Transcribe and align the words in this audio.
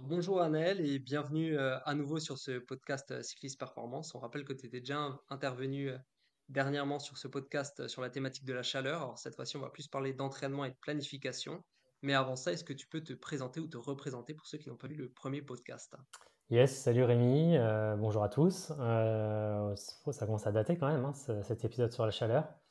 bonjour 0.00 0.40
Anaël 0.40 0.80
et 0.80 0.98
bienvenue 0.98 1.58
euh, 1.58 1.78
à 1.84 1.94
nouveau 1.94 2.18
sur 2.18 2.38
ce 2.38 2.58
podcast 2.58 3.10
euh, 3.10 3.22
Cycliste 3.22 3.58
Performance. 3.58 4.14
On 4.14 4.18
rappelle 4.18 4.44
que 4.44 4.52
tu 4.52 4.66
étais 4.66 4.80
déjà 4.80 5.18
intervenu 5.28 5.90
euh, 5.90 5.98
dernièrement 6.48 6.98
sur 6.98 7.18
ce 7.18 7.28
podcast 7.28 7.86
sur 7.88 8.00
la 8.00 8.10
thématique 8.10 8.44
de 8.44 8.52
la 8.52 8.62
chaleur. 8.62 9.02
Alors 9.02 9.18
cette 9.18 9.34
fois-ci, 9.34 9.56
on 9.56 9.60
va 9.60 9.70
plus 9.70 9.88
parler 9.88 10.12
d'entraînement 10.12 10.64
et 10.64 10.70
de 10.70 10.76
planification. 10.80 11.62
Mais 12.02 12.14
avant 12.14 12.36
ça, 12.36 12.52
est-ce 12.52 12.64
que 12.64 12.72
tu 12.72 12.86
peux 12.86 13.02
te 13.02 13.12
présenter 13.12 13.60
ou 13.60 13.66
te 13.66 13.76
représenter 13.76 14.34
pour 14.34 14.46
ceux 14.46 14.58
qui 14.58 14.68
n'ont 14.68 14.76
pas 14.76 14.88
lu 14.88 14.96
le 14.96 15.08
premier 15.08 15.42
podcast? 15.42 15.94
Yes, 16.50 16.76
salut 16.76 17.04
Rémi, 17.04 17.56
bonjour 17.98 18.24
à 18.24 18.28
tous. 18.28 18.72
ça 18.72 20.26
commence 20.26 20.46
à 20.46 20.52
dater 20.52 20.76
quand 20.76 20.88
même, 20.88 21.04
hein, 21.04 21.12
cet 21.14 21.64
épisode 21.64 21.92
sur 21.92 22.04
la 22.04 22.10
chaleur. 22.10 22.61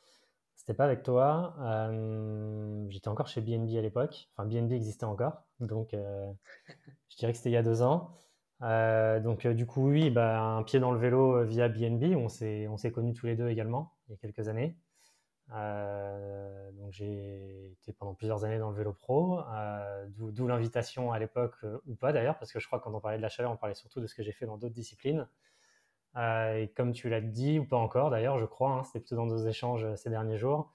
C'était 0.61 0.75
pas 0.75 0.85
avec 0.85 1.01
toi. 1.01 1.55
Euh, 1.61 2.85
j'étais 2.89 3.07
encore 3.07 3.27
chez 3.27 3.41
BNB 3.41 3.75
à 3.77 3.81
l'époque. 3.81 4.29
Enfin, 4.35 4.47
BNB 4.47 4.73
existait 4.73 5.05
encore. 5.05 5.41
Donc, 5.59 5.95
euh, 5.95 6.31
je 7.09 7.17
dirais 7.17 7.31
que 7.31 7.37
c'était 7.39 7.49
il 7.49 7.53
y 7.53 7.57
a 7.57 7.63
deux 7.63 7.81
ans. 7.81 8.15
Euh, 8.61 9.19
donc, 9.19 9.47
du 9.47 9.65
coup, 9.65 9.89
oui, 9.89 10.11
bah, 10.11 10.39
un 10.39 10.61
pied 10.61 10.79
dans 10.79 10.91
le 10.91 10.99
vélo 10.99 11.43
via 11.45 11.67
BNB. 11.67 12.15
On 12.15 12.29
s'est, 12.29 12.67
on 12.67 12.77
s'est 12.77 12.91
connus 12.91 13.15
tous 13.15 13.25
les 13.25 13.35
deux 13.35 13.49
également 13.49 13.91
il 14.07 14.11
y 14.11 14.13
a 14.13 14.17
quelques 14.17 14.49
années. 14.49 14.77
donc, 15.49 16.91
j'ai 16.91 17.71
été 17.71 17.91
pendant 17.93 18.13
plusieurs 18.13 18.45
années 18.45 18.59
dans 18.59 18.69
le 18.69 18.77
vélo 18.77 18.93
pro. 18.93 19.39
d'où, 20.09 20.47
l'invitation 20.47 21.11
à 21.11 21.17
l'époque, 21.17 21.55
ou 21.87 21.95
pas 21.95 22.13
d'ailleurs, 22.13 22.37
parce 22.37 22.51
que 22.51 22.59
je 22.59 22.67
crois 22.67 22.77
que 22.77 22.83
quand 22.83 22.93
on 22.93 23.01
parlait 23.01 23.17
de 23.17 23.23
la 23.23 23.29
chaleur, 23.29 23.51
on 23.51 23.57
parlait 23.57 23.73
surtout 23.73 23.99
de 23.99 24.05
ce 24.05 24.13
que 24.13 24.21
j'ai 24.21 24.31
fait 24.31 24.45
dans 24.45 24.57
d'autres 24.57 24.75
disciplines. 24.75 25.27
Euh, 26.17 26.55
et 26.63 26.67
comme 26.69 26.91
tu 26.93 27.09
l'as 27.09 27.21
dit, 27.21 27.59
ou 27.59 27.65
pas 27.65 27.77
encore 27.77 28.09
d'ailleurs, 28.09 28.37
je 28.39 28.45
crois, 28.45 28.71
hein, 28.71 28.83
c'était 28.83 28.99
plutôt 28.99 29.15
dans 29.15 29.25
nos 29.25 29.45
échanges 29.47 29.85
euh, 29.85 29.95
ces 29.95 30.09
derniers 30.09 30.37
jours, 30.37 30.73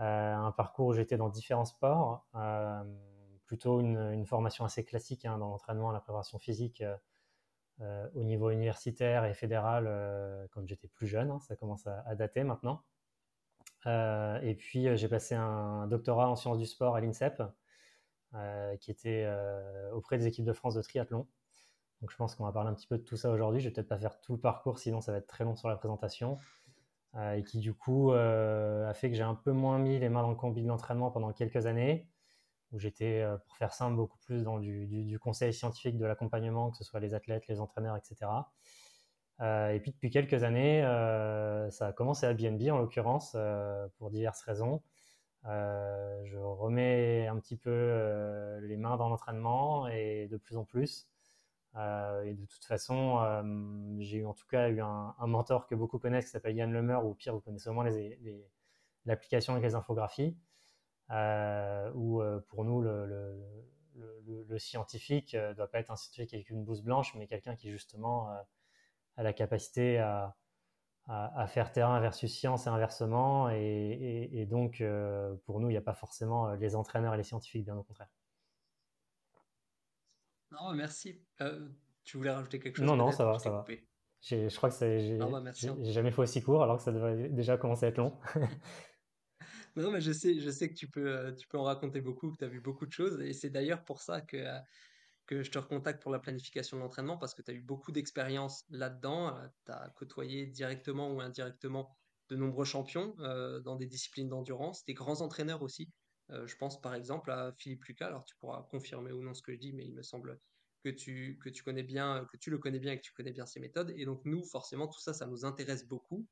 euh, 0.00 0.34
un 0.34 0.50
parcours 0.52 0.88
où 0.88 0.92
j'étais 0.92 1.16
dans 1.16 1.28
différents 1.28 1.64
sports, 1.64 2.26
plutôt 3.46 3.80
une, 3.80 4.24
formation 4.26 4.64
assez 4.64 4.84
classique 4.84 5.24
hein, 5.24 5.38
dans 5.38 5.48
l'entraînement, 5.50 5.92
la 5.92 6.00
préparation 6.00 6.38
physique 6.38 6.82
au 8.14 8.22
niveau 8.22 8.50
universitaire 8.50 9.24
et 9.24 9.34
fédéral 9.34 10.48
quand 10.52 10.66
j'étais 10.66 10.88
plus 10.88 11.06
jeune, 11.06 11.30
hein, 11.30 11.40
ça 11.40 11.56
commence 11.56 11.86
à, 11.86 12.14
dater 12.14 12.44
maintenant. 12.44 12.82
et 13.86 14.56
puis 14.58 14.96
j'ai 14.96 15.08
passé 15.08 15.34
un 15.34 15.86
doctorat 15.88 16.28
en 16.30 16.36
sciences 16.36 16.58
du 16.58 16.66
sport 16.66 16.96
à 16.96 17.00
l'INSEP, 17.00 17.42
qui 18.80 18.90
était 18.90 19.28
auprès 19.92 20.16
des 20.18 20.26
équipes 20.26 20.46
de 20.46 20.54
France 20.54 20.74
de 20.74 20.82
triathlon. 20.82 21.26
Donc 22.02 22.10
je 22.10 22.16
pense 22.16 22.34
qu'on 22.34 22.44
va 22.44 22.52
parler 22.52 22.68
un 22.68 22.74
petit 22.74 22.88
peu 22.88 22.98
de 22.98 23.02
tout 23.02 23.16
ça 23.16 23.30
aujourd'hui. 23.30 23.60
Je 23.60 23.68
vais 23.68 23.72
peut-être 23.72 23.88
pas 23.88 23.98
faire 23.98 24.20
tout 24.20 24.34
le 24.34 24.40
parcours, 24.40 24.78
sinon 24.78 25.00
ça 25.00 25.12
va 25.12 25.18
être 25.18 25.28
très 25.28 25.44
long 25.44 25.56
sur 25.56 25.68
la 25.68 25.76
présentation. 25.76 26.38
Euh, 27.16 27.34
et 27.34 27.42
qui 27.44 27.58
du 27.60 27.74
coup 27.74 28.12
euh, 28.12 28.88
a 28.88 28.94
fait 28.94 29.10
que 29.10 29.16
j'ai 29.16 29.22
un 29.22 29.34
peu 29.34 29.52
moins 29.52 29.78
mis 29.78 29.98
les 29.98 30.08
mains 30.08 30.22
dans 30.22 30.30
le 30.30 30.34
combi 30.34 30.62
de 30.62 30.68
l'entraînement 30.68 31.10
pendant 31.10 31.32
quelques 31.32 31.66
années, 31.66 32.08
où 32.72 32.78
j'étais, 32.78 33.20
euh, 33.20 33.36
pour 33.36 33.56
faire 33.56 33.74
simple, 33.74 33.96
beaucoup 33.96 34.18
plus 34.18 34.44
dans 34.44 34.58
du, 34.58 35.18
conseil 35.20 35.52
scientifique, 35.52 35.98
de 35.98 36.06
l'accompagnement, 36.06 36.70
que 36.70 36.78
ce 36.78 36.84
soit 36.84 37.00
les 37.00 37.14
athlètes, 37.14 37.46
les 37.48 37.60
entraîneurs, 37.60 37.96
etc. 37.96 38.30
et 39.40 39.80
puis 39.80 39.90
depuis 39.92 40.10
quelques 40.10 40.44
années, 40.44 40.82
ça 41.70 41.88
a 41.88 41.92
commencé 41.92 42.26
à 42.26 42.34
BNB 42.34 42.70
en 42.70 42.78
l'occurrence, 42.78 43.36
pour 43.98 44.10
diverses 44.10 44.42
raisons. 44.42 44.82
je 45.44 46.38
remets 46.38 47.26
un 47.26 47.38
petit 47.38 47.56
peu 47.56 48.58
les 48.62 48.76
mains 48.76 48.96
dans 48.96 49.08
l'entraînement 49.08 49.88
et 49.88 50.28
de 50.28 50.36
plus 50.36 50.56
en 50.56 50.64
plus. 50.64 51.11
Euh, 51.76 52.22
et 52.24 52.34
de 52.34 52.44
toute 52.46 52.64
façon, 52.64 53.18
euh, 53.20 53.42
j'ai 54.00 54.18
eu 54.18 54.26
en 54.26 54.34
tout 54.34 54.46
cas 54.46 54.68
eu 54.68 54.80
un, 54.80 55.14
mentor 55.26 55.66
que 55.66 55.74
beaucoup 55.74 55.98
connaissent 55.98 56.26
qui 56.26 56.30
s'appelle 56.30 56.56
Yann 56.56 56.72
Lemer, 56.72 56.98
ou 57.04 57.14
pire, 57.14 57.34
vous 57.34 57.40
connaissez 57.40 57.68
au 57.70 57.72
moins 57.72 57.88
l'application 59.06 59.54
avec 59.54 59.64
les 59.64 59.74
infographies, 59.74 60.36
euh, 61.10 61.90
où 61.94 62.22
pour 62.48 62.64
nous, 62.64 62.82
le, 62.82 64.58
scientifique 64.58 65.34
ne 65.34 65.54
doit 65.54 65.68
pas 65.70 65.78
être 65.80 65.90
un 65.90 65.96
scientifique 65.96 66.34
avec 66.34 66.50
une 66.50 66.64
blouse 66.64 66.82
blanche, 66.82 67.14
mais 67.14 67.26
quelqu'un 67.26 67.56
qui 67.56 67.70
justement 67.70 68.28
a 69.16 69.22
la 69.22 69.32
capacité 69.32 69.98
à, 69.98 70.36
à, 71.06 71.46
faire 71.46 71.72
terrain 71.72 72.00
versus 72.00 72.32
science 72.32 72.66
et 72.66 72.70
inversement. 72.70 73.48
Et, 73.50 74.28
et 74.32 74.46
donc, 74.46 74.82
pour 75.46 75.60
nous, 75.60 75.70
il 75.70 75.72
n'y 75.72 75.78
a 75.78 75.82
pas 75.82 75.94
forcément 75.94 76.52
les 76.54 76.76
entraîneurs 76.76 77.14
et 77.14 77.16
les 77.16 77.22
scientifiques, 77.24 77.64
bien 77.64 77.76
au 77.76 77.82
contraire. 77.82 78.08
Non, 80.52 80.74
merci. 80.74 81.18
Euh, 81.40 81.68
tu 82.04 82.16
voulais 82.16 82.30
rajouter 82.30 82.58
quelque 82.58 82.76
chose 82.76 82.86
Non, 82.86 82.96
non, 82.96 83.10
ça 83.10 83.24
va, 83.24 83.38
ça 83.38 83.50
va. 83.50 83.64
Je 84.20 84.54
crois 84.54 84.70
que 84.70 84.76
j'ai 84.78 85.16
bah, 85.16 85.42
j'ai 85.54 85.92
jamais 85.92 86.12
fait 86.12 86.20
aussi 86.20 86.42
court 86.42 86.62
alors 86.62 86.76
que 86.76 86.82
ça 86.82 86.92
devrait 86.92 87.28
déjà 87.30 87.56
commencer 87.56 87.86
à 87.86 87.88
être 87.88 87.98
long. 87.98 88.18
non, 89.76 89.90
mais 89.90 90.00
je 90.00 90.12
sais, 90.12 90.38
je 90.38 90.50
sais 90.50 90.68
que 90.68 90.74
tu 90.74 90.88
peux, 90.88 91.08
euh, 91.08 91.32
tu 91.32 91.48
peux 91.48 91.58
en 91.58 91.64
raconter 91.64 92.00
beaucoup, 92.00 92.30
que 92.30 92.36
tu 92.36 92.44
as 92.44 92.48
vu 92.48 92.60
beaucoup 92.60 92.86
de 92.86 92.92
choses. 92.92 93.20
Et 93.20 93.32
c'est 93.32 93.50
d'ailleurs 93.50 93.84
pour 93.84 94.02
ça 94.02 94.20
que, 94.20 94.36
euh, 94.36 94.58
que 95.26 95.42
je 95.42 95.50
te 95.50 95.58
recontacte 95.58 96.02
pour 96.02 96.12
la 96.12 96.18
planification 96.18 96.76
de 96.76 96.82
l'entraînement 96.82 97.16
parce 97.16 97.34
que 97.34 97.42
tu 97.42 97.50
as 97.50 97.54
eu 97.54 97.62
beaucoup 97.62 97.90
d'expérience 97.90 98.64
là-dedans. 98.68 99.34
tu 99.64 99.72
as 99.72 99.90
côtoyé 99.96 100.46
directement 100.46 101.10
ou 101.10 101.20
indirectement 101.20 101.96
de 102.28 102.36
nombreux 102.36 102.64
champions 102.64 103.14
dans 103.64 103.76
des 103.76 103.86
disciplines 103.86 104.28
d'endurance, 104.28 104.84
des 104.84 104.94
grands 104.94 105.20
entraîneurs 105.20 105.62
aussi. 105.62 105.90
Euh, 106.32 106.46
je 106.46 106.56
pense 106.56 106.80
par 106.80 106.94
exemple 106.94 107.30
à 107.30 107.52
Philippe 107.52 107.84
Lucas, 107.84 108.06
alors 108.06 108.24
tu 108.24 108.34
pourras 108.36 108.62
confirmer 108.62 109.12
ou 109.12 109.22
non 109.22 109.34
ce 109.34 109.42
que 109.42 109.52
je 109.52 109.58
dis, 109.58 109.72
mais 109.72 109.84
il 109.84 109.94
me 109.94 110.02
semble 110.02 110.40
que 110.82 110.88
tu, 110.88 111.38
connais 111.64 111.82
bien, 111.82 112.26
que 112.30 112.36
tu 112.36 112.50
le 112.50 112.58
connais 112.58 112.80
bien 112.80 112.92
et 112.92 112.96
que 112.96 113.02
tu 113.02 113.12
connais 113.12 113.32
bien 113.32 113.46
ses 113.46 113.60
méthodes. 113.60 113.92
Et 113.96 114.04
donc 114.04 114.22
nous, 114.24 114.42
forcément, 114.44 114.88
tout 114.88 115.00
ça, 115.00 115.14
ça 115.14 115.26
nous 115.26 115.44
intéresse 115.44 115.86
beaucoup. 115.86 116.26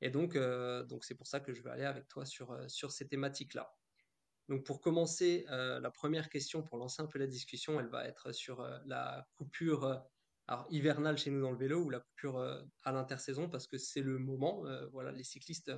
Et 0.00 0.10
donc, 0.10 0.36
euh, 0.36 0.84
c'est 1.00 1.14
pour 1.14 1.26
ça 1.26 1.40
que 1.40 1.52
je 1.52 1.62
vais 1.62 1.70
aller 1.70 1.84
avec 1.84 2.08
toi 2.08 2.24
sur, 2.24 2.52
euh, 2.52 2.66
sur 2.68 2.92
ces 2.92 3.08
thématiques-là. 3.08 3.74
Donc 4.48 4.64
pour 4.64 4.80
commencer, 4.80 5.46
la 5.48 5.90
première 5.90 6.28
question, 6.28 6.62
pour 6.62 6.76
lancer 6.76 7.00
un 7.00 7.06
peu 7.06 7.18
la 7.18 7.28
discussion, 7.28 7.78
elle 7.80 7.86
va 7.86 8.06
être 8.06 8.32
sur 8.32 8.60
la 8.86 9.26
coupure 9.36 10.04
hivernale 10.68 11.16
chez 11.16 11.30
nous 11.30 11.40
dans 11.40 11.52
le 11.52 11.56
vélo 11.56 11.84
ou 11.84 11.90
la 11.90 12.00
coupure 12.00 12.40
à 12.82 12.92
l'intersaison, 12.92 13.48
parce 13.48 13.68
que 13.68 13.78
c'est 13.78 14.02
le 14.02 14.18
moment. 14.18 14.64
voilà, 14.90 15.12
les 15.12 15.22
cyclistes 15.22 15.72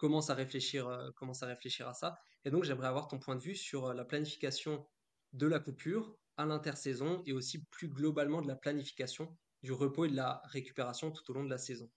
commence 0.00 0.30
à 0.30 0.34
réfléchir, 0.34 0.88
euh, 0.88 1.10
commence 1.14 1.42
à 1.42 1.46
réfléchir 1.46 1.86
à 1.86 1.92
ça. 1.92 2.18
Et 2.44 2.50
donc, 2.50 2.64
j'aimerais 2.64 2.88
avoir 2.88 3.06
ton 3.06 3.18
point 3.18 3.36
de 3.36 3.42
vue 3.42 3.54
sur 3.54 3.86
euh, 3.86 3.94
la 3.94 4.04
planification 4.04 4.86
de 5.34 5.46
la 5.46 5.60
coupure 5.60 6.16
à 6.38 6.46
l'intersaison 6.46 7.22
et 7.26 7.32
aussi 7.34 7.64
plus 7.66 7.88
globalement 7.88 8.40
de 8.40 8.48
la 8.48 8.56
planification 8.56 9.36
du 9.62 9.72
repos 9.72 10.06
et 10.06 10.08
de 10.08 10.16
la 10.16 10.40
récupération 10.46 11.10
tout 11.10 11.30
au 11.30 11.34
long 11.34 11.44
de 11.44 11.50
la 11.50 11.58
saison. 11.58 11.88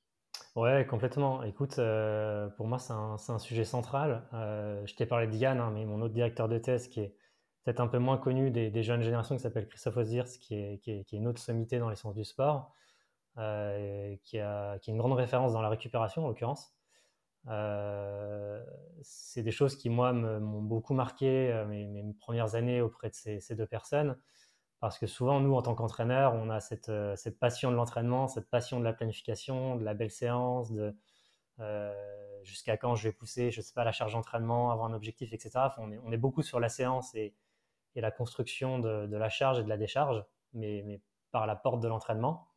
Ouais, 0.56 0.86
complètement. 0.86 1.44
Écoute, 1.44 1.80
euh, 1.80 2.50
pour 2.50 2.68
moi, 2.68 2.78
c'est 2.78 2.92
un, 2.92 3.16
un, 3.30 3.40
sujet 3.40 3.64
central. 3.64 4.28
je 4.34 4.94
t'ai 4.96 5.06
parlé 5.06 5.28
de 5.28 5.36
Yann, 5.36 5.60
hein, 5.60 5.72
mais 5.72 5.86
mon 5.86 6.02
autre 6.02 6.14
directeur 6.14 6.50
de 6.50 6.58
thèse, 6.58 6.90
qui 6.90 7.00
est 7.00 7.16
peut-être 7.64 7.80
un 7.80 7.88
peu 7.88 8.00
moins 8.00 8.18
connu 8.18 8.52
des, 8.52 8.84
jeunes 8.84 9.02
générations, 9.02 9.36
qui 9.38 9.42
s'appelle 9.42 9.68
Christophe 9.70 9.96
Ozirs, 9.96 10.26
qui 10.42 10.56
est, 10.56 10.80
qui, 10.80 10.92
est, 10.92 11.14
une 11.14 11.28
autre 11.28 11.42
sommité 11.42 11.80
dans 11.80 11.90
les 11.90 11.96
sciences 11.96 12.16
du 12.16 12.26
sport, 12.26 12.74
qui, 13.36 13.40
a, 13.40 14.80
qui 14.80 14.92
est 14.92 14.94
une 14.94 14.98
grande 14.98 15.14
référence 15.14 15.54
dans 15.54 15.62
la 15.62 15.70
récupération, 15.70 16.26
en 16.26 16.28
l'occurrence. 16.28 16.74
Euh, 17.50 18.64
c'est 19.02 19.44
des 19.44 19.52
choses 19.52 19.76
qui, 19.76 19.90
moi, 19.90 20.14
m'ont 20.14 20.62
beaucoup 20.62 20.94
marqué 20.94 21.52
euh, 21.52 21.66
mes, 21.66 22.04
premières 22.20 22.56
années 22.56 22.82
auprès 22.82 23.10
de 23.10 23.16
ces, 23.16 23.56
deux 23.56 23.66
personnes. 23.66 24.18
Parce 24.80 24.98
que 25.00 25.08
souvent, 25.08 25.40
nous, 25.40 25.56
en 25.56 25.62
tant 25.62 25.76
qu'entraîneurs, 25.76 26.34
on 26.34 26.50
a 26.50 26.60
cette, 26.60 26.90
euh, 26.90 27.16
cette 27.16 27.40
passion 27.40 27.72
de 27.72 27.76
l'entraînement, 27.76 28.28
cette 28.28 28.50
passion 28.50 28.80
de 28.80 28.86
la 28.86 28.94
planification, 28.94 29.76
de 29.78 29.84
la 29.84 29.94
belle 29.94 30.12
séance, 30.12 30.72
de 30.72 30.96
jusqu'à 32.44 32.76
quand 32.76 32.96
je 32.96 33.08
vais 33.08 33.14
pousser, 33.14 33.52
je 33.52 33.62
sais 33.62 33.74
pas, 33.74 33.86
la 33.86 33.94
charge 33.94 34.14
d'entraînement, 34.14 34.72
avoir 34.72 34.90
un 34.90 34.94
objectif, 34.94 35.32
etc. 35.32 35.52
on, 35.78 36.12
est, 36.12 36.18
beaucoup 36.18 36.42
sur 36.42 36.60
la 36.60 36.68
séance 36.68 37.16
et, 37.16 37.36
et 37.96 38.02
la 38.02 38.12
construction 38.12 38.80
de, 38.80 39.16
la 39.16 39.30
charge 39.30 39.60
et 39.60 39.64
de 39.64 39.70
la 39.70 39.78
décharge, 39.78 40.26
mais 40.54 41.02
par 41.32 41.48
la 41.48 41.56
porte 41.56 41.82
de 41.82 41.88
l'entraînement. 41.88 42.48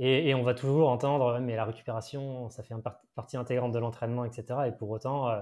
Et, 0.00 0.32
on 0.34 0.44
va 0.44 0.54
toujours 0.54 0.90
entendre, 0.90 1.40
mais 1.40 1.56
la 1.56 1.64
récupération, 1.64 2.48
ça 2.50 2.62
fait 2.62 2.72
une 2.72 2.82
partie 3.16 3.36
intégrante 3.36 3.72
de 3.72 3.78
l'entraînement, 3.80 4.24
etc. 4.24 4.60
Et 4.68 4.72
pour 4.72 4.90
autant, 4.90 5.28
euh, 5.28 5.40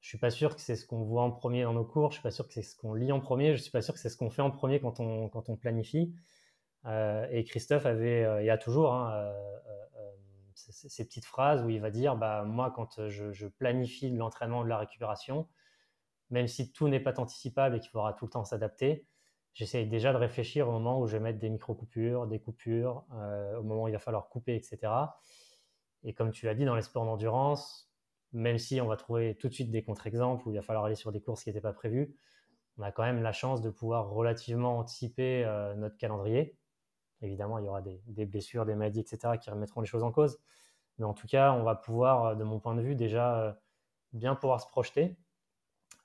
je 0.00 0.08
suis 0.08 0.18
pas 0.18 0.30
sûr 0.30 0.54
que 0.54 0.60
c'est 0.60 0.76
ce 0.76 0.86
qu'on 0.86 1.02
voit 1.02 1.22
en 1.22 1.30
premier 1.30 1.62
dans 1.62 1.72
nos 1.72 1.84
cours, 1.84 2.10
je 2.10 2.16
suis 2.16 2.22
pas 2.22 2.30
sûr 2.30 2.46
que 2.46 2.52
c'est 2.52 2.62
ce 2.62 2.76
qu'on 2.76 2.92
lit 2.92 3.10
en 3.10 3.20
premier, 3.20 3.56
je 3.56 3.62
suis 3.62 3.70
pas 3.70 3.80
sûr 3.80 3.94
que 3.94 4.00
c'est 4.00 4.10
ce 4.10 4.18
qu'on 4.18 4.28
fait 4.28 4.42
en 4.42 4.50
premier 4.50 4.80
quand 4.80 5.00
on, 5.00 5.30
quand 5.30 5.48
on 5.48 5.56
planifie. 5.56 6.14
Euh, 6.84 7.26
et 7.30 7.44
Christophe 7.44 7.86
avait, 7.86 8.22
euh, 8.24 8.42
il 8.42 8.46
y 8.46 8.50
a 8.50 8.58
toujours, 8.58 8.92
hein, 8.92 9.32
ces, 10.54 11.04
petites 11.06 11.24
phrases 11.24 11.62
où 11.62 11.70
il 11.70 11.80
va 11.80 11.90
dire, 11.90 12.16
bah, 12.16 12.44
moi, 12.44 12.70
quand 12.70 13.08
je, 13.08 13.32
je 13.32 13.46
planifie 13.46 14.10
l'entraînement 14.10 14.62
de 14.62 14.68
la 14.68 14.76
récupération, 14.76 15.48
même 16.28 16.48
si 16.48 16.70
tout 16.70 16.88
n'est 16.88 17.00
pas 17.00 17.18
anticipable 17.18 17.76
et 17.76 17.80
qu'il 17.80 17.90
faudra 17.90 18.12
tout 18.12 18.26
le 18.26 18.30
temps 18.30 18.44
s'adapter, 18.44 19.06
j'essaye 19.54 19.86
déjà 19.86 20.12
de 20.12 20.18
réfléchir 20.18 20.68
au 20.68 20.72
moment 20.72 21.00
où 21.00 21.06
je 21.06 21.16
vais 21.16 21.22
mettre 21.22 21.38
des 21.38 21.48
micro-coupures, 21.48 22.26
des 22.26 22.40
coupures, 22.40 23.04
euh, 23.14 23.56
au 23.58 23.62
moment 23.62 23.84
où 23.84 23.88
il 23.88 23.92
va 23.92 23.98
falloir 23.98 24.28
couper, 24.28 24.56
etc. 24.56 24.92
Et 26.02 26.12
comme 26.12 26.32
tu 26.32 26.46
l'as 26.46 26.54
dit, 26.54 26.64
dans 26.64 26.74
les 26.74 26.82
sports 26.82 27.04
d'endurance, 27.04 27.90
même 28.32 28.58
si 28.58 28.80
on 28.80 28.88
va 28.88 28.96
trouver 28.96 29.36
tout 29.36 29.48
de 29.48 29.54
suite 29.54 29.70
des 29.70 29.82
contre-exemples 29.82 30.46
où 30.46 30.50
il 30.50 30.56
va 30.56 30.62
falloir 30.62 30.84
aller 30.84 30.96
sur 30.96 31.12
des 31.12 31.20
courses 31.20 31.44
qui 31.44 31.48
n'étaient 31.48 31.60
pas 31.60 31.72
prévues, 31.72 32.16
on 32.76 32.82
a 32.82 32.90
quand 32.90 33.04
même 33.04 33.22
la 33.22 33.32
chance 33.32 33.62
de 33.62 33.70
pouvoir 33.70 34.10
relativement 34.10 34.78
anticiper 34.78 35.44
euh, 35.44 35.74
notre 35.76 35.96
calendrier. 35.96 36.58
Évidemment, 37.22 37.58
il 37.58 37.64
y 37.64 37.68
aura 37.68 37.80
des, 37.80 38.26
blessures, 38.26 38.66
des 38.66 38.74
maladies, 38.74 39.00
etc., 39.00 39.38
qui 39.40 39.48
remettront 39.50 39.80
les 39.80 39.86
choses 39.86 40.02
en 40.02 40.10
cause. 40.10 40.38
Mais 40.98 41.04
en 41.04 41.14
tout 41.14 41.28
cas, 41.28 41.52
on 41.52 41.62
va 41.62 41.76
pouvoir, 41.76 42.24
euh, 42.24 42.34
de 42.34 42.42
mon 42.42 42.58
point 42.58 42.74
de 42.74 42.82
vue, 42.82 42.96
déjà 42.96 43.56
bien 44.12 44.34
pouvoir 44.34 44.60
se 44.60 44.66
projeter 44.66 45.16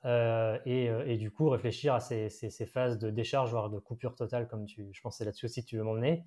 et, 0.05 1.17
du 1.17 1.31
coup 1.31 1.49
réfléchir 1.49 1.93
à 1.93 1.99
ces, 1.99 2.29
phases 2.65 2.99
de 2.99 3.09
décharge, 3.09 3.51
voire 3.51 3.69
de 3.69 3.79
coupure 3.79 4.15
totale, 4.15 4.47
comme 4.47 4.65
tu, 4.65 4.89
je 4.91 5.01
pense 5.01 5.17
c'est 5.17 5.25
là-dessus 5.25 5.45
aussi 5.45 5.63
que 5.63 5.69
tu 5.69 5.77
veux 5.77 5.83
m'emmener. 5.83 6.25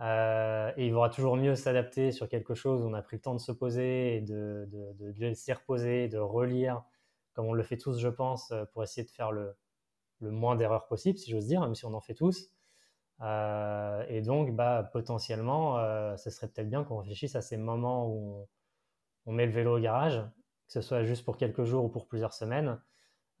et 0.00 0.86
il 0.86 0.90
vaudra 0.92 1.10
toujours 1.10 1.36
mieux 1.36 1.54
s'adapter 1.54 2.12
sur 2.12 2.28
quelque 2.28 2.54
chose 2.54 2.82
où 2.82 2.86
on 2.88 2.94
a 2.94 3.02
pris 3.02 3.16
le 3.16 3.22
temps 3.22 3.34
de 3.34 3.40
se 3.40 3.52
poser 3.52 4.20
de, 4.22 4.68
de, 4.70 5.54
reposer, 5.54 6.08
de 6.08 6.18
relire, 6.18 6.82
comme 7.32 7.46
on 7.46 7.52
le 7.54 7.62
fait 7.62 7.78
tous, 7.78 7.98
je 7.98 8.08
pense, 8.08 8.52
pour 8.72 8.82
essayer 8.82 9.04
de 9.04 9.10
faire 9.10 9.32
le, 9.32 9.56
moins 10.20 10.56
d'erreurs 10.56 10.86
possible, 10.86 11.18
si 11.18 11.30
j'ose 11.30 11.46
dire, 11.46 11.60
même 11.60 11.74
si 11.74 11.84
on 11.86 11.94
en 11.94 12.00
fait 12.00 12.14
tous. 12.14 12.50
Euh, 13.22 14.04
et 14.08 14.22
donc, 14.22 14.54
bah, 14.54 14.88
potentiellement, 14.92 15.78
euh, 15.78 16.16
ce 16.16 16.30
serait 16.30 16.48
peut-être 16.48 16.68
bien 16.68 16.84
qu'on 16.84 16.98
réfléchisse 16.98 17.36
à 17.36 17.42
ces 17.42 17.56
moments 17.56 18.08
où 18.08 18.48
on, 19.26 19.32
met 19.32 19.46
le 19.46 19.52
vélo 19.52 19.76
au 19.78 19.80
garage, 19.80 20.16
que 20.16 20.72
ce 20.72 20.80
soit 20.80 21.04
juste 21.04 21.24
pour 21.24 21.36
quelques 21.36 21.64
jours 21.64 21.84
ou 21.84 21.88
pour 21.88 22.06
plusieurs 22.08 22.32
semaines, 22.32 22.80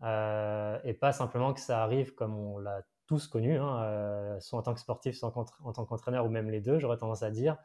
euh, 0.02 0.78
et 0.84 0.94
pas 0.94 1.12
simplement 1.12 1.52
que 1.54 1.60
ça 1.60 1.82
arrive 1.82 2.14
comme 2.14 2.36
on 2.36 2.58
l'a 2.58 2.82
tous 3.06 3.26
connu, 3.26 3.58
hein, 3.58 4.38
soit 4.40 4.58
en 4.58 4.62
tant 4.62 4.74
que 4.74 4.80
sportif, 4.80 5.16
soit 5.16 5.36
en, 5.36 5.72
tant 5.72 5.84
qu'entraîneur, 5.84 6.26
ou 6.26 6.28
même 6.28 6.48
les 6.50 6.60
deux, 6.60 6.78
j'aurais 6.78 6.96
tendance 6.96 7.24
à 7.24 7.30
dire, 7.30 7.56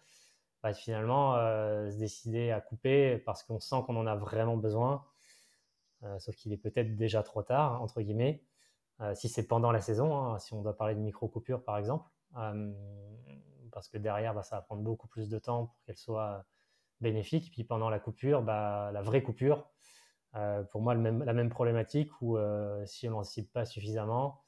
bah, 0.63 0.73
finalement, 0.73 1.35
se 1.35 1.95
décider 1.97 2.51
à 2.51 2.61
couper 2.61 3.19
parce 3.19 3.43
qu'on 3.43 3.59
sent 3.59 3.75
qu'on 3.85 3.95
en 3.95 4.07
a 4.07 4.15
vraiment 4.15 4.57
besoin, 4.57 5.05
sauf 6.17 6.35
qu'il 6.35 6.51
est 6.51 6.57
peut-être 6.57 6.95
déjà 6.95 7.21
trop 7.21 7.43
tard, 7.43 7.79
entre 7.83 8.01
guillemets. 8.01 8.43
Euh, 9.01 9.13
si 9.13 9.27
c'est 9.27 9.45
pendant 9.47 9.71
la 9.71 9.81
saison, 9.81 10.15
hein, 10.15 10.39
si 10.39 10.53
on 10.53 10.61
doit 10.61 10.77
parler 10.77 10.95
de 10.95 10.99
micro-coupure 11.01 11.63
par 11.63 11.77
exemple, 11.77 12.09
euh, 12.37 12.73
parce 13.71 13.89
que 13.89 13.97
derrière, 13.97 14.33
bah, 14.33 14.43
ça 14.43 14.55
va 14.55 14.61
prendre 14.61 14.83
beaucoup 14.83 15.07
plus 15.07 15.29
de 15.29 15.37
temps 15.37 15.65
pour 15.65 15.75
qu'elle 15.85 15.97
soit 15.97 16.45
bénéfique. 17.01 17.51
Puis 17.51 17.65
pendant 17.65 17.89
la 17.89 17.99
coupure, 17.99 18.41
bah, 18.41 18.91
la 18.93 19.01
vraie 19.01 19.21
coupure, 19.21 19.69
euh, 20.35 20.63
pour 20.63 20.81
moi, 20.81 20.93
la 20.95 21.33
même 21.33 21.49
problématique 21.49 22.11
où 22.21 22.37
si 22.85 23.07
on 23.07 23.11
n'anticipe 23.11 23.51
pas 23.51 23.65
suffisamment, 23.65 24.43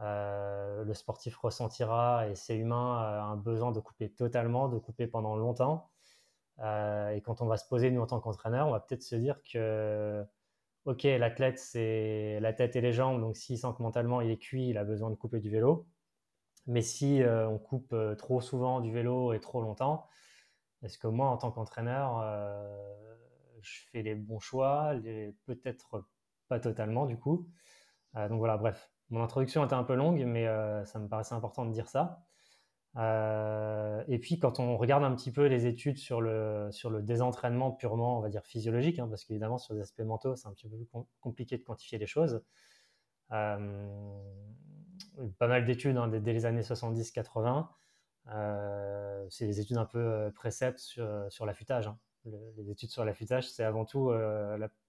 le 0.00 0.92
sportif 0.92 1.36
ressentira, 1.38 2.28
et 2.28 2.34
c'est 2.34 2.56
humain, 2.56 3.22
un 3.30 3.36
besoin 3.36 3.72
de 3.72 3.80
couper 3.80 4.10
totalement, 4.10 4.68
de 4.68 4.78
couper 4.78 5.06
pendant 5.06 5.36
longtemps. 5.36 5.90
et 6.60 7.20
quand 7.24 7.40
on 7.42 7.46
va 7.46 7.56
se 7.56 7.66
poser, 7.68 7.90
nous, 7.90 8.02
en 8.02 8.06
tant 8.06 8.20
qu'entraîneur, 8.20 8.68
on 8.68 8.72
va 8.72 8.80
peut-être 8.80 9.02
se 9.02 9.16
dire 9.16 9.40
que 9.42 10.26
ok, 10.86 11.02
l'athlète, 11.02 11.58
c'est 11.58 12.38
la 12.40 12.52
tête 12.52 12.76
et 12.76 12.80
les 12.80 12.92
jambes, 12.92 13.20
donc 13.20 13.36
s'il 13.36 13.58
sent 13.58 13.68
que 13.76 13.82
mentalement 13.82 14.20
il 14.20 14.30
est 14.30 14.38
cuit, 14.38 14.68
il 14.70 14.78
a 14.78 14.84
besoin 14.84 15.10
de 15.10 15.16
couper 15.16 15.40
du 15.40 15.50
vélo. 15.50 15.86
Mais 16.66 16.82
si 16.82 17.22
euh, 17.22 17.48
on 17.48 17.58
coupe 17.58 17.92
euh, 17.92 18.14
trop 18.16 18.40
souvent 18.40 18.80
du 18.80 18.92
vélo 18.92 19.32
et 19.32 19.40
trop 19.40 19.62
longtemps, 19.62 20.08
est-ce 20.82 20.98
que 20.98 21.06
moi, 21.08 21.28
en 21.28 21.36
tant 21.36 21.50
qu'entraîneur, 21.50 22.20
euh, 22.22 23.16
je 23.60 23.80
fais 23.90 24.02
les 24.02 24.14
bons 24.14 24.40
choix 24.40 24.94
Peut-être 25.46 26.04
pas 26.48 26.60
totalement, 26.60 27.06
du 27.06 27.18
coup. 27.18 27.48
donc 28.14 28.38
voilà, 28.38 28.56
bref. 28.56 28.90
Mon 29.10 29.22
introduction 29.22 29.64
était 29.64 29.74
un 29.74 29.84
peu 29.84 29.94
longue, 29.94 30.24
mais 30.24 30.46
ça 30.84 30.98
me 30.98 31.08
paraissait 31.08 31.34
important 31.34 31.64
de 31.64 31.72
dire 31.72 31.88
ça. 31.88 32.26
Euh, 32.96 34.02
et 34.08 34.18
puis, 34.18 34.38
quand 34.38 34.58
on 34.58 34.76
regarde 34.76 35.04
un 35.04 35.14
petit 35.14 35.30
peu 35.30 35.46
les 35.46 35.66
études 35.66 35.98
sur 35.98 36.20
le, 36.20 36.68
sur 36.70 36.90
le 36.90 37.02
désentraînement 37.02 37.70
purement, 37.72 38.18
on 38.18 38.20
va 38.22 38.28
dire, 38.28 38.44
physiologique, 38.46 38.98
hein, 38.98 39.08
parce 39.08 39.24
qu'évidemment, 39.24 39.58
sur 39.58 39.74
les 39.74 39.80
aspects 39.82 40.00
mentaux, 40.00 40.34
c'est 40.36 40.48
un 40.48 40.52
petit 40.52 40.68
peu 40.68 40.76
plus 40.76 40.88
compliqué 41.20 41.58
de 41.58 41.62
quantifier 41.62 41.98
les 41.98 42.06
choses. 42.06 42.42
Euh, 43.32 44.18
pas 45.38 45.48
mal 45.48 45.66
d'études 45.66 45.96
hein, 45.96 46.08
dès, 46.08 46.32
les 46.32 46.46
années 46.46 46.62
70-80. 46.62 47.68
Euh, 48.28 49.26
c'est 49.30 49.46
des 49.46 49.60
études 49.60 49.76
un 49.76 49.84
peu 49.84 50.32
préceptes 50.34 50.78
sur, 50.78 51.26
sur 51.30 51.44
l'affûtage. 51.44 51.88
Hein. 51.88 51.98
Les 52.56 52.70
études 52.70 52.90
sur 52.90 53.04
l'affûtage, 53.04 53.50
c'est 53.50 53.64
avant 53.64 53.84
tout, 53.84 54.12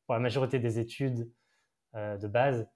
pour 0.05 0.15
la 0.15 0.19
majorité 0.19 0.59
des 0.59 0.79
études 0.79 1.31
de 1.93 2.27
base, 2.27 2.67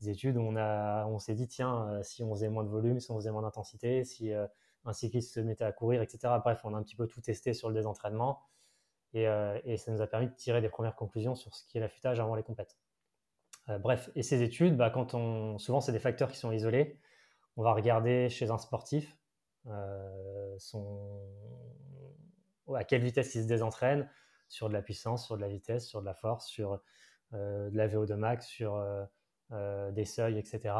des 0.00 0.10
études 0.10 0.36
où 0.36 0.40
on, 0.40 0.56
on 0.56 1.18
s'est 1.18 1.34
dit, 1.34 1.48
tiens, 1.48 2.00
si 2.02 2.22
on 2.22 2.34
faisait 2.34 2.48
moins 2.48 2.64
de 2.64 2.68
volume, 2.68 3.00
si 3.00 3.10
on 3.10 3.16
faisait 3.16 3.30
moins 3.30 3.42
d'intensité, 3.42 4.04
si 4.04 4.32
un 4.84 4.92
cycliste 4.92 5.34
se 5.34 5.40
mettait 5.40 5.64
à 5.64 5.72
courir, 5.72 6.02
etc. 6.02 6.34
Bref, 6.42 6.60
on 6.64 6.74
a 6.74 6.78
un 6.78 6.82
petit 6.82 6.96
peu 6.96 7.06
tout 7.06 7.20
testé 7.20 7.54
sur 7.54 7.68
le 7.68 7.74
désentraînement 7.74 8.42
et, 9.14 9.26
euh, 9.26 9.76
ça 9.76 9.92
nous 9.92 10.02
a 10.02 10.06
permis 10.06 10.28
de 10.28 10.34
tirer 10.34 10.60
des 10.60 10.68
premières 10.68 10.96
conclusions 10.96 11.34
sur 11.34 11.54
ce 11.54 11.66
qui 11.66 11.78
est 11.78 11.80
l'affûtage 11.80 12.20
avant 12.20 12.34
les 12.34 12.42
compètes. 12.42 12.76
Euh, 13.68 13.78
bref, 13.78 14.10
et 14.14 14.22
ces 14.22 14.42
études, 14.42 14.76
bah, 14.76 14.90
quand 14.90 15.14
on, 15.14 15.58
souvent 15.58 15.80
c'est 15.80 15.92
des 15.92 15.98
facteurs 15.98 16.30
qui 16.30 16.38
sont 16.38 16.52
isolés. 16.52 16.98
On 17.56 17.62
va 17.62 17.72
regarder 17.72 18.28
chez 18.28 18.50
un 18.50 18.58
sportif 18.58 19.18
euh, 19.66 20.54
son, 20.58 21.20
à 22.74 22.84
quelle 22.84 23.02
vitesse 23.02 23.34
il 23.34 23.42
se 23.42 23.48
désentraîne, 23.48 24.08
sur 24.48 24.68
de 24.68 24.74
la 24.74 24.82
puissance, 24.82 25.26
sur 25.26 25.36
de 25.36 25.42
la 25.42 25.48
vitesse, 25.48 25.86
sur 25.86 26.00
de 26.00 26.06
la 26.06 26.14
force, 26.14 26.46
sur 26.46 26.80
de 27.32 27.76
la 27.76 27.88
VO2 27.88 28.14
max, 28.14 28.46
sur 28.46 28.82
des 29.50 30.04
seuils, 30.04 30.38
etc. 30.38 30.74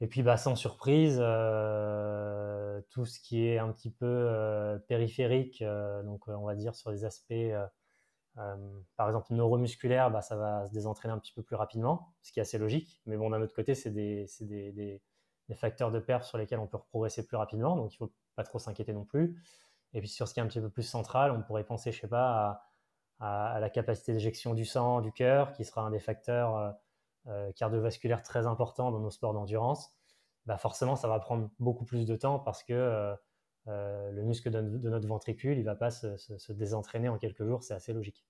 Et 0.00 0.06
puis, 0.06 0.22
bah, 0.22 0.36
sans 0.38 0.56
surprise, 0.56 1.18
euh, 1.20 2.80
tout 2.90 3.04
ce 3.04 3.20
qui 3.20 3.46
est 3.46 3.58
un 3.58 3.70
petit 3.70 3.90
peu 3.90 4.06
euh, 4.06 4.78
périphérique, 4.78 5.60
euh, 5.60 6.02
donc 6.02 6.26
on 6.28 6.46
va 6.46 6.54
dire 6.54 6.74
sur 6.74 6.90
des 6.90 7.04
aspects, 7.04 7.34
par 8.96 9.08
exemple 9.08 9.34
neuromusculaires, 9.34 10.10
bah, 10.10 10.22
ça 10.22 10.36
va 10.36 10.66
se 10.66 10.72
désentraîner 10.72 11.12
un 11.12 11.18
petit 11.18 11.32
peu 11.34 11.42
plus 11.42 11.56
rapidement, 11.56 12.14
ce 12.22 12.32
qui 12.32 12.38
est 12.40 12.42
assez 12.42 12.56
logique. 12.56 13.02
Mais 13.04 13.18
bon, 13.18 13.28
d'un 13.30 13.42
autre 13.42 13.54
côté, 13.54 13.74
c'est 13.74 13.90
des, 13.90 14.26
facteurs 15.54 15.90
de 15.90 15.98
perf 15.98 16.24
sur 16.24 16.38
lesquels 16.38 16.60
on 16.60 16.66
peut 16.66 16.78
progresser 16.78 17.26
plus 17.26 17.36
rapidement, 17.36 17.76
donc 17.76 17.92
il 17.92 18.02
ne 18.02 18.08
faut 18.08 18.14
pas 18.36 18.44
trop 18.44 18.58
s'inquiéter 18.58 18.94
non 18.94 19.04
plus. 19.04 19.42
Et 19.94 20.00
puis 20.00 20.08
sur 20.08 20.28
ce 20.28 20.34
qui 20.34 20.40
est 20.40 20.42
un 20.42 20.46
petit 20.46 20.60
peu 20.60 20.70
plus 20.70 20.82
central, 20.82 21.32
on 21.32 21.42
pourrait 21.42 21.64
penser, 21.64 21.92
je 21.92 22.00
sais 22.00 22.08
pas, 22.08 22.62
à, 23.18 23.58
la 23.60 23.70
capacité 23.70 24.12
d'éjection 24.12 24.54
du 24.54 24.64
sang, 24.64 25.00
du 25.00 25.12
cœur, 25.12 25.52
qui 25.52 25.64
sera 25.64 25.82
un 25.82 25.90
des 25.90 25.98
facteurs 26.00 26.74
euh, 27.26 27.52
cardiovasculaire 27.52 28.22
très 28.22 28.46
important 28.46 28.90
dans 28.90 28.98
nos 28.98 29.10
sports 29.10 29.34
d'endurance, 29.34 29.92
bah 30.46 30.56
forcément, 30.56 30.96
ça 30.96 31.06
va 31.06 31.18
prendre 31.18 31.50
beaucoup 31.58 31.84
plus 31.84 32.06
de 32.06 32.16
temps 32.16 32.38
parce 32.38 32.64
que 32.64 32.72
euh, 32.72 33.14
euh, 33.68 34.10
le 34.10 34.22
muscle 34.22 34.50
de, 34.50 34.60
notre 34.60 35.06
ventricule, 35.06 35.58
il 35.58 35.60
ne 35.60 35.66
va 35.66 35.74
pas 35.76 35.90
se, 35.90 36.52
désentraîner 36.52 37.10
en 37.10 37.18
quelques 37.18 37.44
jours, 37.44 37.62
c'est 37.62 37.74
assez 37.74 37.92
logique. 37.92 38.24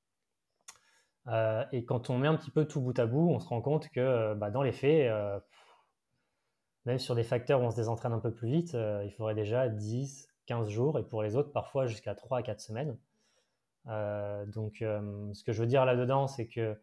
et 1.72 1.84
quand 1.84 2.10
on 2.10 2.18
met 2.18 2.26
un 2.26 2.34
petit 2.34 2.50
peu 2.50 2.64
tout 2.66 2.80
bout 2.80 2.98
à 2.98 3.06
bout, 3.06 3.30
on 3.30 3.38
se 3.38 3.48
rend 3.48 3.62
compte 3.62 3.88
que 3.90 4.34
bah, 4.34 4.50
dans 4.50 4.62
les 4.62 4.72
faits, 4.72 5.08
même 6.84 6.98
sur 6.98 7.14
des 7.14 7.22
facteurs 7.22 7.60
où 7.60 7.64
on 7.64 7.70
se 7.70 7.76
désentraîne 7.76 8.12
un 8.12 8.18
peu 8.18 8.32
plus 8.32 8.48
vite, 8.48 8.72
il 8.74 9.12
faudrait 9.16 9.36
déjà 9.36 9.68
10, 9.68 10.29
15 10.50 10.68
jours, 10.68 10.98
et 10.98 11.04
pour 11.04 11.22
les 11.22 11.36
autres, 11.36 11.52
parfois 11.52 11.86
jusqu'à 11.86 12.16
3 12.16 12.38
à 12.38 12.42
4 12.42 12.60
semaines. 12.60 12.98
donc, 13.86 14.78
ce 14.78 15.44
que 15.44 15.52
je 15.52 15.60
veux 15.60 15.68
dire 15.68 15.84
là-dedans, 15.84 16.26
c'est 16.26 16.48
que 16.48 16.76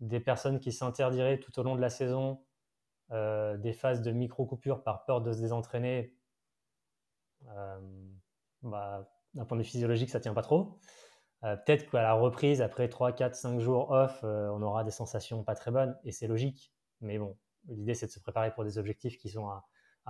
des 0.00 0.20
personnes 0.20 0.60
qui 0.60 0.72
s'interdiraient 0.72 1.40
tout 1.40 1.58
au 1.58 1.62
long 1.62 1.74
de 1.74 1.80
la 1.80 1.88
saison 1.88 2.44
euh, 3.10 3.56
des 3.56 3.72
phases 3.72 4.02
de 4.02 4.12
micro-coupure 4.12 4.82
par 4.82 5.06
peur 5.06 5.22
de 5.22 5.32
se 5.32 5.40
désentraîner, 5.40 6.14
euh, 7.48 7.78
bah, 8.62 9.08
d'un 9.32 9.46
point 9.46 9.56
de 9.56 9.62
vue 9.62 9.68
physiologique, 9.68 10.10
ça 10.10 10.20
tient 10.20 10.34
pas 10.34 10.42
trop. 10.42 10.78
Euh, 11.44 11.56
peut-être 11.56 11.90
qu'à 11.90 12.02
la 12.02 12.12
reprise, 12.12 12.60
après 12.60 12.90
3, 12.90 13.12
4, 13.12 13.34
5 13.34 13.60
jours 13.60 13.90
off, 13.90 14.22
on 14.22 14.60
aura 14.60 14.84
des 14.84 14.90
sensations 14.90 15.42
pas 15.42 15.54
très 15.54 15.70
bonnes, 15.70 15.96
et 16.04 16.12
c'est 16.12 16.26
logique. 16.26 16.74
Mais 17.00 17.16
bon, 17.16 17.38
l'idée, 17.68 17.94
c'est 17.94 18.06
de 18.06 18.10
se 18.10 18.20
préparer 18.20 18.52
pour 18.52 18.64
des 18.64 18.76
objectifs 18.76 19.16
qui 19.16 19.30
sont 19.30 19.48
à, 19.48 19.64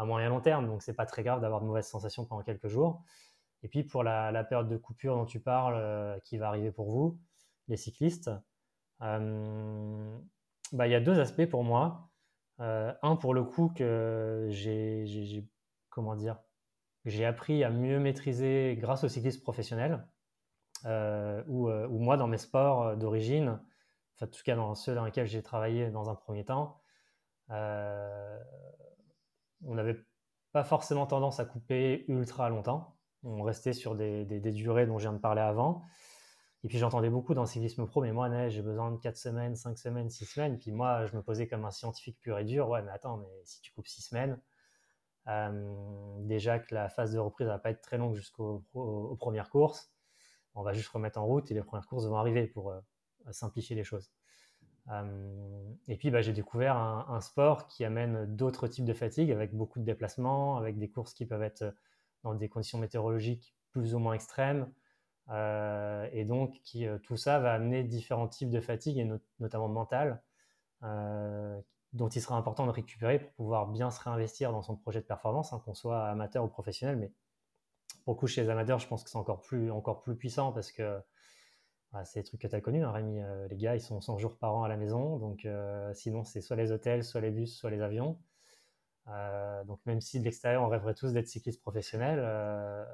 moyen 0.04 0.28
long 0.28 0.40
terme, 0.40 0.66
donc 0.66 0.82
c'est 0.82 0.94
pas 0.94 1.06
très 1.06 1.22
grave 1.22 1.40
d'avoir 1.40 1.60
de 1.60 1.66
mauvaises 1.66 1.88
sensations 1.88 2.24
pendant 2.24 2.42
quelques 2.42 2.68
jours. 2.68 3.02
Et 3.62 3.68
puis 3.68 3.82
pour 3.84 4.04
la, 4.04 4.44
période 4.44 4.68
de 4.68 4.76
coupure 4.76 5.16
dont 5.16 5.26
tu 5.26 5.40
parles, 5.40 6.20
qui 6.24 6.38
va 6.38 6.48
arriver 6.48 6.70
pour 6.70 6.90
vous, 6.90 7.18
les 7.68 7.76
cyclistes, 7.76 8.30
euh, 9.02 10.18
bah, 10.72 10.86
il 10.86 10.90
y 10.90 10.94
a 10.94 11.00
deux 11.00 11.18
aspects 11.20 11.46
pour 11.46 11.64
moi. 11.64 12.10
Euh, 12.60 12.92
un 13.02 13.16
pour 13.16 13.34
le 13.34 13.44
coup 13.44 13.68
que 13.68 14.48
j'ai 14.50 15.48
comment 15.90 16.16
dire 16.16 16.40
j'ai 17.04 17.24
appris 17.24 17.62
à 17.62 17.70
mieux 17.70 18.00
maîtriser 18.00 18.76
grâce 18.80 19.04
au 19.04 19.08
cyclisme 19.08 19.40
professionnel 19.42 20.04
euh, 20.84 21.40
ou, 21.46 21.68
moi 21.98 22.16
dans 22.16 22.26
mes 22.26 22.36
sports 22.36 22.96
d'origine, 22.96 23.60
en 24.20 24.26
tout 24.26 24.42
cas 24.44 24.56
dans 24.56 24.74
ceux 24.74 24.94
dans 24.94 25.04
lesquels 25.04 25.26
j'ai 25.26 25.42
travaillé 25.42 25.90
dans 25.90 26.10
un 26.10 26.16
premier 26.16 26.44
temps, 26.44 26.80
on 29.64 29.74
n'avait 29.74 29.96
pas 30.52 30.64
forcément 30.64 31.06
tendance 31.06 31.40
à 31.40 31.44
couper 31.44 32.04
ultra 32.08 32.48
longtemps. 32.48 32.96
On 33.22 33.42
restait 33.42 33.72
sur 33.72 33.94
des, 33.94 34.24
durées 34.24 34.86
dont 34.86 34.98
je 34.98 35.04
viens 35.04 35.12
de 35.12 35.18
parler 35.18 35.42
avant. 35.42 35.84
Et 36.64 36.68
puis 36.68 36.78
j'entendais 36.78 37.10
beaucoup 37.10 37.34
dans 37.34 37.42
le 37.42 37.46
cyclisme 37.46 37.86
pro, 37.86 38.02
mais 38.02 38.12
moi, 38.12 38.48
j'ai 38.48 38.62
besoin 38.62 38.90
de 38.90 38.96
4 38.96 39.16
semaines, 39.16 39.54
5 39.54 39.78
semaines, 39.78 40.10
6 40.10 40.26
semaines. 40.26 40.58
Puis 40.58 40.72
moi, 40.72 41.06
je 41.06 41.16
me 41.16 41.22
posais 41.22 41.46
comme 41.46 41.64
un 41.64 41.70
scientifique 41.70 42.18
pur 42.20 42.38
et 42.38 42.44
dur. 42.44 42.68
Ouais, 42.68 42.82
mais 42.82 42.90
attends, 42.90 43.18
mais 43.18 43.28
si 43.44 43.60
tu 43.60 43.72
coupes 43.72 43.86
6 43.86 44.02
semaines, 44.02 44.40
euh, 45.28 46.18
déjà 46.20 46.58
que 46.58 46.74
la 46.74 46.88
phase 46.88 47.12
de 47.12 47.18
reprise 47.18 47.46
va 47.46 47.58
pas 47.58 47.70
être 47.70 47.82
très 47.82 47.98
longue 47.98 48.14
jusqu'aux 48.14 48.64
premières 49.18 49.50
courses, 49.50 49.92
on 50.54 50.62
va 50.62 50.72
juste 50.72 50.88
remettre 50.88 51.18
en 51.18 51.26
route 51.26 51.50
et 51.50 51.54
les 51.54 51.62
premières 51.62 51.86
courses 51.86 52.06
vont 52.06 52.16
arriver 52.16 52.46
pour 52.46 52.70
euh, 52.70 52.80
simplifier 53.30 53.76
les 53.76 53.84
choses. 53.84 54.10
Euh, 54.90 55.72
et 55.86 55.96
puis 55.96 56.10
bah, 56.10 56.22
j'ai 56.22 56.32
découvert 56.32 56.76
un, 56.76 57.20
sport 57.20 57.66
qui 57.66 57.84
amène 57.84 58.24
d'autres 58.36 58.68
types 58.68 58.84
de 58.84 58.94
fatigue 58.94 59.30
avec 59.30 59.54
beaucoup 59.54 59.78
de 59.80 59.84
déplacements, 59.84 60.56
avec 60.56 60.78
des 60.78 60.88
courses 60.88 61.14
qui 61.14 61.26
peuvent 61.26 61.42
être 61.42 61.74
dans 62.24 62.34
des 62.34 62.48
conditions 62.48 62.78
météorologiques 62.78 63.54
plus 63.72 63.94
ou 63.94 63.98
moins 63.98 64.14
extrêmes. 64.14 64.72
Euh, 65.30 66.08
et 66.12 66.24
donc, 66.24 66.58
euh, 66.76 66.98
tout 66.98 67.16
ça 67.16 67.38
va 67.38 67.52
amener 67.52 67.84
différents 67.84 68.28
types 68.28 68.50
de 68.50 68.60
fatigue, 68.60 68.98
et 68.98 69.08
notamment 69.40 69.68
mentale. 69.68 70.22
dont 71.92 72.08
il 72.08 72.20
sera 72.20 72.36
important 72.36 72.66
de 72.66 72.70
récupérer 72.70 73.18
pour 73.18 73.32
pouvoir 73.32 73.66
bien 73.66 73.90
se 73.90 74.00
réinvestir 74.02 74.52
dans 74.52 74.62
son 74.62 74.76
projet 74.76 75.00
de 75.00 75.06
performance, 75.06 75.52
hein, 75.52 75.62
qu'on 75.64 75.74
soit 75.74 76.06
amateur 76.06 76.44
ou 76.44 76.48
professionnel. 76.48 76.96
Mais 76.96 77.12
pour 78.04 78.14
le 78.14 78.18
coup, 78.18 78.26
chez 78.26 78.42
les 78.42 78.50
amateurs, 78.50 78.78
je 78.78 78.86
pense 78.88 79.04
que 79.04 79.10
c'est 79.10 79.18
encore 79.18 79.42
plus, 79.42 79.70
encore 79.70 80.02
plus 80.02 80.16
puissant 80.16 80.52
parce 80.52 80.72
que 80.72 81.00
bah, 81.92 82.04
c'est 82.04 82.20
des 82.20 82.24
trucs 82.24 82.40
que 82.40 82.46
tu 82.46 82.54
as 82.54 82.60
connus, 82.60 82.84
hein, 82.84 82.92
Rémi. 82.92 83.20
les 83.50 83.56
gars, 83.56 83.74
ils 83.74 83.80
sont 83.80 84.00
100 84.00 84.18
jours 84.18 84.36
par 84.36 84.54
an 84.54 84.62
à 84.64 84.68
la 84.68 84.76
maison. 84.76 85.16
Donc, 85.18 85.46
sinon, 85.94 86.24
c'est 86.24 86.40
soit 86.40 86.56
les 86.56 86.72
hôtels, 86.72 87.04
soit 87.04 87.20
les 87.20 87.30
bus, 87.30 87.56
soit 87.56 87.70
les 87.70 87.80
avions. 87.80 88.18
Euh, 89.10 89.64
donc 89.64 89.80
même 89.86 90.00
si 90.00 90.20
de 90.20 90.24
l'extérieur 90.24 90.62
on 90.62 90.68
rêverait 90.68 90.94
tous 90.94 91.12
d'être 91.12 91.28
cycliste 91.28 91.62
professionnel, 91.62 92.18
euh, 92.20 92.84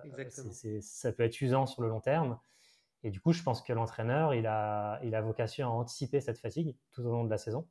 ça 0.80 1.12
peut 1.12 1.24
être 1.24 1.40
usant 1.40 1.66
sur 1.66 1.82
le 1.82 1.88
long 1.88 2.00
terme. 2.00 2.38
Et 3.02 3.10
du 3.10 3.20
coup, 3.20 3.32
je 3.32 3.42
pense 3.42 3.62
que 3.62 3.72
l'entraîneur, 3.72 4.32
il 4.32 4.46
a, 4.46 4.98
il 5.02 5.14
a 5.14 5.20
vocation 5.20 5.68
à 5.68 5.70
anticiper 5.70 6.20
cette 6.20 6.38
fatigue 6.38 6.76
tout 6.92 7.02
au 7.02 7.10
long 7.10 7.24
de 7.24 7.30
la 7.30 7.36
saison, 7.36 7.68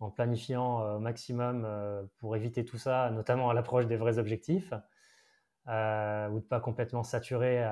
en 0.00 0.10
planifiant 0.10 0.82
euh, 0.82 0.96
au 0.96 0.98
maximum 0.98 1.68
pour 2.18 2.34
éviter 2.36 2.64
tout 2.64 2.78
ça, 2.78 3.10
notamment 3.10 3.50
à 3.50 3.54
l'approche 3.54 3.86
des 3.86 3.96
vrais 3.96 4.18
objectifs, 4.18 4.72
ou 5.66 6.40
de 6.40 6.46
pas 6.48 6.60
complètement 6.60 7.02
saturer 7.02 7.64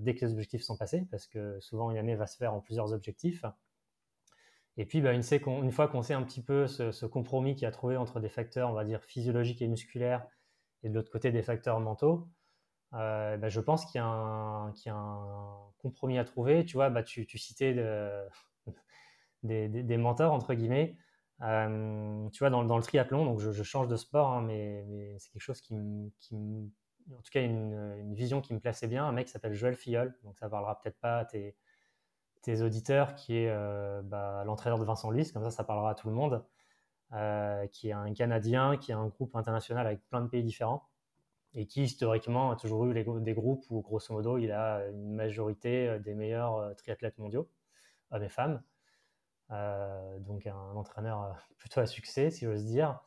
dès 0.00 0.14
que 0.14 0.24
les 0.24 0.32
objectifs 0.32 0.62
sont 0.62 0.76
passés, 0.76 1.06
parce 1.10 1.26
que 1.26 1.58
souvent 1.60 1.90
une 1.90 1.98
année 1.98 2.16
va 2.16 2.26
se 2.26 2.36
faire 2.36 2.54
en 2.54 2.60
plusieurs 2.60 2.92
objectifs. 2.92 3.44
Et 4.76 4.86
puis, 4.86 5.00
bah, 5.02 5.12
une, 5.12 5.22
fois 5.72 5.88
qu'on 5.88 6.02
sait 6.02 6.14
un 6.14 6.22
petit 6.22 6.42
peu 6.42 6.66
ce, 6.66 7.04
compromis 7.04 7.54
qu'il 7.54 7.66
a 7.66 7.70
trouvé 7.70 7.96
entre 7.98 8.20
des 8.20 8.28
facteurs, 8.28 8.70
on 8.70 8.72
va 8.72 8.84
dire, 8.84 9.02
physiologiques 9.02 9.60
et 9.62 9.68
musculaires, 9.68 10.26
et 10.82 10.88
de 10.88 10.94
l'autre 10.94 11.10
côté 11.10 11.32
des 11.32 11.42
facteurs 11.42 11.80
mentaux, 11.80 12.28
euh, 12.94 13.36
bah, 13.36 13.48
je 13.48 13.60
pense 13.60 13.84
qu'il 13.84 13.98
y, 13.98 14.02
a 14.02 14.06
un 14.06 14.72
compromis 15.78 16.18
à 16.18 16.24
trouver. 16.24 16.64
Tu 16.64 16.74
vois, 16.74 16.88
bah, 16.90 17.02
tu, 17.02 17.26
citais 17.38 17.74
des, 19.42 19.96
mentors, 19.98 20.32
entre 20.32 20.54
guillemets. 20.54 20.96
Euh, 21.42 22.28
tu 22.30 22.38
vois, 22.38 22.50
dans, 22.50 22.76
le 22.76 22.82
triathlon, 22.82 23.24
donc 23.24 23.40
je, 23.40 23.62
change 23.62 23.88
de 23.88 23.96
sport, 23.96 24.32
hein, 24.32 24.42
mais, 24.42 25.16
c'est 25.18 25.30
quelque 25.30 25.42
chose 25.42 25.60
qui, 25.60 25.74
en 27.18 27.22
tout 27.22 27.30
cas, 27.30 27.42
une, 27.42 28.14
vision 28.14 28.40
qui 28.40 28.54
me 28.54 28.60
plaçait 28.60 28.88
bien. 28.88 29.04
Un 29.04 29.12
mec 29.12 29.26
qui 29.26 29.32
s'appelle 29.32 29.54
Joël 29.54 29.74
Filleul, 29.74 30.16
donc 30.24 30.38
ça 30.38 30.48
parlera 30.48 30.80
peut-être 30.80 30.98
pas 30.98 31.18
à 31.18 31.24
tes, 31.24 31.54
auditeurs, 32.62 33.14
qui 33.14 33.36
est 33.36 33.50
euh, 33.50 34.02
bah, 34.02 34.42
l'entraîneur 34.44 34.78
de 34.78 34.84
Vincent 34.84 35.10
Luis, 35.10 35.30
comme 35.32 35.44
ça, 35.44 35.50
ça 35.50 35.64
parlera 35.64 35.90
à 35.90 35.94
tout 35.94 36.08
le 36.08 36.14
monde, 36.14 36.44
euh, 37.12 37.66
qui 37.68 37.88
est 37.88 37.92
un 37.92 38.12
Canadien, 38.12 38.76
qui 38.76 38.92
a 38.92 38.98
un 38.98 39.08
groupe 39.08 39.36
international 39.36 39.86
avec 39.86 40.00
plein 40.08 40.20
de 40.20 40.28
pays 40.28 40.42
différents, 40.42 40.88
et 41.54 41.66
qui 41.66 41.82
historiquement 41.82 42.50
a 42.50 42.56
toujours 42.56 42.86
eu 42.86 42.94
des 42.94 43.34
groupes 43.34 43.64
où, 43.70 43.80
grosso 43.82 44.14
modo, 44.14 44.38
il 44.38 44.52
a 44.52 44.86
une 44.88 45.14
majorité 45.14 45.88
euh, 45.88 45.98
des 45.98 46.14
meilleurs 46.14 46.74
triathlètes 46.76 47.18
mondiaux, 47.18 47.48
hommes 48.10 48.22
et 48.22 48.28
femmes. 48.28 48.62
donc 50.20 50.46
un 50.46 50.76
entraîneur 50.76 51.36
plutôt 51.58 51.80
à 51.80 51.86
succès, 51.86 52.30
si 52.30 52.46
j'ose 52.46 52.64
dire. 52.64 53.00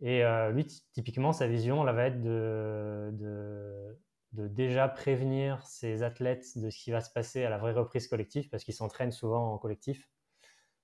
Et 0.00 0.22
lui, 0.52 0.66
typiquement, 0.92 1.32
sa 1.32 1.46
vision, 1.46 1.84
là, 1.84 1.92
va 1.92 2.06
être 2.06 2.22
de, 2.22 3.98
déjà 4.32 4.88
prévenir 4.88 5.64
ces 5.66 6.02
athlètes 6.02 6.56
de 6.56 6.70
ce 6.70 6.78
qui 6.78 6.90
va 6.90 7.00
se 7.00 7.10
passer 7.10 7.44
à 7.44 7.50
la 7.50 7.58
vraie 7.58 7.72
reprise 7.72 8.08
collective, 8.08 8.48
parce 8.48 8.64
qu'ils 8.64 8.74
s'entraînent 8.74 9.12
souvent 9.12 9.52
en 9.52 9.58
collectif, 9.58 10.08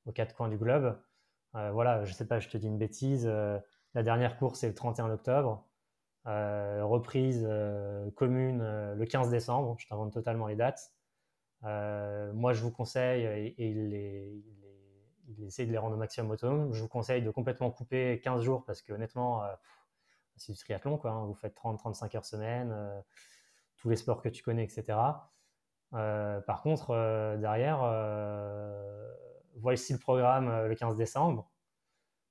aux 0.04 0.12
quatre 0.12 0.34
coins 0.34 0.48
du 0.48 0.58
globe. 0.58 0.98
Euh, 1.56 1.70
voilà, 1.72 2.04
je 2.04 2.12
sais 2.12 2.26
pas, 2.26 2.38
je 2.38 2.48
te 2.48 2.56
dis 2.56 2.66
une 2.66 2.78
bêtise. 2.78 3.26
Euh, 3.26 3.58
la 3.94 4.02
dernière 4.02 4.36
course 4.38 4.62
est 4.64 4.68
le 4.68 4.74
31 4.74 5.10
octobre. 5.10 5.66
Euh, 6.26 6.84
reprise 6.84 7.48
commune 8.16 8.58
le 8.94 9.06
15 9.06 9.30
décembre. 9.30 9.76
Je 9.78 9.86
t'invente 9.86 10.12
totalement 10.12 10.48
les 10.48 10.56
dates. 10.56 10.92
moi, 11.62 12.52
je 12.52 12.62
vous 12.62 12.70
conseille, 12.70 13.24
et, 13.24 13.70
il, 13.70 14.42
essaie 15.46 15.66
de 15.66 15.72
les 15.72 15.78
rendre 15.78 15.94
au 15.94 15.98
maximum 15.98 16.30
autonomes, 16.30 16.72
je 16.72 16.80
vous 16.82 16.88
conseille 16.88 17.22
de 17.22 17.30
complètement 17.30 17.70
couper 17.70 18.20
15 18.22 18.42
jours 18.42 18.64
parce 18.64 18.82
que 18.82 18.92
honnêtement, 18.92 19.42
c'est 20.36 20.52
du 20.52 20.58
triathlon. 20.58 20.98
Quoi, 20.98 21.10
hein. 21.10 21.24
Vous 21.26 21.34
faites 21.34 21.56
30-35 21.56 22.16
heures 22.16 22.24
semaine 22.24 23.02
tous 23.76 23.88
les 23.88 23.96
sports 23.96 24.22
que 24.22 24.28
tu 24.28 24.42
connais, 24.42 24.64
etc. 24.64 24.98
Euh, 25.94 26.40
par 26.40 26.62
contre, 26.62 26.90
euh, 26.90 27.36
derrière, 27.36 27.80
euh, 27.82 29.08
voici 29.56 29.92
le 29.92 29.98
programme 29.98 30.66
le 30.66 30.74
15 30.74 30.96
décembre. 30.96 31.50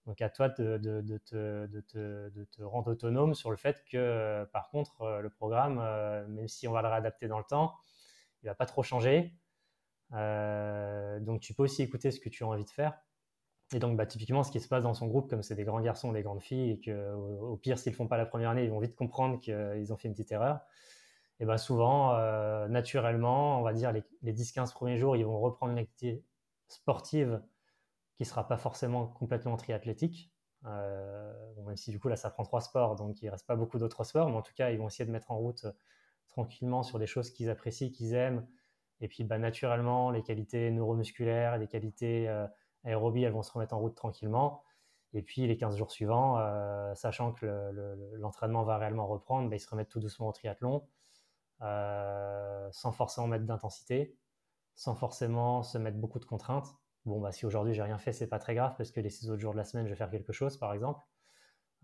Donc 0.05 0.21
à 0.21 0.29
toi 0.29 0.49
de, 0.49 0.77
te, 0.77 1.65
de, 1.65 2.45
te, 2.45 2.61
rendre 2.61 2.91
autonome 2.91 3.33
sur 3.33 3.49
le 3.49 3.57
fait 3.57 3.83
que, 3.89 4.47
par 4.53 4.69
contre, 4.69 5.19
le 5.19 5.29
programme, 5.31 5.77
même 6.27 6.47
si 6.47 6.67
on 6.67 6.73
va 6.73 6.83
le 6.83 6.89
réadapter 6.89 7.27
dans 7.27 7.39
le 7.39 7.43
temps, 7.43 7.73
il 8.43 8.45
va 8.45 8.53
pas 8.53 8.67
trop 8.67 8.83
changer. 8.83 9.33
Donc 10.11 11.41
tu 11.41 11.53
peux 11.53 11.63
aussi 11.63 11.83
écouter 11.83 12.11
ce 12.11 12.19
que 12.19 12.29
tu 12.29 12.43
as 12.43 12.47
envie 12.47 12.65
de 12.65 12.69
faire. 12.69 12.97
Et 13.73 13.79
donc, 13.79 13.97
bah, 13.97 14.05
typiquement, 14.05 14.43
ce 14.43 14.51
qui 14.51 14.59
se 14.59 14.67
passe 14.67 14.83
dans 14.83 14.93
son 14.93 15.07
groupe, 15.07 15.27
comme 15.29 15.41
c'est 15.41 15.55
des 15.55 15.63
grands 15.63 15.81
garçons, 15.81 16.11
des 16.11 16.21
grandes 16.21 16.41
filles, 16.41 16.71
et 16.71 16.79
qu'au 16.81 17.53
au 17.53 17.57
pire, 17.57 17.79
s'ils 17.79 17.95
font 17.95 18.07
pas 18.07 18.17
la 18.17 18.27
première 18.27 18.51
année, 18.51 18.63
ils 18.63 18.69
vont 18.69 18.79
vite 18.79 18.95
comprendre 18.95 19.39
qu'ils 19.39 19.91
ont 19.91 19.97
fait 19.97 20.07
une 20.07 20.13
petite 20.13 20.31
erreur 20.31 20.61
et 21.39 21.45
ben 21.45 21.57
souvent, 21.57 22.15
euh, 22.15 22.67
naturellement, 22.67 23.59
on 23.59 23.63
va 23.63 23.73
dire 23.73 23.91
les, 23.91 24.33
10-15 24.33 24.71
premiers 24.73 24.97
jours, 24.97 25.15
ils 25.17 25.25
vont 25.25 25.39
reprendre 25.39 25.73
une 25.73 25.79
activité 25.79 26.23
sportive 26.67 27.41
qui 28.15 28.23
ne 28.23 28.27
sera 28.27 28.47
pas 28.47 28.57
forcément 28.57 29.07
complètement 29.07 29.57
triathlétique. 29.57 30.31
Euh, 30.65 31.33
même 31.65 31.75
si 31.77 31.91
du 31.91 31.99
coup 31.99 32.07
là 32.07 32.15
ça 32.15 32.31
prend 32.31 32.43
trois 32.43 32.61
sports, 32.61 32.95
donc 32.95 33.21
il 33.21 33.25
ne 33.25 33.31
reste 33.31 33.45
pas 33.45 33.55
beaucoup 33.55 33.77
d'autres 33.77 34.03
sports, 34.03 34.29
mais 34.29 34.35
en 34.35 34.41
tout 34.41 34.53
cas 34.55 34.71
ils 34.71 34.79
vont 34.79 34.87
essayer 34.87 35.05
de 35.05 35.11
mettre 35.11 35.29
en 35.29 35.37
route 35.37 35.65
euh, 35.65 35.71
tranquillement 36.27 36.81
sur 36.81 36.97
des 36.97 37.05
choses 37.05 37.29
qu'ils 37.29 37.49
apprécient, 37.49 37.91
qu'ils 37.91 38.13
aiment. 38.13 38.47
Et 39.01 39.07
puis 39.07 39.23
bah, 39.23 39.37
naturellement, 39.37 40.11
les 40.11 40.23
qualités 40.23 40.71
neuromusculaires, 40.71 41.57
les 41.57 41.67
qualités 41.67 42.27
aérobies, 42.83 43.23
elles 43.23 43.33
vont 43.33 43.43
se 43.43 43.51
remettre 43.51 43.73
en 43.75 43.79
route 43.79 43.95
tranquillement. 43.95 44.63
Et 45.13 45.21
puis 45.21 45.47
les 45.47 45.57
15 45.57 45.77
jours 45.77 45.91
suivants, 45.91 46.37
sachant 46.95 47.31
que 47.33 47.45
l'entraînement 48.13 48.63
va 48.63 48.77
réellement 48.77 49.07
reprendre, 49.07 49.49
bah, 49.49 49.55
ils 49.55 49.59
se 49.59 49.69
remettent 49.69 49.89
tout 49.89 49.99
doucement 49.99 50.27
au 50.29 50.31
triathlon. 50.31 50.87
Euh, 51.61 52.67
sans 52.71 52.91
forcément 52.91 53.27
mettre 53.27 53.45
d'intensité, 53.45 54.17
sans 54.75 54.95
forcément 54.95 55.63
se 55.63 55.77
mettre 55.77 55.97
beaucoup 55.97 56.19
de 56.19 56.25
contraintes. 56.25 56.67
Bon, 57.05 57.21
bah, 57.21 57.31
si 57.31 57.45
aujourd'hui 57.45 57.73
j'ai 57.73 57.81
rien 57.83 57.97
fait, 57.97 58.11
c'est 58.11 58.27
pas 58.27 58.39
très 58.39 58.55
grave 58.55 58.73
parce 58.77 58.91
que 58.91 58.99
les 58.99 59.09
six 59.09 59.29
autres 59.29 59.39
jours 59.41 59.53
de 59.53 59.57
la 59.57 59.63
semaine, 59.63 59.85
je 59.85 59.91
vais 59.91 59.95
faire 59.95 60.09
quelque 60.09 60.33
chose, 60.33 60.57
par 60.57 60.73
exemple. 60.73 61.01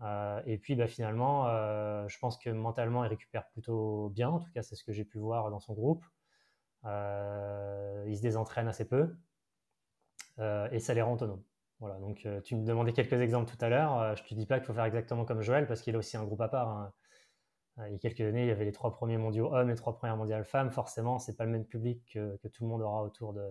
Euh, 0.02 0.42
et 0.46 0.58
puis 0.58 0.74
bah, 0.74 0.88
finalement, 0.88 1.46
euh, 1.48 2.06
je 2.08 2.18
pense 2.18 2.36
que 2.38 2.50
mentalement, 2.50 3.04
il 3.04 3.08
récupère 3.08 3.48
plutôt 3.50 4.10
bien. 4.10 4.30
En 4.30 4.40
tout 4.40 4.50
cas, 4.52 4.62
c'est 4.62 4.76
ce 4.76 4.84
que 4.84 4.92
j'ai 4.92 5.04
pu 5.04 5.18
voir 5.18 5.50
dans 5.50 5.60
son 5.60 5.74
groupe. 5.74 6.04
Il 6.84 8.16
se 8.16 8.22
désentraîne 8.22 8.68
assez 8.68 8.86
peu 8.86 9.14
et 10.38 10.78
ça 10.80 10.94
les 10.94 11.02
rend 11.02 11.14
autonomes. 11.14 11.42
Voilà, 11.80 11.98
donc 11.98 12.26
tu 12.44 12.56
me 12.56 12.64
demandais 12.64 12.92
quelques 12.92 13.20
exemples 13.20 13.50
tout 13.50 13.64
à 13.64 13.68
l'heure. 13.68 14.16
je 14.16 14.22
te 14.22 14.34
dis 14.34 14.46
pas 14.46 14.58
qu'il 14.58 14.66
faut 14.66 14.74
faire 14.74 14.84
exactement 14.84 15.24
comme 15.24 15.42
Joël 15.42 15.66
parce 15.66 15.82
qu'il 15.82 15.94
a 15.94 15.98
aussi 15.98 16.16
un 16.16 16.24
groupe 16.24 16.40
à 16.40 16.48
part. 16.48 16.68
Hein. 16.68 16.92
Euh, 17.78 17.88
il 17.88 17.92
y 17.92 17.96
a 17.96 17.98
quelques 17.98 18.20
années, 18.20 18.42
il 18.42 18.48
y 18.48 18.50
avait 18.50 18.64
les 18.64 18.72
trois 18.72 18.92
premiers 18.92 19.16
mondiaux 19.16 19.52
hommes 19.54 19.70
et 19.70 19.74
trois 19.74 19.94
premières 19.94 20.16
mondiales 20.16 20.44
femmes. 20.44 20.70
Forcément, 20.70 21.18
c'est 21.18 21.36
pas 21.36 21.44
le 21.44 21.50
même 21.50 21.66
public 21.66 22.02
que, 22.12 22.36
tout 22.48 22.64
le 22.64 22.68
monde 22.68 22.82
aura 22.82 23.02
autour 23.02 23.32
de, 23.32 23.42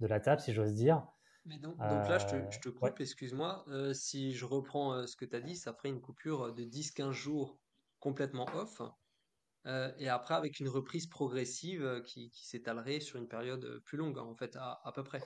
la 0.00 0.20
table, 0.20 0.40
si 0.40 0.52
j'ose 0.52 0.74
dire. 0.74 1.06
Mais 1.44 1.58
donc, 1.58 1.78
là, 1.78 2.18
je 2.18 2.26
te, 2.26 2.68
euh, 2.68 2.72
coupe, 2.72 3.00
excuse-moi. 3.00 3.64
Euh, 3.68 3.92
si 3.92 4.32
je 4.32 4.44
reprends 4.44 5.06
ce 5.06 5.16
que 5.16 5.24
tu 5.24 5.36
as 5.36 5.40
dit, 5.40 5.56
ça 5.56 5.72
ferait 5.72 5.88
une 5.88 6.00
coupure 6.00 6.54
de 6.54 6.64
10-15 6.64 7.10
jours 7.10 7.58
complètement 8.00 8.46
off. 8.54 8.82
Et 9.66 10.08
après, 10.08 10.34
avec 10.34 10.60
une 10.60 10.68
reprise 10.68 11.06
progressive 11.06 12.02
qui, 12.06 12.30
s'étalerait 12.32 13.00
sur 13.00 13.18
une 13.18 13.28
période 13.28 13.80
plus 13.84 13.98
longue, 13.98 14.18
en 14.18 14.34
fait, 14.34 14.56
à, 14.56 14.92
peu 14.94 15.04
près. 15.04 15.22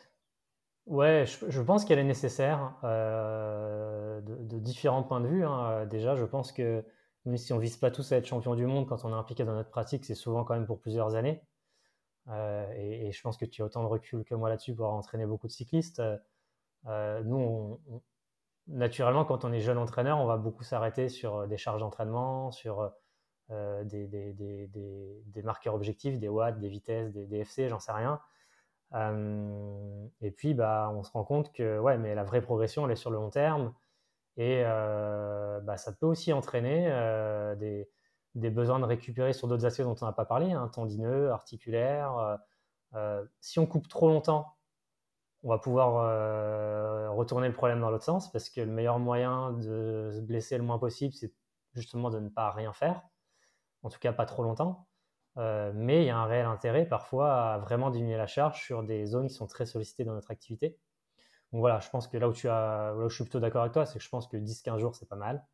Ouais, 0.87 1.25
je, 1.27 1.61
pense 1.61 1.85
qu'elle 1.85 2.01
est 2.01 2.05
nécessaire 2.05 2.77
de, 2.83 4.59
différents 4.59 5.05
points 5.05 5.21
de 5.21 5.29
vue. 5.29 5.45
Hein. 5.45 5.87
Déjà, 5.87 6.17
je 6.17 6.25
pense 6.25 6.51
que 6.51 6.85
même 7.25 7.37
si 7.37 7.53
on 7.53 7.59
vise 7.59 7.77
pas 7.77 7.91
tous 7.91 8.11
à 8.13 8.17
être 8.17 8.27
champion 8.27 8.55
du 8.55 8.67
monde, 8.67 8.89
quand 8.89 9.05
on 9.05 9.11
est 9.11 9.17
impliqué 9.17 9.45
dans 9.45 9.55
notre 9.55 9.71
pratique, 9.71 10.05
c'est 10.05 10.15
souvent 10.15 10.45
quand 10.45 10.55
même 10.55 10.67
pour 10.67 10.81
plusieurs 10.81 11.15
années. 11.15 11.43
Et, 12.29 13.11
je 13.13 13.23
pense 13.23 13.37
que 13.37 13.45
tu 13.45 13.63
as 13.63 13.65
autant 13.65 13.83
de 13.83 13.89
recul 13.89 14.25
que 14.25 14.35
moi 14.35 14.49
là-dessus 14.49 14.75
pour 14.75 14.87
entraîner 14.87 15.27
beaucoup 15.27 15.47
de 15.47 15.53
cyclistes. 15.53 16.03
Euh, 16.87 17.23
nous, 17.25 17.81
naturellement, 18.67 19.25
quand 19.25 19.45
on 19.45 19.53
est 19.53 19.61
jeune 19.61 19.79
entraîneur, 19.79 20.19
on 20.19 20.27
va 20.27 20.37
beaucoup 20.37 20.65
s'arrêter 20.65 21.09
sur 21.09 21.47
des 21.47 21.57
charges 21.57 21.81
d'entraînement, 21.81 22.51
sur 22.51 22.93
des, 23.85 24.07
des, 24.07 24.33
des, 24.33 25.23
des, 25.27 25.43
marqueurs 25.43 25.75
objectifs, 25.75 26.19
des 26.19 26.29
watts, 26.29 26.59
des 26.59 26.69
vitesses, 26.69 27.13
des, 27.13 27.41
FC, 27.41 27.69
j'en 27.69 27.79
sais 27.79 27.93
rien. 27.93 28.21
et 30.21 30.31
puis, 30.31 30.55
bah, 30.55 30.91
on 30.95 31.03
se 31.03 31.13
rend 31.13 31.25
compte 31.25 31.53
que 31.53 31.79
ouais, 31.79 31.99
mais 31.99 32.15
la 32.15 32.25
vraie 32.25 32.43
progression, 32.43 32.85
elle 32.87 32.93
est 32.93 32.97
sur 32.97 33.11
le 33.11 33.17
long 33.17 33.31
terme. 33.31 33.73
Et 34.37 34.63
euh, 34.65 35.61
bah, 35.61 35.77
ça 35.77 35.93
peut 35.93 36.07
aussi 36.07 36.33
entraîner 36.33 36.87
euh, 36.91 37.55
des, 37.55 37.89
des, 38.35 38.51
besoins 38.51 38.81
de 38.81 38.85
récupérer 38.85 39.33
sur 39.33 39.47
d'autres 39.49 39.67
aspects 39.67 39.83
dont 39.83 39.97
on 40.01 40.07
n'a 40.07 40.13
pas 40.13 40.25
parlé, 40.25 40.53
hein, 40.53 40.69
tendineux, 40.69 41.31
articulaires. 41.31 42.39
Euh, 42.95 43.25
si 43.41 43.59
on 43.59 43.67
coupe 43.67 43.89
trop 43.89 44.09
longtemps, 44.09 44.57
on 45.43 45.51
va 45.51 45.59
pouvoir 45.59 47.17
retourner 47.17 47.49
le 47.49 47.55
problème 47.55 47.81
dans 47.81 47.91
l'autre 47.91 48.05
sens 48.05 48.31
parce 48.31 48.49
que 48.49 48.61
le 48.61 48.71
meilleur 48.71 48.99
moyen 49.01 49.53
de 49.53 50.11
se 50.15 50.21
blesser 50.21 50.57
le 50.57 50.63
moins 50.63 50.79
possible, 50.79 51.13
c'est 51.15 51.33
justement 51.75 52.11
de 52.11 52.21
ne 52.21 52.29
pas 52.29 52.51
rien 52.53 52.73
faire, 52.73 53.03
en 53.83 53.91
tout 53.91 53.99
cas 53.99 54.13
pas 54.13 54.27
trop 54.27 54.43
longtemps. 54.43 54.87
mais 55.37 56.03
il 56.03 56.07
y 56.07 56.11
a 56.11 56.19
un 56.19 56.27
réel 56.27 56.47
intérêt 56.47 56.87
parfois 56.87 57.55
à 57.55 57.59
vraiment 57.59 57.91
diminuer 57.91 58.17
la 58.17 58.27
charge 58.27 58.63
sur 58.63 58.83
des 58.83 59.07
zones 59.07 59.29
qui 59.29 59.35
sont 59.35 59.47
très 59.47 59.67
sollicitées 59.67 60.05
dans 60.05 60.15
notre 60.15 60.31
activité 60.31 60.79
voilà, 61.53 61.81
je 61.81 61.91
pense 61.91 62.09
que 62.09 62.17
là 62.17 62.29
où, 62.29 62.33
tu 62.33 62.49
as, 62.49 62.95
je 63.09 63.15
suis 63.15 63.25
plutôt 63.25 63.41
d'accord 63.41 63.63
avec 63.63 63.75
toi, 63.75 63.85
c'est 63.85 63.99
que 63.99 64.05
je 64.05 64.09
pense 64.09 64.27
que 64.27 64.37
10-15 64.39 64.79
jours, 64.79 64.97
c'est 64.97 65.09
pas 65.09 65.17
mal. 65.17 65.47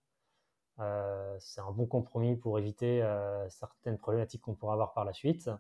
Euh, 0.79 1.37
c'est 1.41 1.61
un 1.61 1.73
bon 1.73 1.87
compromis 1.87 2.37
pour 2.37 2.59
éviter 2.59 3.03
euh, 3.03 3.49
certaines 3.51 3.99
problématiques 3.99 4.43
qu'on 4.43 4.55
pourra 4.55 4.75
avoir 4.75 4.95
par 4.95 5.05
la 5.05 5.13
suite. 5.13 5.51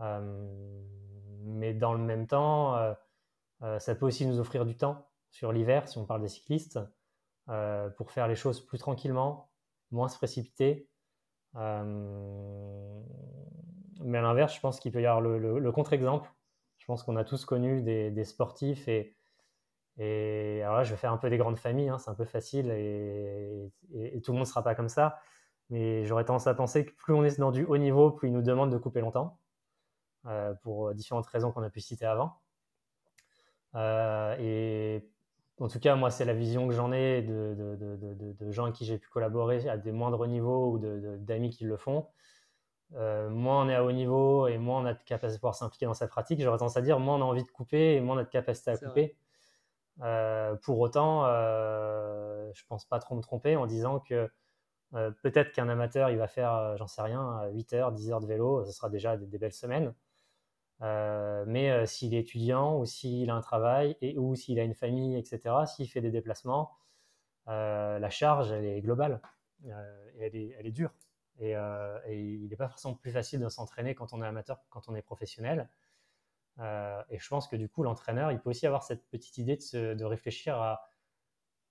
Euh, 0.00 0.52
mais 1.44 1.72
dans 1.72 1.94
le 1.94 2.00
même 2.00 2.26
temps, 2.26 2.94
ça 3.78 3.94
peut 3.94 4.06
aussi 4.06 4.26
nous 4.26 4.38
offrir 4.38 4.66
du 4.66 4.76
temps 4.76 5.08
sur 5.30 5.52
l'hiver, 5.52 5.88
si 5.88 5.98
on 5.98 6.04
parle 6.04 6.20
des 6.20 6.28
cyclistes, 6.28 6.78
pour 7.96 8.10
faire 8.10 8.28
les 8.28 8.34
choses 8.34 8.60
plus 8.64 8.78
tranquillement, 8.78 9.50
moins 9.90 10.08
se 10.08 10.16
précipiter. 10.16 10.88
Mais 11.54 11.62
à 14.18 14.22
l'inverse, 14.22 14.54
je 14.54 14.60
pense 14.60 14.80
qu'il 14.80 14.92
peut 14.92 15.02
y 15.02 15.06
avoir 15.06 15.20
le, 15.20 15.72
contre-exemple. 15.72 16.30
Je 16.78 16.86
pense 16.86 17.02
qu'on 17.02 17.16
a 17.16 17.24
tous 17.24 17.44
connu 17.44 17.82
des, 17.82 18.24
sportifs 18.24 18.88
et, 18.88 19.16
alors 20.62 20.76
là, 20.76 20.84
je 20.84 20.90
vais 20.90 20.96
faire 20.96 21.12
un 21.12 21.18
peu 21.18 21.30
des 21.30 21.38
grandes 21.38 21.58
familles, 21.58 21.88
hein, 21.88 21.98
c'est 21.98 22.10
un 22.10 22.14
peu 22.14 22.24
facile 22.24 22.70
et, 22.70 23.72
tout 24.22 24.32
le 24.32 24.38
monde 24.38 24.46
ne 24.46 24.50
sera 24.50 24.62
pas 24.62 24.74
comme 24.74 24.88
ça. 24.88 25.18
Mais 25.70 26.04
j'aurais 26.04 26.24
tendance 26.24 26.46
à 26.46 26.54
penser 26.54 26.84
que 26.84 26.92
plus 26.92 27.14
on 27.14 27.24
est 27.24 27.38
dans 27.40 27.50
du 27.50 27.64
haut 27.64 27.78
niveau, 27.78 28.10
plus 28.10 28.28
ils 28.28 28.32
nous 28.32 28.42
demandent 28.42 28.72
de 28.72 28.78
couper 28.78 29.00
longtemps, 29.00 29.38
euh, 30.26 30.54
pour 30.62 30.94
différentes 30.94 31.26
raisons 31.26 31.52
qu'on 31.52 31.62
a 31.62 31.70
pu 31.70 31.80
citer 31.80 32.04
avant. 32.04 32.40
Euh, 33.74 35.00
en 35.60 35.68
tout 35.68 35.78
cas, 35.80 35.94
moi, 35.94 36.10
c'est 36.10 36.24
la 36.24 36.34
vision 36.34 36.66
que 36.68 36.74
j'en 36.74 36.92
ai 36.92 37.22
de, 37.22 37.54
de, 38.38 38.50
gens 38.50 38.64
avec 38.64 38.74
qui 38.76 38.84
j'ai 38.84 38.98
pu 38.98 39.08
collaborer 39.08 39.68
à 39.68 39.76
des 39.76 39.92
moindres 39.92 40.26
niveaux 40.26 40.72
ou 40.72 40.78
d'amis 41.18 41.50
qui 41.50 41.64
le 41.64 41.76
font. 41.76 42.08
Euh, 42.96 43.28
moins 43.30 43.64
on 43.64 43.68
est 43.68 43.74
à 43.74 43.84
haut 43.84 43.92
niveau 43.92 44.46
et 44.46 44.58
moins 44.58 44.82
on 44.82 44.84
a 44.84 44.94
de 44.94 45.02
capacité 45.04 45.36
à 45.36 45.40
pouvoir 45.40 45.54
s'impliquer 45.54 45.86
dans 45.86 45.94
sa 45.94 46.06
pratique, 46.06 46.40
j'aurais 46.40 46.58
tendance 46.58 46.76
à 46.76 46.82
dire 46.82 47.00
moins 47.00 47.16
on 47.16 47.22
a 47.22 47.24
envie 47.24 47.42
de 47.42 47.50
couper 47.50 47.94
et 47.94 48.00
moins 48.00 48.16
on 48.16 48.18
a 48.20 48.24
de 48.24 48.28
capacité 48.28 48.70
à 48.70 48.76
couper. 48.76 49.16
Euh, 50.02 50.56
pour 50.56 50.80
autant, 50.80 51.24
euh, 51.26 52.50
je 52.54 52.62
pense 52.68 52.84
pas 52.84 52.98
trop 52.98 53.14
me 53.14 53.22
tromper 53.22 53.56
en 53.56 53.66
disant 53.66 54.00
que 54.00 54.30
euh, 54.94 55.10
peut-être 55.22 55.52
qu'un 55.52 55.68
amateur, 55.68 56.10
il 56.10 56.18
va 56.18 56.28
faire, 56.28 56.76
j'en 56.76 56.86
sais 56.86 57.02
rien, 57.02 57.48
8 57.52 57.72
heures, 57.74 57.92
10 57.92 58.10
heures 58.12 58.20
de 58.20 58.26
vélo, 58.26 58.64
ce 58.64 58.72
sera 58.72 58.88
déjà 58.90 59.16
des, 59.16 59.38
belles 59.38 59.52
semaines. 59.52 59.94
Mais 60.80 61.86
s'il 61.86 62.14
est 62.14 62.20
étudiant 62.20 62.78
ou 62.78 62.84
s'il 62.84 63.30
a 63.30 63.34
un 63.34 63.40
travail 63.40 63.96
et, 64.00 64.18
ou 64.18 64.34
s'il 64.34 64.58
a 64.60 64.64
une 64.64 64.74
famille, 64.74 65.16
etc., 65.16 65.66
s'il 65.66 65.88
fait 65.88 66.00
des 66.00 66.10
déplacements, 66.10 66.72
la 67.46 68.10
charge, 68.10 68.52
elle 68.52 68.64
est 68.64 68.80
globale. 68.80 69.20
et 69.64 69.70
elle, 70.20 70.36
est, 70.36 70.56
elle 70.58 70.66
est 70.66 70.72
dure. 70.72 70.92
Et, 71.40 71.54
il 72.08 72.48
n'est 72.48 72.56
pas 72.56 72.68
forcément 72.68 72.94
plus 72.94 73.12
facile 73.12 73.40
de 73.40 73.48
s'entraîner 73.48 73.94
quand 73.94 74.12
on 74.12 74.22
est 74.22 74.26
amateur 74.26 74.58
que 74.58 74.66
quand 74.70 74.88
on 74.88 74.94
est 74.94 75.02
professionnel. 75.02 75.68
Euh, 76.60 77.02
et 77.10 77.18
je 77.18 77.28
pense 77.28 77.48
que 77.48 77.56
du 77.56 77.68
coup, 77.68 77.82
l'entraîneur, 77.82 78.32
il 78.32 78.38
peut 78.40 78.50
aussi 78.50 78.66
avoir 78.66 78.82
cette 78.82 79.04
petite 79.10 79.38
idée 79.38 79.56
de, 79.56 79.94
de 79.94 80.04
réfléchir 80.04 80.56
à, 80.56 80.88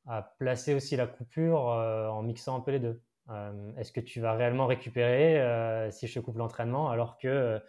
à, 0.08 0.22
placer 0.22 0.74
aussi 0.74 0.96
la 0.96 1.08
coupure 1.08 1.70
euh, 1.70 2.08
en 2.10 2.24
mixant 2.24 2.58
un 2.58 2.62
peu 2.62 2.72
les 2.72 2.80
deux. 2.80 3.02
Euh, 3.30 3.72
est-ce 3.78 3.92
que 3.92 4.02
tu 4.02 4.20
vas 4.20 4.34
réellement 4.34 4.68
récupérer 4.68 5.90
si 5.92 6.08
je 6.08 6.16
te 6.16 6.20
coupe 6.20 6.38
l'entraînement 6.38 6.90
alors 6.90 7.18
que 7.18 7.62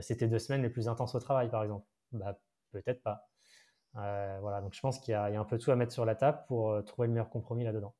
c'était 0.00 0.28
deux 0.28 0.38
semaines 0.38 0.62
les 0.62 0.70
plus 0.70 0.88
intenses 0.88 1.14
au 1.14 1.20
travail, 1.20 1.50
par 1.50 1.62
exemple 1.62 1.86
bah, 2.12 2.38
Peut-être 2.72 3.02
pas. 3.02 3.28
voilà, 3.94 4.60
donc 4.60 4.74
je 4.74 4.80
pense 4.80 4.98
qu'il 4.98 5.12
y, 5.12 5.16
y, 5.16 5.36
a 5.36 5.40
un 5.40 5.44
peu 5.44 5.58
tout 5.58 5.70
à 5.70 5.76
mettre 5.76 5.92
sur 5.92 6.04
la 6.04 6.14
table 6.14 6.44
pour 6.48 6.84
trouver 6.84 7.08
le 7.08 7.14
meilleur 7.14 7.30
compromis 7.30 7.64
là-dedans. 7.64 7.94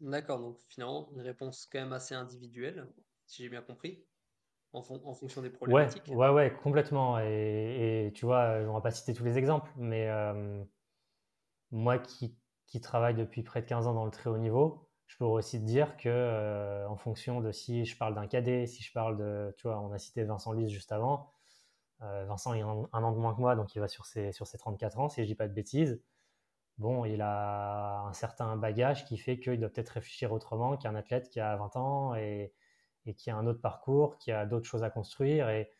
D'accord, 0.00 0.38
donc 0.38 0.58
finalement, 0.68 1.08
une 1.14 1.20
réponse 1.20 1.68
quand 1.70 1.80
même 1.80 1.92
assez 1.92 2.14
individuelle, 2.14 2.86
si 3.26 3.42
j'ai 3.42 3.48
bien 3.48 3.62
compris 3.62 4.04
en, 4.72 4.82
fonction 4.82 5.42
des 5.42 5.50
problématiques. 5.50 6.04
Ouais, 6.08 6.28
ouais, 6.28 6.54
complètement. 6.62 7.18
Et, 7.20 8.12
tu 8.14 8.26
vois, 8.26 8.58
on 8.68 8.74
va 8.74 8.80
pas 8.80 8.90
citer 8.90 9.14
tous 9.14 9.24
les 9.24 9.38
exemples, 9.38 9.70
mais 9.76 10.08
euh, 10.08 10.62
moi 11.70 11.98
qui, 11.98 12.36
qui, 12.66 12.80
travaille 12.80 13.14
depuis 13.14 13.42
près 13.42 13.62
de 13.62 13.66
15 13.66 13.86
ans 13.86 13.94
dans 13.94 14.04
le 14.04 14.10
très 14.10 14.30
haut 14.30 14.38
niveau, 14.38 14.88
je 15.06 15.16
peux 15.16 15.24
aussi 15.24 15.58
te 15.58 15.64
dire 15.64 15.96
que 15.96 16.08
euh, 16.08 16.86
en 16.88 16.96
fonction 16.96 17.40
de 17.40 17.50
si 17.50 17.84
je 17.84 17.96
parle 17.96 18.14
d'un 18.14 18.26
cadet, 18.26 18.66
si 18.66 18.82
je 18.82 18.92
parle 18.92 19.16
de, 19.16 19.54
tu 19.56 19.66
vois, 19.66 19.80
on 19.80 19.92
a 19.92 19.98
cité 19.98 20.24
Vincent 20.24 20.52
Lys 20.52 20.70
juste 20.70 20.92
avant. 20.92 21.32
Euh, 22.02 22.24
Vincent, 22.26 22.54
il 22.54 22.62
a 22.62 22.66
un, 22.66 23.02
an 23.02 23.12
de 23.12 23.18
moins 23.18 23.34
que 23.34 23.40
moi, 23.40 23.56
donc 23.56 23.74
il 23.74 23.80
va 23.80 23.88
sur 23.88 24.06
ses, 24.06 24.32
sur 24.32 24.46
ses 24.46 24.58
34 24.58 24.98
ans, 24.98 25.08
si 25.08 25.22
je 25.22 25.26
dis 25.26 25.34
pas 25.34 25.48
de 25.48 25.52
bêtises. 25.52 26.00
Bon, 26.78 27.04
il 27.04 27.20
a 27.22 28.02
un 28.02 28.12
certain 28.12 28.56
bagage 28.56 29.04
qui 29.04 29.18
fait 29.18 29.40
qu'il 29.40 29.58
doit 29.58 29.68
peut-être 29.68 29.90
réfléchir 29.90 30.32
autrement 30.32 30.76
qu'un 30.76 30.94
athlète 30.94 31.28
qui 31.28 31.40
a 31.40 31.56
20 31.56 31.76
ans 31.76 32.14
et, 32.14 32.54
qui 33.16 33.30
a 33.30 33.36
un 33.36 33.46
autre 33.46 33.60
parcours, 33.60 34.18
qui 34.18 34.30
a 34.32 34.46
d'autres 34.46 34.66
choses 34.66 34.84
à 34.84 34.90
construire. 34.90 35.48
Et, 35.48 35.70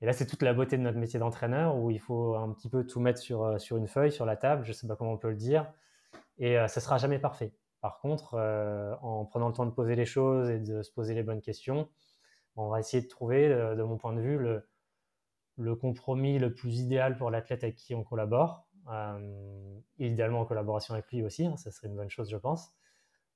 là, 0.00 0.12
c'est 0.12 0.26
toute 0.26 0.42
la 0.42 0.54
beauté 0.54 0.76
de 0.76 0.82
notre 0.82 0.98
métier 0.98 1.18
d'entraîneur 1.18 1.76
où 1.76 1.90
il 1.90 2.00
faut 2.00 2.36
un 2.36 2.52
petit 2.52 2.68
peu 2.68 2.86
tout 2.86 3.00
mettre 3.00 3.18
sur, 3.20 3.42
euh, 3.44 3.58
sur 3.58 3.76
une 3.78 3.88
feuille, 3.88 4.12
sur 4.12 4.26
la 4.26 4.36
table, 4.36 4.64
je 4.64 4.70
ne 4.70 4.74
sais 4.74 4.86
pas 4.86 4.96
comment 4.96 5.12
on 5.12 5.18
peut 5.18 5.30
le 5.30 5.36
dire, 5.36 5.72
et 6.38 6.58
euh, 6.58 6.68
ça 6.68 6.80
ne 6.80 6.84
sera 6.84 6.98
jamais 6.98 7.18
parfait. 7.18 7.54
Par 7.80 7.98
contre, 7.98 8.34
en 9.02 9.24
prenant 9.24 9.48
le 9.48 9.54
temps 9.54 9.66
de 9.66 9.72
poser 9.72 9.96
les 9.96 10.04
choses 10.04 10.48
et 10.50 10.60
de 10.60 10.82
se 10.82 10.92
poser 10.92 11.14
les 11.14 11.24
bonnes 11.24 11.40
questions, 11.40 11.88
on 12.54 12.68
va 12.68 12.78
essayer 12.78 13.02
de 13.02 13.08
trouver, 13.08 13.48
de 13.48 13.82
mon 13.82 13.96
point 13.96 14.12
de 14.12 14.20
vue, 14.20 14.38
le, 14.38 14.68
le 15.56 15.76
compromis 15.76 16.38
le 16.38 16.54
plus 16.54 16.80
idéal 16.80 17.16
pour 17.16 17.30
l'athlète 17.30 17.64
avec 17.64 17.76
qui 17.76 17.94
on 17.94 18.04
collabore, 18.04 18.66
idéalement 19.98 20.40
en 20.40 20.44
collaboration 20.44 20.94
avec 20.94 21.10
lui 21.12 21.22
aussi, 21.22 21.46
hein, 21.46 21.56
ça 21.56 21.70
serait 21.70 21.88
une 21.88 21.96
bonne 21.96 22.10
chose, 22.10 22.30
je 22.30 22.36
pense. 22.36 22.74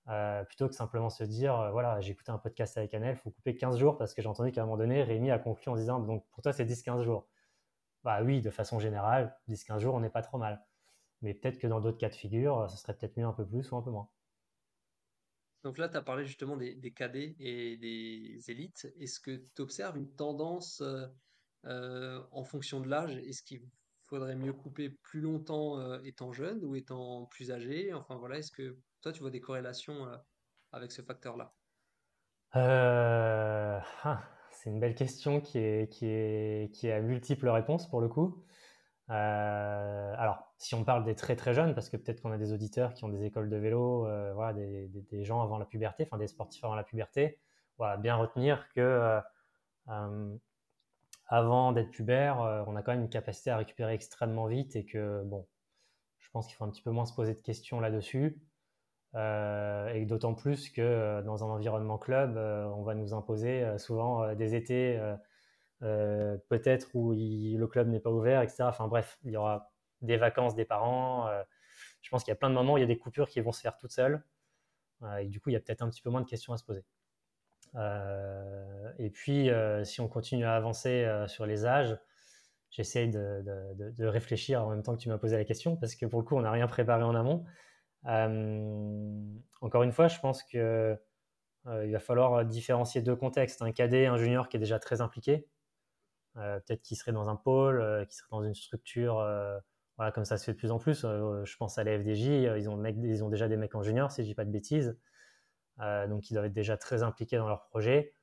Euh, 0.08 0.44
plutôt 0.44 0.68
que 0.68 0.74
simplement 0.74 1.10
se 1.10 1.24
dire, 1.24 1.58
euh, 1.58 1.70
voilà, 1.72 2.00
j'ai 2.00 2.12
écouté 2.12 2.30
un 2.30 2.38
podcast 2.38 2.78
avec 2.78 2.94
Annel, 2.94 3.16
il 3.16 3.18
faut 3.18 3.30
couper 3.30 3.56
15 3.56 3.76
jours 3.76 3.98
parce 3.98 4.14
que 4.14 4.22
j'ai 4.22 4.28
entendu 4.28 4.52
qu'à 4.52 4.62
un 4.62 4.64
moment 4.64 4.76
donné, 4.76 5.02
Rémi 5.02 5.32
a 5.32 5.38
conclu 5.40 5.68
en 5.68 5.74
disant, 5.74 5.98
donc 5.98 6.24
pour 6.30 6.42
toi, 6.42 6.52
c'est 6.52 6.64
10-15 6.64 7.02
jours. 7.02 7.28
Bah 8.04 8.22
oui, 8.22 8.40
de 8.40 8.50
façon 8.50 8.78
générale, 8.78 9.36
10-15 9.48 9.80
jours, 9.80 9.94
on 9.94 10.00
n'est 10.00 10.10
pas 10.10 10.22
trop 10.22 10.38
mal. 10.38 10.64
Mais 11.22 11.34
peut-être 11.34 11.58
que 11.58 11.66
dans 11.66 11.80
d'autres 11.80 11.98
cas 11.98 12.08
de 12.08 12.14
figure, 12.14 12.70
ce 12.70 12.76
serait 12.76 12.94
peut-être 12.96 13.16
mieux 13.16 13.24
un 13.24 13.32
peu 13.32 13.44
plus 13.44 13.68
ou 13.72 13.76
un 13.76 13.82
peu 13.82 13.90
moins. 13.90 14.08
Donc 15.64 15.78
là, 15.78 15.88
tu 15.88 15.96
as 15.96 16.02
parlé 16.02 16.24
justement 16.24 16.56
des, 16.56 16.92
cadets 16.92 17.34
et 17.40 17.76
des 17.76 18.38
élites. 18.48 18.92
Est-ce 19.00 19.18
que 19.18 19.42
tu 19.56 19.62
observes 19.62 19.96
une 19.96 20.14
tendance 20.14 20.80
euh, 20.82 21.08
en 21.64 22.44
fonction 22.44 22.80
de 22.80 22.88
l'âge 22.88 23.16
Est-ce 23.16 23.42
qu'il 23.42 23.62
faudrait 24.06 24.36
mieux 24.36 24.52
couper 24.52 24.90
plus 24.90 25.20
longtemps 25.20 26.00
étant 26.02 26.32
jeune 26.32 26.64
ou 26.64 26.76
étant 26.76 27.26
plus 27.26 27.50
âgé? 27.50 27.92
Enfin 27.92 28.16
voilà, 28.16 28.38
est-ce 28.38 28.52
que 28.52 28.78
toi, 29.06 29.12
tu 29.12 29.20
vois 29.20 29.30
des 29.30 29.40
corrélations 29.40 30.08
euh, 30.08 30.16
avec 30.72 30.90
ce 30.90 31.00
facteur-là? 31.00 31.54
Euh, 32.56 33.78
ah, 34.02 34.24
C'est 34.50 34.68
une 34.68 34.80
belle 34.80 34.96
question 34.96 35.40
qui 35.40 35.58
est, 35.58 35.92
qui, 35.92 36.06
est, 36.06 36.74
qui 36.74 36.88
est 36.88 36.92
à 36.92 37.00
multiples 37.00 37.48
réponses 37.48 37.88
pour 37.88 38.00
le 38.00 38.08
coup. 38.08 38.44
Euh, 39.10 40.14
alors, 40.18 40.52
si 40.58 40.74
on 40.74 40.82
parle 40.82 41.04
des 41.04 41.14
très 41.14 41.36
très 41.36 41.54
jeunes, 41.54 41.72
parce 41.72 41.88
que 41.88 41.96
peut-être 41.96 42.20
qu'on 42.20 42.32
a 42.32 42.36
des 42.36 42.52
auditeurs 42.52 42.94
qui 42.94 43.04
ont 43.04 43.08
des 43.08 43.24
écoles 43.24 43.48
de 43.48 43.56
vélo, 43.56 44.08
voilà, 44.34 44.52
des, 44.54 44.88
des, 44.88 45.24
gens 45.24 45.40
avant 45.40 45.58
la 45.58 45.66
puberté, 45.66 46.02
enfin 46.04 46.18
des 46.18 46.26
sportifs 46.26 46.64
avant 46.64 46.74
la 46.74 46.82
puberté, 46.82 47.38
voilà, 47.78 47.96
bien 47.96 48.16
retenir 48.16 48.68
que 48.74 49.20
avant 51.28 51.72
d'être 51.72 51.90
pubère, 51.90 52.64
on 52.68 52.76
a 52.76 52.82
quand 52.82 52.92
même 52.92 53.02
une 53.02 53.08
capacité 53.08 53.50
à 53.50 53.56
récupérer 53.56 53.94
extrêmement 53.94 54.46
vite 54.46 54.76
et 54.76 54.84
que, 54.84 55.22
bon, 55.24 55.46
je 56.18 56.30
pense 56.30 56.46
qu'il 56.46 56.56
faut 56.56 56.64
un 56.64 56.70
petit 56.70 56.82
peu 56.82 56.90
moins 56.90 57.06
se 57.06 57.14
poser 57.14 57.34
de 57.34 57.40
questions 57.40 57.80
là-dessus. 57.80 58.40
Euh, 59.14 59.88
et 59.94 60.04
d'autant 60.04 60.34
plus 60.34 60.68
que 60.68 60.82
euh, 60.82 61.22
dans 61.22 61.42
un 61.44 61.48
environnement 61.48 61.96
club, 61.96 62.36
euh, 62.36 62.66
on 62.66 62.82
va 62.82 62.94
nous 62.94 63.14
imposer 63.14 63.78
souvent 63.78 64.34
des 64.34 64.54
étés 64.54 65.00
peut-être 65.80 66.88
où 66.94 67.12
le 67.12 67.66
club 67.66 67.88
n'est 67.88 68.00
pas 68.00 68.10
ouvert, 68.10 68.42
etc. 68.42 68.64
Enfin 68.64 68.88
bref, 68.88 69.18
il 69.24 69.32
y 69.32 69.36
aura 69.36 69.72
des 70.02 70.16
vacances 70.16 70.54
des 70.54 70.64
parents. 70.64 71.28
je 72.02 72.10
pense 72.10 72.24
qu'il 72.24 72.32
y 72.32 72.36
a 72.36 72.36
plein 72.36 72.50
de 72.50 72.54
moments 72.54 72.74
où 72.74 72.78
il 72.78 72.82
y 72.82 72.84
a 72.84 72.86
des 72.86 72.98
coupures 72.98 73.28
qui 73.28 73.40
vont 73.40 73.52
se 73.52 73.60
faire 73.60 73.78
toutes 73.78 73.92
seules. 73.92 74.22
et 75.20 75.26
du 75.26 75.40
coup, 75.40 75.50
il 75.50 75.54
y 75.54 75.56
a 75.56 75.60
peut-être 75.60 75.82
un 75.82 75.90
petit 75.90 76.02
peu 76.02 76.10
moins 76.10 76.22
de 76.22 76.28
questions 76.28 76.52
à 76.52 76.58
se 76.58 76.64
poser. 76.64 76.84
Et 77.74 79.10
puis, 79.10 79.50
si 79.84 80.00
on 80.00 80.08
continue 80.08 80.44
à 80.44 80.54
avancer 80.54 81.06
sur 81.26 81.46
les 81.46 81.66
âges, 81.66 81.98
j'essaye 82.76 83.10
de, 83.10 84.06
réfléchir 84.06 84.62
en 84.64 84.70
même 84.70 84.82
temps 84.82 84.94
que 84.94 85.00
tu 85.00 85.08
m'as 85.08 85.18
posé 85.18 85.36
la 85.36 85.44
question, 85.44 85.76
parce 85.76 85.94
que 85.94 86.06
pour 86.06 86.20
le 86.20 86.24
coup, 86.24 86.36
on 86.36 86.42
n'a 86.42 86.50
rien 86.50 86.66
préparé 86.66 87.02
en 87.02 87.14
amont. 87.14 87.44
Euh, 88.06 89.20
encore 89.60 89.82
une 89.82 89.92
fois, 89.92 90.08
je 90.08 90.20
pense 90.20 90.42
qu'il 90.42 90.60
euh, 90.60 90.96
va 91.64 91.98
falloir 91.98 92.44
différencier 92.44 93.00
deux 93.02 93.16
contextes. 93.16 93.62
Un 93.62 93.72
cadet, 93.72 94.06
un 94.06 94.16
junior 94.16 94.48
qui 94.48 94.56
est 94.56 94.60
déjà 94.60 94.78
très 94.78 95.00
impliqué, 95.00 95.48
euh, 96.36 96.60
peut-être 96.60 96.82
qu'il 96.82 96.96
serait 96.96 97.12
dans 97.12 97.28
un 97.28 97.36
pôle, 97.36 98.06
qui 98.08 98.16
serait 98.16 98.28
dans 98.30 98.42
une 98.42 98.54
structure, 98.54 99.14
voilà, 99.96 100.12
comme 100.12 100.26
ça 100.26 100.36
se 100.36 100.44
fait 100.44 100.52
de 100.52 100.58
plus 100.58 100.70
en 100.70 100.78
plus. 100.78 101.02
je 101.02 101.56
pense 101.56 101.78
à 101.78 101.84
la 101.84 101.98
FDJ, 101.98 102.26
ils 102.58 102.68
ont, 102.68 102.84
ils 102.84 103.24
ont 103.24 103.30
déjà 103.30 103.48
des 103.48 103.56
mecs 103.56 103.74
en 103.74 103.82
junior, 103.82 104.12
si 104.12 104.22
je 104.22 104.26
dis 104.26 104.34
pas 104.34 104.44
de 104.44 104.50
bêtises, 104.50 104.98
donc 105.78 106.30
ils 106.30 106.34
doivent 106.34 106.46
être 106.46 106.52
déjà 106.52 106.76
très 106.76 107.02
impliqués 107.02 107.36
dans 107.36 107.48
leur 107.48 107.64
projet 107.64 108.14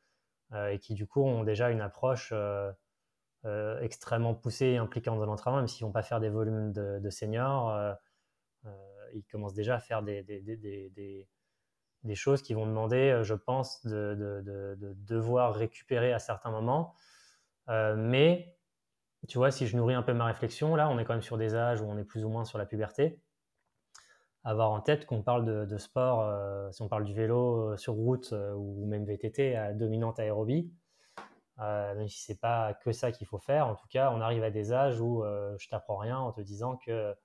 et 0.71 0.79
qui 0.79 0.93
du 0.93 1.07
coup 1.07 1.23
ont 1.23 1.43
déjà 1.43 1.69
une 1.69 1.81
approche 1.81 2.33
extrêmement 3.81 4.33
poussée 4.33 4.67
et 4.67 4.77
impliquante 4.77 5.19
dans 5.19 5.25
l'entraînement, 5.25 5.59
même 5.59 5.67
s'ils 5.67 5.85
vont 5.85 5.91
pas 5.91 6.03
faire 6.03 6.19
des 6.19 6.29
volumes 6.29 6.71
de, 6.71 7.09
seniors 7.09 7.97
ils 9.13 9.23
commencent 9.25 9.53
déjà 9.53 9.75
à 9.75 9.79
faire 9.79 10.01
des, 10.03 11.27
choses 12.15 12.41
qui 12.41 12.53
vont 12.53 12.65
demander, 12.65 13.11
euh, 13.11 13.23
je 13.23 13.33
pense, 13.33 13.85
de, 13.85 14.41
de, 14.43 14.75
de, 14.75 14.93
devoir 14.93 15.55
récupérer 15.55 16.13
à 16.13 16.19
certains 16.19 16.51
moments. 16.51 16.95
Euh, 17.69 17.95
mais 17.95 18.57
tu 19.27 19.37
vois, 19.37 19.51
si 19.51 19.67
je 19.67 19.77
nourris 19.77 19.93
un 19.93 20.03
peu 20.03 20.13
ma 20.13 20.25
réflexion, 20.25 20.75
là, 20.75 20.89
on 20.89 20.99
est 20.99 21.05
quand 21.05 21.13
même 21.13 21.21
sur 21.21 21.37
des 21.37 21.55
âges 21.55 21.81
où 21.81 21.85
on 21.85 21.97
est 21.97 22.03
plus 22.03 22.25
ou 22.25 22.29
moins 22.29 22.45
sur 22.45 22.57
la 22.57 22.65
puberté. 22.65 23.21
Avoir 24.45 24.71
en 24.71 24.81
tête 24.81 25.05
qu'on 25.05 25.21
parle 25.21 25.65
de, 25.65 25.77
sport, 25.77 26.21
euh, 26.21 26.69
si 26.71 26.81
on 26.81 26.89
parle 26.89 27.05
du 27.05 27.13
vélo 27.13 27.71
euh, 27.71 27.77
sur 27.77 27.93
route 27.93 28.33
euh, 28.33 28.53
ou 28.53 28.85
même 28.85 29.05
VTT 29.05 29.55
à 29.55 29.71
dominante 29.73 30.19
aérobie, 30.19 30.69
même 31.57 32.09
si 32.09 32.23
c'est 32.23 32.39
pas 32.41 32.73
que 32.73 32.91
ça 32.91 33.13
qu'il 33.13 33.25
faut 33.25 33.37
faire, 33.37 33.67
en 33.67 33.75
tout 33.75 33.87
cas, 33.87 34.11
on 34.11 34.19
arrive 34.19 34.43
à 34.43 34.51
des 34.51 34.73
âges 34.73 34.99
où 34.99 35.23
je 35.57 35.69
t'apprends 35.69 35.97
rien 35.97 36.17
en 36.17 36.33
te 36.33 36.41
disant 36.41 36.75
que 36.75 37.15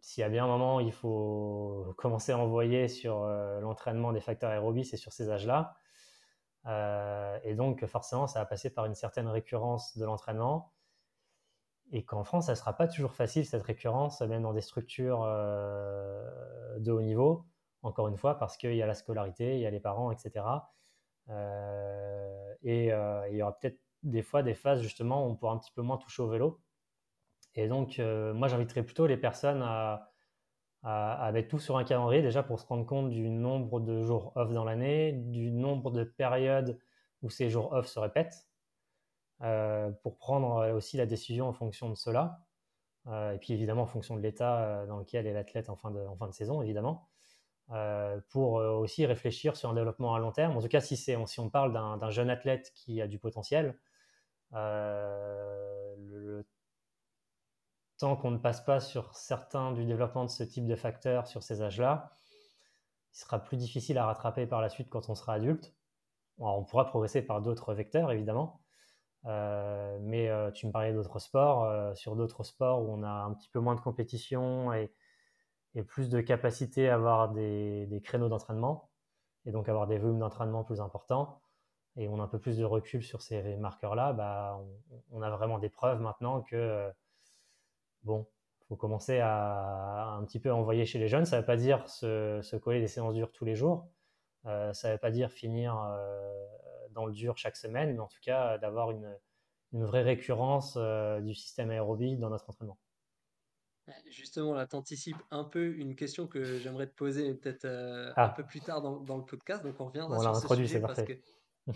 s'il 0.00 0.22
y 0.22 0.24
a 0.24 0.28
bien 0.28 0.44
un 0.44 0.48
moment 0.48 0.80
il 0.80 0.92
faut 0.92 1.94
commencer 1.98 2.32
à 2.32 2.38
envoyer 2.38 2.88
sur 2.88 3.24
l'entraînement 3.60 4.12
des 4.12 4.20
facteurs 4.20 4.50
aérobies, 4.50 4.84
c'est 4.84 4.96
sur 4.96 5.12
ces 5.12 5.30
âges-là. 5.30 5.76
Et 7.44 7.54
donc, 7.54 7.86
forcément, 7.86 8.26
ça 8.26 8.40
va 8.40 8.46
passer 8.46 8.70
par 8.70 8.86
une 8.86 8.94
certaine 8.94 9.28
récurrence 9.28 9.96
de 9.96 10.04
l'entraînement. 10.04 10.72
Et 11.92 12.04
qu'en 12.04 12.24
France, 12.24 12.46
ça 12.46 12.52
ne 12.52 12.56
sera 12.56 12.72
pas 12.72 12.88
toujours 12.88 13.14
facile, 13.14 13.44
cette 13.46 13.62
récurrence, 13.62 14.20
même 14.22 14.42
dans 14.42 14.52
des 14.52 14.60
structures 14.62 15.22
euh, 15.24 16.78
de 16.78 16.90
haut 16.90 17.02
niveau, 17.02 17.44
encore 17.82 18.08
une 18.08 18.16
fois, 18.16 18.38
parce 18.38 18.56
qu'il 18.56 18.74
y 18.74 18.82
a 18.82 18.86
la 18.86 18.94
scolarité, 18.94 19.56
il 19.56 19.60
y 19.60 19.66
a 19.66 19.70
les 19.70 19.80
parents, 19.80 20.10
etc. 20.10 20.44
Euh, 21.28 22.54
et 22.62 22.86
il 22.86 23.36
y 23.36 23.42
aura 23.42 23.58
peut-être 23.58 23.78
des 24.02 24.22
fois 24.22 24.42
des 24.42 24.54
phases, 24.54 24.80
justement, 24.82 25.26
où 25.26 25.30
on 25.30 25.36
pourra 25.36 25.52
un 25.52 25.58
petit 25.58 25.72
peu 25.72 25.82
moins 25.82 25.98
toucher 25.98 26.22
au 26.22 26.28
vélo. 26.28 26.60
Et 27.54 27.68
donc, 27.68 27.98
moi, 27.98 28.48
j'inviterais 28.48 28.82
plutôt 28.82 29.06
les 29.06 29.18
personnes 29.18 29.62
à, 29.62 30.12
à, 30.82 31.30
mettre 31.32 31.48
tout 31.48 31.58
sur 31.58 31.76
un 31.76 31.84
calendrier 31.84 32.22
déjà 32.22 32.42
pour 32.42 32.58
se 32.58 32.66
rendre 32.66 32.84
compte 32.86 33.10
du 33.10 33.28
nombre 33.30 33.80
de 33.80 34.02
jours 34.02 34.32
off 34.34 34.52
dans 34.52 34.64
l'année, 34.64 35.12
du 35.12 35.50
nombre 35.50 35.90
de 35.90 36.04
périodes 36.04 36.78
où 37.22 37.30
ces 37.30 37.50
jours 37.50 37.72
off 37.72 37.86
se 37.86 38.00
répètent, 38.00 38.34
euh, 38.34 38.51
pour 40.02 40.16
prendre 40.18 40.70
aussi 40.72 40.96
la 40.96 41.06
décision 41.06 41.48
en 41.48 41.52
fonction 41.52 41.90
de 41.90 41.94
cela, 41.94 42.40
euh, 43.08 43.32
et 43.32 43.38
puis 43.38 43.52
évidemment 43.52 43.82
en 43.82 43.86
fonction 43.86 44.16
de 44.16 44.20
l'état 44.20 44.62
euh, 44.62 44.86
dans 44.86 44.98
lequel 44.98 45.26
est 45.26 45.32
l'athlète 45.32 45.68
en, 45.68 45.76
fin 45.76 45.90
de, 45.90 46.32
saison, 46.32 46.62
évidemment, 46.62 47.08
pour 48.30 48.52
aussi 48.54 49.06
réfléchir 49.06 49.56
sur 49.56 49.70
un 49.70 49.74
développement 49.74 50.14
à 50.14 50.18
long 50.18 50.32
terme. 50.32 50.56
En 50.56 50.60
tout 50.60 50.68
cas, 50.68 50.80
si, 50.80 51.16
on 51.38 51.50
parle 51.50 51.72
d'un 51.72 52.10
jeune 52.10 52.30
athlète 52.30 52.72
qui 52.74 53.00
a 53.00 53.08
du 53.08 53.18
potentiel, 53.18 53.78
le 54.52 56.44
tant 57.98 58.16
qu'on 58.16 58.32
ne 58.32 58.38
passe 58.38 58.60
pas 58.60 58.80
sur 58.80 59.14
certains 59.14 59.70
du 59.70 59.84
développement 59.84 60.24
de 60.24 60.30
ce 60.30 60.42
type 60.42 60.66
de 60.66 60.74
facteurs 60.74 61.28
sur 61.28 61.44
ces 61.44 61.62
âges-là, 61.62 62.10
il 63.14 63.16
sera 63.16 63.38
plus 63.38 63.56
difficile 63.56 63.96
à 63.96 64.06
rattraper 64.06 64.44
par 64.44 64.60
la 64.60 64.68
suite 64.68 64.90
quand 64.90 65.08
on 65.08 65.14
sera 65.14 65.34
adulte. 65.34 65.72
on 66.38 66.64
pourra 66.64 66.86
progresser 66.86 67.22
par 67.22 67.40
d'autres 67.42 67.74
vecteurs, 67.74 68.10
évidemment. 68.10 68.61
Euh, 69.26 69.98
mais 70.00 70.28
euh, 70.28 70.50
tu 70.50 70.66
me 70.66 70.72
parlais 70.72 70.92
d'autres 70.92 71.18
sports. 71.18 71.64
Euh, 71.64 71.94
sur 71.94 72.16
d'autres 72.16 72.42
sports 72.42 72.82
où 72.82 72.92
on 72.92 73.02
a 73.02 73.08
un 73.08 73.32
petit 73.34 73.48
peu 73.48 73.60
moins 73.60 73.74
de 73.74 73.80
compétition 73.80 74.72
et, 74.72 74.92
plus 75.86 76.10
de 76.10 76.20
capacité 76.20 76.90
à 76.90 76.94
avoir 76.96 77.30
des, 77.30 78.00
créneaux 78.04 78.28
d'entraînement 78.28 78.90
et 79.46 79.52
donc 79.52 79.68
avoir 79.68 79.86
des 79.86 79.98
volumes 79.98 80.18
d'entraînement 80.18 80.64
plus 80.64 80.80
importants 80.82 81.40
et 81.96 82.08
on 82.08 82.20
a 82.20 82.24
un 82.24 82.28
peu 82.28 82.38
plus 82.38 82.58
de 82.58 82.64
recul 82.64 83.02
sur 83.02 83.22
ces 83.22 83.56
marqueurs-là, 83.56 84.12
bah, 84.12 84.60
on, 85.10 85.22
a 85.22 85.30
vraiment 85.30 85.58
des 85.58 85.70
preuves 85.70 86.00
maintenant 86.00 86.42
que 86.42 86.90
bon, 88.02 88.26
il 88.62 88.66
faut 88.68 88.76
commencer 88.76 89.18
à, 89.20 90.16
un 90.18 90.24
petit 90.24 90.40
peu 90.40 90.52
envoyer 90.52 90.84
chez 90.86 90.98
les 90.98 91.08
jeunes. 91.08 91.24
Ça 91.26 91.36
ne 91.36 91.40
veut 91.42 91.46
pas 91.46 91.56
dire 91.56 91.88
se, 91.88 92.56
coller 92.56 92.80
des 92.80 92.88
séances 92.88 93.14
dures 93.14 93.32
tous 93.32 93.44
les 93.44 93.54
jours. 93.54 93.88
Ça 94.44 94.72
ne 94.88 94.92
veut 94.92 94.98
pas 94.98 95.10
dire 95.10 95.30
finir 95.30 95.74
dans 96.92 97.06
le 97.06 97.12
dur 97.12 97.36
chaque 97.36 97.56
semaine, 97.56 97.92
mais 97.92 98.00
en 98.00 98.08
tout 98.08 98.20
cas 98.22 98.58
d'avoir 98.58 98.90
une, 98.90 99.16
vraie 99.72 100.02
récurrence 100.02 100.74
euh, 100.76 101.20
du 101.20 101.34
système 101.34 101.70
aérobie 101.70 102.18
dans 102.18 102.28
notre 102.28 102.50
entraînement. 102.50 102.78
Justement, 104.10 104.54
là, 104.54 104.66
tu 104.66 104.76
anticipes 104.76 105.16
un 105.30 105.44
peu 105.44 105.74
une 105.74 105.96
question 105.96 106.26
que 106.28 106.58
j'aimerais 106.58 106.86
te 106.86 106.94
poser 106.94 107.34
peut-être 107.34 107.64
un 107.64 108.12
ah. 108.16 108.28
peu 108.28 108.44
plus 108.44 108.60
tard 108.60 108.80
dans, 108.80 109.16
le 109.16 109.24
podcast. 109.24 109.64
Donc, 109.64 109.80
on 109.80 109.86
reviendra 109.86 110.18
sur 110.20 110.36
ce 110.36 110.56
sujet 110.56 110.80
parce 110.80 111.02
que, 111.02 111.12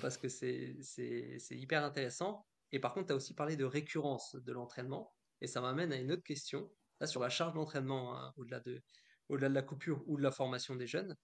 parce 0.00 0.16
que 0.16 0.28
c'est 0.28 1.36
hyper 1.50 1.82
intéressant. 1.84 2.46
Et 2.72 2.78
par 2.78 2.94
contre, 2.94 3.06
tu 3.06 3.12
as 3.12 3.16
aussi 3.16 3.34
parlé 3.34 3.56
de 3.56 3.64
récurrence 3.64 4.36
de 4.36 4.52
l'entraînement. 4.52 5.12
Et 5.40 5.46
ça 5.46 5.60
m'amène 5.60 5.92
à 5.92 5.96
une 5.96 6.12
autre 6.12 6.22
question, 6.22 6.70
là 7.00 7.06
sur 7.06 7.20
la 7.20 7.28
charge 7.28 7.54
d'entraînement, 7.54 8.16
hein, 8.16 8.32
au-delà 8.36 8.60
de, 8.60 8.82
au 9.28 9.36
de 9.36 9.46
la 9.46 9.62
coupure 9.62 10.02
ou 10.06 10.16
de 10.16 10.22
la 10.22 10.30
formation 10.30 10.76
des 10.76 10.86
jeunes. 10.86 11.16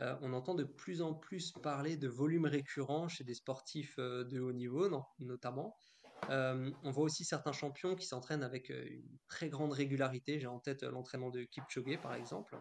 Euh, 0.00 0.14
on 0.22 0.32
entend 0.32 0.54
de 0.54 0.64
plus 0.64 1.02
en 1.02 1.14
plus 1.14 1.52
parler 1.52 1.96
de 1.96 2.08
volume 2.08 2.46
récurrent 2.46 3.08
chez 3.08 3.24
des 3.24 3.34
sportifs 3.34 3.96
euh, 3.98 4.24
de 4.24 4.38
haut 4.40 4.52
niveau, 4.52 4.88
notamment. 5.18 5.76
Euh, 6.30 6.70
on 6.84 6.90
voit 6.90 7.04
aussi 7.04 7.24
certains 7.24 7.52
champions 7.52 7.94
qui 7.94 8.06
s'entraînent 8.06 8.42
avec 8.42 8.70
une 8.70 9.18
très 9.28 9.48
grande 9.48 9.72
régularité. 9.72 10.38
J'ai 10.38 10.46
en 10.46 10.60
tête 10.60 10.82
l'entraînement 10.82 11.30
de 11.30 11.42
Kipchoge, 11.44 12.00
par 12.00 12.14
exemple. 12.14 12.58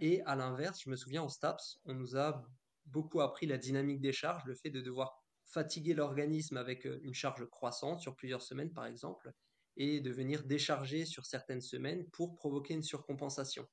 et 0.00 0.22
à 0.22 0.34
l'inverse, 0.34 0.80
je 0.84 0.90
me 0.90 0.96
souviens 0.96 1.22
en 1.22 1.28
STAPS, 1.28 1.78
on 1.84 1.94
nous 1.94 2.16
a 2.16 2.44
beaucoup 2.86 3.20
appris 3.20 3.46
la 3.46 3.58
dynamique 3.58 4.00
des 4.00 4.12
charges, 4.12 4.44
le 4.44 4.54
fait 4.54 4.70
de 4.70 4.80
devoir 4.80 5.22
fatiguer 5.44 5.94
l'organisme 5.94 6.56
avec 6.56 6.84
une 6.84 7.14
charge 7.14 7.48
croissante 7.48 8.00
sur 8.00 8.16
plusieurs 8.16 8.42
semaines, 8.42 8.72
par 8.72 8.86
exemple, 8.86 9.32
et 9.76 10.00
de 10.00 10.10
venir 10.10 10.42
décharger 10.44 11.04
sur 11.04 11.26
certaines 11.26 11.60
semaines 11.60 12.08
pour 12.10 12.34
provoquer 12.34 12.74
une 12.74 12.82
surcompensation. 12.82 13.68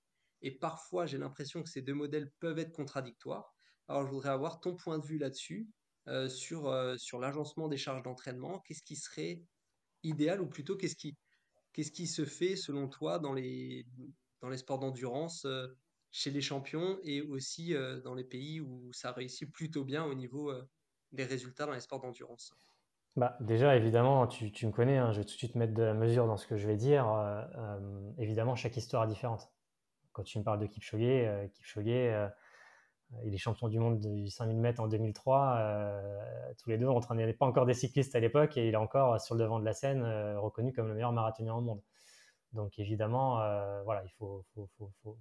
Et 0.46 0.52
parfois, 0.52 1.08
j'ai 1.08 1.18
l'impression 1.18 1.62
que 1.64 1.70
ces 1.70 1.82
deux 1.82 1.94
modèles 1.96 2.32
peuvent 2.40 2.60
être 2.60 2.72
contradictoires. 2.72 3.54
Alors, 3.90 4.06
je 4.06 4.12
voudrais 4.12 4.30
avoir 4.30 4.62
ton 4.62 4.76
point 4.78 5.00
de 5.00 5.06
vue 5.06 5.18
là-dessus, 5.18 5.68
euh, 6.08 6.30
sur, 6.30 6.68
euh, 6.68 6.96
sur 6.98 7.20
l'agencement 7.20 7.68
des 7.68 7.78
charges 7.78 8.04
d'entraînement. 8.04 8.60
Qu'est-ce 8.62 8.84
qui 8.84 8.96
serait 8.96 9.44
idéal 10.04 10.42
ou 10.42 10.48
plutôt 10.48 10.78
qu'est-ce 10.78 10.96
qui, 10.96 11.18
qu'est-ce 11.74 11.92
qui 11.92 12.08
se 12.08 12.26
fait 12.26 12.56
selon 12.56 12.90
toi 12.90 13.20
dans 13.20 13.34
les, 13.34 13.86
dans 14.42 14.50
les 14.50 14.58
sports 14.58 14.80
d'endurance 14.80 15.46
euh, 15.46 15.68
chez 16.12 16.32
les 16.32 16.42
champions 16.42 17.00
et 17.04 17.22
aussi 17.22 17.74
dans 18.06 18.16
les 18.16 18.24
pays 18.24 18.62
où 18.62 18.94
ça 18.94 19.12
réussit 19.12 19.52
plutôt 19.52 19.84
bien 19.84 20.06
au 20.06 20.14
niveau 20.16 20.54
des 21.12 21.26
résultats 21.26 21.66
dans 21.66 21.74
les 21.74 21.82
sports 21.82 22.00
d'endurance? 22.00 22.54
Bah, 23.18 23.38
déjà, 23.42 23.76
évidemment, 23.76 24.28
tu, 24.28 24.52
tu 24.52 24.66
me 24.68 24.72
connais, 24.72 24.98
hein, 24.98 25.12
je 25.12 25.20
vais 25.20 25.26
tout 25.26 25.34
de 25.34 25.38
suite 25.38 25.56
mettre 25.56 25.74
de 25.74 25.84
la 25.84 25.94
mesure 25.94 26.28
dans 26.28 26.38
ce 26.38 26.48
que 26.48 26.58
je 26.58 26.68
vais 26.68 26.78
dire. 26.78 27.06
Évidemment, 28.18 28.56
chaque 28.56 28.78
histoire 28.78 29.04
est 29.06 29.08
différente. 29.08 29.55
Quand 30.16 30.24
tu 30.24 30.40
me 30.40 30.44
parles 30.44 30.60
de 30.60 30.66
Kipchoge, 30.66 31.02
euh, 31.02 31.48
Kipchoge 31.50 31.88
euh, 31.88 32.28
il 33.24 33.34
est 33.34 33.38
champion 33.38 33.68
du 33.68 33.80
monde 33.80 34.00
du 34.00 34.30
5000 34.30 34.58
mètres 34.58 34.82
en 34.82 34.88
2003. 34.88 35.62
tous 36.58 36.70
les 36.70 36.78
deux, 36.78 36.88
on 36.88 37.00
n'était 37.14 37.34
pas 37.34 37.46
encore 37.46 37.68
des 37.68 37.76
cyclistes 37.76 38.16
à 38.16 38.20
l'époque 38.20 38.58
et 38.58 38.68
il 38.68 38.74
est 38.74 38.78
encore 38.78 39.22
sur 39.22 39.36
le 39.36 39.42
devant 39.42 39.60
de 39.60 39.66
la 39.66 39.74
scène 39.74 40.04
reconnu 40.38 40.74
comme 40.74 40.88
le 40.88 40.96
meilleur 40.96 41.12
marathonien 41.12 41.54
au 41.54 41.62
monde. 41.62 41.82
Donc 42.54 42.80
évidemment, 42.80 43.36
voilà, 43.84 44.04
il 44.04 44.10
faut, 44.18 44.44
faut, 44.54 44.68
faut, 45.04 45.18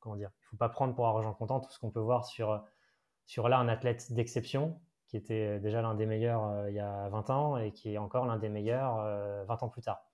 comment 0.00 0.16
dire, 0.16 0.30
il 0.40 0.46
faut 0.46 0.56
pas 0.56 0.70
prendre 0.70 0.94
pour 0.94 1.06
argent 1.06 1.34
comptant 1.34 1.60
tout 1.60 1.70
ce 1.70 1.78
qu'on 1.78 1.90
peut 1.90 2.00
voir 2.00 2.24
sur, 2.24 2.64
sur 3.26 3.48
là 3.50 3.58
un 3.58 3.68
athlète 3.68 4.12
d'exception 4.12 4.80
qui 5.10 5.16
était 5.16 5.58
déjà 5.58 5.82
l'un 5.82 5.94
des 5.94 6.06
meilleurs 6.06 6.44
euh, 6.44 6.70
il 6.70 6.76
y 6.76 6.80
a 6.80 7.08
20 7.08 7.30
ans 7.30 7.56
et 7.56 7.72
qui 7.72 7.92
est 7.92 7.98
encore 7.98 8.26
l'un 8.26 8.38
des 8.38 8.48
meilleurs 8.48 8.94
20 8.94 9.02
euh, 9.02 9.44
ans 9.48 9.68
plus 9.68 9.82
tard. 9.82 10.06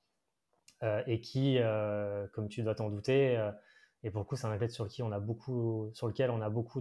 Euh, 0.83 1.03
et 1.07 1.21
qui, 1.21 1.59
comme 2.33 2.49
tu 2.49 2.63
dois 2.63 2.75
t'en 2.75 2.89
douter, 2.89 3.39
et 4.07 4.11
pour 4.11 4.21
le 4.21 4.25
coup, 4.25 4.37
c'est 4.37 4.47
un 4.47 4.53
athlète 4.53 4.71
sur, 4.71 4.85
lequel 4.85 5.05
on 5.05 5.13
a 5.13 5.21
beaucoup, 5.21 5.91
sur 5.93 6.07
lequel 6.07 6.31
on 6.31 6.41
a 6.41 6.49
beaucoup 6.49 6.81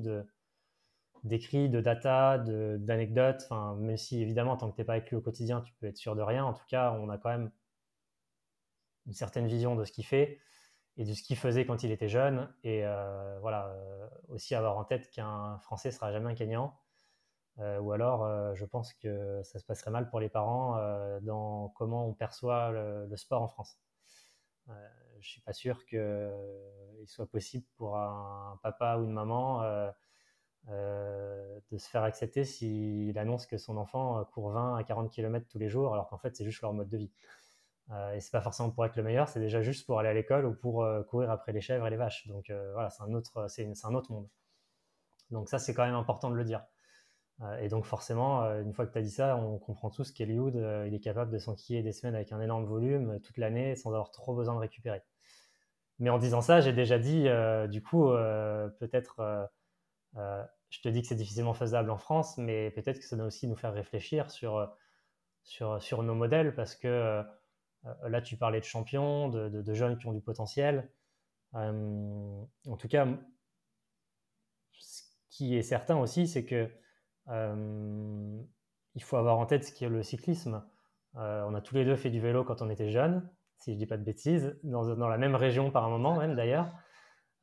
d'écrits, 1.24 1.70
de 1.70 1.82
data, 1.82 2.38
d'anecdotes. 2.38 3.44
Enfin, 3.50 3.76
même 3.76 3.98
si 3.98 4.22
évidemment, 4.22 4.58
tant 4.58 4.70
que 4.70 4.76
tu 4.76 4.82
n'es 4.82 4.86
pas 4.86 4.94
avec 4.94 5.10
lui 5.10 5.18
au 5.18 5.22
quotidien, 5.22 5.62
tu 5.62 5.74
peux 5.74 5.88
être 5.88 5.98
sûr 5.98 6.16
de 6.16 6.22
rien. 6.22 6.46
En 6.46 6.54
tout 6.54 6.66
cas, 6.68 6.92
on 6.94 7.10
a 7.10 7.18
quand 7.18 7.30
même 7.30 7.52
une 9.08 9.14
certaine 9.14 9.48
vision 9.48 9.76
de 9.76 9.86
ce 9.86 9.92
qu'il 9.92 10.06
fait 10.06 10.40
et 10.98 11.04
de 11.04 11.14
ce 11.14 11.24
qu'il 11.24 11.36
faisait 11.36 11.66
quand 11.66 11.84
il 11.84 11.92
était 11.92 12.10
jeune. 12.10 12.54
Et 12.64 12.84
voilà, 13.42 13.76
aussi 14.30 14.56
avoir 14.56 14.78
en 14.78 14.84
tête 14.84 15.10
qu'un 15.12 15.58
Français 15.60 15.92
sera 15.92 16.12
jamais 16.12 16.32
un 16.32 16.36
Kenyan 16.36 16.74
euh, 17.60 17.80
ou 17.80 17.92
alors, 17.94 18.24
euh, 18.26 18.54
je 18.56 18.66
pense 18.66 18.94
que 18.94 19.42
ça 19.44 19.60
se 19.60 19.66
passerait 19.66 19.92
mal 19.92 20.10
pour 20.10 20.20
les 20.20 20.30
parents 20.30 20.78
euh, 20.78 21.20
dans 21.22 21.70
comment 21.70 22.08
on 22.08 22.14
perçoit 22.14 22.72
le, 22.72 23.16
sport 23.16 23.42
en 23.42 23.48
France. 23.48 23.80
Je 24.68 25.18
ne 25.18 25.22
suis 25.22 25.42
pas 25.42 25.54
sûr 25.54 25.86
qu'il 25.86 27.08
soit 27.08 27.30
possible 27.30 27.66
pour 27.78 27.98
un 27.98 28.60
papa 28.64 28.98
ou 28.98 29.06
une 29.06 29.14
maman 29.14 29.64
de 30.68 31.78
se 31.78 31.90
faire 31.90 32.04
accepter 32.04 32.44
s'il 32.46 33.18
annonce 33.18 33.46
que 33.46 33.58
son 33.58 33.78
enfant 33.78 34.24
court 34.26 34.52
20 34.52 34.78
à 34.78 34.84
40 34.84 35.12
km 35.12 35.48
tous 35.48 35.60
les 35.60 35.70
jours, 35.70 35.94
alors 35.94 36.10
qu'en 36.10 36.18
fait, 36.18 36.36
c'est 36.36 36.46
juste 36.46 36.62
leur 36.62 36.74
mode 36.74 36.90
de 36.90 36.98
vie. 36.98 37.12
et 38.14 38.20
c'est 38.20 38.32
pas 38.32 38.42
forcément 38.42 38.72
pour 38.72 38.86
être 38.86 38.96
le 38.96 39.04
meilleur, 39.04 39.28
c'est 39.30 39.40
déjà 39.40 39.62
juste 39.62 39.86
pour 39.86 40.00
aller 40.00 40.10
à 40.10 40.14
l'école 40.14 40.46
ou 40.46 40.54
pour 40.54 40.88
courir 41.08 41.32
après 41.32 41.52
les 41.54 41.62
chèvres 41.62 41.86
et 41.88 41.90
les 41.90 41.98
vaches. 41.98 42.28
Donc 42.28 42.52
voilà, 42.74 42.90
c'est 42.90 43.04
un, 43.04 43.48
c'est 43.48 43.86
un 43.86 43.94
autre 43.94 44.12
monde. 44.12 44.28
Donc 45.32 45.50
ça, 45.50 45.60
c'est 45.60 45.74
quand 45.74 45.86
même 45.86 45.96
important 45.96 46.30
de 46.30 46.36
le 46.36 46.44
dire. 46.44 46.64
Euh, 47.42 47.60
et 47.60 47.68
donc 47.68 47.86
forcément, 47.86 48.44
euh, 48.44 48.62
une 48.62 48.74
fois 48.74 48.86
que 48.86 48.94
tu 48.94 48.98
as 48.98 49.02
dit 49.02 49.12
ça, 49.12 49.36
on 49.38 49.58
comprend 49.60 49.90
tous 49.90 50.12
qu'Eliud, 50.12 50.56
euh, 50.56 50.88
il 50.88 50.94
est 50.94 51.00
capable 51.00 51.32
de 51.32 51.38
s'enquiller 51.38 51.84
des 51.84 51.92
semaines 51.92 52.16
avec 52.16 52.32
un 52.32 52.40
énorme 52.40 52.66
volume 52.66 53.20
toute 53.22 53.38
l'année 53.38 53.76
sans 53.76 53.90
avoir 53.90 54.12
trop 54.12 54.36
besoin 54.36 54.56
de 54.56 54.60
récupérer. 54.60 55.04
Mais 56.00 56.10
en 56.10 56.18
disant 56.18 56.42
ça, 56.42 56.62
j'ai 56.62 56.74
déjà 56.74 57.00
dit, 57.00 57.28
du 57.70 57.82
coup, 57.82 58.10
peut-être, 58.80 59.50
je 60.14 60.82
te 60.82 60.90
dis 60.90 61.02
que 61.02 61.08
c'est 61.08 61.16
difficilement 61.16 61.54
faisable 61.54 61.90
en 61.90 61.98
France, 61.98 62.38
mais 62.38 62.70
peut-être 62.72 63.00
que 63.00 63.06
ça 63.06 63.16
doit 63.16 63.28
aussi 63.28 63.48
nous 63.48 63.56
faire 63.56 63.74
réfléchir 63.74 64.30
sur, 64.30 64.70
sur, 65.44 66.04
nos 66.04 66.16
modèles 66.16 66.54
parce 66.54 66.76
que 66.76 67.24
là, 68.04 68.22
tu 68.22 68.36
parlais 68.36 68.60
de 68.60 68.66
champions, 68.66 69.30
de, 69.30 69.74
jeunes 69.74 69.98
qui 69.98 70.08
ont 70.08 70.14
du 70.14 70.22
potentiel. 70.22 70.92
en 71.54 72.48
tout 72.78 72.90
cas, 72.90 73.08
ce 74.74 75.04
qui 75.30 75.56
est 75.56 75.64
certain 75.64 75.98
aussi, 75.98 76.28
c'est 76.28 76.44
que 76.46 76.70
il 77.28 79.04
faut 79.04 79.18
avoir 79.18 79.40
en 79.40 79.46
tête 79.46 79.64
ce 79.64 79.72
qui 79.72 79.86
est 79.86 79.90
le 79.90 80.04
cyclisme. 80.04 80.64
on 81.16 81.54
a 81.56 81.62
tous 81.62 81.76
les 81.76 81.86
deux 81.86 81.96
fait 81.96 82.10
du 82.10 82.20
vélo 82.20 82.44
quand 82.44 82.62
on 82.62 82.70
était 82.70 82.90
jeunes, 82.90 83.28
si 83.58 83.74
je 83.74 83.78
dis 83.78 83.86
pas 83.86 83.98
de 83.98 84.04
bêtises, 84.04 84.58
dans, 84.64 84.96
dans 84.96 85.08
la 85.08 85.18
même 85.18 85.36
région 85.36 85.72
par 85.72 85.86
un 85.86 85.90
moment 85.90 86.18
même 86.18 86.36
d'ailleurs. 86.36 86.72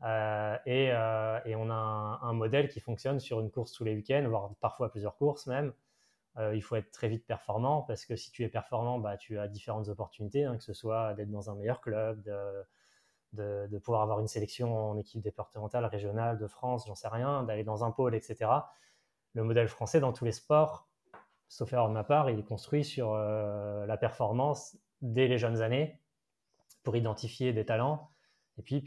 Euh, 0.04 0.56
euh, 0.66 1.40
et, 1.44 1.54
on 1.54 1.70
a 1.70 1.74
un, 2.22 2.32
modèle 2.32 2.68
qui 2.68 2.80
fonctionne 2.80 3.20
sur 3.20 3.40
une 3.40 3.50
course 3.50 3.72
tous 3.72 3.84
les 3.84 3.94
week-ends, 3.94 4.24
voire 4.28 4.50
parfois 4.60 4.90
plusieurs 4.90 5.16
courses 5.16 5.46
même. 5.46 5.72
Euh, 6.38 6.54
il 6.56 6.62
faut 6.62 6.76
être 6.76 6.90
très 6.90 7.08
vite 7.08 7.26
performant 7.26 7.82
parce 7.82 8.06
que 8.06 8.16
si 8.16 8.32
tu 8.32 8.42
es 8.42 8.48
performant, 8.48 8.98
bah, 8.98 9.16
tu 9.16 9.38
as 9.38 9.48
différentes 9.48 9.88
opportunités, 9.88 10.44
hein, 10.44 10.56
que 10.56 10.64
ce 10.64 10.72
soit 10.72 11.14
d'être 11.14 11.30
dans 11.30 11.50
un 11.50 11.54
meilleur 11.54 11.80
club, 11.80 12.22
de, 12.22 13.66
de, 13.68 13.78
pouvoir 13.78 14.02
avoir 14.02 14.20
une 14.20 14.28
sélection 14.28 14.90
en 14.90 14.98
équipe 14.98 15.22
départementale, 15.22 15.84
régionale, 15.84 16.38
de 16.38 16.46
France, 16.46 16.86
j'en 16.86 16.94
sais 16.94 17.08
rien, 17.08 17.42
d'aller 17.44 17.64
dans 17.64 17.84
un 17.84 17.90
pôle, 17.90 18.14
etc. 18.14 18.50
Le 19.34 19.44
modèle 19.44 19.68
français 19.68 20.00
dans 20.00 20.12
tous 20.12 20.24
les 20.24 20.32
sports, 20.32 20.88
sauf 21.48 21.72
erreur 21.72 21.88
de 21.88 21.94
ma 21.94 22.04
part, 22.04 22.30
il 22.30 22.38
est 22.38 22.44
construit 22.44 22.84
sur 22.84 23.14
la 23.14 23.96
performance 23.96 24.76
dès 25.00 25.26
les 25.26 25.38
jeunes 25.38 25.62
années 25.62 26.00
pour 26.82 26.96
identifier 26.96 27.52
des 27.52 27.64
talents 27.64 28.12
et 28.58 28.62
puis, 28.62 28.84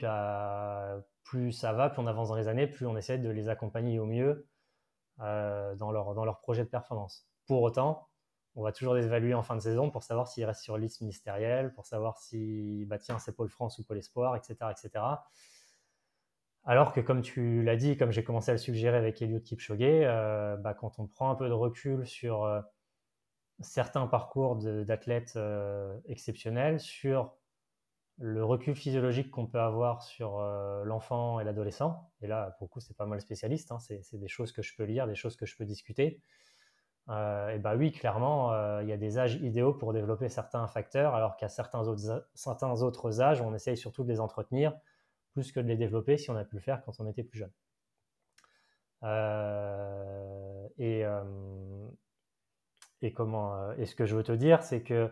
plus 1.24 1.52
ça 1.52 1.74
va, 1.74 1.90
plus 1.90 2.02
on 2.02 2.08
avance 2.08 2.30
dans 2.30 2.36
les 2.36 2.48
années, 2.48 2.68
plus 2.68 2.86
on 2.86 2.96
essaie 2.98 3.18
de 3.18 3.30
les 3.30 3.50
accompagner 3.50 4.00
au 4.00 4.06
mieux 4.06 4.48
euh, 5.22 5.76
dans, 5.76 5.92
leur, 5.92 6.14
dans 6.14 6.26
leur 6.26 6.40
projet 6.40 6.64
de 6.64 6.70
performance. 6.70 7.28
Pour 7.48 7.62
autant, 7.62 8.08
on 8.56 8.64
va 8.64 8.72
toujours 8.72 8.94
les 8.94 9.06
évaluer 9.06 9.34
en 9.34 9.44
fin 9.44 9.56
de 9.56 9.62
saison 9.62 9.90
pour 9.90 10.04
savoir 10.04 10.28
s'ils 10.28 10.46
restent 10.46 10.64
sur 10.64 10.78
liste 10.78 11.02
ministérielle, 11.02 11.74
pour 11.74 11.86
savoir 11.86 12.20
si, 12.20 12.86
bah 12.86 13.00
tiens, 13.00 13.20
c'est 13.20 13.36
Pôle 13.36 13.50
France 13.50 13.80
ou 13.80 13.84
Pôle 13.84 13.98
Espoir, 13.98 14.36
etc., 14.36 14.56
etc. 14.72 15.04
Alors 16.66 16.94
que, 16.94 17.00
comme 17.00 17.22
tu 17.22 17.64
l'as 17.64 17.76
dit, 17.76 17.98
comme 17.98 18.12
j'ai 18.12 18.24
commencé 18.24 18.50
à 18.52 18.54
le 18.54 18.58
suggérer 18.58 18.98
avec 18.98 19.22
Eliud 19.22 19.44
Kipchoge, 19.44 19.80
euh, 19.82 20.58
bah, 20.58 20.74
quand 20.74 21.00
on 21.00 21.08
prend 21.08 21.30
un 21.30 21.36
peu 21.36 21.48
de 21.48 21.54
recul 21.54 22.06
sur 22.08 22.44
euh, 22.44 22.62
certains 23.60 24.08
parcours 24.08 24.56
d'athlètes 24.58 25.38
exceptionnels, 26.08 26.80
sur 26.80 27.36
le 28.18 28.44
recul 28.44 28.76
physiologique 28.76 29.30
qu'on 29.30 29.46
peut 29.46 29.60
avoir 29.60 30.02
sur 30.02 30.40
euh, 30.40 30.84
l'enfant 30.86 31.40
et 31.40 31.44
l'adolescent, 31.44 32.10
et 32.22 32.28
là, 32.28 32.56
pour 32.58 32.68
le 32.68 32.70
coup, 32.70 32.80
c'est 32.80 32.96
pas 32.96 33.06
mal 33.06 33.20
spécialiste, 33.20 33.72
hein, 33.72 33.80
c'est 33.80 34.18
des 34.18 34.28
choses 34.28 34.52
que 34.52 34.62
je 34.62 34.76
peux 34.76 34.84
lire, 34.84 35.08
des 35.08 35.16
choses 35.16 35.36
que 35.36 35.46
je 35.46 35.56
peux 35.58 35.66
discuter. 35.66 36.22
Euh, 37.10 37.50
et 37.50 37.60
bah 37.60 37.76
oui, 37.76 37.92
clairement, 37.92 38.54
euh, 38.54 38.82
il 38.84 38.90
y 38.90 38.94
a 38.94 38.98
des 38.98 39.20
âges 39.20 39.36
idéaux 39.36 39.74
pour 39.74 39.94
développer 39.94 40.30
certains 40.30 40.66
facteurs, 40.68 41.14
alors 41.14 41.36
qu'à 41.36 41.50
certains 41.50 41.88
autres, 41.88 42.28
certains 42.34 42.82
autres 42.82 43.22
âges, 43.22 43.42
on 43.42 43.54
essaye 43.54 43.78
surtout 43.78 44.04
de 44.04 44.10
les 44.10 44.20
entretenir 44.20 44.74
plus 45.36 45.52
que 45.52 45.60
de 45.60 45.68
les 45.68 45.78
développer 45.78 46.18
si 46.18 46.32
on 46.32 46.36
a 46.36 46.46
pu 46.46 46.56
le 46.56 46.62
faire 46.62 46.84
quand 46.86 47.00
on 47.00 47.08
était 47.08 47.24
plus 47.24 47.40
jeune. 47.40 47.52
et, 50.78 51.04
et, 53.02 53.14
comment, 53.14 53.72
et 53.74 53.86
ce 53.86 53.96
que 53.96 54.06
je 54.06 54.16
veux 54.16 54.24
te 54.24 54.32
dire, 54.32 54.64
c'est 54.64 54.82
que 54.82 55.12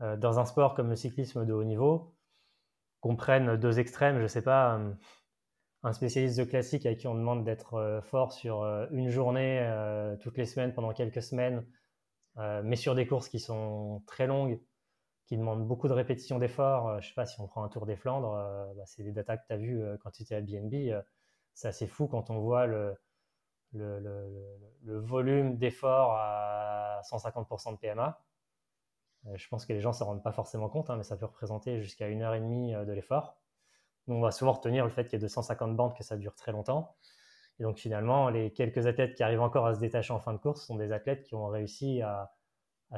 dans 0.00 0.38
un 0.38 0.44
sport 0.44 0.74
comme 0.74 0.90
le 0.90 0.96
cyclisme 0.96 1.44
de 1.44 1.52
haut 1.52 1.64
niveau, 1.64 2.16
qu'on 3.00 3.16
prenne 3.16 3.56
deux 3.56 3.78
extrêmes, 3.78 4.16
je 4.16 4.22
ne 4.22 4.28
sais 4.28 4.42
pas, 4.42 4.78
euh, 4.78 4.92
un 5.82 5.92
spécialiste 5.92 6.38
de 6.38 6.44
classique 6.44 6.86
à 6.86 6.94
qui 6.94 7.06
on 7.06 7.14
demande 7.14 7.44
d'être 7.44 7.74
euh, 7.74 8.00
fort 8.00 8.32
sur 8.32 8.62
euh, 8.62 8.86
une 8.90 9.10
journée, 9.10 9.62
toutes 10.20 10.38
les 10.38 10.46
semaines, 10.46 10.74
pendant 10.74 10.92
quelques 10.92 11.22
semaines, 11.22 11.64
mais 12.64 12.76
sur 12.76 12.94
des 12.94 13.06
courses 13.06 13.28
qui 13.28 13.40
sont 13.40 14.02
très 14.06 14.26
longues, 14.26 14.60
qui 15.26 15.36
demandent 15.36 15.66
beaucoup 15.66 15.88
de 15.88 15.92
répétitions 15.92 16.38
d'efforts. 16.38 17.00
je 17.00 17.06
ne 17.06 17.08
sais 17.08 17.14
pas 17.14 17.26
si 17.26 17.40
on 17.40 17.46
prend 17.46 17.64
un 17.64 17.68
Tour 17.68 17.86
des 17.86 17.96
Flandres, 17.96 18.32
bah, 18.76 18.84
c'est 18.86 19.02
des 19.02 19.12
datas 19.12 19.36
que 19.38 19.46
tu 19.46 19.52
as 19.52 19.56
vues 19.56 19.82
quand 20.02 20.10
tu 20.10 20.22
étais 20.22 20.36
à 20.36 20.40
BNB. 20.40 20.94
c'est 21.54 21.68
assez 21.68 21.86
fou 21.86 22.06
quand 22.06 22.30
on 22.30 22.38
voit 22.40 22.66
le, 22.66 22.96
volume 24.84 25.56
d'efforts 25.58 26.12
à 26.12 27.00
150% 27.10 27.72
de 27.72 27.78
PMA. 27.78 28.20
Euh, 29.26 29.36
je 29.36 29.48
pense 29.48 29.66
que 29.66 29.72
les 29.72 29.80
gens 29.80 29.90
ne 29.90 29.94
s'en 29.94 30.06
rendent 30.06 30.22
pas 30.22 30.32
forcément 30.32 30.68
compte, 30.68 30.90
hein, 30.90 30.96
mais 30.96 31.02
ça 31.02 31.16
peut 31.16 31.26
représenter 31.26 31.80
jusqu'à 31.80 32.08
une 32.08 32.22
heure 32.22 32.34
et 32.34 32.40
demie 32.40 32.74
euh, 32.74 32.84
de 32.84 32.92
l'effort. 32.92 33.40
On 34.08 34.20
va 34.20 34.30
souvent 34.30 34.52
retenir 34.52 34.84
le 34.84 34.90
fait 34.90 35.04
qu'il 35.04 35.14
y 35.14 35.16
a 35.16 35.20
250 35.20 35.76
bandes, 35.76 35.96
que 35.96 36.04
ça 36.04 36.16
dure 36.16 36.34
très 36.36 36.52
longtemps. 36.52 36.96
Et 37.58 37.64
donc 37.64 37.78
finalement, 37.78 38.28
les 38.28 38.52
quelques 38.52 38.86
athlètes 38.86 39.14
qui 39.14 39.22
arrivent 39.22 39.40
encore 39.40 39.66
à 39.66 39.74
se 39.74 39.80
détacher 39.80 40.12
en 40.12 40.20
fin 40.20 40.32
de 40.32 40.38
course 40.38 40.64
sont 40.64 40.76
des 40.76 40.92
athlètes 40.92 41.24
qui 41.24 41.34
ont 41.34 41.46
réussi 41.48 42.02
à, 42.02 42.35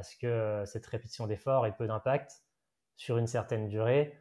ce 0.02 0.16
que 0.16 0.26
euh, 0.26 0.66
cette 0.66 0.86
répétition 0.86 1.26
d'effort 1.26 1.66
ait 1.66 1.76
peu 1.76 1.86
d'impact 1.86 2.42
sur 2.96 3.18
une 3.18 3.26
certaine 3.26 3.68
durée. 3.68 4.18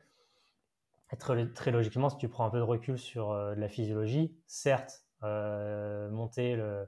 très, 1.20 1.48
très 1.54 1.72
logiquement, 1.72 2.10
si 2.10 2.18
tu 2.18 2.30
prends 2.30 2.46
un 2.46 2.50
peu 2.50 2.60
de 2.60 2.64
recul 2.64 2.98
sur 2.98 3.34
la 3.34 3.68
physiologie, 3.68 4.40
certes, 4.46 5.04
monter 5.22 6.56
le, 6.56 6.88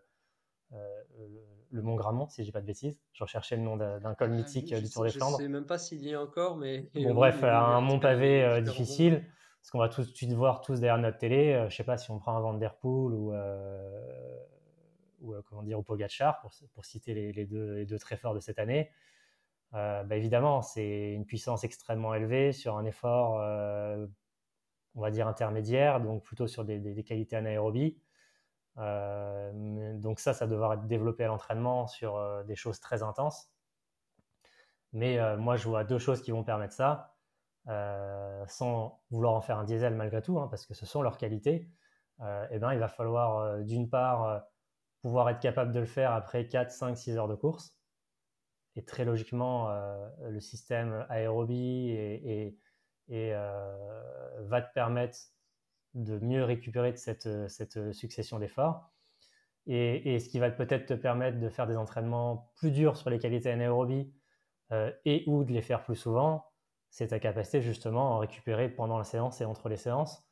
le 1.72 1.82
Mont 1.82 1.96
Gramont, 1.96 2.28
si 2.28 2.42
je 2.42 2.48
dis 2.48 2.52
pas 2.52 2.62
de 2.62 2.66
bêtises. 2.66 3.02
Je 3.14 3.24
recherchais 3.24 3.56
le 3.56 3.62
nom 3.62 3.78
d'un 3.78 4.14
col 4.16 4.30
ah, 4.32 4.36
mythique 4.36 4.74
euh, 4.74 4.82
du 4.82 4.90
Tour 4.90 5.04
des 5.04 5.12
Flandres. 5.12 5.38
Je 5.38 5.44
sais 5.44 5.50
même 5.50 5.66
pas 5.66 5.78
s'il 5.78 6.04
y 6.06 6.14
a 6.14 6.22
encore, 6.22 6.58
mais. 6.58 6.90
Bon, 6.96 7.14
bref, 7.14 7.44
un 7.44 7.82
mont 7.82 8.00
pavé 8.00 8.44
euh, 8.44 8.62
difficile, 8.62 9.26
parce 9.62 9.72
qu'on 9.72 9.80
va 9.80 9.90
tout 9.90 10.02
de 10.02 10.08
suite 10.08 10.34
voir 10.34 10.62
tous 10.62 10.80
derrière 10.80 10.98
notre 10.98 11.18
télé. 11.18 11.54
Euh, 11.54 11.70
je 11.70 11.76
sais 11.76 11.84
pas 11.84 11.98
si 11.98 12.12
on 12.12 12.20
prend 12.20 12.36
un 12.36 12.40
Van 12.40 12.54
Der 12.54 12.76
Poel 12.76 13.14
ou, 13.14 13.34
ou 15.22 15.36
comment 15.48 15.64
dire, 15.64 15.80
ou 15.80 15.84
Pogacar, 15.84 16.40
pour, 16.40 16.86
citer 16.86 17.14
les, 17.14 17.46
deux, 17.46 17.86
deux, 17.86 18.00
très 18.00 18.18
forts 18.18 18.34
de 18.34 18.40
cette 18.40 18.60
année. 18.60 18.92
bah 19.72 20.16
évidemment, 20.16 20.62
c'est 20.62 21.14
une 21.14 21.26
puissance 21.26 21.64
extrêmement 21.64 22.14
élevée 22.14 22.52
sur 22.52 22.78
un 22.78 22.86
effort, 22.86 23.40
on 24.96 25.02
va 25.02 25.12
dire, 25.12 25.28
intermédiaire, 25.28 26.02
donc 26.02 26.24
plutôt 26.24 26.48
sur 26.48 26.66
des, 26.66 27.04
qualités 27.04 27.36
anaérobies. 27.36 27.98
Euh, 28.78 29.98
donc 29.98 30.20
ça, 30.20 30.34
ça 30.34 30.48
devra 30.48 30.76
être 30.76 30.88
développé 30.88 31.24
à 31.24 31.28
l'entraînement 31.28 31.88
sur 31.88 32.16
euh, 32.18 32.44
des 32.44 32.56
choses 32.56 32.80
très 32.80 33.04
intenses. 33.04 33.52
Mais 34.94 35.20
euh, 35.20 35.38
moi, 35.38 35.56
je 35.56 35.68
vois 35.68 35.84
deux 35.84 36.00
choses 36.00 36.22
qui 36.22 36.32
vont 36.32 36.44
permettre 36.44 36.74
ça, 36.74 37.16
sans 38.48 39.02
vouloir 39.12 39.34
en 39.34 39.42
faire 39.42 39.60
un 39.60 39.64
diesel 39.64 39.94
malgré 39.96 40.22
tout, 40.22 40.40
hein, 40.40 40.48
parce 40.50 40.66
que 40.66 40.74
ce 40.74 40.86
sont 40.86 41.02
leurs 41.02 41.18
qualités. 41.18 41.70
eh 42.52 42.60
ben, 42.60 42.74
il 42.74 42.80
va 42.80 42.88
falloir 42.88 43.60
d'une 43.64 43.90
part 43.90 44.44
pouvoir 45.02 45.30
être 45.30 45.40
capable 45.40 45.72
de 45.72 45.80
le 45.80 45.86
faire 45.86 46.12
après 46.12 46.48
4, 46.48 46.72
5, 46.72 46.98
6 46.98 47.18
heures 47.18 47.28
de 47.28 47.36
course. 47.36 47.76
Et 48.76 48.84
très 48.86 49.04
logiquement, 49.04 49.70
le 50.22 50.40
système 50.40 51.06
aérobie 51.10 51.90
et, 51.90 52.58
et 53.10 53.34
va 53.34 54.62
te 54.62 54.74
permettre 54.74 55.18
de 55.94 56.20
mieux 56.20 56.44
récupérer 56.44 56.92
de 56.92 56.98
cette, 56.98 57.26
euh, 57.26 57.48
cette 57.48 57.78
euh, 57.78 57.94
succession 57.94 58.40
d'efforts. 58.40 58.92
Et, 59.66 60.20
ce 60.20 60.30
qui 60.30 60.40
va 60.40 60.50
peut-être 60.50 60.88
te 60.88 60.94
permettre 60.96 61.40
de 61.40 61.48
faire 61.48 61.68
des 61.68 61.76
entraînements 61.76 62.52
plus 62.56 62.72
durs 62.72 62.98
sur 62.98 63.12
les 63.12 63.20
qualités 63.20 63.52
anaérobies 63.52 64.12
euh, 64.72 64.92
et 65.06 65.24
ou 65.28 65.44
de 65.44 65.54
les 65.54 65.62
faire 65.62 65.84
plus 65.84 65.96
souvent, 65.96 66.46
c'est 66.90 67.08
ta 67.08 67.20
capacité 67.20 67.62
justement 67.62 68.16
à 68.16 68.20
récupérer 68.20 68.70
pendant 68.70 68.98
la 68.98 69.04
séance 69.04 69.42
et 69.42 69.46
entre 69.46 69.70
les 69.70 69.78
séances. 69.78 70.24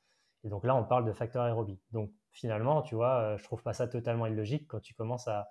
Et 0.43 0.49
donc 0.49 0.63
là, 0.63 0.75
on 0.75 0.83
parle 0.83 1.05
de 1.05 1.13
facteur 1.13 1.43
aérobie. 1.43 1.79
Donc 1.91 2.11
finalement, 2.37 2.83
tu 2.83 2.95
vois, 2.95 3.35
je 3.37 3.43
trouve 3.43 3.63
pas 3.63 3.73
ça 3.73 3.87
totalement 3.87 4.27
illogique 4.27 4.67
quand 4.67 4.79
tu 4.79 4.93
commences 4.93 5.27
à, 5.27 5.49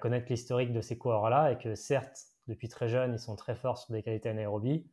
connaître 0.00 0.26
l'historique 0.28 0.72
de 0.72 0.82
ces 0.82 0.98
coureurs-là 0.98 1.52
et 1.52 1.58
que 1.58 1.74
certes, 1.74 2.18
depuis 2.46 2.68
très 2.68 2.88
jeune, 2.88 3.14
ils 3.14 3.18
sont 3.18 3.36
très 3.36 3.54
forts 3.54 3.78
sur 3.78 3.94
des 3.94 4.02
qualités 4.02 4.28
anaérobies. 4.28 4.86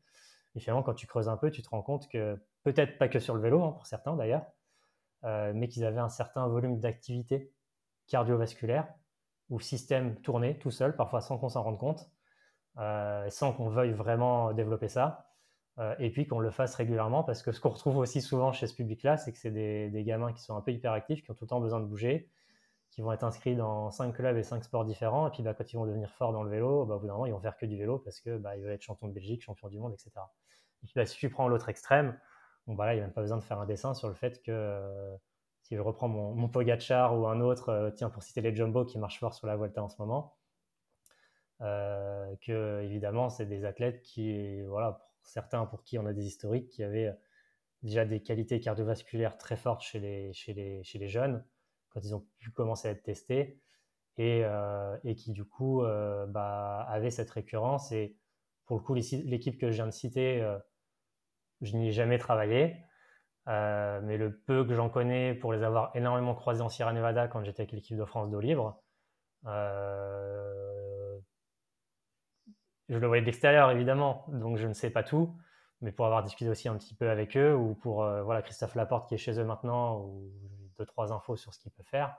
Et 0.55 0.59
finalement, 0.59 0.83
quand 0.83 0.93
tu 0.93 1.05
creuses 1.05 1.27
un 1.27 1.35
peu, 1.35 1.51
tu 1.51 1.61
te 1.61 1.69
rends 1.69 1.81
compte 1.81 2.07
que 2.07 2.39
peut-être 2.63 2.97
pas 2.97 3.09
que 3.09 3.19
sur 3.19 3.35
le 3.35 3.41
vélo, 3.41 3.61
hein, 3.63 3.71
pour 3.71 3.85
certains 3.85 4.15
d'ailleurs, 4.15 4.45
euh, 5.25 5.51
mais 5.53 5.67
qu'ils 5.67 5.83
avaient 5.83 5.99
un 5.99 6.09
certain 6.09 6.47
volume 6.47 6.79
d'activité 6.79 7.53
cardiovasculaire 8.07 8.87
ou 9.49 9.59
système 9.59 10.19
tourné 10.21 10.57
tout 10.59 10.71
seul, 10.71 10.95
parfois 10.95 11.19
sans 11.19 11.37
qu'on 11.37 11.49
s'en 11.49 11.63
rende 11.63 11.77
compte, 11.77 12.09
euh, 12.77 13.29
sans 13.29 13.53
qu'on 13.53 13.69
veuille 13.69 13.91
vraiment 13.91 14.53
développer 14.53 14.87
ça, 14.87 15.27
euh, 15.27 15.34
et 15.99 16.09
puis 16.09 16.25
qu'on 16.25 16.39
le 16.39 16.51
fasse 16.51 16.75
régulièrement, 16.75 17.23
parce 17.23 17.43
que 17.43 17.51
ce 17.51 17.59
qu'on 17.59 17.69
retrouve 17.69 17.97
aussi 17.97 18.21
souvent 18.21 18.53
chez 18.53 18.67
ce 18.67 18.73
public-là, 18.75 19.17
c'est 19.17 19.31
que 19.33 19.37
c'est 19.37 19.51
des, 19.51 20.03
gamins 20.05 20.31
qui 20.31 20.41
sont 20.41 20.55
un 20.55 20.61
peu 20.61 20.71
hyperactifs, 20.71 21.21
qui 21.21 21.31
ont 21.31 21.33
tout 21.33 21.43
le 21.43 21.49
temps 21.49 21.59
besoin 21.59 21.81
de 21.81 21.85
bouger, 21.85 22.29
qui 22.91 23.01
vont 23.01 23.11
être 23.11 23.23
inscrits 23.23 23.57
dans 23.57 23.91
cinq 23.91 24.13
clubs 24.13 24.37
et 24.37 24.43
cinq 24.43 24.63
sports 24.63 24.85
différents, 24.85 25.27
et 25.27 25.31
puis 25.31 25.43
bah, 25.43 25.53
quand 25.53 25.71
ils 25.73 25.75
vont 25.75 25.85
devenir 25.85 26.09
forts 26.11 26.31
dans 26.31 26.43
le 26.43 26.49
vélo, 26.49 26.85
bah, 26.85 26.95
au 26.95 26.99
bout 26.99 27.07
d'un 27.07 27.13
moment, 27.13 27.25
ils 27.25 27.33
vont 27.33 27.41
faire 27.41 27.57
que 27.57 27.65
du 27.65 27.77
vélo, 27.77 27.99
parce 27.99 28.21
que 28.21 28.37
bah, 28.37 28.55
ils 28.55 28.63
veulent 28.63 28.71
être 28.71 28.83
champions 28.83 29.09
de 29.09 29.13
Belgique, 29.13 29.41
champions 29.41 29.67
du 29.67 29.79
monde, 29.79 29.93
etc. 29.93 30.11
Et 30.83 30.85
puis, 30.85 30.93
bah, 30.95 31.05
si 31.05 31.17
tu 31.17 31.29
prends 31.29 31.49
l'autre 31.49 31.67
extrême, 31.67 32.17
Bon, 32.67 32.73
bah 32.73 32.93
il 32.93 32.97
n'y 32.97 33.01
a 33.01 33.05
même 33.05 33.13
pas 33.13 33.21
besoin 33.21 33.37
de 33.37 33.43
faire 33.43 33.59
un 33.59 33.65
dessin 33.65 33.93
sur 33.93 34.07
le 34.07 34.15
fait 34.15 34.41
que 34.41 34.51
euh, 34.51 35.15
si 35.61 35.75
je 35.75 35.81
reprends 35.81 36.07
mon, 36.07 36.33
mon 36.33 36.49
Pogachar 36.49 37.17
ou 37.17 37.27
un 37.27 37.39
autre, 37.41 37.69
euh, 37.69 37.91
tiens, 37.91 38.09
pour 38.09 38.23
citer 38.23 38.41
les 38.41 38.55
Jumbo 38.55 38.85
qui 38.85 38.97
marchent 38.97 39.19
fort 39.19 39.33
sur 39.33 39.47
la 39.47 39.55
Volta 39.55 39.83
en 39.83 39.89
ce 39.89 39.97
moment, 39.99 40.35
euh, 41.61 42.35
que 42.41 42.81
évidemment, 42.83 43.29
c'est 43.29 43.45
des 43.45 43.65
athlètes 43.65 44.01
qui, 44.01 44.61
voilà, 44.63 45.07
certains 45.25 45.65
pour 45.65 45.83
qui 45.83 45.97
on 45.99 46.05
a 46.05 46.13
des 46.13 46.25
historiques, 46.25 46.69
qui 46.69 46.83
avaient 46.83 47.13
déjà 47.83 48.05
des 48.05 48.21
qualités 48.21 48.59
cardiovasculaires 48.59 49.37
très 49.37 49.57
fortes 49.57 49.81
chez 49.81 49.99
les, 49.99 51.07
jeunes, 51.07 51.43
quand 51.89 52.01
ils 52.03 52.15
ont 52.15 52.25
pu 52.39 52.51
commencer 52.51 52.87
à 52.87 52.91
être 52.91 53.03
testés. 53.03 53.61
et, 54.17 54.43
et 55.03 55.15
qui 55.15 55.31
du 55.31 55.45
coup 55.45 55.83
bah, 56.27 56.85
avait 56.89 57.11
cette 57.11 57.29
récurrence. 57.29 57.91
Et 57.91 58.17
pour 58.65 58.77
le 58.77 58.83
coup, 58.83 58.93
l'équipe 58.93 59.59
que 59.59 59.69
je 59.69 59.75
viens 59.75 59.85
de 59.85 59.91
citer, 59.91 60.41
je 61.61 61.77
n'y 61.77 61.89
ai 61.89 61.91
jamais 61.91 62.17
travaillé. 62.17 62.77
mais 63.47 64.17
le 64.17 64.41
peu 64.45 64.65
que 64.65 64.73
j'en 64.73 64.89
connais, 64.89 65.33
pour 65.35 65.53
les 65.53 65.63
avoir 65.63 65.95
énormément 65.95 66.35
croisés 66.35 66.61
en 66.61 66.69
Sierra 66.69 66.93
Nevada 66.93 67.27
quand 67.27 67.43
j'étais 67.43 67.61
avec 67.61 67.71
l'équipe 67.71 67.97
de 67.97 68.05
France 68.05 68.29
d'eau 68.29 68.39
libre, 68.39 68.81
je 72.89 72.97
le 72.97 73.07
voyais 73.07 73.21
de 73.21 73.25
l'extérieur 73.25 73.71
évidemment, 73.71 74.25
donc 74.29 74.57
je 74.57 74.67
ne 74.67 74.73
sais 74.73 74.89
pas 74.89 75.03
tout, 75.03 75.35
mais 75.81 75.91
pour 75.91 76.05
avoir 76.05 76.23
discuté 76.23 76.49
aussi 76.49 76.67
un 76.67 76.77
petit 76.77 76.95
peu 76.95 77.09
avec 77.09 77.35
eux, 77.37 77.55
ou 77.55 77.75
pour 77.75 78.03
euh, 78.03 78.23
voilà 78.23 78.41
Christophe 78.41 78.75
Laporte 78.75 79.07
qui 79.07 79.15
est 79.15 79.17
chez 79.17 79.39
eux 79.39 79.45
maintenant, 79.45 79.99
ou 79.99 80.31
deux 80.77 80.85
trois 80.85 81.13
infos 81.13 81.35
sur 81.35 81.53
ce 81.53 81.59
qu'il 81.59 81.71
peut 81.71 81.83
faire. 81.83 82.17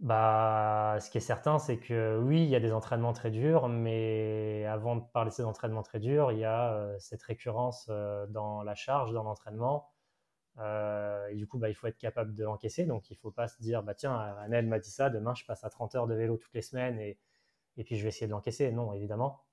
Bah, 0.00 0.98
ce 1.00 1.10
qui 1.10 1.18
est 1.18 1.20
certain, 1.20 1.58
c'est 1.60 1.78
que 1.78 2.18
oui, 2.20 2.42
il 2.42 2.48
y 2.48 2.56
a 2.56 2.60
des 2.60 2.72
entraînements 2.72 3.12
très 3.12 3.30
durs, 3.30 3.68
mais 3.68 4.64
avant 4.66 4.96
de 4.96 5.02
parler 5.12 5.30
de 5.30 5.34
ces 5.34 5.44
entraînements 5.44 5.84
très 5.84 6.00
durs, 6.00 6.32
il 6.32 6.38
y 6.38 6.44
a 6.44 6.72
euh, 6.74 6.96
cette 6.98 7.22
récurrence 7.22 7.86
euh, 7.88 8.26
dans 8.26 8.62
la 8.64 8.74
charge, 8.74 9.12
dans 9.12 9.22
l'entraînement. 9.22 9.92
et 11.30 11.34
du 11.36 11.46
coup, 11.46 11.58
bah, 11.58 11.68
il 11.68 11.74
faut 11.74 11.86
être 11.86 11.98
capable 11.98 12.34
de 12.34 12.44
l'encaisser. 12.44 12.84
Donc, 12.84 13.10
il 13.10 13.14
ne 13.14 13.18
faut 13.18 13.30
pas 13.30 13.48
se 13.48 13.60
dire, 13.62 13.82
bah, 13.84 13.94
tiens, 13.94 14.16
Annelle 14.40 14.66
m'a 14.66 14.80
dit 14.80 14.90
ça, 14.90 15.08
demain 15.10 15.34
je 15.34 15.44
passe 15.44 15.64
à 15.64 15.70
30 15.70 15.94
heures 15.94 16.06
de 16.08 16.14
vélo 16.14 16.36
toutes 16.36 16.54
les 16.54 16.62
semaines 16.62 16.98
et, 16.98 17.18
et 17.76 17.84
puis 17.84 17.96
je 17.96 18.02
vais 18.02 18.08
essayer 18.08 18.26
de 18.26 18.32
l'encaisser. 18.32 18.70
Non, 18.72 18.92
évidemment. 18.92 19.44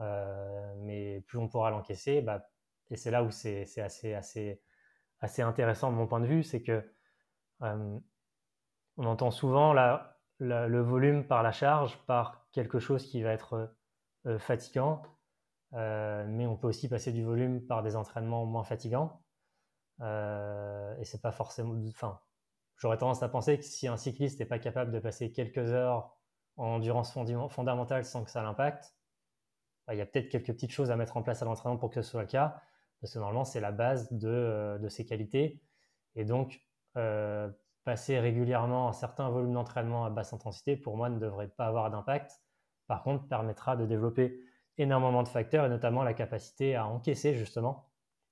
Euh, 0.00 0.74
mais 0.78 1.20
plus 1.22 1.38
on 1.38 1.48
pourra 1.48 1.70
l'encaisser, 1.70 2.22
bah, 2.22 2.48
et 2.90 2.96
c'est 2.96 3.10
là 3.10 3.22
où 3.22 3.30
c'est 3.30 3.66
assez, 3.80 4.60
intéressant 5.38 5.90
de 5.90 5.96
mon 5.96 6.06
point 6.06 6.20
de 6.20 6.26
vue, 6.26 6.42
c'est 6.42 6.62
que 6.62 6.84
euh, 7.62 7.98
on 8.96 9.06
entend 9.06 9.30
souvent 9.30 9.74
le 10.38 10.80
volume 10.80 11.26
par 11.26 11.42
la 11.42 11.52
charge, 11.52 11.96
par 12.06 12.46
quelque 12.52 12.78
chose 12.78 13.06
qui 13.06 13.22
va 13.22 13.32
être 13.32 13.74
euh, 14.26 14.38
fatigant, 14.38 15.02
mais 15.72 16.46
on 16.46 16.56
peut 16.56 16.68
aussi 16.68 16.88
passer 16.88 17.12
du 17.12 17.24
volume 17.24 17.66
par 17.66 17.82
des 17.82 17.96
entraînements 17.96 18.44
moins 18.44 18.64
fatigants. 18.64 19.22
et 20.00 21.04
c'est 21.04 21.22
pas 21.22 21.32
forcément. 21.32 21.74
Enfin, 21.88 22.20
j'aurais 22.76 22.98
tendance 22.98 23.22
à 23.22 23.28
penser 23.28 23.58
que 23.58 23.64
si 23.64 23.88
un 23.88 23.96
cycliste 23.96 24.40
n'est 24.40 24.46
pas 24.46 24.58
capable 24.58 24.92
de 24.92 24.98
passer 24.98 25.32
quelques 25.32 25.72
heures 25.72 26.14
en 26.56 26.66
endurance 26.66 27.12
fondamentale 27.12 28.04
sans 28.04 28.24
que 28.24 28.30
ça 28.30 28.42
l'impacte, 28.42 28.94
bah, 29.86 29.94
il 29.94 29.98
y 29.98 30.00
a 30.00 30.06
peut-être 30.06 30.28
quelques 30.28 30.52
petites 30.52 30.70
choses 30.70 30.90
à 30.90 30.96
mettre 30.96 31.16
en 31.16 31.22
place 31.22 31.42
à 31.42 31.44
l'entraînement 31.44 31.78
pour 31.78 31.90
que 31.90 32.02
ce 32.02 32.10
soit 32.10 32.22
le 32.22 32.28
cas, 32.28 32.60
parce 33.00 33.14
que 33.14 33.18
normalement, 33.18 33.44
c'est 33.44 33.60
la 33.60 33.72
base 33.72 34.12
de, 34.12 34.28
euh, 34.28 34.78
de, 34.78 34.88
ses 34.88 35.04
qualités. 35.04 35.60
Et 36.14 36.24
donc, 36.24 36.60
euh, 36.96 37.50
passer 37.84 38.20
régulièrement 38.20 38.88
un 38.88 38.92
certain 38.92 39.28
volume 39.28 39.52
d'entraînement 39.54 40.04
à 40.04 40.10
basse 40.10 40.32
intensité, 40.32 40.76
pour 40.76 40.96
moi, 40.96 41.08
ne 41.08 41.18
devrait 41.18 41.48
pas 41.48 41.66
avoir 41.66 41.90
d'impact. 41.90 42.40
Par 42.86 43.02
contre, 43.02 43.26
permettra 43.26 43.76
de 43.76 43.86
développer 43.86 44.40
énormément 44.78 45.22
de 45.22 45.28
facteurs, 45.28 45.64
et 45.66 45.68
notamment 45.68 46.04
la 46.04 46.14
capacité 46.14 46.76
à 46.76 46.86
encaisser 46.86 47.34
justement 47.34 47.88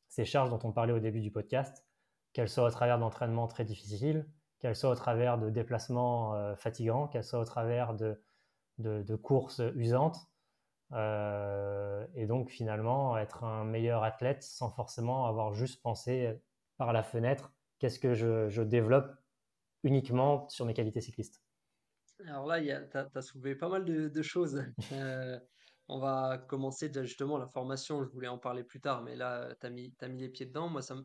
ces 0.08 0.24
charges 0.24 0.50
dont 0.50 0.60
on 0.64 0.72
parlait 0.72 0.92
au 0.92 1.00
début 1.00 1.20
du 1.20 1.30
podcast, 1.30 1.84
qu'elles 2.32 2.48
soient 2.48 2.64
au 2.64 2.70
travers 2.70 2.98
d'entraînements 2.98 3.48
très 3.48 3.64
difficiles, 3.64 4.26
qu'elles 4.60 4.76
soient 4.76 4.90
au 4.90 4.94
travers 4.94 5.38
de 5.38 5.50
déplacements 5.50 6.34
euh, 6.34 6.54
fatigants, 6.54 7.08
qu'elles 7.08 7.24
soient 7.24 7.40
au 7.40 7.44
travers 7.44 7.94
de, 7.94 8.20
de, 8.78 9.16
courses 9.16 9.62
usantes. 9.74 10.18
Euh, 10.92 12.04
et 12.14 12.26
donc 12.26 12.50
finalement 12.50 13.16
être 13.16 13.44
un 13.44 13.64
meilleur 13.64 14.02
athlète 14.02 14.42
sans 14.42 14.70
forcément 14.70 15.26
avoir 15.26 15.54
juste 15.54 15.80
pensé 15.82 16.36
par 16.78 16.92
la 16.92 17.04
fenêtre 17.04 17.52
qu'est-ce 17.78 17.98
que 17.98 18.14
je, 18.14 18.62
développe 18.62 19.10
uniquement 19.82 20.48
sur 20.48 20.66
mes 20.66 20.74
qualités 20.74 21.00
cyclistes. 21.00 21.42
Alors 22.26 22.46
là, 22.46 22.60
tu 22.60 23.18
as, 23.18 23.22
soulevé 23.22 23.54
pas 23.54 23.68
mal 23.68 23.84
de, 23.84 24.22
choses. 24.22 24.62
Euh, 24.92 25.38
on 25.88 25.98
va 25.98 26.38
commencer 26.38 26.88
déjà 26.88 27.02
justement 27.02 27.36
la 27.36 27.48
formation, 27.48 28.04
je 28.04 28.08
voulais 28.10 28.28
en 28.28 28.38
parler 28.38 28.62
plus 28.62 28.80
tard, 28.80 29.02
mais 29.02 29.16
là, 29.16 29.52
tu 29.60 29.66
as 29.66 29.70
as 29.70 30.08
mis 30.08 30.20
les 30.20 30.28
pieds 30.28 30.46
dedans. 30.46 30.68
Moi, 30.68 30.82
ça 30.82 30.94
me, 30.94 31.04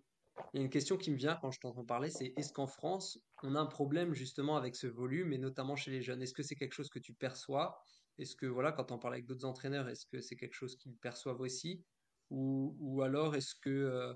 il 0.54 0.58
y 0.58 0.60
a 0.62 0.64
une 0.64 0.70
question 0.70 0.98
qui 0.98 1.12
me 1.12 1.18
vient 1.18 1.38
quand 1.42 1.52
je 1.52 1.60
t'entends 1.60 1.86
parler, 1.86 2.10
c'est 2.10 2.34
est-ce 2.38 2.52
qu'en 2.52 2.68
France, 2.68 3.20
on 3.44 3.56
a 3.56 3.60
un 3.60 3.66
problème 3.66 4.14
justement 4.14 4.58
avec 4.58 4.76
ce 4.76 4.88
volume, 4.88 5.34
et 5.34 5.38
notamment 5.38 5.76
chez 5.76 5.92
les 5.92 6.02
jeunes? 6.02 6.22
Est-ce 6.22 6.34
que 6.34 6.44
c'est 6.44 6.56
quelque 6.56 6.74
chose 6.74 6.90
que 6.90 7.00
tu 7.00 7.14
perçois? 7.14 7.78
Est-ce 8.18 8.36
que, 8.36 8.46
voilà, 8.46 8.72
quand 8.72 8.92
on 8.92 9.00
parle 9.00 9.16
avec 9.16 9.26
d'autres 9.26 9.46
entraîneurs, 9.46 9.90
est-ce 9.90 10.06
que 10.06 10.22
c'est 10.22 10.36
quelque 10.36 10.54
chose 10.54 10.78
qu'ils 10.78 10.98
perçoivent 10.98 11.42
aussi? 11.42 11.84
Ou, 12.30 13.02
alors 13.04 13.36
est-ce 13.36 13.54
que, 13.56 13.70
euh, 13.70 14.14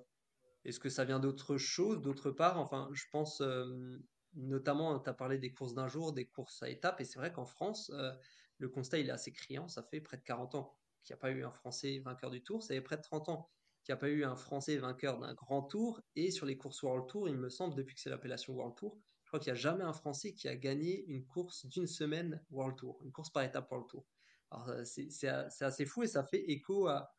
est-ce 0.66 0.80
que 0.80 0.90
ça 0.90 1.06
vient 1.06 1.20
d'autre 1.20 1.58
chose, 1.58 2.02
d'autre 2.02 2.32
part? 2.32 2.60
Enfin, 2.60 2.90
je 2.94 3.04
pense 3.12 3.42
euh, 3.42 3.98
notamment, 4.34 5.00
tu 5.00 5.10
as 5.10 5.14
parlé 5.14 5.38
des 5.38 5.52
courses 5.52 5.74
d'un 5.74 5.88
jour, 5.88 6.14
des 6.14 6.26
courses 6.26 6.62
à 6.64 6.70
étapes, 6.70 7.02
et 7.02 7.06
c'est 7.06 7.20
vrai 7.20 7.32
qu'en 7.32 7.46
France, 7.46 7.92
euh, 7.94 8.14
le 8.58 8.70
constat 8.70 9.00
il 9.00 9.08
est 9.08 9.12
assez 9.12 9.32
criant, 9.32 9.68
ça 9.68 9.84
fait 9.84 10.02
près 10.02 10.18
de 10.18 10.24
40 10.24 10.56
ans 10.56 10.78
qu'il 11.04 11.14
n'y 11.14 11.20
a 11.20 11.22
pas 11.22 11.32
eu 11.32 11.44
un 11.44 11.52
Français 11.52 12.00
vainqueur 12.00 12.30
du 12.30 12.44
Tour, 12.44 12.62
ça 12.62 12.74
fait 12.74 12.82
près 12.82 12.98
de 12.98 13.02
30 13.02 13.30
ans 13.30 13.50
qu'il 13.90 13.96
n'y 13.96 14.00
a 14.00 14.02
pas 14.02 14.10
eu 14.10 14.24
un 14.24 14.36
Français 14.36 14.78
vainqueur 14.78 15.18
d'un 15.18 15.34
grand 15.34 15.64
tour. 15.64 16.00
Et 16.16 16.30
sur 16.30 16.46
les 16.46 16.58
courses 16.58 16.84
World 16.84 17.08
Tour, 17.08 17.28
il 17.28 17.36
me 17.36 17.50
semble, 17.50 17.74
depuis 17.74 17.96
que 17.96 18.02
c'est 18.02 18.12
l'appellation 18.12 18.54
World 18.54 18.76
Tour, 18.76 19.00
je 19.24 19.30
crois 19.30 19.40
qu'il 19.40 19.52
n'y 19.52 19.58
a 19.58 19.62
jamais 19.62 19.84
un 19.84 19.94
Français 19.94 20.34
qui 20.34 20.48
a 20.48 20.56
gagné 20.56 21.06
une 21.08 21.26
course 21.26 21.66
d'une 21.66 21.88
semaine 21.88 22.40
World 22.52 22.76
Tour, 22.76 23.00
une 23.04 23.12
course 23.12 23.32
par 23.32 23.42
étape 23.42 23.72
World 23.72 23.90
Tour. 23.90 24.06
Alors, 24.52 24.70
euh, 24.70 24.84
c'est 24.84 25.28
assez 25.28 25.86
fou 25.88 26.04
et 26.04 26.08
ça 26.08 26.24
fait 26.24 26.52
écho 26.52 26.88
à, 26.88 27.12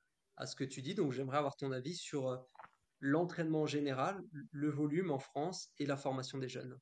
ce 0.44 0.54
que 0.54 0.62
tu 0.62 0.80
dis. 0.80 0.94
Donc, 0.94 1.11
j'aimerais 1.11 1.38
avoir 1.38 1.56
ton 1.56 1.72
avis 1.72 1.96
sur 1.96 2.28
euh, 2.28 2.37
l'entraînement 3.00 3.66
général, 3.66 4.22
le 4.52 4.70
volume 4.70 5.11
en 5.11 5.18
France 5.18 5.72
et 5.80 5.87
la 5.87 5.96
formation 5.96 6.38
des 6.38 6.48
jeunes. 6.48 6.78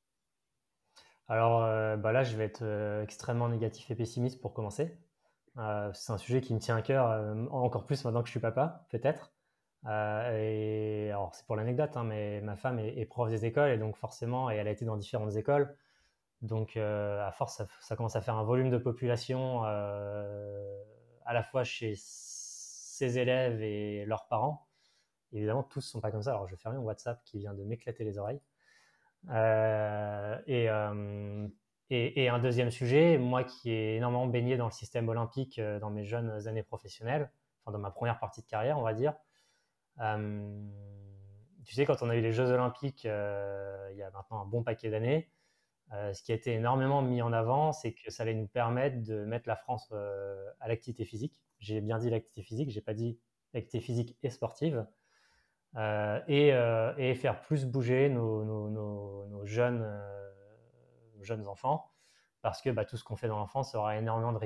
Alors 1.29 1.65
euh, 1.65 1.97
bah 1.97 2.13
là, 2.13 2.25
je 2.25 2.37
vais 2.37 2.45
être 2.45 3.03
extrêmement 3.03 3.49
négatif 3.49 3.91
et 3.91 3.95
pessimiste 3.95 4.41
pour 4.41 4.53
commencer. 4.53 4.99
c'est 5.95 6.13
un 6.13 6.19
sujet 6.19 6.43
qui 6.43 6.53
me 6.53 6.59
tient 6.59 6.77
à 6.77 6.83
cœur, 6.83 7.07
encore 7.53 7.87
plus 7.87 8.05
maintenant 8.05 8.21
que 8.21 8.29
je 8.29 8.33
suis 8.33 8.41
papa, 8.41 8.87
peut-être. 8.91 9.33
Euh, 9.87 11.09
alors, 11.11 11.35
c'est 11.35 11.47
pour 11.47 11.57
l'anecdote, 11.57 11.97
hein, 11.97 12.05
mais 12.05 12.41
ma 12.41 12.57
femme 12.57 12.79
est, 12.79 13.05
prof 13.07 13.29
des 13.31 13.45
écoles 13.47 13.71
et 13.71 13.79
donc 13.79 13.97
forcément, 13.97 14.51
et 14.51 14.57
elle 14.57 14.69
a 14.69 14.71
été 14.71 14.85
dans 14.85 14.97
différentes 14.97 15.37
écoles. 15.37 15.77
Donc, 16.43 16.77
euh, 16.77 17.27
à 17.27 17.33
force, 17.33 17.63
ça, 17.81 17.97
commence 17.97 18.17
à 18.17 18.21
faire 18.21 18.37
un 18.37 18.45
volume 18.45 18.71
de 18.71 18.79
population 18.79 19.65
euh, 19.65 20.83
à 21.25 21.33
la 21.33 21.43
fois 21.43 21.65
chez 21.65 21.95
ses 21.97 23.19
élèves 23.19 23.63
et 23.63 24.05
leurs 24.07 24.27
parents. 24.29 24.67
Évidemment, 25.33 25.63
tous 25.63 25.81
ne 25.81 25.83
sont 25.83 26.01
pas 26.01 26.11
comme 26.11 26.23
ça. 26.23 26.31
Alors, 26.31 26.47
je 26.47 26.53
vais 26.55 26.61
fermer 26.61 26.79
mon 26.79 26.85
WhatsApp 26.85 27.23
qui 27.25 27.39
vient 27.39 27.55
de 27.55 27.65
m'éclater 27.65 28.05
les 28.05 28.19
oreilles. 28.19 28.41
Et, 31.91 32.29
un 32.29 32.39
deuxième 32.39 32.71
sujet, 32.71 33.19
moi 33.19 33.45
qui 33.45 33.71
ai 33.71 33.97
énormément 33.97 34.27
baigné 34.27 34.57
dans 34.57 34.67
le 34.67 34.73
système 34.73 35.09
olympique 35.09 35.61
dans 35.61 35.91
mes 35.91 36.05
jeunes 36.05 36.47
années 36.49 36.63
professionnelles, 36.63 37.31
enfin 37.65 37.73
dans 37.73 37.79
ma 37.79 37.91
première 37.91 38.19
partie 38.19 38.43
de 38.43 38.47
carrière, 38.47 38.79
on 38.79 38.83
va 38.83 38.95
dire, 38.95 39.15
tu 39.99 41.75
sais, 41.75 41.85
quand 41.85 42.03
on 42.03 42.09
a 42.09 42.17
eu 42.17 42.21
les 42.21 42.33
Jeux 42.33 42.51
Olympiques 42.51 43.05
euh, 43.05 43.89
il 43.93 43.99
y 43.99 44.03
a 44.03 44.11
maintenant 44.11 44.41
un 44.41 44.47
bon 44.47 44.63
paquet 44.63 44.91
d'années, 44.91 45.31
euh, 45.93 46.13
ce 46.13 46.23
qui 46.23 46.33
a 46.33 46.35
été 46.35 46.53
énormément 46.53 47.03
mis 47.03 47.23
en 47.23 47.33
avant, 47.33 47.73
c'est 47.73 47.93
que 47.93 48.11
ça 48.11 48.23
allait 48.23 48.35
nous 48.35 48.47
permettre 48.47 49.03
de 49.03 49.25
mettre 49.25 49.49
la 49.49 49.57
France 49.57 49.93
à 50.61 50.69
l'activité 50.69 51.05
physique. 51.05 51.41
J'ai 51.59 51.81
bien 51.81 51.99
dit 51.99 52.11
l'activité 52.11 52.43
physique, 52.43 52.71
j'ai 52.71 52.81
pas 52.81 52.95
dit 52.95 53.19
l'activité 53.55 53.85
physique 53.85 54.17
et 54.23 54.31
sportive. 54.31 54.87
et, 55.77 57.15
faire 57.15 57.41
plus 57.41 57.67
bouger 57.67 58.09
nos, 58.09 59.45
jeunes, 59.45 59.85
enfants, 61.47 61.91
parce 62.43 62.63
que 62.63 62.71
bah, 62.71 62.85
tout 62.85 62.97
ce 62.97 63.05
qu'on 63.05 63.17
fait 63.17 63.29
dans 63.29 63.39
l'enfance 63.39 63.75
aura 63.75 63.97
énormément 63.97 64.33
de 64.33 64.39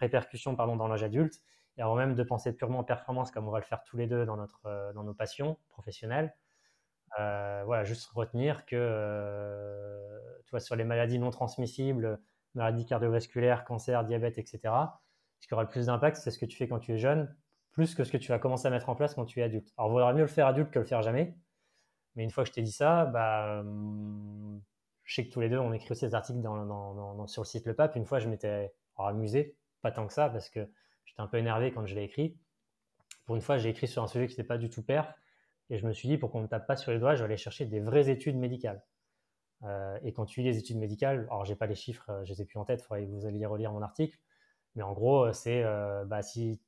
répercussions 0.00 0.54
dans 0.54 0.88
l'âge 0.88 1.04
adulte, 1.04 1.40
et 1.78 1.82
avant 1.82 1.94
même 1.94 2.14
de 2.14 2.22
penser 2.24 2.52
purement 2.52 2.82
performance, 2.84 3.30
comme 3.30 3.46
on 3.46 3.52
va 3.52 3.60
le 3.60 3.64
faire 3.64 3.82
tous 3.84 3.96
les 3.96 4.06
deux 4.06 4.26
dans, 4.26 4.36
notre, 4.36 4.66
euh, 4.66 4.92
dans 4.92 5.04
nos 5.04 5.14
passions 5.14 5.56
professionnelles, 5.68 6.34
euh, 7.18 7.62
voilà, 7.64 7.84
juste 7.84 8.06
retenir 8.10 8.66
que 8.66 8.76
euh, 8.76 10.18
tu 10.44 10.50
vois, 10.50 10.60
sur 10.60 10.76
les 10.76 10.84
maladies 10.84 11.18
non 11.18 11.30
transmissibles, 11.30 12.20
maladies 12.54 12.84
cardiovasculaires, 12.84 13.64
cancer, 13.64 14.04
diabète, 14.04 14.38
etc., 14.38 14.74
ce 15.38 15.46
qui 15.46 15.54
aura 15.54 15.62
le 15.62 15.68
plus 15.68 15.86
d'impact, 15.86 16.16
c'est 16.16 16.32
ce 16.32 16.38
que 16.38 16.46
tu 16.46 16.56
fais 16.56 16.66
quand 16.66 16.80
tu 16.80 16.92
es 16.92 16.98
jeune, 16.98 17.34
plus 17.70 17.94
que 17.94 18.02
ce 18.02 18.10
que 18.10 18.16
tu 18.16 18.32
vas 18.32 18.40
commencer 18.40 18.66
à 18.66 18.70
mettre 18.70 18.88
en 18.88 18.96
place 18.96 19.14
quand 19.14 19.24
tu 19.24 19.38
es 19.38 19.44
adulte. 19.44 19.72
Alors, 19.78 19.90
il 19.90 19.92
vaudra 19.92 20.12
mieux 20.12 20.22
le 20.22 20.26
faire 20.26 20.48
adulte 20.48 20.72
que 20.72 20.80
le 20.80 20.84
faire 20.84 21.00
jamais. 21.00 21.36
Mais 22.16 22.24
une 22.24 22.30
fois 22.30 22.42
que 22.42 22.48
je 22.48 22.54
t'ai 22.54 22.62
dit 22.62 22.72
ça, 22.72 23.04
bah, 23.06 23.62
je 25.04 25.14
sais 25.14 25.24
que 25.24 25.32
tous 25.32 25.40
les 25.40 25.48
deux, 25.48 25.58
on 25.58 25.72
écrit 25.72 25.92
aussi 25.92 26.04
des 26.04 26.16
articles 26.16 26.40
dans, 26.40 26.66
dans, 26.66 27.26
sur 27.28 27.42
le 27.42 27.46
site 27.46 27.66
Le 27.66 27.74
Pape. 27.74 27.94
Une 27.94 28.04
fois, 28.04 28.18
je 28.18 28.28
m'étais 28.28 28.74
amusé, 28.96 29.56
pas 29.80 29.92
tant 29.92 30.08
que 30.08 30.12
ça, 30.12 30.28
parce 30.28 30.50
que 30.50 30.68
J'étais 31.08 31.22
un 31.22 31.26
peu 31.26 31.38
énervé 31.38 31.72
quand 31.72 31.86
je 31.86 31.94
l'ai 31.94 32.04
écrit. 32.04 32.36
Pour 33.24 33.34
une 33.34 33.42
fois, 33.42 33.58
j'ai 33.58 33.70
écrit 33.70 33.88
sur 33.88 34.02
un 34.02 34.06
sujet 34.06 34.26
qui 34.26 34.34
n'était 34.34 34.44
pas 34.44 34.58
du 34.58 34.68
tout 34.68 34.82
perf. 34.82 35.12
Et 35.70 35.78
je 35.78 35.86
me 35.86 35.92
suis 35.92 36.08
dit, 36.08 36.18
pour 36.18 36.30
qu'on 36.30 36.38
ne 36.38 36.44
me 36.44 36.48
tape 36.48 36.66
pas 36.66 36.76
sur 36.76 36.92
les 36.92 36.98
doigts, 36.98 37.14
je 37.14 37.20
vais 37.20 37.26
aller 37.26 37.36
chercher 37.36 37.66
des 37.66 37.80
vraies 37.80 38.08
études 38.10 38.36
médicales. 38.36 38.82
Euh, 39.64 39.98
et 40.02 40.12
quand 40.12 40.26
tu 40.26 40.40
lis 40.40 40.46
les 40.46 40.58
études 40.58 40.78
médicales, 40.78 41.26
alors 41.30 41.44
j'ai 41.44 41.56
pas 41.56 41.66
les 41.66 41.74
chiffres, 41.74 42.08
euh, 42.10 42.24
je 42.24 42.32
les 42.32 42.42
ai 42.42 42.44
plus 42.44 42.58
en 42.58 42.64
tête, 42.64 42.80
il 42.80 42.84
faudrait 42.84 43.04
que 43.04 43.10
vous 43.10 43.26
alliez 43.26 43.46
relire 43.46 43.72
mon 43.72 43.82
article. 43.82 44.18
Mais 44.74 44.82
en 44.82 44.92
gros, 44.92 45.26
euh, 45.26 45.32
c'est 45.32 45.64
bah, 46.06 46.22
si 46.22 46.60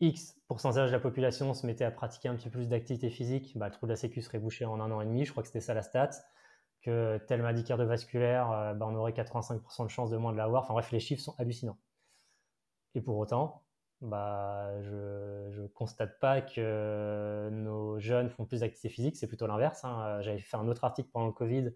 X 0.00 0.36
pourcentage 0.48 0.90
de 0.90 0.92
la 0.94 1.00
population 1.00 1.52
se 1.54 1.66
mettait 1.66 1.84
à 1.84 1.90
pratiquer 1.90 2.28
un 2.28 2.36
petit 2.36 2.48
peu 2.48 2.58
plus 2.58 2.68
d'activité 2.68 3.10
physique, 3.10 3.56
bah, 3.58 3.66
le 3.66 3.72
trou 3.72 3.86
de 3.86 3.92
la 3.92 3.96
sécu 3.96 4.22
serait 4.22 4.38
bouché 4.38 4.64
en 4.64 4.80
un 4.80 4.90
an 4.90 5.00
et 5.00 5.06
demi. 5.06 5.24
Je 5.24 5.30
crois 5.32 5.42
que 5.42 5.48
c'était 5.48 5.60
ça 5.60 5.74
la 5.74 5.82
stat. 5.82 6.10
que 6.82 7.18
telle 7.26 7.42
maladie 7.42 7.64
cardiovasculaire, 7.64 8.74
bah, 8.76 8.86
on 8.88 8.94
aurait 8.94 9.12
85% 9.12 9.84
de 9.84 9.88
chances 9.90 10.10
de 10.10 10.16
moins 10.16 10.32
de 10.32 10.38
l'avoir. 10.38 10.64
Enfin 10.64 10.74
bref, 10.74 10.90
les 10.92 11.00
chiffres 11.00 11.22
sont 11.22 11.34
hallucinants. 11.38 11.78
Et 12.94 13.00
pour 13.00 13.18
autant, 13.18 13.64
bah, 14.00 14.70
je 14.82 15.60
ne 15.62 15.66
constate 15.68 16.18
pas 16.20 16.40
que 16.40 17.48
nos 17.50 17.98
jeunes 17.98 18.28
font 18.28 18.44
plus 18.44 18.60
d'activité 18.60 18.88
physique, 18.88 19.16
c'est 19.16 19.26
plutôt 19.26 19.46
l'inverse. 19.46 19.84
Hein. 19.84 20.20
J'avais 20.20 20.38
fait 20.38 20.56
un 20.56 20.68
autre 20.68 20.84
article 20.84 21.08
pendant 21.12 21.26
le 21.26 21.32
Covid, 21.32 21.72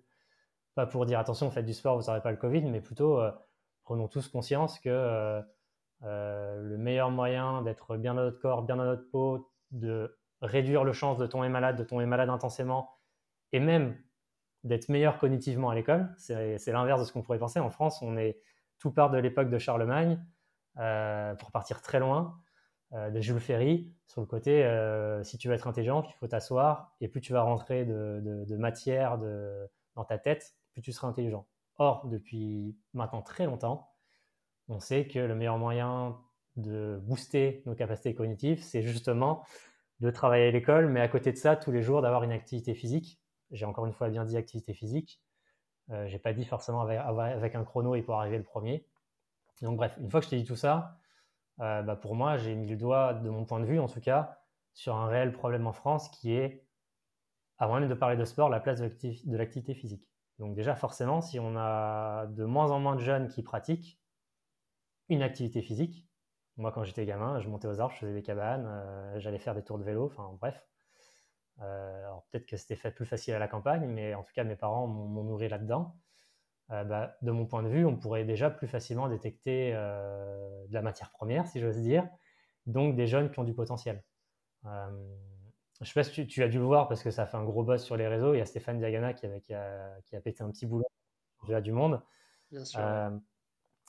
pas 0.74 0.86
pour 0.86 1.06
dire 1.06 1.18
attention, 1.18 1.50
faites 1.50 1.66
du 1.66 1.74
sport, 1.74 1.98
vous 1.98 2.06
n'aurez 2.06 2.20
pas 2.20 2.30
le 2.30 2.36
Covid, 2.36 2.62
mais 2.62 2.80
plutôt 2.80 3.20
euh, 3.20 3.32
prenons 3.82 4.08
tous 4.08 4.28
conscience 4.28 4.78
que 4.78 5.42
euh, 6.04 6.62
le 6.62 6.78
meilleur 6.78 7.10
moyen 7.10 7.62
d'être 7.62 7.96
bien 7.96 8.14
dans 8.14 8.22
notre 8.22 8.38
corps, 8.38 8.62
bien 8.62 8.76
dans 8.76 8.84
notre 8.84 9.08
peau, 9.10 9.50
de 9.70 10.16
réduire 10.40 10.84
le 10.84 10.92
chance 10.92 11.18
de 11.18 11.26
tomber 11.26 11.48
malade, 11.48 11.76
de 11.76 11.84
tomber 11.84 12.06
malade 12.06 12.28
intensément, 12.28 12.90
et 13.52 13.60
même 13.60 13.96
d'être 14.64 14.88
meilleur 14.88 15.18
cognitivement 15.18 15.70
à 15.70 15.74
l'école. 15.74 16.14
C'est 16.16 16.66
l'inverse 16.68 17.00
de 17.00 17.06
ce 17.06 17.12
qu'on 17.12 17.22
pourrait 17.22 17.38
penser. 17.38 17.58
En 17.58 17.70
France, 17.70 18.02
on 18.02 18.16
est 18.16 18.40
tout 18.78 18.92
part 18.92 19.10
de 19.10 19.18
l'époque 19.18 19.50
de 19.50 19.58
Charlemagne, 19.58 20.12
euh, 20.12 20.18
pour 20.74 21.50
partir 21.50 21.82
très 21.82 21.98
loin, 21.98 22.40
euh, 22.94 23.10
de 23.10 23.20
Jules 23.20 23.38
Ferry, 23.38 23.92
sur 24.06 24.22
le 24.22 24.26
côté, 24.26 24.64
euh, 24.64 25.22
si 25.22 25.36
tu 25.36 25.48
veux 25.48 25.54
être 25.54 25.66
intelligent, 25.66 26.02
il 26.08 26.14
faut 26.14 26.26
t'asseoir, 26.26 26.96
et 27.02 27.08
plus 27.08 27.20
tu 27.20 27.34
vas 27.34 27.42
rentrer 27.42 27.84
de, 27.84 28.56
matière 28.56 29.18
dans 29.94 30.04
ta 30.04 30.18
tête, 30.18 30.54
plus 30.72 30.80
tu 30.80 30.92
seras 30.92 31.08
intelligent. 31.08 31.46
Or, 31.76 32.06
depuis 32.06 32.74
maintenant 32.94 33.20
très 33.20 33.44
longtemps, 33.44 33.90
on 34.68 34.80
sait 34.80 35.06
que 35.06 35.18
le 35.18 35.34
meilleur 35.34 35.58
moyen 35.58 36.18
de 36.56 36.98
booster 37.02 37.62
nos 37.66 37.74
capacités 37.74 38.14
cognitives, 38.14 38.62
c'est 38.62 38.82
justement 38.82 39.44
de 40.00 40.10
travailler 40.10 40.48
à 40.48 40.50
l'école, 40.50 40.88
mais 40.88 41.00
à 41.00 41.08
côté 41.08 41.30
de 41.30 41.36
ça, 41.36 41.56
tous 41.56 41.72
les 41.72 41.82
jours, 41.82 42.00
d'avoir 42.00 42.22
une 42.22 42.32
activité 42.32 42.74
physique. 42.74 43.20
J'ai 43.50 43.66
encore 43.66 43.84
une 43.84 43.92
fois 43.92 44.08
bien 44.08 44.24
dit 44.24 44.36
activité 44.36 44.72
physique. 44.72 45.20
Euh, 45.90 46.06
j'ai 46.06 46.18
pas 46.18 46.32
dit 46.32 46.44
forcément 46.44 46.82
avec, 46.82 47.54
un 47.54 47.64
chrono 47.64 47.94
et 47.94 48.02
pour 48.02 48.14
arriver 48.14 48.38
le 48.38 48.44
premier. 48.44 48.86
Donc 49.62 49.76
bref, 49.76 49.96
une 49.98 50.11
fois 50.11 50.20
que 50.20 50.26
je 50.26 50.30
t'ai 50.30 50.36
dit 50.38 50.44
tout 50.44 50.56
ça, 50.56 50.98
euh, 51.61 51.82
bah, 51.82 51.96
pour 51.96 52.14
moi, 52.14 52.36
j'ai 52.36 52.54
mis 52.54 52.68
le 52.68 52.76
doigt, 52.76 53.14
de 53.14 53.28
mon 53.28 53.44
point 53.44 53.61
de 53.61 53.64
vue 53.64 53.78
en 53.80 53.88
tout 53.88 54.00
cas, 54.00 54.40
sur 54.74 54.96
un 54.96 55.09
réel 55.09 55.32
problème 55.32 55.66
en 55.66 55.72
France 55.72 56.09
qui 56.11 56.32
est, 56.32 56.66
avant 57.59 57.80
même 57.80 57.88
de 57.88 57.94
parler 57.94 58.16
de 58.16 58.24
sport, 58.24 58.48
la 58.48 58.61
place 58.61 58.80
de 58.80 59.36
l'activité 59.36 59.74
physique. 59.74 60.09
Donc 60.38 60.54
déjà, 60.54 60.76
forcément, 60.76 61.20
si 61.20 61.40
on 61.40 61.56
a 61.56 62.26
de 62.26 62.44
moins 62.44 62.70
en 62.70 62.78
moins 62.78 62.94
de 62.94 63.00
jeunes 63.00 63.28
qui 63.28 63.42
pratiquent 63.42 64.00
une 65.09 65.22
activité 65.22 65.62
physique, 65.62 66.06
moi, 66.56 66.72
quand 66.72 66.84
j'étais 66.84 67.06
gamin, 67.06 67.40
je 67.40 67.48
montais 67.48 67.68
aux 67.68 67.80
arbres, 67.80 67.94
je 67.94 68.00
faisais 68.00 68.14
des 68.14 68.22
cabanes, 68.22 68.66
euh, 68.66 69.20
j'allais 69.20 69.38
faire 69.38 69.54
des 69.54 69.62
tours 69.62 69.78
de 69.78 69.84
vélo, 69.84 70.06
enfin 70.06 70.36
bref. 70.40 70.64
Euh, 71.61 72.04
alors 72.04 72.24
peut-être 72.30 72.46
que 72.46 72.56
c'était 72.56 72.76
fait 72.76 72.90
plus 72.90 73.06
facile 73.06 73.34
à 73.34 73.38
la 73.38 73.48
campagne, 73.48 73.86
mais 73.86 74.14
en 74.14 74.22
tout 74.22 74.32
cas, 74.32 74.44
mes 74.44 74.56
parents 74.56 74.86
m'ont 74.86 75.24
nourri 75.24 75.48
là-dedans. 75.48 75.96
Euh, 76.70 76.84
bah, 76.84 77.16
de 77.22 77.30
mon 77.30 77.46
point 77.46 77.62
de 77.62 77.68
vue, 77.68 77.86
on 77.86 77.96
pourrait 77.96 78.24
déjà 78.24 78.50
plus 78.50 78.68
facilement 78.68 79.08
détecter 79.08 79.72
de 79.72 80.74
la 80.74 80.82
matière 80.82 81.10
première, 81.10 81.46
si 81.46 81.60
j'ose 81.60 81.80
dire, 81.80 82.06
donc 82.66 82.94
des 82.94 83.06
jeunes 83.06 83.30
qui 83.30 83.38
ont 83.38 83.44
du 83.44 83.54
potentiel. 83.54 84.04
je 84.64 84.68
ne 85.80 85.86
sais 85.86 85.94
pas 85.94 86.04
si 86.04 86.26
tu, 86.26 86.42
as 86.42 86.48
dû 86.48 86.58
le 86.58 86.64
voir 86.64 86.88
parce 86.88 87.02
que 87.02 87.10
ça 87.10 87.22
a 87.22 87.26
fait 87.26 87.38
un 87.38 87.44
gros 87.44 87.64
buzz 87.64 87.82
sur 87.82 87.96
les 87.96 88.06
réseaux. 88.06 88.34
Il 88.34 88.38
y 88.38 88.42
a 88.42 88.46
Stéphane 88.46 88.78
Diagana 88.78 89.14
qui, 89.14 89.26
qui, 89.40 89.54
a, 89.54 89.96
qui 90.04 90.16
a, 90.16 90.20
pété 90.20 90.42
un 90.42 90.50
petit 90.50 90.66
boulot 90.66 90.84
du 91.62 91.72
monde. 91.72 92.02
Bien 92.50 92.64
sûr. 92.64 92.80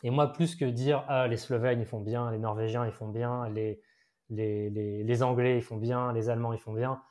Et 0.03 0.09
moi, 0.09 0.31
plus 0.31 0.55
que 0.55 0.65
dire 0.65 1.03
ah, 1.07 1.27
les 1.27 1.37
Slovènes 1.37 1.81
ils 1.81 1.85
font 1.85 1.99
bien, 1.99 2.31
les 2.31 2.39
Norvégiens 2.39 2.85
ils 2.85 2.91
font 2.91 3.09
bien, 3.09 3.49
les, 3.49 3.81
les, 4.29 4.69
les, 4.69 5.23
Anglais 5.23 5.57
ils 5.57 5.61
font 5.61 5.77
bien, 5.77 6.13
les 6.13 6.29
Allemands 6.29 6.53
ils 6.53 6.59
font 6.59 6.73
bien, 6.73 7.01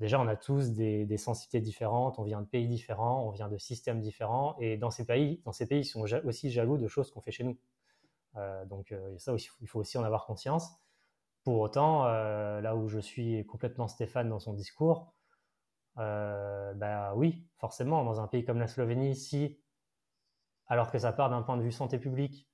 déjà 0.00 0.20
on 0.20 0.26
a 0.26 0.36
tous 0.36 0.72
des, 0.72 1.06
des, 1.06 1.16
sensibilités 1.16 1.60
différentes, 1.60 2.18
on 2.18 2.24
vient 2.24 2.40
de 2.40 2.46
pays 2.46 2.68
différents, 2.68 3.26
on 3.26 3.30
vient 3.30 3.48
de 3.48 3.58
systèmes 3.58 4.00
différents, 4.00 4.56
et 4.60 4.76
dans 4.76 4.90
ces 4.90 5.06
pays, 5.06 5.40
dans 5.44 5.52
ces 5.52 5.66
pays 5.66 5.80
ils 5.80 5.84
sont 5.84 6.02
aussi 6.24 6.50
jaloux 6.50 6.78
de 6.78 6.88
choses 6.88 7.10
qu'on 7.10 7.20
fait 7.20 7.32
chez 7.32 7.44
nous. 7.44 7.56
Euh, 8.36 8.64
donc 8.66 8.92
euh, 8.92 9.16
ça 9.18 9.34
il 9.60 9.68
faut 9.68 9.80
aussi 9.80 9.98
en 9.98 10.04
avoir 10.04 10.26
conscience. 10.26 10.70
Pour 11.44 11.60
autant, 11.60 12.06
euh, 12.06 12.60
là 12.60 12.74
où 12.74 12.88
je 12.88 12.98
suis 12.98 13.44
complètement 13.46 13.86
Stéphane 13.88 14.28
dans 14.28 14.40
son 14.40 14.54
discours, 14.54 15.12
bah 15.96 17.14
oui, 17.14 17.46
forcément, 17.58 18.04
dans 18.04 18.20
un 18.20 18.26
pays 18.26 18.44
comme 18.44 18.58
la 18.58 18.66
Slovénie, 18.66 19.14
si 19.14 19.58
alors 20.66 20.90
que 20.90 20.98
ça 20.98 21.12
part 21.12 21.30
d'un 21.30 21.42
point 21.42 21.56
de 21.56 21.62
vue 21.62 21.72
santé 21.72 21.98
publique. 21.98 22.48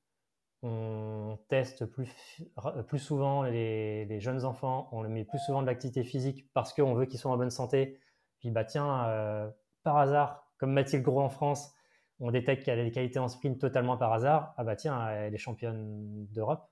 On 0.62 1.38
teste 1.48 1.86
plus, 1.86 2.42
plus 2.86 2.98
souvent 2.98 3.44
les, 3.44 4.20
jeunes 4.20 4.44
enfants, 4.44 4.88
on 4.92 5.02
leur 5.02 5.10
met 5.10 5.24
plus 5.24 5.38
souvent 5.38 5.62
de 5.62 5.66
l'activité 5.66 6.04
physique 6.04 6.50
parce 6.52 6.74
qu'on 6.74 6.94
veut 6.94 7.06
qu'ils 7.06 7.18
soient 7.18 7.32
en 7.32 7.36
bonne 7.38 7.50
santé. 7.50 7.98
Puis 8.40 8.50
bah 8.50 8.64
tiens, 8.64 9.06
euh, 9.08 9.50
par 9.82 9.96
hasard, 9.96 10.50
comme 10.58 10.72
Mathilde 10.72 11.02
Gros 11.02 11.20
en 11.20 11.30
France, 11.30 11.72
on 12.18 12.30
détecte 12.30 12.64
qu'elle 12.64 12.78
a 12.78 12.84
des 12.84 12.90
qualités 12.90 13.18
en 13.18 13.28
sprint 13.28 13.58
totalement 13.58 13.96
par 13.96 14.12
hasard. 14.12 14.54
Ah 14.58 14.64
bah 14.64 14.76
tiens, 14.76 15.08
elle 15.08 15.34
est 15.34 15.38
championne 15.38 16.26
d'Europe 16.26 16.70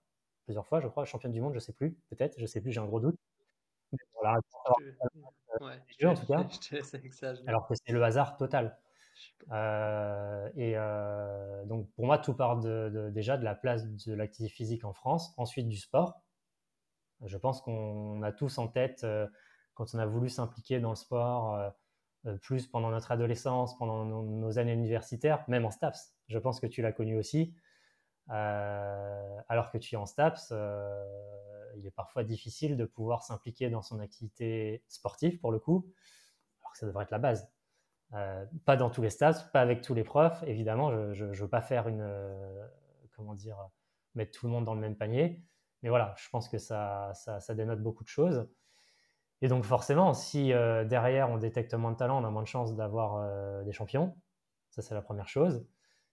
plusieurs 0.49 0.67
fois, 0.67 0.81
je 0.81 0.89
crois, 0.89 1.05
championne 1.05 1.33
du 1.33 1.43
monde, 1.43 1.53
je 1.53 1.59
sais 1.59 1.75
plus, 1.75 1.95
peut-être, 2.09 2.35
je 2.39 2.47
sais 2.47 2.63
plus, 2.63 2.73
j'ai 2.73 2.81
un 2.81 2.87
gros 2.87 3.01
doute. 3.01 3.19
Voilà, 4.15 4.39
en 4.39 6.15
tout 6.15 6.27
cas. 6.27 6.47
alors 7.47 7.69
que 7.69 7.75
c'est 7.75 7.93
le 7.93 8.03
hasard 8.03 8.39
total. 8.39 8.79
Euh, 9.51 10.49
et 10.57 10.75
euh, 10.77 11.65
donc 11.65 11.91
pour 11.93 12.07
moi, 12.07 12.19
tout 12.19 12.35
part 12.35 12.59
déjà 12.59 13.37
de 13.37 13.45
la 13.45 13.55
place 13.55 13.87
de 13.87 14.15
l'activité 14.15 14.53
physique 14.55 14.85
en 14.85 14.93
France, 14.93 15.35
ensuite 15.37 15.69
du 15.69 15.77
sport. 15.77 16.21
Je 17.25 17.37
pense 17.37 17.61
qu'on 17.61 18.23
a 18.23 18.33
tous 18.33 18.59
en 18.59 18.69
tête, 18.69 19.03
euh, 19.05 19.27
quand 19.75 19.95
on 19.95 19.99
a 19.99 20.07
voulu 20.07 20.29
s'impliquer 20.29 20.81
dans 20.81 20.91
le 20.91 20.97
sport, 20.97 21.59
plus 22.43 22.67
pendant 22.67 22.91
notre 22.91 23.13
adolescence, 23.13 23.79
pendant 23.79 24.05
nos, 24.05 24.59
années 24.59 24.73
universitaires, 24.73 25.45
même 25.49 25.65
en 25.65 25.71
STAPS. 25.71 26.15
Je 26.29 26.39
pense 26.39 26.61
que 26.61 26.67
tu 26.67 26.83
l'as 26.83 26.93
connu 26.93 27.17
aussi. 27.17 27.55
alors 28.29 29.71
que 29.71 29.79
tu 29.79 29.95
es 29.95 29.99
en 29.99 30.07
STAPS, 30.07 30.53
il 31.77 31.87
est 31.87 31.93
parfois 31.93 32.25
difficile 32.25 32.77
de 32.77 32.85
pouvoir 32.85 33.23
s'impliquer 33.23 33.71
dans 33.71 33.83
son 33.83 34.01
activité 34.01 34.83
sportive, 34.89 35.39
pour 35.39 35.53
le 35.53 35.61
coup, 35.61 35.87
alors 36.61 36.73
que 36.73 36.79
ça 36.79 36.87
devrait 36.87 37.05
être 37.05 37.13
la 37.13 37.19
base. 37.19 37.49
Euh, 38.15 38.47
pas 38.65 38.77
dans 38.77 38.89
tous 38.91 39.03
les 39.03 39.11
stades, 39.11 39.51
pas 39.53 39.61
avec 39.61 39.83
tous 39.83 39.95
les 39.95 40.05
profs. 40.05 40.43
Évidemment, 40.47 41.13
je 41.13 41.25
ne 41.25 41.33
veux 41.33 41.49
pas 41.49 41.61
faire 41.61 41.89
une. 41.89 42.01
Euh, 42.01 42.67
comment 43.15 43.35
dire 43.35 43.57
Mettre 44.15 44.39
tout 44.39 44.47
le 44.47 44.53
monde 44.53 44.65
dans 44.65 44.75
le 44.75 44.81
même 44.81 44.97
panier. 44.97 45.43
Mais 45.83 45.91
voilà, 45.91 46.15
je 46.17 46.29
pense 46.31 46.49
que 46.49 46.59
ça, 46.59 47.13
ça, 47.15 47.55
dénote 47.55 47.83
beaucoup 47.83 48.03
de 48.03 48.09
choses. 48.09 48.49
Et 49.43 49.49
donc, 49.49 49.65
forcément, 49.65 50.15
si 50.15 50.53
euh, 50.53 50.85
derrière 50.85 51.31
on 51.31 51.39
détecte 51.39 51.75
moins 51.75 51.93
de 51.93 51.97
talent, 51.97 52.21
on 52.21 52.27
a 52.27 52.31
moins 52.31 52.43
de 52.43 52.49
chances 52.49 52.75
d'avoir 52.75 53.65
des 53.65 53.73
champions. 53.73 54.17
Ça, 54.71 54.83
c'est 54.83 54.95
la 54.95 55.03
première 55.03 55.29
chose. 55.29 55.67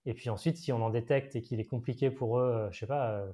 Et 0.04 0.14
puis 0.14 0.30
ensuite, 0.30 0.56
si 0.56 0.72
on 0.72 0.82
en 0.84 0.90
détecte 0.90 1.34
et 1.34 1.42
qu'il 1.42 1.58
est 1.58 1.66
compliqué 1.66 2.10
pour 2.10 2.38
eux, 2.38 2.68
je 2.70 2.78
sais 2.78 2.86
pas, 2.86 3.24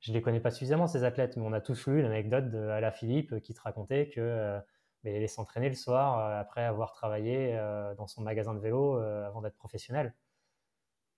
je 0.00 0.12
les 0.12 0.22
connais 0.22 0.40
pas 0.40 0.50
suffisamment 0.50 0.88
ces 0.88 1.04
athlètes, 1.04 1.36
mais 1.36 1.44
on 1.46 1.52
a 1.52 1.60
tous 1.60 1.86
lu 1.86 2.02
l'anecdote 2.02 2.50
d'Ala 2.50 2.90
Philippe 2.90 3.40
qui 3.40 3.54
te 3.54 3.60
racontait 3.60 4.08
que 4.08 4.60
mais 5.06 5.16
aller 5.16 5.28
s'entraîner 5.28 5.68
le 5.68 5.76
soir 5.76 6.18
euh, 6.18 6.40
après 6.40 6.64
avoir 6.64 6.92
travaillé 6.92 7.56
euh, 7.56 7.94
dans 7.94 8.08
son 8.08 8.22
magasin 8.22 8.54
de 8.54 8.58
vélo 8.58 8.98
euh, 8.98 9.24
avant 9.24 9.40
d'être 9.40 9.56
professionnel. 9.56 10.12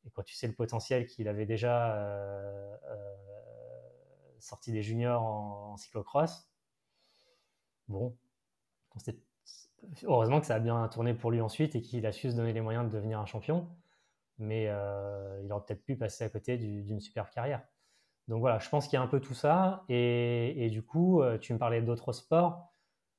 Et 0.06 0.10
quand 0.10 0.22
tu 0.22 0.34
sais 0.34 0.46
le 0.46 0.52
potentiel 0.52 1.06
qu'il 1.06 1.26
avait 1.26 1.46
déjà 1.46 1.98
sorti 4.38 4.72
des 4.72 4.82
juniors 4.82 5.22
en, 5.22 5.76
cyclocross, 5.76 6.48
bon, 7.88 8.16
heureusement 10.04 10.40
que 10.40 10.46
ça 10.46 10.54
a 10.54 10.60
bien 10.60 10.86
tourné 10.88 11.14
pour 11.14 11.30
lui 11.30 11.40
ensuite 11.40 11.74
et 11.74 11.82
qu'il 11.82 12.06
a 12.06 12.12
su 12.12 12.30
se 12.30 12.36
donner 12.36 12.52
les 12.52 12.60
moyens 12.60 12.86
de 12.86 12.94
devenir 12.94 13.18
un 13.18 13.26
champion, 13.26 13.68
mais 14.38 14.64
il 15.42 15.52
aurait 15.52 15.64
peut-être 15.66 15.84
pu 15.84 15.96
passer 15.96 16.24
à 16.24 16.28
côté 16.30 16.56
d'une 16.56 17.00
super 17.00 17.28
carrière. 17.28 17.62
Donc 18.28 18.40
voilà, 18.40 18.60
je 18.60 18.68
pense 18.68 18.86
qu'il 18.86 18.94
y 18.94 19.00
a 19.00 19.02
un 19.02 19.08
peu 19.08 19.20
tout 19.20 19.34
ça. 19.34 19.84
Et 19.88 20.70
du 20.70 20.82
coup, 20.82 21.22
tu 21.40 21.52
me 21.52 21.58
parlais 21.58 21.82
d'autres 21.82 22.12
sports 22.12 22.72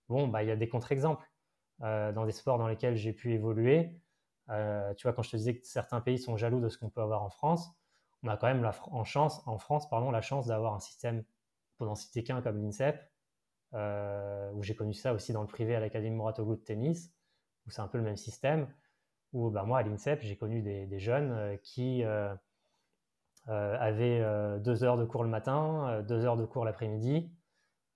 bon, 0.10 0.28
bah, 0.28 0.44
il 0.44 0.50
y 0.50 0.52
a 0.52 0.56
des 0.56 0.68
contre-exemples 0.68 1.26
euh, 1.82 2.12
dans 2.12 2.26
des 2.26 2.34
sports 2.34 2.58
dans 2.58 2.68
lesquels 2.68 2.98
j'ai 2.98 3.14
pu 3.14 3.34
évoluer. 3.34 4.02
Euh, 4.50 4.94
tu 4.96 5.04
vois, 5.04 5.14
quand 5.14 5.22
je 5.22 5.30
te 5.30 5.38
disais 5.38 5.56
que 5.56 5.66
certains 5.66 6.02
pays 6.02 6.20
sont 6.20 6.36
jaloux 6.36 6.60
de 6.60 6.68
ce 6.68 6.78
qu'on 6.78 6.90
peut 6.90 7.02
avoir 7.02 7.24
en 7.24 7.30
France, 7.30 7.72
on 8.24 8.28
a 8.28 8.36
quand 8.36 8.48
même 8.48 8.64
la, 8.64 8.76
en, 8.92 9.06
chance, 9.06 9.42
en 9.46 9.58
France 9.58 9.90
pardon, 9.90 10.12
la 10.12 10.22
chance 10.22 10.48
d'avoir 10.48 10.74
un 10.74 10.80
système, 10.80 11.24
pour 11.78 11.88
n'en 11.88 11.96
citer 11.96 12.24
qu'un 12.24 12.42
comme 12.42 12.62
l'INSEP, 12.62 13.00
euh, 13.74 14.52
où 14.54 14.64
j'ai 14.64 14.76
connu 14.76 14.94
ça 14.94 15.14
aussi 15.14 15.32
dans 15.32 15.42
le 15.42 15.48
privé 15.48 15.76
à 15.76 15.80
l'Académie 15.80 16.18
Mouratoglou 16.18 16.56
de 16.56 16.62
tennis, 16.62 17.14
où 17.66 17.70
c'est 17.70 17.82
un 17.82 17.88
peu 17.88 17.98
le 17.98 18.04
même 18.04 18.18
système, 18.18 18.68
où 19.32 19.50
bah, 19.50 19.64
moi 19.64 19.80
à 19.80 19.84
l'INSEP, 19.84 20.22
j'ai 20.22 20.36
connu 20.36 20.62
des, 20.62 21.00
jeunes 21.00 21.58
qui 21.64 22.04
avaient 23.46 24.60
deux 24.60 24.84
heures 24.84 24.98
de 24.98 25.06
cours 25.06 25.24
le 25.24 25.30
matin, 25.30 26.02
deux 26.02 26.26
heures 26.26 26.36
de 26.36 26.46
cours 26.46 26.66
l'après-midi, 26.66 27.32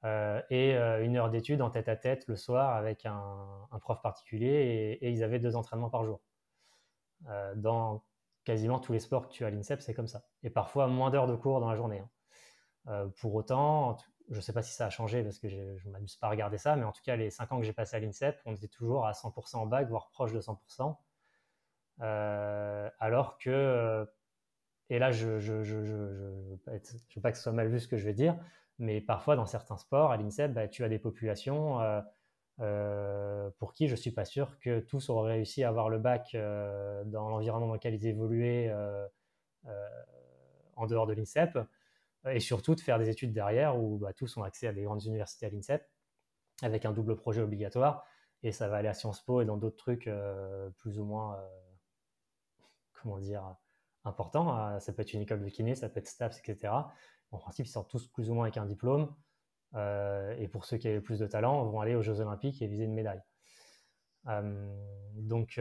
euh, 0.05 0.41
et 0.49 0.75
euh, 0.75 1.03
une 1.03 1.15
heure 1.15 1.29
d'études 1.29 1.61
en 1.61 1.69
tête 1.69 1.87
à 1.87 1.95
tête 1.95 2.27
le 2.27 2.35
soir 2.35 2.75
avec 2.75 3.05
un, 3.05 3.69
prof 3.79 4.01
particulier 4.01 4.97
et, 5.01 5.09
ils 5.09 5.23
avaient 5.23 5.39
deux 5.39 5.55
entraînements 5.55 5.89
par 5.89 6.03
jour. 6.03 6.21
Euh, 7.29 7.55
dans 7.55 8.03
quasiment 8.43 8.79
tous 8.79 8.91
les 8.91 8.99
sports 8.99 9.29
que 9.29 9.33
tu 9.33 9.45
as 9.45 9.47
à 9.47 9.49
l'INSEP, 9.49 9.81
c'est 9.81 9.93
comme 9.93 10.07
ça. 10.07 10.25
Et 10.43 10.49
parfois 10.49 10.87
moins 10.87 11.09
d'heures 11.09 11.27
de 11.27 11.35
cours 11.35 11.61
dans 11.61 11.69
la 11.69 11.75
journée. 11.77 12.03
Hein. 12.85 13.11
pour 13.15 13.33
autant, 13.33 13.95
je 14.29 14.35
ne 14.35 14.41
sais 14.41 14.51
pas 14.51 14.61
si 14.61 14.73
ça 14.73 14.87
a 14.87 14.89
changé 14.89 15.23
parce 15.23 15.39
que 15.39 15.47
je 15.47 15.57
ne 15.57 15.91
m'amuse 15.91 16.17
pas 16.17 16.27
à 16.27 16.29
regarder 16.31 16.57
ça, 16.57 16.75
mais 16.75 16.83
en 16.83 16.91
tout 16.91 17.01
cas, 17.03 17.15
les 17.15 17.29
cinq 17.29 17.53
ans 17.53 17.59
que 17.59 17.65
j'ai 17.65 17.71
passé 17.71 17.95
à 17.95 17.99
l'INSEP, 17.99 18.41
on 18.45 18.53
était 18.53 18.67
toujours 18.67 19.05
à 19.05 19.13
100% 19.13 19.55
en 19.55 19.65
bac, 19.65 19.87
voire 19.87 20.09
proche 20.09 20.33
de 20.33 20.41
100%. 20.41 20.97
alors 22.99 23.37
que, 23.37 24.05
et 24.89 24.99
là, 24.99 25.11
je 25.11 25.29
ne 25.29 26.57
veux 27.15 27.21
pas 27.21 27.31
que 27.31 27.37
ce 27.37 27.43
soit 27.43 27.53
mal 27.53 27.69
vu 27.69 27.79
ce 27.79 27.87
que 27.87 27.95
je 27.95 28.03
vais 28.03 28.13
dire, 28.13 28.37
mais 28.79 29.01
parfois 29.01 29.35
dans 29.35 29.45
certains 29.45 29.77
sports, 29.77 30.11
à 30.11 30.17
l'INSEP, 30.17 30.53
bah, 30.53 30.67
tu 30.67 30.83
as 30.83 30.89
des 30.89 30.99
populations 30.99 31.79
pour 33.57 33.73
qui 33.73 33.87
je 33.87 33.93
ne 33.93 33.97
suis 33.97 34.11
pas 34.11 34.25
sûr 34.25 34.59
que 34.59 34.79
tous 34.79 35.09
auraient 35.09 35.33
réussi 35.33 35.63
à 35.63 35.69
avoir 35.69 35.89
le 35.89 35.99
bac 35.99 36.31
dans 36.33 37.29
l'environnement 37.29 37.67
dans 37.67 37.73
lequel 37.73 37.95
ils 37.95 38.07
évoluaient 38.07 38.73
en 40.75 40.87
dehors 40.87 41.07
de 41.07 41.13
l'INSEP, 41.13 41.59
et 42.25 42.39
surtout 42.39 42.73
de 42.75 42.79
faire 42.79 42.99
des 42.99 43.09
études 43.09 43.33
derrière 43.33 43.77
où 43.77 43.97
bah, 43.97 44.13
tous 44.13 44.37
ont 44.37 44.43
accès 44.43 44.67
à 44.67 44.73
des 44.73 44.83
grandes 44.83 45.03
universités 45.03 45.45
à 45.45 45.49
l'INSEP 45.49 45.87
avec 46.61 46.85
un 46.85 46.91
double 46.91 47.15
projet 47.15 47.41
obligatoire, 47.41 48.05
et 48.43 48.51
ça 48.51 48.67
va 48.67 48.77
aller 48.77 48.87
à 48.87 48.93
Sciences 48.93 49.21
Po 49.21 49.41
et 49.41 49.45
dans 49.45 49.57
d'autres 49.57 49.77
trucs 49.77 50.09
plus 50.77 50.99
ou 50.99 51.05
moins, 51.05 51.37
comment 52.93 53.17
dire, 53.17 53.55
importants. 54.05 54.79
Ça 54.79 54.93
peut 54.93 55.01
être 55.01 55.13
une 55.13 55.21
école 55.21 55.43
de 55.43 55.49
kiné, 55.49 55.75
ça 55.75 55.89
peut 55.89 55.99
être 55.99 56.07
STAPS, 56.07 56.39
etc. 56.39 56.73
En 57.33 57.39
principe, 57.39 57.65
ils 57.65 57.69
sortent 57.69 57.89
tous 57.89 58.07
plus 58.07 58.29
ou 58.29 58.33
moins 58.35 58.45
avec 58.45 58.57
un 58.57 58.65
diplôme. 58.65 59.13
et 59.75 60.47
pour 60.51 60.65
ceux 60.65 60.77
qui 60.77 60.87
avaient 60.87 60.97
le 60.97 61.03
plus 61.03 61.19
de 61.19 61.27
talent, 61.27 61.65
vont 61.65 61.81
aller 61.81 61.95
aux 61.95 62.01
Jeux 62.01 62.19
Olympiques 62.21 62.61
et 62.61 62.67
viser 62.67 62.85
une 62.85 62.93
médaille. 62.93 63.21
donc, 65.15 65.59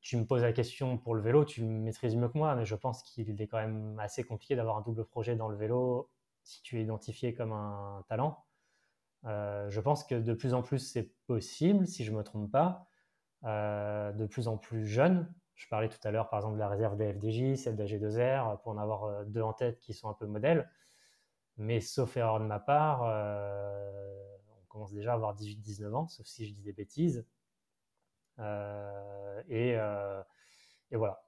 tu 0.00 0.16
me 0.18 0.26
poses 0.26 0.42
la 0.42 0.52
question 0.52 0.98
pour 0.98 1.14
le 1.14 1.22
vélo, 1.22 1.44
tu 1.44 1.64
maîtrises 1.64 2.14
mieux 2.14 2.28
que 2.28 2.36
moi, 2.36 2.54
mais 2.54 2.66
je 2.66 2.74
pense 2.74 3.02
qu'il 3.02 3.40
est 3.40 3.46
quand 3.46 3.58
même 3.58 3.98
assez 3.98 4.22
compliqué 4.22 4.54
d'avoir 4.54 4.76
un 4.76 4.82
double 4.82 5.04
projet 5.06 5.34
dans 5.34 5.48
le 5.48 5.56
vélo 5.56 6.10
si 6.42 6.62
tu 6.62 6.78
es 6.78 6.82
identifié 6.82 7.34
comme 7.34 7.52
un 7.52 8.04
talent. 8.08 8.44
Euh, 9.24 9.70
je 9.70 9.80
pense 9.80 10.04
que 10.04 10.14
de 10.14 10.34
plus 10.34 10.52
en 10.52 10.62
plus 10.62 10.78
c'est 10.78 11.10
possible, 11.26 11.86
si 11.86 12.04
je 12.04 12.12
ne 12.12 12.18
me 12.18 12.22
trompe 12.22 12.50
pas, 12.50 12.86
euh, 13.44 14.12
de 14.12 14.26
plus 14.26 14.48
en 14.48 14.58
plus 14.58 14.86
jeunes. 14.86 15.32
Je 15.54 15.68
parlais 15.68 15.88
tout 15.88 15.98
à 16.02 16.10
l'heure 16.10 16.28
par 16.28 16.40
exemple 16.40 16.54
de 16.54 16.60
la 16.60 16.68
réserve 16.68 16.96
des 16.96 17.12
FDJ, 17.12 17.56
celle 17.56 17.76
d'AG2R, 17.76 18.60
pour 18.62 18.72
en 18.72 18.78
avoir 18.78 19.04
euh, 19.04 19.24
deux 19.24 19.42
en 19.42 19.52
tête 19.52 19.78
qui 19.78 19.94
sont 19.94 20.08
un 20.08 20.14
peu 20.14 20.26
modèles. 20.26 20.70
Mais 21.56 21.80
sauf 21.80 22.16
erreur 22.16 22.40
de 22.40 22.46
ma 22.46 22.58
part, 22.58 23.02
on 23.02 24.66
commence 24.66 24.92
déjà 24.92 25.12
à 25.12 25.14
avoir 25.14 25.36
18-19 25.36 25.94
ans, 25.94 26.08
sauf 26.08 26.26
si 26.26 26.46
je 26.46 26.52
dis 26.52 26.62
des 26.62 26.72
bêtises. 26.72 27.24
Euh, 28.38 29.42
et, 29.48 29.76
euh, 29.76 30.22
voilà. 30.90 31.20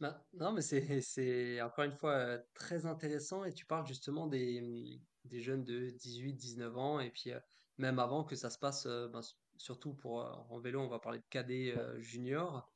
Bah, 0.00 0.24
non, 0.32 0.52
mais 0.52 0.62
c'est 0.62 1.60
encore 1.60 1.84
une 1.84 1.92
fois 1.92 2.12
euh, 2.12 2.42
très 2.54 2.86
intéressant 2.86 3.44
et 3.44 3.52
tu 3.52 3.66
parles 3.66 3.86
justement 3.86 4.26
des, 4.26 5.00
des 5.26 5.40
jeunes 5.40 5.64
de 5.64 5.90
18-19 5.90 6.74
ans 6.76 7.00
et 7.00 7.10
puis 7.10 7.32
même 7.76 7.98
avant 7.98 8.24
que 8.24 8.34
ça 8.34 8.48
se 8.48 8.58
passe, 8.58 8.86
ben, 8.86 9.20
surtout 9.60 9.94
pour 9.94 10.16
en 10.50 10.58
vélo, 10.58 10.80
on 10.80 10.88
va 10.88 10.98
parler 10.98 11.18
de 11.18 11.26
cadet 11.30 11.74
junior. 11.98 12.70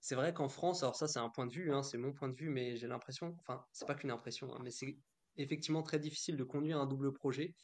C'est 0.00 0.14
vrai 0.14 0.32
qu'en 0.32 0.48
France, 0.48 0.82
alors 0.82 0.94
ça 0.94 1.08
c'est 1.08 1.18
un 1.18 1.28
point 1.28 1.46
de 1.46 1.52
vue, 1.52 1.72
hein, 1.72 1.82
c'est 1.82 1.98
mon 1.98 2.12
point 2.12 2.28
de 2.28 2.36
vue, 2.36 2.50
mais 2.50 2.76
j'ai 2.76 2.86
l'impression, 2.86 3.36
enfin 3.40 3.64
c'est 3.72 3.86
pas 3.86 3.94
qu'une 3.94 4.12
impression, 4.12 4.54
hein, 4.54 4.60
mais 4.62 4.70
c'est 4.70 4.96
effectivement 5.36 5.82
très 5.82 5.98
difficile 5.98 6.36
de 6.36 6.44
conduire 6.44 6.78
un 6.78 6.86
double 6.86 7.12
projet 7.12 7.54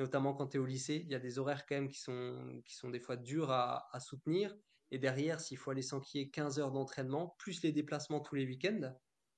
notamment 0.00 0.34
quand 0.34 0.48
tu 0.48 0.56
es 0.56 0.60
au 0.60 0.66
lycée. 0.66 1.02
Il 1.04 1.12
y 1.12 1.14
a 1.14 1.18
des 1.18 1.38
horaires 1.38 1.66
quand 1.66 1.76
même 1.76 1.88
qui 1.88 2.00
sont, 2.00 2.62
qui 2.64 2.74
sont 2.74 2.90
des 2.90 3.00
fois 3.00 3.16
durs 3.16 3.50
à, 3.50 4.00
soutenir. 4.00 4.56
Et 4.90 4.98
derrière, 4.98 5.40
s'il 5.40 5.56
faut 5.56 5.70
aller 5.70 5.82
s'enquiller 5.82 6.30
15 6.30 6.58
heures 6.58 6.72
d'entraînement, 6.72 7.36
plus 7.38 7.62
les 7.62 7.70
déplacements 7.70 8.20
tous 8.20 8.34
les 8.34 8.46
week-ends, 8.46 8.92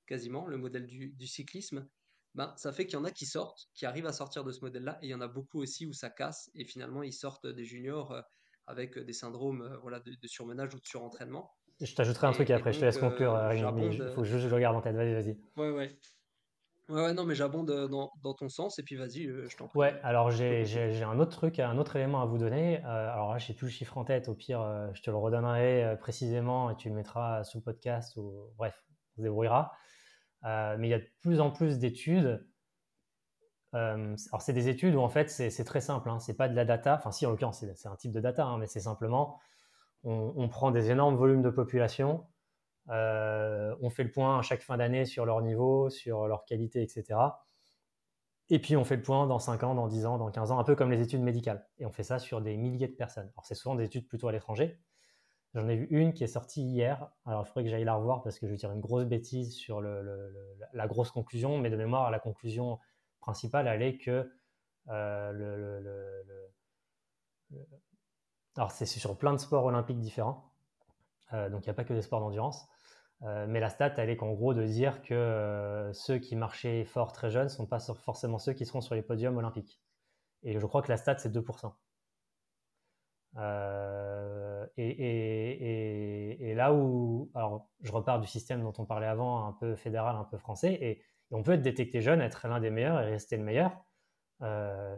quasiment, 0.07 0.47
le 0.47 0.57
modèle 0.57 0.87
du, 0.87 1.27
cyclisme, 1.27 1.87
ben, 2.35 2.55
ça 2.57 2.73
fait 2.73 2.87
qu'il 2.87 2.95
y 2.95 2.97
en 2.97 3.05
a 3.05 3.11
qui 3.11 3.27
sortent, 3.27 3.69
qui 3.75 3.85
arrivent 3.85 4.07
à 4.07 4.13
sortir 4.15 4.45
de 4.45 4.53
ce 4.53 4.61
modèle-là, 4.61 4.99
et 5.03 5.09
il 5.09 5.11
y 5.11 5.15
en 5.15 5.21
a 5.21 5.29
beaucoup 5.29 5.61
aussi 5.61 5.85
où 5.85 5.93
ça 5.93 6.09
casse, 6.09 6.51
et 6.55 6.65
finalement 6.65 7.03
ils 7.03 7.13
sortent 7.13 7.47
des 7.47 7.67
juniors 7.67 8.13
euh, 8.13 8.23
avec 8.67 8.99
des 8.99 9.13
syndromes 9.13 9.63
euh, 9.63 9.77
voilà, 9.83 10.01
de, 10.01 10.29
surmenage 10.29 10.75
ou 10.75 10.81
de 10.81 10.87
surentraînement. 10.87 11.51
Je 11.81 11.95
t'ajouterai 11.95 12.27
un 12.29 12.33
truc 12.33 12.51
après, 12.51 12.73
je 12.73 12.81
te 12.81 12.85
laisse 12.85 12.99
conclure, 12.99 13.35
euh, 13.35 13.55
il 13.55 14.13
faut 14.15 14.25
juste 14.25 14.45
que 14.45 14.49
je 14.49 14.55
regarde 14.55 14.77
en 14.77 14.81
tête, 14.81 14.95
vas-y, 14.95 15.15
vas-y. 15.15 15.39
Ouais, 15.57 15.71
ouais. 15.71 15.99
Ouais, 16.89 17.15
non, 17.15 17.25
mais 17.25 17.35
j'abonde 17.35 17.71
euh, 17.71 17.89
dans, 17.89 18.13
dans, 18.23 18.35
ton 18.35 18.49
sens 18.49 18.79
et 18.79 18.83
puis 18.83 18.97
vas-y, 18.97 19.27
euh, 19.27 19.49
je 19.49 19.57
t'en 19.57 19.69
prie. 19.69 19.79
Ouais, 19.79 20.01
alors 20.03 20.31
j'ai 20.31 21.03
un 21.03 21.19
autre 21.19 21.31
truc, 21.31 21.59
un 21.59 21.79
autre 21.79 21.97
élément 21.97 22.21
à 22.21 22.27
vous 22.27 22.39
donner. 22.39 22.85
Euh, 22.85 23.13
alors 23.13 23.33
là, 23.33 23.39
je 23.39 23.47
sais 23.47 23.55
plus 23.55 23.67
le 23.67 23.73
chiffre 23.73 23.97
en 23.99 24.05
tête, 24.05 24.29
au 24.29 24.35
pire, 24.35 24.91
je 24.93 25.01
te 25.01 25.11
le 25.11 25.17
redonnerai 25.17 25.97
précisément 26.01 26.71
et 26.71 26.77
tu 26.77 26.89
le 26.89 26.95
mettras 26.95 27.45
sous 27.45 27.59
le 27.59 27.63
podcast 27.63 28.17
ou 28.17 28.53
bref, 28.59 28.75
on 29.15 29.21
se 29.21 29.23
débrouillera. 29.23 29.73
mais 30.43 30.89
il 30.89 30.91
y 30.91 30.95
a 30.95 30.99
de 30.99 31.09
plus 31.21 31.41
en 31.41 31.51
plus 31.51 31.79
d'études. 31.79 32.47
Alors, 33.73 34.43
c'est 34.43 34.53
des 34.53 34.69
études 34.69 34.95
où 34.95 35.01
en 35.01 35.09
fait, 35.09 35.31
c'est 35.31 35.65
très 35.65 35.81
simple, 35.81 36.11
hein, 36.11 36.19
c'est 36.19 36.37
pas 36.37 36.49
de 36.49 36.55
la 36.55 36.65
data, 36.65 36.95
enfin, 36.95 37.11
si 37.11 37.25
en 37.27 37.31
l'occurrence, 37.31 37.65
c'est 37.75 37.89
un 37.89 37.97
type 37.97 38.13
de 38.13 38.21
data, 38.21 38.45
hein, 38.45 38.59
mais 38.59 38.67
c'est 38.67 38.81
simplement 38.81 39.39
on, 40.05 40.35
on, 40.37 40.49
prend 40.49 40.71
des 40.73 40.91
énormes 40.91 41.17
volumes 41.17 41.43
de 41.43 41.51
population 41.51 42.27
euh, 42.89 43.75
on 43.81 43.91
fait 43.91 44.05
le 44.05 44.11
point 44.11 44.39
à 44.39 44.43
chaque 44.43 44.63
fin 44.63 44.77
d'année 44.77 45.05
sur 45.05 45.25
leur 45.25 45.41
niveau, 45.43 45.91
sur 45.91 46.27
leur 46.27 46.45
qualité, 46.45 46.83
etc. 46.83 47.19
Et 48.51 48.59
puis 48.59 48.77
on 48.77 48.85
fait 48.85 48.97
le 48.97 49.03
point 49.03 49.27
dans 49.27 49.39
5 49.39 49.63
ans, 49.63 49.75
dans 49.75 49.87
10 49.87 50.07
ans, 50.07 50.19
dans 50.19 50.31
15 50.31 50.51
ans, 50.53 50.59
un 50.59 50.65
peu 50.65 50.75
comme 50.75 50.91
les 50.91 51.01
études 51.01 51.23
médicales. 51.23 51.67
Et 51.79 51.87
on 51.87 51.93
fait 51.93 52.03
ça 52.03 52.19
sur 52.19 52.41
des 52.41 52.57
milliers 52.57 52.89
de 52.89 52.95
personnes. 52.95 53.31
Alors 53.35 53.47
c'est 53.47 53.55
souvent 53.55 53.75
des 53.75 53.85
études 53.85 54.09
plutôt 54.09 54.29
à 54.29 54.33
l'étranger. 54.33 54.81
J'en 55.55 55.69
ai 55.69 55.77
vu 55.77 55.87
une 55.91 56.13
qui 56.13 56.25
est 56.25 56.29
sortie 56.29 56.63
hier. 56.63 57.09
Alors 57.25 57.43
il 57.43 57.47
faudrait 57.47 57.65
que 57.65 57.71
j'aille 57.71 57.85
la 57.85 57.95
revoir 57.95 58.23
parce 58.23 58.39
que 58.39 58.47
je 58.47 58.53
vais 58.53 58.59
dire 58.59 58.73
une 58.73 58.81
grosse 58.81 59.05
bêtise 59.05 59.55
sur 59.55 59.81
la 59.81 60.87
grosse 60.87 61.11
conclusion, 61.11 61.59
mais 61.59 61.71
de 61.71 61.77
mémoire, 61.77 62.11
la 62.11 62.19
conclusion 62.19 62.79
principale, 63.23 63.67
elle 63.67 63.83
est 63.83 63.97
que 63.97 64.31
euh, 64.89 65.33
le, 65.33 66.23
alors 68.57 68.71
c'est 68.71 68.87
sur 68.87 69.17
plein 69.17 69.33
de 69.33 69.39
sports 69.39 69.65
olympiques 69.65 70.01
différents. 70.01 70.53
Euh, 71.33 71.49
donc 71.49 71.65
il 71.65 71.69
n'y 71.69 71.71
a 71.71 71.75
pas 71.75 71.85
que 71.85 71.95
des 71.95 72.03
sports 72.03 72.21
d'endurance. 72.21 72.69
Euh, 73.23 73.47
mais 73.49 73.61
la 73.61 73.71
stat, 73.71 73.95
elle 73.99 74.11
est 74.11 74.17
qu'en 74.17 74.33
gros 74.33 74.53
de 74.53 74.65
dire 74.65 75.01
que 75.03 75.15
euh, 75.15 75.93
ceux 75.93 76.19
qui 76.19 76.37
marchaient 76.37 76.85
fort 76.85 77.13
très 77.13 77.31
jeunes 77.31 77.45
ne 77.45 77.49
sont 77.49 77.67
pas 77.67 77.79
forcément 77.81 78.39
ceux 78.39 78.53
qui 78.53 78.67
seront 78.67 78.81
sur 78.81 78.95
les 78.95 79.03
podiums 79.03 79.37
olympiques. 79.37 79.81
Et 80.43 80.59
je 80.59 80.67
crois 80.67 80.83
que 80.83 80.89
la 80.91 80.97
stat, 80.97 81.19
c'est 81.19 81.33
2%. 81.33 81.73
et, 84.77 86.55
là 86.55 86.73
où, 86.75 87.31
alors 87.35 87.69
je 87.81 87.93
repars 87.93 88.21
du 88.21 88.27
système 88.27 88.63
dont 88.63 88.73
on 88.79 88.85
parlait 88.85 89.07
avant, 89.07 89.47
un 89.47 89.53
peu 89.53 89.75
fédéral, 89.77 90.17
un 90.17 90.25
peu 90.25 90.37
français, 90.37 90.75
et, 90.81 91.03
on 91.33 91.43
peut 91.43 91.53
être 91.53 91.63
détecté 91.63 92.01
jeune, 92.01 92.21
être 92.21 92.47
l'un 92.49 92.61
des 92.61 92.71
meilleurs 92.71 93.01
et 93.01 93.07
rester 93.07 93.37
le 93.37 93.45
meilleur, 93.45 93.85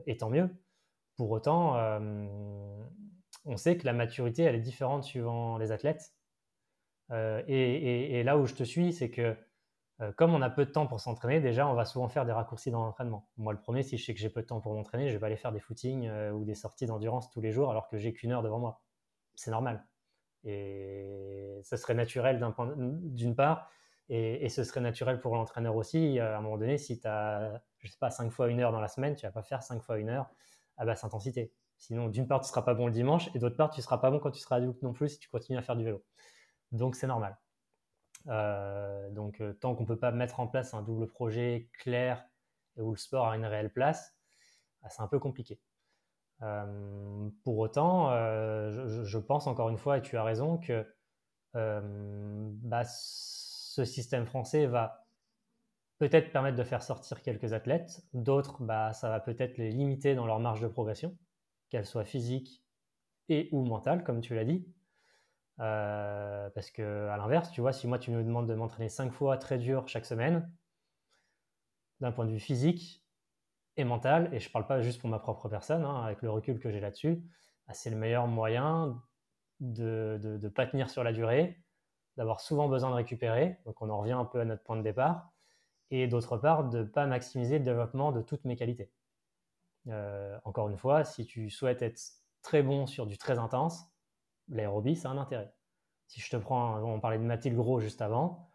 et 0.06 0.16
tant 0.16 0.30
mieux. 0.30 0.48
Pour 1.16 1.30
autant, 1.30 1.76
on 3.44 3.56
sait 3.56 3.76
que 3.76 3.86
la 3.86 3.92
maturité, 3.92 4.42
elle 4.42 4.54
est 4.54 4.60
différente 4.60 5.04
suivant 5.04 5.58
les 5.58 5.72
athlètes. 5.72 6.14
Euh, 7.10 7.42
et, 7.46 8.22
là 8.22 8.38
où 8.38 8.46
je 8.46 8.54
te 8.54 8.64
suis, 8.64 8.92
c'est 8.92 9.10
que 9.10 9.36
euh, 10.00 10.12
comme 10.12 10.34
on 10.34 10.42
a 10.42 10.50
peu 10.50 10.64
de 10.64 10.70
temps 10.70 10.86
pour 10.86 11.00
s'entraîner, 11.00 11.40
déjà, 11.40 11.68
on 11.68 11.74
va 11.74 11.84
souvent 11.84 12.08
faire 12.08 12.24
des 12.24 12.32
raccourcis 12.32 12.70
dans 12.70 12.82
l'entraînement. 12.84 13.28
Moi, 13.36 13.52
le 13.52 13.60
premier, 13.60 13.82
si 13.82 13.96
je 13.98 14.04
sais 14.04 14.14
que 14.14 14.20
j'ai 14.20 14.30
peu 14.30 14.42
de 14.42 14.46
temps 14.46 14.60
pour 14.60 14.74
m'entraîner, 14.74 15.10
je 15.10 15.18
vais 15.18 15.26
aller 15.26 15.36
faire 15.36 15.52
des 15.52 15.60
footings 15.60 16.08
euh, 16.08 16.32
ou 16.32 16.44
des 16.44 16.54
sorties 16.54 16.86
d'endurance 16.86 17.30
tous 17.30 17.40
les 17.40 17.52
jours 17.52 17.70
alors 17.70 17.88
que 17.88 17.98
j'ai 17.98 18.12
qu'une 18.12 18.32
heure 18.32 18.42
devant 18.42 18.58
moi. 18.58 18.82
C'est 19.34 19.50
normal. 19.50 19.84
Et 20.44 21.60
ce 21.62 21.76
serait 21.76 21.94
naturel 21.94 22.44
d'une 23.02 23.34
part, 23.34 23.70
et, 24.08 24.48
ce 24.48 24.64
serait 24.64 24.80
naturel 24.80 25.20
pour 25.20 25.34
l'entraîneur 25.34 25.76
aussi. 25.76 26.18
À 26.18 26.38
un 26.38 26.40
moment 26.40 26.58
donné, 26.58 26.78
si 26.78 27.00
tu 27.00 27.06
as, 27.06 27.62
je 27.78 27.90
sais 27.90 27.98
pas, 27.98 28.10
5 28.10 28.30
fois 28.30 28.48
une 28.48 28.60
heure 28.60 28.72
dans 28.72 28.80
la 28.80 28.88
semaine, 28.88 29.14
tu 29.14 29.26
vas 29.26 29.32
pas 29.32 29.42
faire 29.42 29.62
5 29.62 29.82
fois 29.82 29.98
une 29.98 30.10
heure 30.10 30.30
à 30.76 30.84
basse 30.84 31.04
intensité. 31.04 31.52
Sinon, 31.78 32.08
d'une 32.08 32.26
part, 32.26 32.40
tu 32.40 32.44
ne 32.46 32.48
seras 32.48 32.62
pas 32.62 32.74
bon 32.74 32.86
le 32.86 32.92
dimanche, 32.92 33.30
et 33.34 33.38
d'autre 33.38 33.56
part, 33.56 33.70
tu 33.70 33.80
ne 33.80 33.82
seras 33.82 33.98
pas 33.98 34.10
bon 34.10 34.18
quand 34.18 34.30
tu 34.30 34.40
seras 34.40 34.56
adulte 34.56 34.82
non 34.82 34.92
plus 34.92 35.10
si 35.10 35.18
tu 35.18 35.28
continues 35.28 35.58
à 35.58 35.62
faire 35.62 35.76
du 35.76 35.84
vélo. 35.84 36.04
Donc 36.72 36.96
c'est 36.96 37.06
normal. 37.06 37.38
Euh, 38.28 39.10
donc 39.10 39.40
euh, 39.40 39.52
tant 39.52 39.74
qu'on 39.74 39.82
ne 39.82 39.88
peut 39.88 39.98
pas 39.98 40.10
mettre 40.10 40.40
en 40.40 40.46
place 40.46 40.72
un 40.72 40.80
double 40.82 41.06
projet 41.06 41.68
clair 41.78 42.24
et 42.76 42.80
où 42.80 42.90
le 42.92 42.96
sport 42.96 43.28
a 43.28 43.36
une 43.36 43.44
réelle 43.44 43.72
place, 43.72 44.14
bah, 44.82 44.88
c'est 44.90 45.02
un 45.02 45.08
peu 45.08 45.18
compliqué. 45.18 45.60
Euh, 46.42 47.28
pour 47.44 47.58
autant, 47.58 48.10
je, 48.10 49.18
pense 49.18 49.46
encore 49.46 49.68
une 49.68 49.78
fois, 49.78 49.98
et 49.98 50.02
tu 50.02 50.16
as 50.16 50.24
raison, 50.24 50.58
que 50.58 50.86
bah, 51.54 52.84
ce 53.74 53.84
système 53.84 54.24
français 54.24 54.66
va 54.66 55.04
peut-être 55.98 56.30
permettre 56.30 56.56
de 56.56 56.62
faire 56.62 56.82
sortir 56.82 57.22
quelques 57.22 57.52
athlètes, 57.52 58.04
d'autres, 58.12 58.62
bah, 58.62 58.92
ça 58.92 59.08
va 59.08 59.18
peut-être 59.18 59.56
les 59.58 59.70
limiter 59.70 60.14
dans 60.14 60.26
leur 60.26 60.38
marge 60.38 60.60
de 60.60 60.68
progression, 60.68 61.16
qu'elle 61.70 61.84
soit 61.84 62.04
physique 62.04 62.62
et 63.28 63.48
ou 63.50 63.64
mentale, 63.64 64.04
comme 64.04 64.20
tu 64.20 64.36
l'as 64.36 64.44
dit. 64.44 64.64
Euh, 65.58 66.50
parce 66.50 66.70
que 66.70 67.08
à 67.08 67.16
l'inverse, 67.16 67.50
tu 67.50 67.60
vois, 67.60 67.72
si 67.72 67.88
moi 67.88 67.98
tu 67.98 68.12
me 68.12 68.22
demandes 68.22 68.48
de 68.48 68.54
m'entraîner 68.54 68.88
cinq 68.88 69.12
fois 69.12 69.38
très 69.38 69.58
dur 69.58 69.88
chaque 69.88 70.06
semaine, 70.06 70.52
d'un 71.98 72.12
point 72.12 72.26
de 72.26 72.30
vue 72.30 72.40
physique 72.40 73.04
et 73.76 73.82
mental, 73.82 74.32
et 74.32 74.38
je 74.38 74.48
ne 74.48 74.52
parle 74.52 74.68
pas 74.68 74.82
juste 74.82 75.00
pour 75.00 75.10
ma 75.10 75.18
propre 75.18 75.48
personne, 75.48 75.84
hein, 75.84 76.04
avec 76.04 76.22
le 76.22 76.30
recul 76.30 76.60
que 76.60 76.70
j'ai 76.70 76.80
là-dessus, 76.80 77.24
bah, 77.66 77.74
c'est 77.74 77.90
le 77.90 77.96
meilleur 77.96 78.28
moyen 78.28 79.02
de 79.58 80.20
ne 80.22 80.48
pas 80.48 80.66
tenir 80.66 80.90
sur 80.90 81.02
la 81.02 81.12
durée, 81.12 81.63
d'avoir 82.16 82.40
souvent 82.40 82.68
besoin 82.68 82.90
de 82.90 82.94
récupérer, 82.94 83.58
donc 83.64 83.80
on 83.82 83.90
en 83.90 83.98
revient 83.98 84.12
un 84.12 84.24
peu 84.24 84.40
à 84.40 84.44
notre 84.44 84.62
point 84.62 84.76
de 84.76 84.82
départ, 84.82 85.32
et 85.90 86.06
d'autre 86.06 86.36
part, 86.36 86.68
de 86.68 86.78
ne 86.78 86.84
pas 86.84 87.06
maximiser 87.06 87.58
le 87.58 87.64
développement 87.64 88.12
de 88.12 88.22
toutes 88.22 88.44
mes 88.44 88.56
qualités. 88.56 88.90
Euh, 89.88 90.38
encore 90.44 90.68
une 90.68 90.78
fois, 90.78 91.04
si 91.04 91.26
tu 91.26 91.50
souhaites 91.50 91.82
être 91.82 92.00
très 92.42 92.62
bon 92.62 92.86
sur 92.86 93.06
du 93.06 93.18
très 93.18 93.38
intense, 93.38 93.84
l'aérobie, 94.48 95.00
a 95.04 95.08
un 95.08 95.18
intérêt. 95.18 95.52
Si 96.06 96.20
je 96.20 96.30
te 96.30 96.36
prends, 96.36 96.82
on 96.82 97.00
parlait 97.00 97.18
de 97.18 97.24
Mathilde 97.24 97.56
Gros 97.56 97.80
juste 97.80 98.02
avant, 98.02 98.50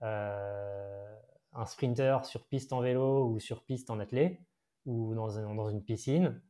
un 0.00 1.66
sprinter 1.66 2.24
sur 2.24 2.46
piste 2.46 2.72
en 2.72 2.80
vélo 2.80 3.28
ou 3.28 3.40
sur 3.40 3.64
piste 3.64 3.90
en 3.90 3.98
athlée 3.98 4.40
ou 4.84 5.14
dans, 5.14 5.28
dans 5.54 5.68
une 5.68 5.82
piscine, 5.82 6.42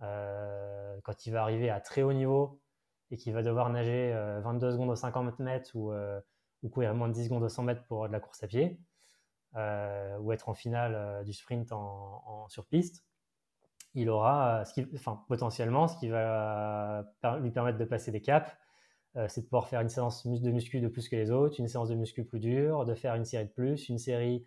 quand 0.00 1.26
il 1.26 1.32
va 1.32 1.42
arriver 1.42 1.70
à 1.70 1.80
très 1.80 2.02
haut 2.02 2.12
niveau 2.12 2.61
et 3.12 3.16
qu'il 3.16 3.32
va 3.32 3.42
devoir 3.42 3.70
nager 3.70 4.12
22 4.42 4.72
secondes 4.72 4.90
au 4.90 4.96
50 4.96 5.38
mètres 5.38 5.70
ou, 5.74 5.92
ou 6.62 6.68
courir 6.68 6.94
moins 6.94 7.08
de 7.08 7.14
10 7.14 7.26
secondes 7.26 7.42
au 7.44 7.48
100 7.48 7.62
mètres 7.62 7.84
pour 7.84 8.08
de 8.08 8.12
la 8.12 8.18
course 8.20 8.42
à 8.42 8.46
pied, 8.46 8.80
euh, 9.56 10.16
ou 10.18 10.32
être 10.32 10.48
en 10.48 10.54
finale 10.54 10.94
euh, 10.94 11.22
du 11.24 11.34
sprint 11.34 11.72
en, 11.72 12.48
sur 12.48 12.66
piste, 12.66 13.04
il 13.94 14.08
aura, 14.08 14.60
euh, 14.60 14.64
qui, 14.72 14.86
potentiellement, 15.28 15.88
ce 15.88 15.98
qui 15.98 16.08
va 16.08 17.04
lui 17.40 17.50
permettre 17.50 17.76
de 17.76 17.84
passer 17.84 18.10
des 18.10 18.22
caps, 18.22 18.50
c'est 19.28 19.42
de 19.42 19.46
pouvoir 19.46 19.68
faire 19.68 19.82
une 19.82 19.90
séance 19.90 20.26
de 20.26 20.50
muscu 20.50 20.80
de 20.80 20.88
plus 20.88 21.06
que 21.10 21.16
les 21.16 21.30
autres, 21.30 21.60
une 21.60 21.68
séance 21.68 21.90
de 21.90 21.94
muscu 21.94 22.24
plus 22.24 22.40
dure, 22.40 22.86
de 22.86 22.94
faire 22.94 23.14
une 23.14 23.26
série 23.26 23.44
de 23.44 23.50
plus, 23.50 23.90
une 23.90 23.98
série 23.98 24.46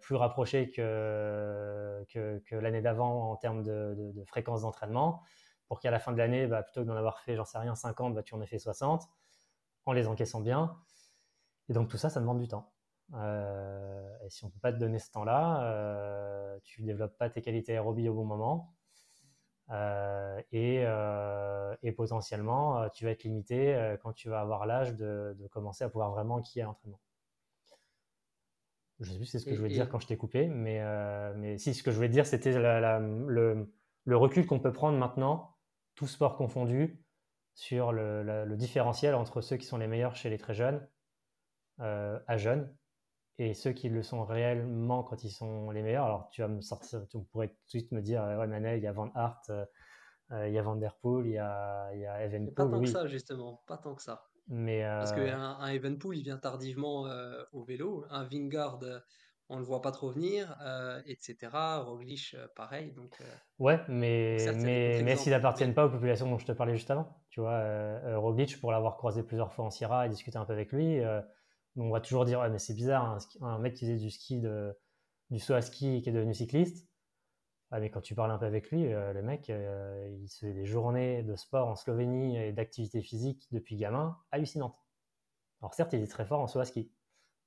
plus 0.00 0.16
rapprochée 0.16 0.72
que, 0.72 2.04
l'année 2.50 2.82
d'avant 2.82 3.30
en 3.30 3.36
termes 3.36 3.62
de, 3.62 4.24
fréquence 4.26 4.62
d'entraînement, 4.62 5.22
pour 5.68 5.80
qu'à 5.80 5.90
la 5.90 5.98
fin 5.98 6.12
de 6.12 6.18
l'année, 6.18 6.46
bah, 6.46 6.62
plutôt 6.62 6.82
que 6.82 6.86
d'en 6.86 6.96
avoir 6.96 7.20
fait, 7.20 7.36
j'en 7.36 7.44
sais 7.44 7.58
rien, 7.58 7.74
50, 7.74 8.14
bah, 8.14 8.22
tu 8.22 8.34
en 8.34 8.40
aies 8.40 8.46
fait 8.46 8.58
60, 8.58 9.08
en 9.86 9.92
les 9.92 10.06
encaissant 10.06 10.40
bien. 10.40 10.76
Et 11.68 11.72
donc 11.72 11.88
tout 11.88 11.96
ça, 11.96 12.10
ça 12.10 12.20
demande 12.20 12.38
du 12.38 12.48
temps. 12.48 12.72
Euh, 13.14 14.16
et 14.24 14.30
si 14.30 14.44
on 14.44 14.48
ne 14.48 14.52
peut 14.52 14.60
pas 14.60 14.72
te 14.72 14.78
donner 14.78 14.98
ce 14.98 15.10
temps-là, 15.12 15.62
euh, 15.62 16.58
tu 16.64 16.82
ne 16.82 16.86
développes 16.86 17.16
pas 17.16 17.30
tes 17.30 17.42
qualités 17.42 17.72
aérobie 17.72 18.08
au 18.08 18.14
bon 18.14 18.24
moment. 18.24 18.74
Euh, 19.70 20.40
et, 20.52 20.84
et, 21.82 21.92
potentiellement, 21.92 22.88
tu 22.90 23.04
vas 23.04 23.10
être 23.10 23.24
limité 23.24 23.96
quand 24.02 24.12
tu 24.12 24.28
vas 24.28 24.40
avoir 24.40 24.66
l'âge 24.66 24.94
de, 24.94 25.36
commencer 25.50 25.84
à 25.84 25.88
pouvoir 25.88 26.10
vraiment 26.10 26.36
enquiller 26.36 26.62
à 26.62 26.66
l'entraînement. 26.66 27.00
Je 29.00 29.10
sais 29.10 29.18
plus 29.18 29.26
c'est 29.26 29.38
ce 29.38 29.44
que 29.44 29.54
je 29.54 29.58
voulais 29.58 29.74
dire 29.74 29.90
quand 29.90 29.98
je 29.98 30.06
t'ai 30.06 30.16
coupé, 30.16 30.46
mais, 30.46 30.80
mais 31.34 31.58
si 31.58 31.74
ce 31.74 31.82
que 31.82 31.90
je 31.90 31.96
voulais 31.96 32.08
dire, 32.08 32.26
c'était 32.26 32.52
le, 32.52 33.68
le, 34.04 34.16
recul 34.16 34.46
qu'on 34.46 34.60
peut 34.60 34.72
prendre 34.72 34.96
maintenant, 34.98 35.55
tout 35.96 36.06
sport 36.06 36.36
confondu, 36.36 37.02
sur 37.54 37.90
le, 37.90 38.22
le, 38.22 38.56
différentiel 38.56 39.14
entre 39.14 39.40
ceux 39.40 39.56
qui 39.56 39.66
sont 39.66 39.78
les 39.78 39.88
meilleurs 39.88 40.14
chez 40.14 40.30
les 40.30 40.38
très 40.38 40.54
jeunes 40.54 40.86
à 41.78 42.36
jeunes 42.36 42.74
et 43.38 43.54
ceux 43.54 43.72
qui 43.72 43.88
le 43.88 44.02
sont 44.02 44.24
réellement 44.24 45.02
quand 45.02 45.24
ils 45.24 45.30
sont 45.30 45.70
les 45.70 45.82
meilleurs. 45.82 46.06
Alors, 46.06 46.30
tu 46.30 46.40
vas 46.40 46.48
me 46.48 46.60
sortir, 46.60 47.06
tu 47.08 47.18
pourrais 47.30 47.48
tout 47.48 47.54
de 47.64 47.68
suite 47.68 47.92
me 47.92 48.00
dire, 48.00 48.22
ouais, 48.22 48.46
Manel, 48.46 48.78
il 48.78 48.82
y 48.82 48.86
a 48.86 48.92
Van 48.92 49.10
Hart, 49.14 49.50
euh, 49.50 49.64
euh, 50.32 50.48
il 50.48 50.54
y 50.54 50.58
a 50.58 50.62
Van 50.62 50.76
Der 50.76 50.96
Poel, 50.96 51.26
il 51.26 51.32
y 51.32 51.38
a, 51.38 51.90
il 51.92 52.00
y 52.00 52.06
a 52.06 52.24
Evenpool. 52.24 52.54
Pas 52.54 52.66
tant 52.66 52.80
que 52.80 52.88
ça, 52.88 53.06
justement, 53.06 53.62
pas 53.66 53.76
tant 53.76 53.94
que 53.94 54.02
ça. 54.02 54.24
Mais 54.48 54.82
Parce 54.82 55.12
qu'un 55.12 55.40
un 55.40 55.68
Evenpool, 55.68 56.16
il 56.16 56.22
vient 56.22 56.38
tardivement 56.38 57.06
euh, 57.08 57.42
au 57.52 57.64
vélo. 57.64 58.06
Un 58.10 58.24
Vingard, 58.24 58.78
on 59.48 59.56
ne 59.56 59.60
le 59.60 59.66
voit 59.66 59.80
pas 59.80 59.92
trop 59.92 60.10
venir, 60.10 60.56
etc. 61.06 61.36
Roglic, 61.84 62.36
pareil. 62.56 62.92
Donc, 62.92 63.16
ouais, 63.58 63.80
mais, 63.88 64.38
mais, 64.56 65.02
mais 65.04 65.16
s'ils 65.16 65.32
n'appartiennent 65.32 65.74
pas 65.74 65.86
aux 65.86 65.90
populations 65.90 66.28
dont 66.28 66.38
je 66.38 66.46
te 66.46 66.52
parlais 66.52 66.74
juste 66.74 66.90
avant. 66.90 67.22
Tu 67.30 67.40
vois, 67.40 68.18
Roglic, 68.18 68.60
pour 68.60 68.72
l'avoir 68.72 68.96
croisé 68.96 69.22
plusieurs 69.22 69.52
fois 69.52 69.64
en 69.64 69.70
Sierra 69.70 70.06
et 70.06 70.08
discuté 70.08 70.36
un 70.36 70.44
peu 70.44 70.52
avec 70.52 70.72
lui, 70.72 71.00
on 71.76 71.90
va 71.90 72.00
toujours 72.00 72.24
dire, 72.24 72.48
mais 72.50 72.58
c'est 72.58 72.74
bizarre, 72.74 73.18
un, 73.40 73.58
mec 73.58 73.74
qui 73.74 73.84
faisait 73.84 73.98
du 73.98 74.10
ski, 74.10 74.40
de, 74.40 74.76
du 75.30 75.38
saut 75.38 75.54
à 75.54 75.62
ski 75.62 75.96
et 75.96 76.02
qui 76.02 76.08
est 76.08 76.12
devenu 76.12 76.34
cycliste. 76.34 76.88
Ah, 77.70 77.80
mais 77.80 77.90
quand 77.90 78.00
tu 78.00 78.14
parles 78.14 78.30
un 78.30 78.38
peu 78.38 78.46
avec 78.46 78.70
lui, 78.70 78.92
euh, 78.92 79.12
le 79.12 79.22
mec, 79.22 79.50
euh, 79.50 80.08
il 80.20 80.28
se 80.28 80.46
fait 80.46 80.52
des 80.52 80.64
journées 80.64 81.24
de 81.24 81.34
sport 81.34 81.66
en 81.66 81.74
Slovénie 81.74 82.38
et 82.38 82.52
d'activité 82.52 83.02
physique 83.02 83.48
depuis 83.50 83.76
gamin 83.76 84.16
hallucinantes. 84.30 84.80
Alors 85.60 85.74
certes, 85.74 85.92
il 85.92 86.00
est 86.00 86.06
très 86.06 86.24
fort 86.24 86.40
en 86.40 86.46
saut 86.46 86.60
à 86.60 86.64
ski. 86.64 86.92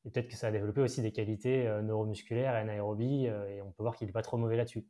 Et 0.05 0.09
peut-être 0.09 0.27
que 0.27 0.35
ça 0.35 0.47
a 0.47 0.51
développé 0.51 0.81
aussi 0.81 1.01
des 1.01 1.11
qualités 1.11 1.67
euh, 1.67 1.81
neuromusculaires 1.81 2.55
et 2.55 2.59
anaérobie, 2.59 3.25
et 3.25 3.61
on 3.61 3.71
peut 3.71 3.83
voir 3.83 3.95
qu'il 3.95 4.07
n'est 4.07 4.13
pas 4.13 4.21
trop 4.21 4.37
mauvais 4.37 4.57
là-dessus. 4.57 4.85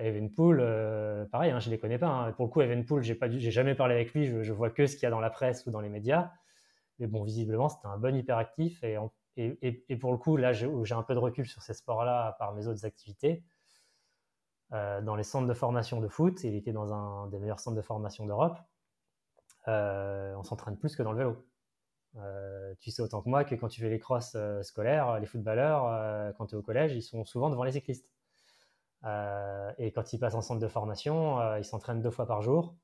Evenpool, 0.00 1.28
pareil, 1.30 1.52
hein, 1.52 1.60
je 1.60 1.68
ne 1.68 1.74
les 1.74 1.78
connais 1.78 1.98
pas. 1.98 2.08
Hein. 2.08 2.32
Pour 2.32 2.46
le 2.46 2.50
coup, 2.50 2.60
Evenpool, 2.60 3.04
j'ai 3.04 3.14
pas, 3.14 3.30
j'ai 3.30 3.52
jamais 3.52 3.76
parlé 3.76 3.94
avec 3.94 4.12
lui, 4.12 4.26
je, 4.26 4.42
je 4.42 4.52
vois 4.52 4.70
que 4.70 4.88
ce 4.88 4.94
qu'il 4.94 5.04
y 5.04 5.06
a 5.06 5.10
dans 5.10 5.20
la 5.20 5.30
presse 5.30 5.64
ou 5.66 5.70
dans 5.70 5.80
les 5.80 5.88
médias. 5.88 6.32
Mais 6.98 7.06
bon, 7.06 7.24
visiblement, 7.24 7.68
c'était 7.68 7.86
un 7.86 7.98
bon 7.98 8.14
hyperactif. 8.14 8.82
Et, 8.84 9.96
pour 10.00 10.12
le 10.12 10.18
coup, 10.18 10.36
là 10.36 10.52
où 10.66 10.84
j'ai 10.84 10.94
un 10.94 11.02
peu 11.02 11.14
de 11.14 11.18
recul 11.18 11.46
sur 11.46 11.62
ces 11.62 11.74
sports-là 11.74 12.36
par 12.38 12.52
mes 12.54 12.66
autres 12.66 12.84
activités, 12.84 13.44
euh, 14.72 15.00
dans 15.02 15.16
les 15.16 15.24
centres 15.24 15.46
de 15.46 15.54
formation 15.54 16.00
de 16.00 16.08
foot, 16.08 16.42
il 16.44 16.54
était 16.54 16.72
dans 16.72 16.92
un 16.92 17.26
des 17.28 17.38
meilleurs 17.38 17.60
centres 17.60 17.76
de 17.76 17.82
formation 17.82 18.26
d'Europe, 18.26 18.58
euh, 19.68 20.34
on 20.36 20.42
s'entraîne 20.42 20.76
plus 20.76 20.94
que 20.96 21.02
dans 21.02 21.12
le 21.12 21.18
vélo. 21.18 21.46
Euh, 22.16 22.74
tu 22.80 22.90
sais 22.90 23.02
autant 23.02 23.22
que 23.22 23.28
moi 23.28 23.44
que 23.44 23.54
quand 23.54 23.68
tu 23.68 23.80
fais 23.80 23.90
les 23.90 23.98
crosses 23.98 24.36
scolaires, 24.62 25.18
les 25.20 25.26
footballeurs, 25.26 26.34
quand 26.36 26.46
tu 26.46 26.54
es 26.54 26.58
au 26.58 26.62
collège, 26.62 26.94
ils 26.94 27.02
sont 27.02 27.24
souvent 27.24 27.50
devant 27.50 27.64
les 27.64 27.72
cyclistes. 27.72 28.08
et 29.78 29.92
quand 29.92 30.12
ils 30.12 30.18
passent 30.18 30.34
en 30.34 30.42
centre 30.42 30.60
de 30.60 30.68
formation, 30.68 31.56
ils 31.56 31.64
s'entraînent 31.64 32.02
deux 32.02 32.10
fois 32.10 32.26
par 32.26 32.42
jour, 32.42 32.76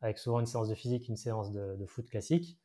avec 0.00 0.18
souvent 0.18 0.40
une 0.40 0.46
séance 0.46 0.68
de 0.68 0.74
physique, 0.74 1.08
une 1.08 1.16
séance 1.16 1.52
de, 1.52 1.86
foot 1.86 2.08
classique. 2.08 2.58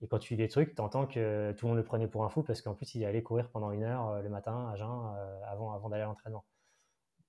Et 0.00 0.08
quand 0.08 0.18
tu 0.18 0.34
lis 0.34 0.38
des 0.38 0.48
trucs, 0.48 0.74
tu 0.74 0.82
entends 0.82 1.06
que 1.06 1.52
tout 1.52 1.66
le 1.66 1.70
monde 1.70 1.78
le 1.78 1.84
prenait 1.84 2.08
pour 2.08 2.24
un 2.24 2.28
fou 2.28 2.42
parce 2.42 2.60
qu'en 2.60 2.74
plus, 2.74 2.94
il 2.96 3.04
allait 3.04 3.22
courir 3.22 3.50
pendant 3.50 3.70
une 3.70 3.84
heure 3.84 4.08
euh, 4.08 4.22
le 4.22 4.28
matin 4.28 4.68
à 4.72 4.74
jeun 4.74 4.88
euh, 4.88 5.40
avant, 5.46 5.88
d'aller 5.88 6.02
à 6.02 6.06
l'entraînement. 6.06 6.44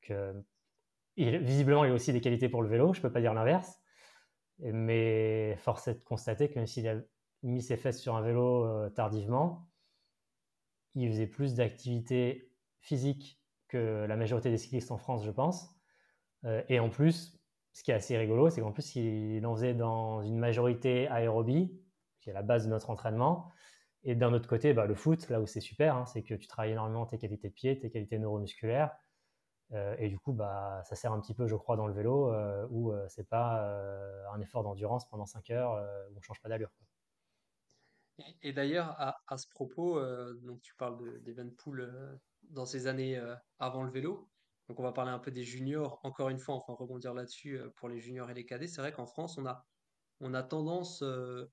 Euh, 0.10 0.34
visiblement, 1.16 1.86
il 1.86 1.92
a 1.92 1.94
aussi 1.94 2.12
des 2.14 2.22
qualités 2.22 2.50
pour 2.50 2.64
le 2.64 2.70
vélo, 2.70 2.94
je 2.94 3.00
ne 3.00 3.04
peux 3.04 3.12
pas 3.12 3.22
dire 3.22 3.34
l'inverse. 3.36 3.80
Mais 4.60 5.56
force 5.58 5.88
est 5.88 5.96
de 5.96 6.04
constater 6.04 6.50
que 6.50 6.56
même 6.56 6.68
s'il 6.68 6.88
a 6.88 6.96
mis 7.44 7.62
ses 7.62 7.78
fesses 7.78 8.02
sur 8.02 8.16
un 8.16 8.22
vélo 8.22 8.90
tardivement, 8.92 9.70
il 10.96 11.10
faisait 11.10 11.28
plus 11.28 11.56
d'activité 11.56 12.52
physique 12.80 13.42
que 13.68 14.06
la 14.08 14.16
majorité 14.16 14.50
des 14.50 14.58
cyclistes 14.58 14.92
en 14.92 14.98
France, 14.98 15.24
je 15.26 15.32
pense. 15.32 15.76
et 16.70 16.80
en 16.80 16.90
plus, 16.90 17.40
ce 17.74 17.84
qui 17.84 17.92
est 17.92 17.96
assez 17.96 18.18
rigolo, 18.18 18.50
c'est 18.50 18.62
qu'en 18.62 18.72
plus, 18.72 18.96
il 18.96 19.46
en 19.46 19.56
faisait 19.56 19.74
dans 19.74 20.22
une 20.22 20.38
majorité 20.38 21.08
aérobie, 21.08 21.82
qui 22.22 22.30
est 22.30 22.34
la 22.34 22.44
base 22.44 22.66
de 22.66 22.70
notre 22.70 22.90
entraînement. 22.90 23.52
Et 24.04 24.16
d'un 24.16 24.34
autre 24.34 24.48
côté, 24.48 24.74
bah, 24.74 24.86
le 24.86 24.96
foot, 24.96 25.30
là 25.30 25.42
où 25.42 25.48
c'est 25.48 25.62
super, 25.62 25.96
hein, 25.96 26.06
c'est 26.06 26.24
que 26.24 26.36
tu 26.36 26.48
travailles 26.48 26.72
énormément 26.74 27.06
tes 27.06 27.18
qualités 27.18 27.50
de 27.50 27.54
pied, 27.54 27.80
tes 27.80 27.90
qualités 27.90 28.20
neuromusculaires. 28.20 28.96
Euh, 29.74 29.96
et 29.98 30.10
du 30.10 30.20
coup, 30.20 30.34
bah, 30.34 30.82
ça 30.84 30.96
sert 30.96 31.12
un 31.14 31.20
petit 31.20 31.34
peu, 31.34 31.48
je 31.48 31.56
crois, 31.56 31.76
dans 31.78 31.88
le 31.88 31.94
vélo, 31.94 32.32
euh, 32.32 32.68
où 32.70 32.92
euh, 32.92 33.06
c'est 33.08 33.28
pas 33.28 33.66
un 34.34 34.42
effort 34.42 34.64
d'endurance 34.64 35.10
pendant 35.10 35.26
5 35.26 35.50
heures, 35.52 35.74
où 36.12 36.18
on 36.18 36.22
change 36.22 36.42
pas 36.42 36.50
d'allure. 36.50 36.70
Et, 38.42 38.54
d'ailleurs, 38.54 38.96
à, 39.00 39.38
ce 39.38 39.48
propos, 39.50 40.00
donc 40.44 40.62
tu 40.62 40.76
parles 40.76 41.22
d'Evenpool 41.24 42.20
dans 42.44 42.66
ces 42.66 42.88
années 42.88 43.22
avant 43.60 43.84
le 43.84 43.92
vélo. 43.92 44.30
Donc 44.70 44.80
on 44.80 44.84
va 44.84 44.94
parler 44.94 45.12
un 45.12 45.20
peu 45.20 45.32
des 45.32 45.44
juniors, 45.44 46.00
encore 46.04 46.30
une 46.30 46.40
fois, 46.40 46.56
enfin 46.56 46.74
rebondir 46.74 47.14
là-dessus 47.14 47.60
pour 47.76 47.90
les 47.90 48.00
juniors 48.00 48.30
et 48.30 48.34
les 48.34 48.46
cadets. 48.46 48.68
C'est 48.68 48.82
vrai 48.82 48.94
qu'en 48.94 49.08
France, 49.08 49.38
on 49.38 49.46
a 49.46 49.66
on 50.20 50.34
a 50.34 50.42
tendance 50.42 51.04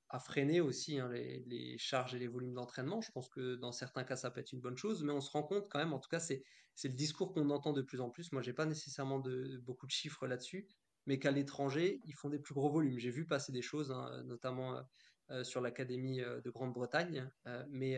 à 0.08 0.18
freiner 0.20 0.60
aussi 0.60 0.98
hein, 0.98 1.08
les, 1.08 1.76
charges 1.78 2.14
et 2.14 2.18
les 2.18 2.28
volumes 2.28 2.54
d'entraînement. 2.54 3.00
Je 3.00 3.10
pense 3.10 3.28
que 3.28 3.56
dans 3.56 3.72
certains 3.72 4.04
cas, 4.04 4.16
ça 4.16 4.30
peut 4.30 4.40
être 4.40 4.52
une 4.52 4.60
bonne 4.60 4.76
chose, 4.76 5.02
mais 5.02 5.12
on 5.12 5.20
se 5.20 5.30
rend 5.30 5.42
compte 5.42 5.68
quand 5.68 5.78
même, 5.78 5.92
en 5.92 5.98
tout 5.98 6.08
cas, 6.08 6.20
c'est, 6.20 6.42
le 6.84 6.90
discours 6.90 7.32
qu'on 7.34 7.50
entend 7.50 7.72
de 7.72 7.82
plus 7.82 8.00
en 8.00 8.10
plus. 8.10 8.32
Moi, 8.32 8.42
j'ai 8.42 8.52
pas 8.52 8.66
nécessairement 8.66 9.18
de, 9.18 9.58
beaucoup 9.64 9.86
de 9.86 9.90
chiffres 9.90 10.26
là-dessus, 10.26 10.68
mais 11.06 11.18
qu'à 11.18 11.32
l'étranger, 11.32 12.00
ils 12.04 12.14
font 12.14 12.28
des 12.28 12.38
plus 12.38 12.54
gros 12.54 12.70
volumes. 12.70 12.98
J'ai 12.98 13.10
vu 13.10 13.26
passer 13.26 13.50
des 13.50 13.62
choses, 13.62 13.90
hein, 13.90 14.22
notamment 14.24 14.80
sur 15.42 15.60
l'Académie 15.60 16.18
de 16.18 16.50
Grande-Bretagne, 16.50 17.30
mais, 17.68 17.96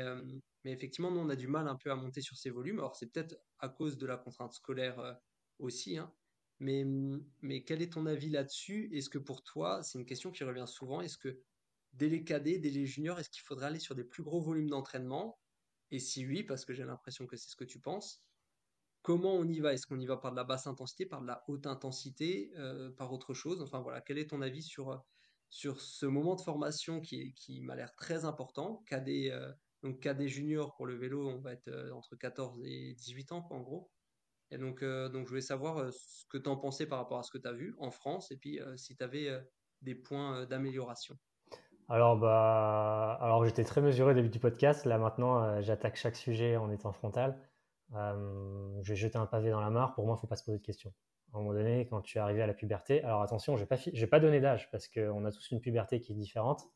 mais 0.64 0.72
effectivement, 0.72 1.10
nous, 1.10 1.20
on 1.20 1.28
a 1.28 1.36
du 1.36 1.48
mal 1.48 1.68
un 1.68 1.76
peu 1.76 1.90
à 1.90 1.96
monter 1.96 2.20
sur 2.20 2.36
ces 2.36 2.50
volumes. 2.50 2.78
Alors, 2.78 2.96
c'est 2.96 3.06
peut-être 3.12 3.36
à 3.58 3.68
cause 3.68 3.98
de 3.98 4.06
la 4.06 4.16
contrainte 4.16 4.52
scolaire 4.52 5.18
aussi, 5.58 5.98
hein, 5.98 6.12
mais, 6.58 6.84
mais 7.40 7.64
quel 7.64 7.82
est 7.82 7.92
ton 7.92 8.06
avis 8.06 8.30
là-dessus? 8.30 8.90
Est-ce 8.92 9.10
que 9.10 9.18
pour 9.18 9.42
toi, 9.42 9.82
c'est 9.82 9.98
une 9.98 10.06
question 10.06 10.30
qui 10.30 10.44
revient 10.44 10.66
souvent, 10.66 11.00
est-ce 11.00 11.18
que 11.18 11.40
dès 11.92 12.08
les 12.08 12.24
cadets, 12.24 12.58
dès 12.58 12.70
les 12.70 12.86
juniors, 12.86 13.18
est-ce 13.18 13.30
qu'il 13.30 13.42
faudrait 13.42 13.66
aller 13.66 13.78
sur 13.78 13.94
des 13.94 14.04
plus 14.04 14.22
gros 14.22 14.40
volumes 14.40 14.70
d'entraînement? 14.70 15.38
Et 15.90 15.98
si 15.98 16.26
oui, 16.26 16.42
parce 16.42 16.64
que 16.64 16.72
j'ai 16.72 16.84
l'impression 16.84 17.26
que 17.26 17.36
c'est 17.36 17.50
ce 17.50 17.56
que 17.56 17.64
tu 17.64 17.80
penses, 17.80 18.24
comment 19.02 19.34
on 19.34 19.46
y 19.46 19.60
va? 19.60 19.74
Est-ce 19.74 19.86
qu'on 19.86 20.00
y 20.00 20.06
va 20.06 20.16
par 20.16 20.30
de 20.30 20.36
la 20.36 20.44
basse 20.44 20.66
intensité, 20.66 21.04
par 21.04 21.20
de 21.20 21.26
la 21.26 21.44
haute 21.48 21.66
intensité, 21.66 22.52
euh, 22.56 22.90
par 22.92 23.12
autre 23.12 23.34
chose? 23.34 23.60
Enfin 23.60 23.80
voilà, 23.80 24.00
quel 24.00 24.16
est 24.18 24.30
ton 24.30 24.40
avis 24.40 24.62
sur, 24.62 25.04
sur 25.52 25.82
ce 25.82 26.06
moment 26.06 26.34
de 26.34 26.40
formation 26.40 27.02
qui, 27.02 27.60
m'a 27.60 27.76
l'air 27.76 27.94
très 27.94 28.24
important 28.24 28.82
Cadet, 28.86 29.30
euh, 29.30 29.52
junior 30.26 30.74
pour 30.76 30.86
le 30.86 30.94
vélo, 30.94 31.28
on 31.28 31.40
va 31.40 31.52
être 31.52 31.68
euh, 31.68 31.92
entre 31.92 32.16
14 32.16 32.62
et 32.64 32.94
18 32.94 33.32
ans, 33.32 33.46
en 33.50 33.60
gros. 33.60 33.90
Et 34.50 34.56
donc, 34.56 34.82
euh, 34.82 35.10
je 35.12 35.28
voulais 35.28 35.42
savoir 35.42 35.76
euh, 35.76 35.90
ce 35.90 36.24
que 36.30 36.38
tu 36.38 36.48
en 36.48 36.56
pensais 36.56 36.86
par 36.86 36.98
rapport 36.98 37.18
à 37.18 37.22
ce 37.22 37.30
que 37.30 37.36
tu 37.36 37.46
as 37.46 37.52
vu 37.52 37.74
en 37.78 37.90
France 37.90 38.32
et 38.32 38.38
puis 38.38 38.60
si 38.76 38.96
tu 38.96 39.04
avais 39.04 39.28
des 39.82 39.94
points 39.94 40.46
d'amélioration. 40.46 41.18
Alors, 41.90 42.16
bah, 42.16 43.18
alors 43.20 43.44
j'étais 43.44 43.64
très 43.64 43.82
mesuré 43.82 44.12
au 44.12 44.14
début 44.14 44.30
du 44.30 44.38
podcast. 44.38 44.86
Là, 44.86 44.96
maintenant, 44.96 45.60
j'attaque 45.60 45.96
chaque 45.96 46.16
sujet 46.16 46.56
en 46.56 46.70
étant 46.70 46.92
frontal. 46.92 47.38
je 47.92 48.88
vais 48.88 48.96
jeter 48.96 49.18
un 49.18 49.26
pavé 49.26 49.50
dans 49.50 49.60
la 49.60 49.68
mare. 49.68 49.94
Pour 49.94 50.06
moi, 50.06 50.14
il 50.14 50.16
ne 50.16 50.20
faut 50.22 50.26
pas 50.26 50.36
se 50.36 50.44
poser 50.44 50.58
de 50.58 50.64
questions. 50.64 50.94
À 51.32 51.38
un 51.38 51.40
moment 51.40 51.54
donné, 51.54 51.86
quand 51.86 52.02
tu 52.02 52.18
es 52.18 52.20
arrivé 52.20 52.42
à 52.42 52.46
la 52.46 52.52
puberté, 52.52 53.02
alors 53.04 53.22
attention, 53.22 53.56
je 53.56 53.62
n'ai 53.62 53.66
pas, 53.66 53.76
pas 54.10 54.20
donné 54.20 54.40
d'âge 54.40 54.70
parce 54.70 54.86
qu'on 54.88 55.24
a 55.24 55.32
tous 55.32 55.50
une 55.50 55.60
puberté 55.60 55.98
qui 56.00 56.12
est 56.12 56.14
différente. 56.14 56.68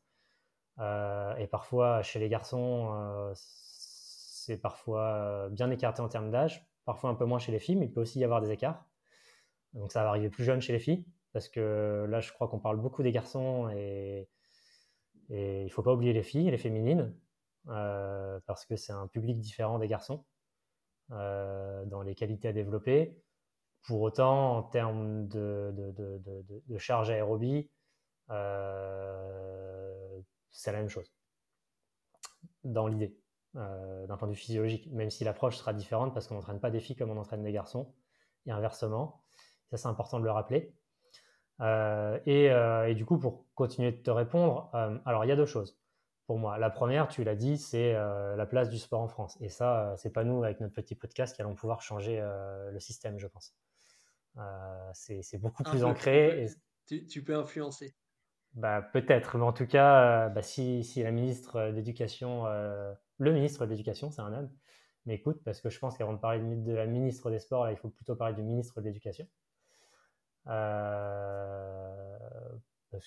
et 0.79 1.47
parfois, 1.47 2.01
chez 2.01 2.19
les 2.19 2.29
garçons, 2.29 3.33
c'est 3.35 4.57
parfois 4.57 5.49
bien 5.51 5.69
écarté 5.69 6.01
en 6.01 6.07
termes 6.09 6.31
d'âge, 6.31 6.65
parfois 6.85 7.09
un 7.09 7.15
peu 7.15 7.25
moins 7.25 7.39
chez 7.39 7.51
les 7.51 7.59
filles, 7.59 7.75
mais 7.75 7.85
il 7.85 7.91
peut 7.91 8.01
aussi 8.01 8.19
y 8.19 8.23
avoir 8.23 8.41
des 8.41 8.51
écarts. 8.51 8.85
Donc 9.73 9.91
ça 9.91 10.03
va 10.03 10.09
arriver 10.09 10.29
plus 10.29 10.43
jeune 10.43 10.61
chez 10.61 10.73
les 10.73 10.79
filles, 10.79 11.05
parce 11.33 11.49
que 11.49 12.05
là, 12.09 12.19
je 12.19 12.31
crois 12.31 12.47
qu'on 12.47 12.59
parle 12.59 12.77
beaucoup 12.77 13.03
des 13.03 13.11
garçons 13.11 13.69
et, 13.75 14.27
et 15.29 15.61
il 15.61 15.65
ne 15.65 15.69
faut 15.69 15.83
pas 15.83 15.93
oublier 15.93 16.13
les 16.13 16.23
filles, 16.23 16.49
les 16.49 16.57
féminines, 16.57 17.13
parce 17.65 18.65
que 18.65 18.75
c'est 18.75 18.93
un 18.93 19.07
public 19.07 19.39
différent 19.39 19.77
des 19.79 19.87
garçons 19.87 20.25
dans 21.09 22.01
les 22.03 22.15
qualités 22.15 22.47
à 22.47 22.53
développer. 22.53 23.21
Pour 23.83 24.01
autant, 24.01 24.57
en 24.57 24.63
termes 24.63 25.27
de, 25.27 25.73
charge 26.77 27.09
aérobie, 27.09 27.69
euh, 28.29 30.19
c'est 30.51 30.71
la 30.71 30.79
même 30.79 30.89
chose 30.89 31.13
dans 32.63 32.87
l'idée, 32.87 33.17
euh, 33.55 34.05
d'un 34.07 34.17
point 34.17 34.27
de 34.27 34.33
vue 34.33 34.39
physiologique, 34.39 34.91
même 34.91 35.09
si 35.09 35.23
l'approche 35.23 35.55
sera 35.55 35.73
différente 35.73 36.13
parce 36.13 36.27
qu'on 36.27 36.35
n'entraîne 36.35 36.59
pas 36.59 36.69
des 36.69 36.81
filles 36.81 36.97
comme 36.97 37.11
on 37.11 37.17
entraîne 37.17 37.43
des 37.43 37.51
garçons, 37.51 37.93
et 38.45 38.51
inversement. 38.51 39.23
Ça, 39.69 39.77
c'est 39.77 39.87
important 39.87 40.19
de 40.19 40.25
le 40.25 40.31
rappeler. 40.31 40.73
Euh, 41.61 42.19
et, 42.25 42.93
du 42.95 43.05
coup, 43.05 43.17
pour 43.17 43.45
continuer 43.55 43.91
de 43.91 43.97
te 43.97 44.11
répondre, 44.11 44.69
alors 45.05 45.25
il 45.25 45.27
y 45.27 45.31
a 45.31 45.35
deux 45.35 45.45
choses 45.45 45.77
pour 46.25 46.37
moi. 46.39 46.57
La 46.57 46.69
première, 46.69 47.07
tu 47.07 47.23
l'as 47.23 47.35
dit, 47.35 47.57
c'est 47.57 47.93
la 47.93 48.45
place 48.45 48.69
du 48.69 48.77
sport 48.77 49.01
en 49.01 49.07
France. 49.07 49.37
Et 49.41 49.49
ça, 49.49 49.93
c'est 49.97 50.11
pas 50.11 50.23
nous, 50.23 50.43
avec 50.43 50.59
notre 50.59 50.73
petit 50.73 50.95
podcast, 50.95 51.35
qui 51.35 51.41
allons 51.41 51.55
pouvoir 51.55 51.81
changer 51.81 52.21
le 52.71 52.79
système, 52.79 53.19
je 53.19 53.27
pense. 53.27 53.55
Euh, 54.37 54.91
c'est 54.93 55.39
beaucoup 55.39 55.63
plus 55.63 55.83
ancré. 55.83 56.47
Tu, 56.85 57.23
peux 57.23 57.35
influencer. 57.35 57.95
Bah, 58.53 58.81
Peut-être, 58.81 59.37
mais 59.37 59.43
en 59.43 59.53
tout 59.53 59.67
cas, 59.67 60.27
euh, 60.27 60.29
bah, 60.29 60.41
si, 60.41 60.83
si, 60.83 61.03
la 61.03 61.11
ministre 61.11 61.71
d'éducation, 61.71 62.47
euh, 62.47 62.93
le 63.17 63.33
ministre 63.33 63.65
de 63.65 63.71
l'éducation, 63.71 64.09
c'est 64.09 64.21
un 64.21 64.33
homme, 64.33 64.49
mais 65.05 65.15
écoute, 65.15 65.41
parce 65.43 65.61
que 65.61 65.69
je 65.69 65.79
pense 65.79 65.97
qu'avant 65.97 66.13
de 66.13 66.19
parler 66.19 66.39
de, 66.39 66.73
la 66.73 66.85
ministre 66.85 67.29
des 67.29 67.39
Sports, 67.39 67.65
là, 67.65 67.71
il 67.71 67.77
faut 67.77 67.89
plutôt 67.89 68.15
parler 68.15 68.35
du 68.35 68.43
ministre 68.43 68.79
de 68.79 68.85
l'Éducation. 68.85 69.27
parce 70.45 70.55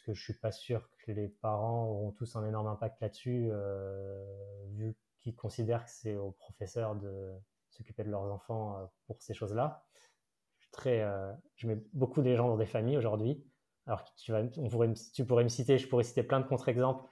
que 0.03 0.13
je 0.13 0.23
suis 0.23 0.35
pas 0.35 0.53
sûr 0.53 0.89
que 1.05 1.13
les 1.13 1.29
parents 1.29 1.87
auront 1.87 2.13
tous 2.13 2.37
un 2.37 2.47
énorme 2.47 2.67
impact 2.67 3.01
là-dessus, 3.01 3.51
vu 4.73 4.95
qu'ils 5.21 5.35
considèrent 5.35 5.85
que 5.85 5.91
c'est 5.91 6.17
aux 6.17 6.33
professeurs 6.33 6.97
de 6.97 7.33
s'occuper 7.71 8.05
de 8.05 8.11
leurs 8.11 8.31
enfants 8.31 8.91
pour 9.07 9.23
ces 9.23 9.33
choses-là 9.33 9.85
très, 10.71 11.03
euh, 11.03 11.33
je 11.57 11.67
mets 11.67 11.83
beaucoup 11.93 12.23
des 12.23 12.37
gens 12.37 12.49
dans 12.49 12.57
des 12.57 12.67
familles 12.67 12.97
aujourd'hui. 12.97 13.45
Alors 13.87 14.05
tu, 14.17 14.33
vas, 14.33 14.43
on 14.59 14.69
pourrait, 14.69 14.93
tu 15.15 15.25
pourrais 15.25 15.45
me 15.45 15.49
citer, 15.49 15.79
je 15.79 15.89
pourrais 15.89 16.05
citer 16.05 16.23
plein 16.23 16.41
de 16.41 16.47
contre-exemples 16.47 17.09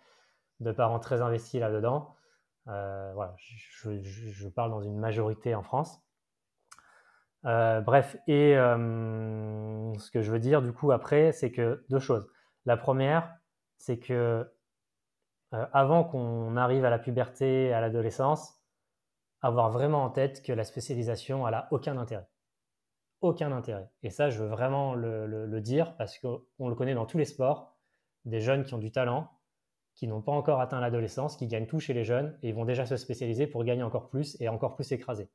de 0.61 0.73
parents 0.73 0.99
très 0.99 1.23
investis 1.23 1.61
là-dedans. 1.61 2.15
Euh, 2.69 3.13
voilà, 3.15 3.35
je, 3.39 4.49
parle 4.49 4.71
dans 4.71 4.83
une 4.83 4.99
majorité 4.99 5.55
en 5.55 5.63
France. 5.63 6.01
Euh, 7.45 7.81
bref, 7.81 8.17
et 8.27 8.55
ce 8.55 10.11
que 10.11 10.23
je 10.23 10.31
veux 10.31 10.41
dire 10.41 10.61
du 10.61 10.73
coup 10.73 10.93
après, 10.93 11.33
c'est 11.33 11.51
que 11.51 11.85
deux 11.89 12.01
choses. 12.01 12.29
La 12.67 12.77
première, 12.77 13.37
c'est 13.79 13.99
que 13.99 14.51
avant 15.51 16.05
qu'on 16.05 16.57
arrive 16.57 16.85
à 16.85 16.91
la 16.91 16.99
puberté, 16.99 17.73
à 17.73 17.81
l'adolescence, 17.81 18.61
avoir 19.41 19.71
vraiment 19.71 20.05
en 20.05 20.11
tête 20.11 20.43
que 20.43 20.53
la 20.53 20.65
spécialisation, 20.65 21.49
elle 21.49 21.55
a 21.55 21.69
aucun 21.71 21.97
intérêt 21.97 22.29
aucun 23.21 23.53
intérêt. 23.53 23.91
Et 24.03 24.11
ça, 24.11 24.31
je 24.31 24.43
veux 24.43 24.49
vraiment 24.49 24.95
le, 24.95 25.61
dire 25.61 25.97
parce 25.97 26.19
qu'on 26.19 26.69
le 26.69 26.75
connaît 26.75 26.95
dans 26.95 27.07
tous 27.07 27.19
les 27.19 27.25
sports, 27.25 27.77
des 28.25 28.41
jeunes 28.41 28.65
qui 28.65 28.75
ont 28.75 28.79
du 28.79 28.91
talent, 28.91 29.31
qui 29.95 30.07
n'ont 30.07 30.23
pas 30.23 30.33
encore 30.33 30.61
atteint 30.61 30.81
l'adolescence, 30.81 31.37
qui 31.37 31.49
gagnent 31.49 31.67
tout 31.67 31.81
chez 31.81 31.95
les 31.95 32.05
jeunes 32.05 32.39
et 32.43 32.49
ils 32.49 32.55
vont 32.55 32.65
déjà 32.65 32.87
se 32.87 32.97
spécialiser 32.97 33.47
pour 33.47 33.65
gagner 33.65 33.83
encore 33.83 34.09
plus 34.09 34.41
et 34.41 34.49
encore 34.49 34.75
plus 34.77 34.91
écraser. 34.93 35.29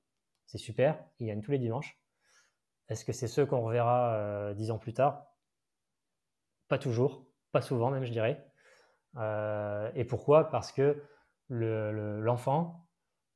C'est 0.45 0.57
super, 0.57 1.03
ils 1.19 1.27
gagnent 1.27 1.41
tous 1.41 1.51
les 1.51 1.59
dimanches. 1.59 1.99
Est-ce 2.89 3.05
que 3.05 3.13
c'est 3.13 3.27
ceux 3.27 3.45
qu'on 3.45 3.61
reverra 3.61 4.13
euh, 4.13 4.53
dix 4.53 4.71
ans 4.71 4.77
plus 4.77 4.93
tard? 4.93 5.25
Pas 6.67 6.77
toujours, 6.77 7.25
pas 7.51 7.61
souvent 7.61 7.91
même, 7.91 8.03
je 8.03 8.11
dirais. 8.11 8.45
Euh, 9.17 9.91
et 9.95 10.05
pourquoi? 10.05 10.49
Parce 10.49 10.71
que 10.71 11.01
l'enfant, 11.49 12.82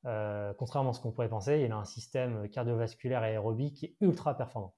euh, 0.05 0.53
contrairement 0.57 0.91
à 0.91 0.93
ce 0.93 1.01
qu'on 1.01 1.11
pourrait 1.11 1.29
penser, 1.29 1.61
il 1.61 1.71
a 1.71 1.77
un 1.77 1.85
système 1.85 2.49
cardiovasculaire 2.49 3.23
et 3.23 3.29
aérobie 3.29 3.73
qui 3.73 3.85
est 3.87 3.97
ultra 4.01 4.35
performant. 4.37 4.75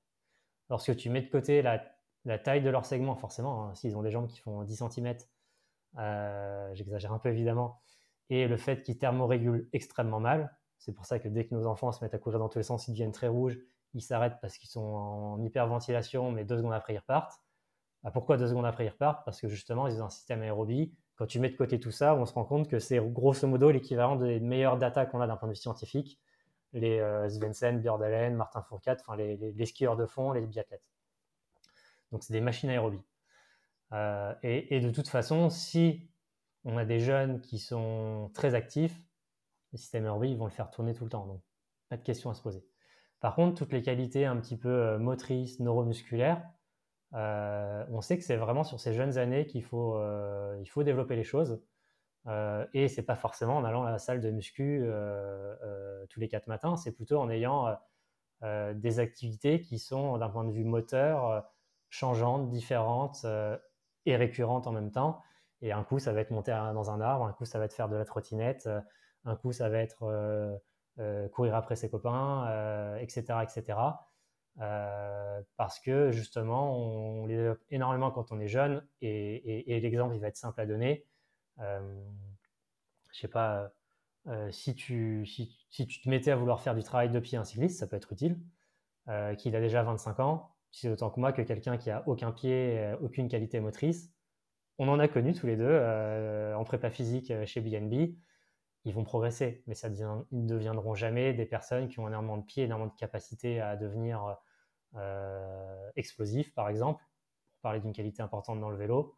Lorsque 0.69 0.95
tu 0.95 1.09
mets 1.09 1.21
de 1.21 1.29
côté 1.29 1.61
la, 1.61 1.79
taille 2.39 2.61
de 2.61 2.69
leur 2.69 2.85
segment, 2.85 3.15
forcément, 3.15 3.65
hein, 3.65 3.75
s'ils 3.75 3.97
ont 3.97 4.03
des 4.03 4.11
jambes 4.11 4.27
qui 4.27 4.39
font 4.39 4.63
10 4.63 4.83
cm, 4.89 5.15
euh, 5.97 6.73
j'exagère 6.73 7.11
un 7.11 7.19
peu 7.19 7.29
évidemment, 7.29 7.81
et 8.29 8.47
le 8.47 8.57
fait 8.57 8.83
qu'ils 8.83 8.97
thermorégulent 8.97 9.67
extrêmement 9.73 10.19
mal, 10.19 10.55
c'est 10.77 10.93
pour 10.93 11.05
ça 11.05 11.19
que 11.19 11.27
dès 11.27 11.45
que 11.45 11.55
nos 11.55 11.65
enfants 11.65 11.91
se 11.91 12.03
mettent 12.03 12.13
à 12.13 12.19
courir 12.19 12.39
dans 12.39 12.49
tous 12.49 12.59
les 12.59 12.63
sens, 12.63 12.87
ils 12.87 12.91
deviennent 12.91 13.11
très 13.11 13.27
rouges, 13.27 13.59
ils 13.93 14.01
s'arrêtent 14.01 14.39
parce 14.41 14.57
qu'ils 14.57 14.69
sont 14.69 14.81
en 14.81 15.41
hyperventilation, 15.41 16.31
mais 16.31 16.45
deux 16.45 16.57
secondes 16.57 16.73
après 16.73 16.93
ils 16.93 16.99
repartent. 16.99 17.41
Bah, 18.03 18.11
pourquoi 18.11 18.37
deux 18.37 18.47
secondes 18.47 18.65
après 18.65 18.85
ils 18.85 18.89
repartent? 18.89 19.25
Parce 19.25 19.41
que 19.41 19.47
justement, 19.47 19.87
ils 19.87 20.01
ont 20.01 20.05
un 20.05 20.09
système 20.09 20.41
aérobie 20.41 20.93
quand 21.19 21.27
tu 21.27 21.39
mets 21.41 21.49
de 21.49 21.57
côté 21.57 21.81
tout 21.81 21.91
ça, 21.91 22.15
on 22.15 22.25
se 22.25 22.31
rend 22.31 22.45
compte 22.45 22.69
que 22.69 22.79
c'est 22.79 22.97
grosso 22.97 23.45
modo 23.45 23.71
l'équivalent 23.71 24.15
des 24.15 24.39
meilleures 24.39 24.77
data 24.77 25.05
qu'on 25.05 25.19
a 25.19 25.27
d'un 25.27 25.35
point 25.35 25.49
de 25.49 25.53
vue 25.53 25.59
scientifique. 25.59 26.17
Les 26.71 27.01
euh, 27.01 27.27
Svensson, 27.27 27.73
Björn 27.73 28.33
Martin 28.35 28.61
Fourcade, 28.61 28.99
enfin 29.01 29.17
les, 29.17 29.65
skieurs 29.65 29.97
de 29.97 30.05
fond, 30.05 30.31
les 30.31 30.47
biathlètes. 30.47 30.87
Donc 32.13 32.23
c'est 32.23 32.31
des 32.31 32.39
machines 32.39 32.69
aérobies. 32.69 33.03
Euh, 33.91 34.33
et, 34.43 34.79
de 34.79 34.91
toute 34.91 35.09
façon, 35.09 35.49
si 35.49 36.09
on 36.63 36.77
a 36.77 36.85
des 36.85 36.99
jeunes 36.99 37.41
qui 37.41 37.59
sont 37.59 38.31
très 38.33 38.55
actifs, 38.55 38.97
les 39.73 39.77
systèmes 39.77 40.05
aérobies 40.05 40.35
vont 40.35 40.45
le 40.45 40.51
faire 40.51 40.71
tourner 40.71 40.93
tout 40.93 41.03
le 41.03 41.09
temps. 41.09 41.25
Donc 41.25 41.41
pas 41.89 41.97
de 41.97 42.03
question 42.03 42.29
à 42.29 42.33
se 42.33 42.41
poser. 42.41 42.65
Par 43.19 43.35
contre, 43.35 43.57
toutes 43.57 43.73
les 43.73 43.81
qualités 43.81 44.25
un 44.25 44.37
petit 44.37 44.55
peu 44.55 44.69
euh, 44.69 44.97
motrices, 44.97 45.59
neuromusculaires, 45.59 46.49
euh, 47.13 47.85
on 47.89 48.01
sait 48.01 48.17
que 48.17 48.23
c'est 48.23 48.35
vraiment 48.35 48.63
sur 48.63 48.79
ces 48.79 48.93
jeunes 48.93 49.17
années 49.17 49.45
qu'il 49.45 49.63
faut, 49.63 49.95
euh, 49.95 50.55
il 50.61 50.69
faut 50.69 50.83
développer 50.83 51.15
les 51.15 51.23
choses. 51.23 51.61
Euh, 52.27 52.65
et 52.73 52.87
c'est 52.87 53.03
pas 53.03 53.15
forcément 53.15 53.57
en 53.57 53.63
allant 53.63 53.83
à 53.85 53.91
la 53.91 53.99
salle 53.99 54.21
de 54.21 54.29
muscu 54.29 54.83
tous 56.09 56.19
les 56.19 56.27
quatre 56.27 56.47
matins, 56.47 56.75
c'est 56.77 56.91
plutôt 56.91 57.19
en 57.19 57.29
ayant 57.29 57.77
des 58.41 58.99
activités 58.99 59.61
qui 59.61 59.79
sont 59.79 60.17
d'un 60.17 60.29
point 60.29 60.45
de 60.45 60.51
vue 60.51 60.63
moteur 60.63 61.45
changeantes, 61.89 62.49
différentes 62.49 63.25
et 64.05 64.15
récurrentes 64.15 64.67
en 64.67 64.71
même 64.71 64.91
temps. 64.91 65.21
Et 65.61 65.71
un 65.71 65.83
coup, 65.83 65.99
ça 65.99 66.13
va 66.13 66.21
être 66.21 66.31
monter 66.31 66.51
dans 66.51 66.89
un 66.91 67.01
arbre, 67.01 67.25
un 67.25 67.33
coup, 67.33 67.45
ça 67.45 67.59
va 67.59 67.65
être 67.65 67.73
faire 67.73 67.89
de 67.89 67.95
la 67.95 68.05
trottinette, 68.05 68.69
un 69.25 69.35
coup, 69.35 69.51
ça 69.51 69.69
va 69.69 69.79
être 69.79 70.61
courir 71.31 71.55
après 71.55 71.75
ses 71.75 71.89
copains, 71.89 72.97
etc., 72.99 73.23
etc. 73.43 73.77
Euh, 74.61 75.41
parce 75.57 75.79
que 75.79 76.11
justement, 76.11 76.77
on 76.77 77.25
les 77.25 77.37
développe 77.37 77.61
énormément 77.69 78.11
quand 78.11 78.31
on 78.31 78.39
est 78.39 78.47
jeune 78.47 78.85
et, 79.01 79.79
l'exemple, 79.81 80.15
il 80.15 80.21
va 80.21 80.27
être 80.27 80.37
simple 80.37 80.59
à 80.59 80.65
donner. 80.65 81.05
Euh, 81.59 81.79
je 83.11 83.19
sais 83.19 83.27
pas, 83.27 83.71
euh, 84.27 84.51
si, 84.51 84.75
tu, 84.75 85.25
si, 85.25 85.87
tu 85.87 86.01
te 86.01 86.09
mettais 86.09 86.31
à 86.31 86.35
vouloir 86.35 86.61
faire 86.61 86.75
du 86.75 86.83
travail 86.83 87.09
de 87.09 87.19
pied 87.19 87.37
un 87.37 87.43
cycliste, 87.43 87.79
ça 87.79 87.87
peut 87.87 87.95
être 87.95 88.11
utile, 88.11 88.39
euh, 89.07 89.35
qu'il 89.35 89.55
a 89.55 89.61
déjà 89.61 89.83
25 89.83 90.19
ans, 90.19 90.55
c'est 90.71 90.89
autant 90.89 91.09
que 91.09 91.19
moi 91.19 91.31
que 91.31 91.41
quelqu'un 91.41 91.77
qui 91.77 91.89
a 91.89 92.03
aucun 92.07 92.31
pied, 92.31 92.93
aucune 93.01 93.27
qualité 93.29 93.59
motrice. 93.59 94.11
On 94.77 94.87
en 94.87 94.99
a 94.99 95.07
connu 95.07 95.33
tous 95.33 95.47
les 95.47 95.57
deux 95.57 96.53
en 96.55 96.63
prépa 96.63 96.89
physique 96.89 97.33
chez 97.45 97.61
BNB 97.61 98.15
ils 98.85 98.93
vont 98.93 99.03
progresser, 99.03 99.63
mais 99.67 99.75
ça 99.75 99.89
ils 99.89 100.05
ne 100.31 100.47
deviendront 100.47 100.95
jamais 100.95 101.33
des 101.33 101.45
personnes 101.45 101.89
qui 101.89 101.99
ont 101.99 102.07
énormément 102.07 102.37
de 102.37 102.45
pieds, 102.45 102.63
énormément 102.63 102.91
de 102.91 102.97
capacité 102.97 103.59
à 103.59 103.75
devenir 103.75 104.37
euh, 104.95 105.89
explosifs, 105.95 106.53
par 106.53 106.69
exemple, 106.69 107.03
pour 107.51 107.61
parler 107.61 107.79
d'une 107.79 107.93
qualité 107.93 108.21
importante 108.21 108.59
dans 108.59 108.69
le 108.69 108.77
vélo. 108.77 109.15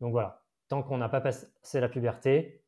Donc 0.00 0.12
voilà, 0.12 0.44
tant 0.68 0.82
qu'on 0.82 0.98
n'a 0.98 1.08
pas 1.08 1.20
passé 1.20 1.80
la 1.80 1.88
puberté, 1.88 2.64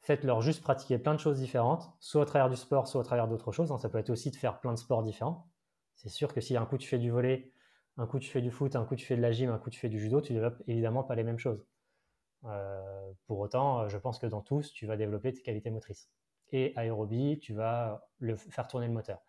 faites-leur 0.00 0.40
juste 0.40 0.62
pratiquer 0.62 0.98
plein 0.98 1.14
de 1.14 1.20
choses 1.20 1.38
différentes, 1.38 1.92
soit 2.00 2.22
au 2.22 2.24
travers 2.24 2.48
du 2.48 2.56
sport, 2.56 2.86
soit 2.88 3.00
au 3.00 3.04
travers 3.04 3.28
d'autres 3.28 3.52
choses. 3.52 3.72
Hein. 3.72 3.78
Ça 3.78 3.88
peut 3.88 3.98
être 3.98 4.10
aussi 4.10 4.30
de 4.30 4.36
faire 4.36 4.60
plein 4.60 4.72
de 4.72 4.78
sports 4.78 5.02
différents. 5.02 5.50
C'est 5.96 6.08
sûr 6.08 6.32
que 6.32 6.40
si 6.40 6.56
un 6.56 6.66
coup 6.66 6.78
tu 6.78 6.88
fais 6.88 6.98
du 6.98 7.10
volet, 7.10 7.52
un 7.96 8.06
coup 8.06 8.18
tu 8.18 8.30
fais 8.30 8.40
du 8.40 8.50
foot, 8.50 8.74
un 8.76 8.84
coup 8.84 8.96
tu 8.96 9.04
fais 9.04 9.16
de 9.16 9.22
la 9.22 9.32
gym, 9.32 9.50
un 9.50 9.58
coup 9.58 9.70
tu 9.70 9.78
fais 9.78 9.88
du 9.88 10.00
judo, 10.00 10.20
tu 10.20 10.32
développes 10.32 10.62
évidemment 10.66 11.04
pas 11.04 11.14
les 11.14 11.24
mêmes 11.24 11.38
choses. 11.38 11.64
Euh, 12.44 13.12
pour 13.26 13.38
autant, 13.38 13.88
je 13.88 13.98
pense 13.98 14.18
que 14.18 14.26
dans 14.26 14.40
tous, 14.40 14.72
tu 14.72 14.86
vas 14.86 14.96
développer 14.96 15.32
tes 15.32 15.42
qualités 15.42 15.70
motrices. 15.70 16.10
Et 16.50 16.72
aérobie, 16.76 17.38
tu 17.38 17.54
vas 17.54 18.08
le, 18.18 18.36
faire 18.36 18.68
tourner 18.68 18.86
le 18.86 18.92
moteur. 18.92 19.22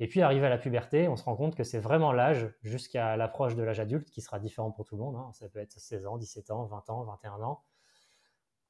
Et 0.00 0.08
puis, 0.08 0.22
arrivé 0.22 0.46
à 0.46 0.48
la 0.48 0.58
puberté, 0.58 1.06
on 1.08 1.16
se 1.16 1.22
rend 1.22 1.36
compte 1.36 1.54
que 1.54 1.62
c'est 1.62 1.78
vraiment 1.78 2.12
l'âge, 2.12 2.48
jusqu'à 2.62 3.16
l'approche 3.16 3.54
de 3.54 3.62
l'âge 3.62 3.78
adulte, 3.78 4.10
qui 4.10 4.22
sera 4.22 4.40
différent 4.40 4.72
pour 4.72 4.84
tout 4.84 4.96
le 4.96 5.02
monde. 5.02 5.16
Hein. 5.16 5.30
Ça 5.32 5.48
peut 5.48 5.60
être 5.60 5.78
16 5.78 6.06
ans, 6.06 6.18
17 6.18 6.50
ans, 6.50 6.64
20 6.64 6.90
ans, 6.90 7.04
21 7.04 7.42
ans, 7.42 7.64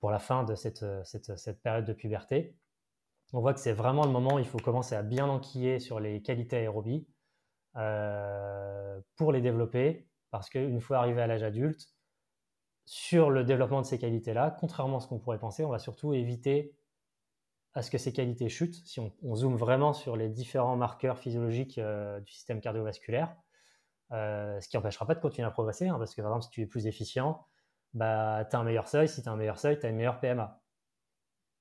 pour 0.01 0.11
la 0.11 0.19
fin 0.19 0.45
de 0.45 0.55
cette, 0.55 0.85
cette, 1.05 1.63
période 1.63 1.87
de 1.87 1.95
puberté. 1.95 2.59
On 3.33 3.41
voit 3.41 3.55
que 3.55 3.61
c'est 3.61 3.73
vraiment 3.73 4.05
le 4.05 4.13
moment 4.13 4.35
où 4.35 4.39
il 4.39 4.45
faut 4.45 4.59
commencer 4.59 4.95
à 4.95 5.03
bien 5.03 5.29
enquiller 5.29 5.79
sur 5.79 5.99
les 5.99 6.21
qualités 6.21 6.57
aérobies 6.59 7.09
euh, 7.77 9.01
pour 9.17 9.33
les 9.33 9.41
développer, 9.41 10.07
parce 10.31 10.51
qu'une 10.51 10.81
fois 10.81 10.99
arrivé 10.99 11.23
à 11.23 11.27
l'âge 11.27 11.43
adulte, 11.43 11.94
sur 12.87 13.31
le 13.31 13.45
développement 13.45 13.81
de 13.81 13.87
ces 13.87 13.99
qualités-là, 13.99 14.57
contrairement 14.61 14.99
à 14.99 15.01
ce 15.01 15.09
qu'on 15.09 15.19
pourrait 15.19 15.39
penser, 15.39 15.65
on 15.65 15.71
va 15.71 15.79
surtout 15.79 16.13
éviter 16.13 16.77
à 17.75 17.83
ce 17.83 17.91
que 17.91 17.99
ces 17.99 18.13
qualités 18.13 18.49
chutent. 18.49 18.87
Si 18.87 19.01
on, 19.01 19.35
zoome 19.35 19.57
vraiment 19.57 19.93
sur 19.93 20.17
les 20.17 20.29
différents 20.29 20.77
marqueurs 20.77 21.19
physiologiques 21.19 21.79
euh, 21.79 22.21
du 22.21 22.33
système 22.33 22.61
cardiovasculaire, 22.61 23.35
euh, 24.13 24.61
ce 24.61 24.69
qui 24.69 24.77
n'empêchera 24.77 25.07
pas 25.07 25.15
de 25.15 25.21
continuer 25.21 25.47
à 25.47 25.51
progresser, 25.51 25.89
hein, 25.89 25.99
parce 25.99 26.15
que 26.15 26.23
par 26.23 26.31
exemple, 26.31 26.45
si 26.45 26.51
tu 26.51 26.63
es 26.63 26.67
plus 26.67 26.87
efficient, 26.87 27.47
bah, 27.95 28.45
tu 28.49 28.57
as 28.57 28.59
un 28.59 28.65
meilleur 28.65 28.89
seuil. 28.89 29.09
Si 29.09 29.23
tu 29.23 29.29
as 29.29 29.33
un 29.33 29.37
meilleur 29.37 29.59
seuil, 29.59 29.79
tu 29.79 29.87
as 29.87 29.89
une 29.89 29.97
meilleure 29.97 30.21
PMA. 30.21 30.61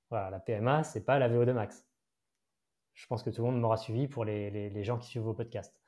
Voilà, 0.09 0.29
la 0.29 0.39
PMA, 0.39 0.83
c'est 0.83 1.05
pas 1.05 1.17
la 1.19 1.29
VO2 1.29 1.53
max. 1.53 1.87
Je 2.93 3.07
pense 3.07 3.23
que 3.23 3.29
tout 3.29 3.43
le 3.43 3.51
monde 3.51 3.59
m'aura 3.59 3.77
suivi 3.77 4.07
pour 4.07 4.25
les, 4.25 4.83
gens 4.83 4.99
qui 4.99 5.07
suivent 5.07 5.23
vos 5.23 5.33
podcasts. 5.33 5.79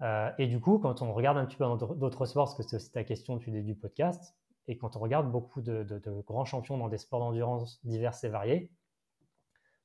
Euh, 0.00 0.32
et 0.38 0.48
du 0.48 0.60
coup, 0.60 0.78
quand 0.78 1.02
on 1.02 1.12
regarde 1.12 1.38
un 1.38 1.46
petit 1.46 1.56
peu 1.56 1.64
d'autres 1.96 2.26
sports, 2.26 2.46
parce 2.46 2.56
que 2.56 2.64
c'est 2.64 2.76
aussi 2.76 2.90
ta 2.90 3.04
question 3.04 3.36
du 3.36 3.50
début 3.52 3.74
du 3.74 3.76
podcast, 3.76 4.34
et 4.68 4.78
quand 4.78 4.96
on 4.96 5.00
regarde 5.00 5.30
beaucoup 5.30 5.60
de, 5.60 5.84
grands 6.26 6.44
champions 6.44 6.78
dans 6.78 6.88
des 6.88 6.98
sports 6.98 7.20
d'endurance 7.20 7.80
divers 7.84 8.16
et 8.22 8.28
variés, 8.28 8.72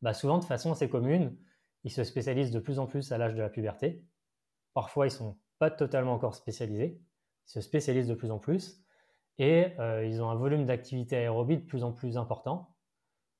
bah 0.02 0.14
souvent 0.14 0.38
de 0.38 0.44
façon 0.44 0.72
assez 0.72 0.90
commune, 0.90 1.36
ils 1.84 1.92
se 1.92 2.04
spécialisent 2.04 2.52
de 2.52 2.60
plus 2.60 2.80
en 2.80 2.86
plus 2.86 3.12
à 3.12 3.18
l'âge 3.18 3.34
de 3.34 3.42
la 3.42 3.50
puberté. 3.50 4.04
Parfois, 4.74 5.08
ils 5.08 5.12
sont 5.12 5.38
pas 5.60 5.72
totalement 5.72 6.14
encore 6.14 6.36
spécialisés, 6.36 7.02
ils 7.48 7.52
se 7.52 7.62
spécialisent 7.62 8.08
de 8.08 8.14
plus 8.14 8.30
en 8.30 8.40
plus 8.40 8.84
et 9.40 9.74
euh, 9.80 10.06
ils 10.06 10.22
ont 10.22 10.30
un 10.30 10.36
volume 10.36 10.66
d'activité 10.66 11.18
aérobie 11.18 11.58
de 11.58 11.66
plus 11.66 11.84
en 11.84 11.92
plus 11.92 12.18
important. 12.18 12.76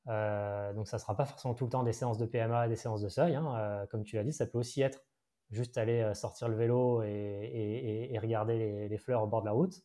Euh, 0.08 0.74
donc, 0.74 0.88
ça 0.88 0.98
ne 0.98 1.02
sera 1.02 1.16
pas 1.16 1.26
forcément 1.26 1.54
tout 1.54 1.66
le 1.66 1.72
temps 1.72 1.84
des 1.84 1.94
séances 1.94 2.18
de 2.18 2.26
PMA 2.26 2.68
des 2.68 2.76
séances 2.76 3.02
de 3.02 3.10
seuil. 3.10 3.36
Hein. 3.36 3.56
Euh, 3.58 3.86
comme 3.88 4.04
tu 4.04 4.16
l'as 4.16 4.24
dit, 4.24 4.34
ça 4.34 4.46
peut 4.46 4.58
aussi 4.58 4.82
être 4.82 5.04
juste 5.50 5.78
aller 5.78 6.14
sortir 6.14 6.50
le 6.50 6.56
vélo 6.56 7.04
et, 7.04 8.18
regarder 8.22 8.88
les, 8.90 8.98
fleurs 8.98 9.24
au 9.24 9.28
bord 9.28 9.42
de 9.42 9.46
la 9.46 9.54
route. 9.54 9.82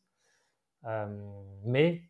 Mais 1.64 2.02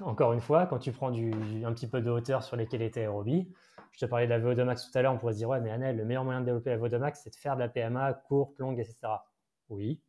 encore 0.00 0.32
une 0.32 0.40
fois, 0.40 0.66
quand 0.66 0.78
tu 0.78 0.92
prends 0.92 1.12
un 1.12 1.72
petit 1.72 1.88
peu 1.88 2.00
de 2.00 2.10
hauteur 2.10 2.42
sur 2.42 2.56
les 2.56 2.66
qualités 2.66 3.00
aérobie, 3.00 3.52
je 3.92 4.04
te 4.04 4.06
parlais 4.06 4.26
de 4.26 4.30
la 4.30 4.40
VO2 4.40 4.64
max 4.64 4.90
tout 4.90 4.98
à 4.98 5.02
l'heure, 5.02 5.14
on 5.14 5.18
pourrait 5.18 5.32
se 5.32 5.38
dire, 5.38 5.48
ouais, 5.48 5.60
mais 5.60 5.70
Annel, 5.70 5.96
le 5.96 6.04
meilleur 6.04 6.24
moyen 6.24 6.40
de 6.40 6.46
développer 6.46 6.70
la 6.70 6.76
VO2 6.76 6.98
max, 6.98 7.20
c'est 7.22 7.30
de 7.30 7.36
faire 7.36 7.54
de 7.54 7.60
la 7.60 7.68
PMA 7.68 8.12
courte, 8.12 8.58
longue, 8.58 8.78
etc. 8.78 8.96
Oui, 9.68 10.02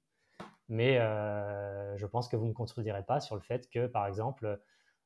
mais 0.67 0.99
euh, 0.99 1.95
je 1.97 2.05
pense 2.05 2.27
que 2.27 2.35
vous 2.35 2.43
ne 2.43 2.49
me 2.49 2.53
contredirez 2.53 3.03
pas 3.03 3.19
sur 3.19 3.35
le 3.35 3.41
fait 3.41 3.69
que, 3.69 3.87
par 3.87 4.05
exemple, 4.05 4.59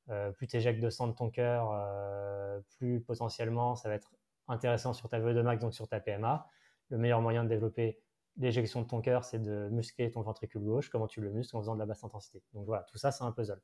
euh, 0.10 0.32
plus 0.32 0.48
tu 0.48 0.58
éjectes 0.58 0.82
de 0.82 0.90
sang 0.90 1.08
de 1.08 1.14
ton 1.14 1.30
cœur, 1.30 1.72
euh, 1.74 2.60
plus 2.78 3.02
potentiellement 3.02 3.76
ça 3.76 3.90
va 3.90 3.96
être 3.96 4.12
intéressant 4.48 4.94
sur 4.94 5.10
ta 5.10 5.20
VO2 5.20 5.44
max, 5.44 5.62
donc 5.62 5.74
sur 5.74 5.88
ta 5.88 6.00
PMA. 6.00 6.48
Le 6.90 6.98
meilleur 6.98 7.22
moyen 7.22 7.44
de 7.44 7.50
développer 7.50 8.02
l'éjection 8.38 8.82
de 8.82 8.88
ton 8.88 9.02
cœur, 9.02 9.24
c'est 9.24 9.40
de 9.40 9.70
muscler 9.70 10.12
ton 10.12 10.22
ventricule 10.22 10.64
gauche. 10.64 10.90
Comment 10.90 11.08
tu 11.08 11.22
le 11.22 11.32
muscles 11.32 11.56
en 11.56 11.60
faisant 11.62 11.76
de 11.76 11.80
la 11.80 11.86
basse 11.86 12.04
intensité. 12.04 12.42
Donc 12.54 12.66
voilà, 12.66 12.84
tout 12.84 12.98
ça, 12.98 13.12
c'est 13.12 13.24
un 13.24 13.32
puzzle. 13.32 13.62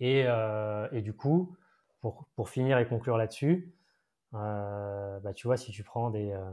Et, 0.00 0.26
et 0.92 1.02
du 1.02 1.14
coup, 1.14 1.56
pour, 2.34 2.48
finir 2.48 2.78
et 2.78 2.86
conclure 2.86 3.16
là-dessus, 3.16 3.74
euh, 4.34 5.20
bah, 5.20 5.32
tu 5.32 5.46
vois, 5.46 5.56
si 5.56 5.72
tu 5.72 5.82
prends 5.82 6.10
des. 6.10 6.32
Euh, 6.32 6.50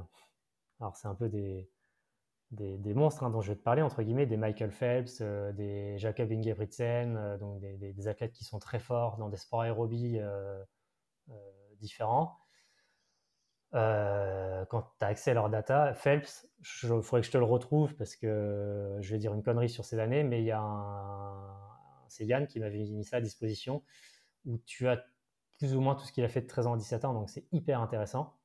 alors, 0.80 0.96
c'est 0.96 1.08
un 1.08 1.16
peu 1.16 1.30
des, 1.30 1.70
monstres 2.94 3.24
hein, 3.24 3.30
dont 3.30 3.42
je 3.42 3.52
vais 3.52 3.58
te 3.58 3.64
parler, 3.64 3.82
entre 3.82 4.02
guillemets, 4.04 4.26
des 4.26 4.38
Michael 4.38 4.72
Phelps, 4.72 5.20
euh, 5.22 5.52
des 5.52 5.98
Jacob 5.98 6.32
Ingebrigtsen, 6.32 7.38
donc 7.40 7.60
des, 7.60 7.94
des, 7.94 8.08
athlètes 8.08 8.34
qui 8.34 8.44
sont 8.44 8.60
très 8.60 8.80
forts 8.80 9.18
dans 9.18 9.30
des 9.30 9.38
sports 9.38 9.62
aérobies 9.62 10.20
différents. 11.80 12.38
Quand 14.72 14.90
tu 15.00 15.06
as 15.06 15.10
accès 15.10 15.32
à 15.32 15.34
leurs 15.34 15.50
data, 15.50 15.94
Phelps, 15.94 16.48
il 16.62 16.88
faudrait 16.88 17.20
que 17.20 17.28
je 17.28 17.32
te 17.32 17.38
le 17.38 17.44
retrouve 17.44 17.94
parce 17.96 18.16
que 18.16 18.98
je 19.02 19.12
vais 19.12 19.20
dire 19.20 19.34
une 19.34 19.44
connerie 19.44 19.68
sur 19.68 19.84
ces 19.84 20.00
années, 20.00 20.24
mais 20.24 20.40
il 20.40 20.46
y 20.46 20.52
a 20.52 20.62
un. 20.62 21.58
C'est 22.08 22.26
Yann 22.26 22.48
qui 22.48 22.62
m'avait 22.62 22.78
mis 22.78 23.04
ça 23.04 23.18
à 23.18 23.22
disposition 23.22 23.84
où 24.46 24.58
tu 24.60 24.88
as 24.88 25.04
plus 25.58 25.76
ou 25.76 25.82
moins 25.82 25.96
tout 25.96 26.06
ce 26.06 26.14
qu'il 26.14 26.24
a 26.24 26.30
fait 26.30 26.40
de 26.40 26.48
13 26.48 26.68
ans 26.68 26.74
à 26.76 26.78
17 26.78 27.04
ans, 27.04 27.14
donc 27.14 27.30
c'est 27.30 27.46
hyper 27.52 27.82
intéressant. 27.82 28.38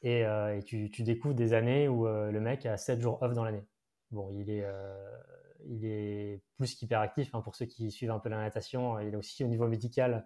Et, 0.00 0.24
euh, 0.24 0.58
tu, 0.62 0.88
découvres 1.02 1.34
des 1.34 1.52
années 1.52 1.86
où 1.86 2.06
euh, 2.06 2.30
le 2.30 2.40
mec 2.40 2.64
a 2.64 2.78
7 2.78 3.02
jours 3.02 3.22
off 3.22 3.34
dans 3.34 3.44
l'année. 3.44 3.66
Bon, 4.12 4.30
il 4.32 4.48
est, 4.48 4.64
euh, 4.64 5.18
il 5.66 5.84
est 5.84 6.42
plus 6.56 6.74
qu'hyperactif, 6.74 7.34
hein, 7.34 7.42
pour 7.42 7.56
ceux 7.56 7.66
qui 7.66 7.90
suivent 7.90 8.10
un 8.10 8.20
peu 8.20 8.30
la 8.30 8.38
natation, 8.38 8.98
il 9.00 9.14
a 9.14 9.18
aussi 9.18 9.44
au 9.44 9.48
niveau 9.48 9.68
médical 9.68 10.24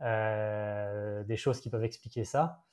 des 0.00 1.36
choses 1.36 1.60
qui 1.60 1.70
peuvent 1.70 1.82
expliquer 1.82 2.22
ça. 2.22 2.67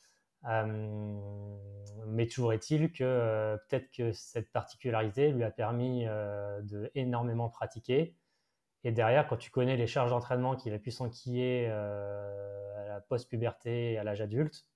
Mais 0.45 2.27
toujours 2.27 2.53
est-il 2.53 2.91
que 2.91 3.57
peut-être 3.67 3.91
que 3.91 4.11
cette 4.13 4.51
particularité 4.51 5.31
lui 5.31 5.43
a 5.43 5.51
permis 5.51 6.05
de 6.05 6.91
énormément 6.95 7.49
pratiquer, 7.49 8.15
et 8.85 8.91
derrière, 8.91 9.27
quand 9.27 9.37
tu 9.37 9.49
connais 9.49 9.77
les 9.77 9.87
charges 9.87 10.11
d'entraînement 10.11 10.55
qu'il 10.55 10.71
a 10.71 10.77
pu 10.77 10.91
s'enquiller 10.91 11.67
euh, 11.69 12.83
à 12.83 12.87
la 12.87 13.01
post-puberté 13.01 13.97
à 13.97 14.03
l'âge 14.03 14.21
adulte, 14.21 14.67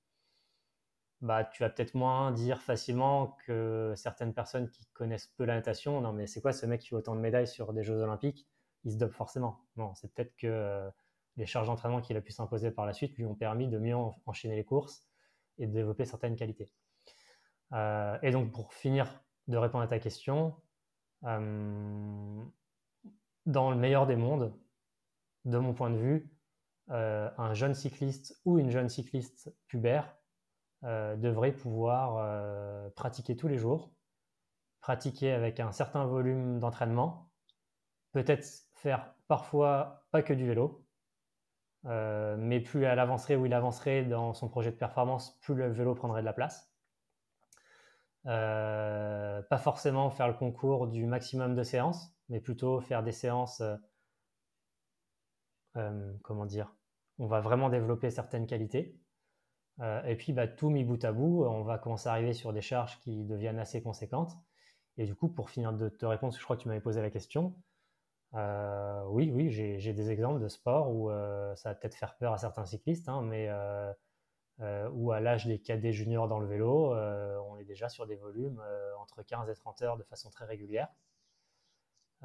bah, 1.21 1.43
tu 1.43 1.61
vas 1.61 1.69
peut-être 1.69 1.93
moins 1.93 2.31
dire 2.31 2.59
facilement 2.59 3.37
que 3.45 3.93
certaines 3.95 4.33
personnes 4.33 4.67
qui 4.71 4.83
connaissent 4.93 5.27
peu 5.37 5.45
la 5.45 5.53
natation, 5.53 6.01
non 6.01 6.11
mais 6.11 6.25
c'est 6.25 6.41
quoi 6.41 6.53
ce 6.53 6.65
mec 6.65 6.81
qui 6.81 6.95
a 6.95 6.97
autant 6.97 7.15
de 7.15 7.19
médailles 7.21 7.47
sur 7.47 7.71
des 7.71 7.83
Jeux 7.83 8.01
Olympiques? 8.01 8.47
Il 8.83 8.93
se 8.93 8.97
dope 8.97 9.13
forcément. 9.13 9.59
Non, 9.75 9.93
c'est 9.93 10.11
peut-être 10.11 10.35
que 10.37 10.47
euh, 10.47 10.89
les 11.37 11.45
charges 11.45 11.67
d'entraînement 11.67 12.01
qu'il 12.01 12.17
a 12.17 12.21
pu 12.21 12.31
s'imposer 12.31 12.71
par 12.71 12.87
la 12.87 12.93
suite 12.93 13.15
lui 13.15 13.25
ont 13.25 13.35
permis 13.35 13.67
de 13.67 13.77
mieux 13.77 13.95
enchaîner 14.25 14.55
les 14.55 14.65
courses 14.65 15.05
et 15.59 15.67
de 15.67 15.71
développer 15.71 16.05
certaines 16.05 16.35
qualités. 16.35 16.71
Euh, 17.73 18.17
et 18.23 18.31
donc 18.31 18.51
pour 18.51 18.73
finir 18.73 19.23
de 19.47 19.57
répondre 19.57 19.83
à 19.83 19.87
ta 19.87 19.99
question, 19.99 20.55
dans 21.21 22.51
le 23.45 23.75
meilleur 23.75 24.07
des 24.07 24.15
mondes, 24.15 24.53
de 25.45 25.57
mon 25.57 25.73
point 25.73 25.89
de 25.89 25.97
vue, 25.97 26.31
euh, 26.91 27.29
un 27.37 27.53
jeune 27.53 27.75
cycliste 27.75 28.39
ou 28.45 28.57
une 28.57 28.71
jeune 28.71 28.89
cycliste 28.89 29.53
pubère 29.67 30.17
euh, 30.83 31.15
devrait 31.15 31.51
pouvoir 31.51 32.17
euh, 32.17 32.89
pratiquer 32.91 33.35
tous 33.35 33.47
les 33.47 33.57
jours, 33.57 33.93
pratiquer 34.81 35.31
avec 35.31 35.59
un 35.59 35.71
certain 35.71 36.05
volume 36.05 36.59
d'entraînement, 36.59 37.29
peut-être 38.11 38.47
faire 38.73 39.13
parfois 39.27 40.05
pas 40.11 40.23
que 40.23 40.33
du 40.33 40.47
vélo, 40.47 40.83
mais 41.83 42.59
plus 42.59 42.83
elle 42.83 42.99
avancerait 42.99 43.35
ou 43.35 43.45
il 43.45 43.53
avancerait 43.53 44.03
dans 44.03 44.33
son 44.33 44.49
projet 44.49 44.71
de 44.71 44.75
performance, 44.75 45.39
plus 45.41 45.55
le 45.55 45.69
vélo 45.69 45.95
prendrait 45.95 46.21
de 46.21 46.25
la 46.25 46.33
place. 46.33 46.71
pas 48.23 49.57
forcément 49.57 50.09
faire 50.09 50.27
le 50.27 50.33
concours 50.33 50.87
du 50.87 51.05
maximum 51.05 51.55
de 51.55 51.63
séances, 51.63 52.13
mais 52.29 52.39
plutôt 52.39 52.79
faire 52.79 53.03
des 53.03 53.11
séances, 53.11 53.61
euh, 53.61 53.75
euh, 55.77 56.13
comment 56.23 56.45
dire, 56.45 56.73
on 57.17 57.27
va 57.27 57.41
vraiment 57.41 57.69
développer 57.69 58.09
certaines 58.11 58.47
qualités. 58.47 58.97
Euh, 59.81 60.03
et 60.03 60.15
puis, 60.15 60.33
bah, 60.33 60.47
tout 60.47 60.69
mis 60.69 60.83
bout 60.83 61.03
à 61.03 61.11
bout, 61.11 61.43
on 61.45 61.63
va 61.63 61.77
commencer 61.77 62.09
à 62.09 62.13
arriver 62.13 62.33
sur 62.33 62.53
des 62.53 62.61
charges 62.61 62.99
qui 62.99 63.25
deviennent 63.25 63.59
assez 63.59 63.81
conséquentes. 63.81 64.37
Et 64.97 65.05
du 65.05 65.15
coup, 65.15 65.29
pour 65.29 65.49
finir 65.49 65.73
de 65.73 65.89
te 65.89 66.05
répondre, 66.05 66.35
je 66.37 66.43
crois 66.43 66.57
que 66.57 66.63
tu 66.63 66.67
m'avais 66.67 66.81
posé 66.81 67.01
la 67.01 67.09
question, 67.09 67.55
oui, 68.33 69.31
oui, 69.33 69.49
j'ai 69.51 69.93
des 69.93 70.11
exemples 70.11 70.39
de 70.39 70.47
sports 70.47 70.89
où 70.91 71.09
ça 71.55 71.69
va 71.69 71.75
peut-être 71.75 71.95
faire 71.95 72.15
peur 72.17 72.33
à 72.33 72.37
certains 72.37 72.65
cyclistes, 72.65 73.09
hein, 73.09 73.21
mais 73.21 73.49
où 74.91 75.11
à 75.11 75.19
l'âge 75.19 75.45
des 75.47 75.59
cadets 75.59 75.93
juniors 75.93 76.27
dans 76.27 76.39
le 76.39 76.47
vélo, 76.47 76.93
on 76.93 77.57
est 77.57 77.65
déjà 77.65 77.89
sur 77.89 78.05
des 78.07 78.15
volumes 78.15 78.61
entre 78.99 79.23
15 79.23 79.49
et 79.49 79.55
30 79.55 79.81
heures 79.81 79.97
de 79.97 80.03
façon 80.03 80.29
très 80.29 80.45
régulière. 80.45 80.89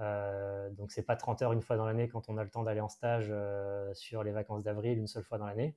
Euh, 0.01 0.71
donc 0.71 0.91
c'est 0.91 1.03
pas 1.03 1.17
30 1.17 1.43
heures 1.43 1.53
une 1.53 1.63
fois 1.63 1.77
dans 1.77 1.87
l'année 1.87 2.09
quand 2.09 2.29
on 2.29 2.37
a 2.37 2.43
le 2.43 2.51
temps 2.51 2.65
d'aller 2.65 2.81
en 2.81 2.89
stage 2.89 3.29
euh, 3.31 3.95
sur 3.95 4.25
les 4.25 4.33
vacances 4.33 4.65
d'avril 4.65 4.99
une 4.99 5.07
seule 5.07 5.23
fois 5.23 5.39
dans 5.39 5.47
l'année. 5.47 5.77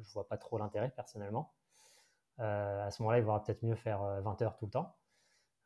Je 0.00 0.12
vois 0.12 0.28
pas 0.28 0.36
trop 0.36 0.58
l'intérêt 0.58 0.90
personnellement. 0.90 1.52
Euh, 2.40 2.86
à 2.86 2.90
ce 2.90 3.02
moment-là, 3.02 3.18
il 3.18 3.24
vaudra 3.24 3.42
peut-être 3.42 3.62
mieux 3.62 3.74
faire 3.74 4.00
20 4.22 4.42
heures 4.42 4.56
tout 4.56 4.66
le 4.66 4.70
temps. 4.70 4.96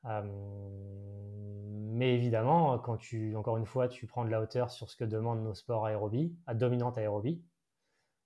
Mais 0.04 2.14
évidemment, 2.14 2.78
quand 2.78 2.96
tu, 2.96 3.36
encore 3.36 3.56
une 3.56 3.66
fois, 3.66 3.88
tu 3.88 4.06
prends 4.06 4.24
de 4.24 4.30
la 4.30 4.40
hauteur 4.40 4.70
sur 4.70 4.90
ce 4.90 4.96
que 4.96 5.04
demandent 5.04 5.42
nos 5.42 5.54
sports 5.54 5.86
aérobie, 5.86 6.36
à 6.46 6.54
dominante 6.54 6.98
aérobie, 6.98 7.42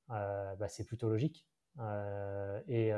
bah, 0.09 0.68
c'est 0.68 0.85
plutôt 0.85 1.09
logique. 1.09 1.47
Et, 2.68 2.93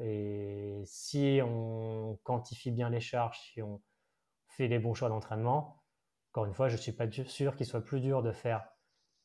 et, 0.00 0.82
si 0.84 1.40
on 1.42 2.18
quantifie 2.22 2.70
bien 2.70 2.90
les 2.90 3.00
charges, 3.00 3.38
si 3.52 3.62
on, 3.62 3.80
fait 4.54 4.68
les 4.68 4.78
bons 4.78 4.94
choix 4.94 5.08
d'entraînement. 5.08 5.82
Encore 6.32 6.46
une 6.46 6.54
fois, 6.54 6.68
je 6.68 6.76
ne 6.76 6.80
suis 6.80 6.92
pas 6.92 7.10
sûr 7.10 7.56
qu'il 7.56 7.66
soit 7.66 7.84
plus 7.84 8.00
dur 8.00 8.22
de 8.22 8.32
faire 8.32 8.66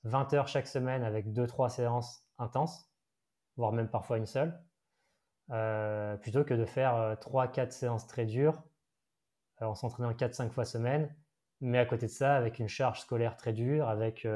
20 0.04 0.34
heures 0.34 0.47
chaque 0.47 0.68
semaine 0.68 1.04
avec 1.04 1.28
2-3 1.28 1.70
séances 1.70 2.24
intenses, 2.38 2.89
voire 3.58 3.72
même 3.72 3.89
parfois 3.89 4.18
une 4.18 4.26
seule, 4.26 4.60
euh, 5.52 6.18
plutôt 6.18 6.43
que 6.43 6.54
de 6.54 6.66
faire 6.66 7.18
3-4 7.22 7.68
euh, 7.68 7.72
séances 7.72 8.08
très 8.08 8.26
dures 8.26 8.64
euh, 9.62 9.66
en 9.66 9.76
s'entraînant 9.76 10.12
4-5 10.12 10.51
fois 10.51 10.66
semaine, 10.66 11.14
mais 11.62 11.80
à 11.80 11.86
côté 11.86 12.05
de 12.07 12.12
ça, 12.12 12.36
avec 12.36 12.60
une 12.60 12.68
charge 12.70 13.01
scolaire 13.01 13.36
très 13.38 13.53
dure, 13.53 13.88
avec 13.89 14.28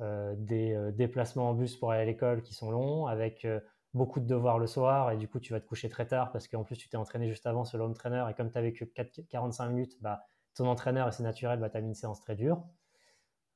des 0.00 0.92
déplacements 0.94 1.50
en 1.50 1.54
bus 1.54 1.76
pour 1.76 1.90
aller 1.90 2.02
à 2.02 2.04
l'école 2.04 2.42
qui 2.42 2.54
sont 2.54 2.70
longs, 2.70 3.06
avec 3.06 3.46
beaucoup 3.94 4.20
de 4.20 4.26
devoirs 4.26 4.58
le 4.58 4.66
soir 4.66 5.10
et 5.10 5.16
du 5.16 5.28
coup 5.28 5.40
tu 5.40 5.52
vas 5.52 5.60
te 5.60 5.66
coucher 5.66 5.88
très 5.88 6.06
tard 6.06 6.30
parce 6.30 6.46
qu'en 6.46 6.64
plus 6.64 6.76
tu 6.76 6.88
t'es 6.88 6.96
entraîné 6.96 7.28
juste 7.28 7.46
avant 7.46 7.64
sur 7.64 7.78
le 7.84 7.94
trainer 7.94 8.24
et 8.30 8.34
comme 8.34 8.50
tu 8.50 8.56
avais 8.56 8.72
que 8.72 8.84
45 8.84 9.68
minutes, 9.68 9.96
bah, 10.00 10.22
ton 10.54 10.66
entraîneur 10.66 11.08
et 11.08 11.12
c'est 11.12 11.22
naturel, 11.22 11.58
bah, 11.58 11.68
tu 11.68 11.80
mis 11.80 11.88
une 11.88 11.94
séance 11.94 12.20
très 12.20 12.34
dure. 12.34 12.62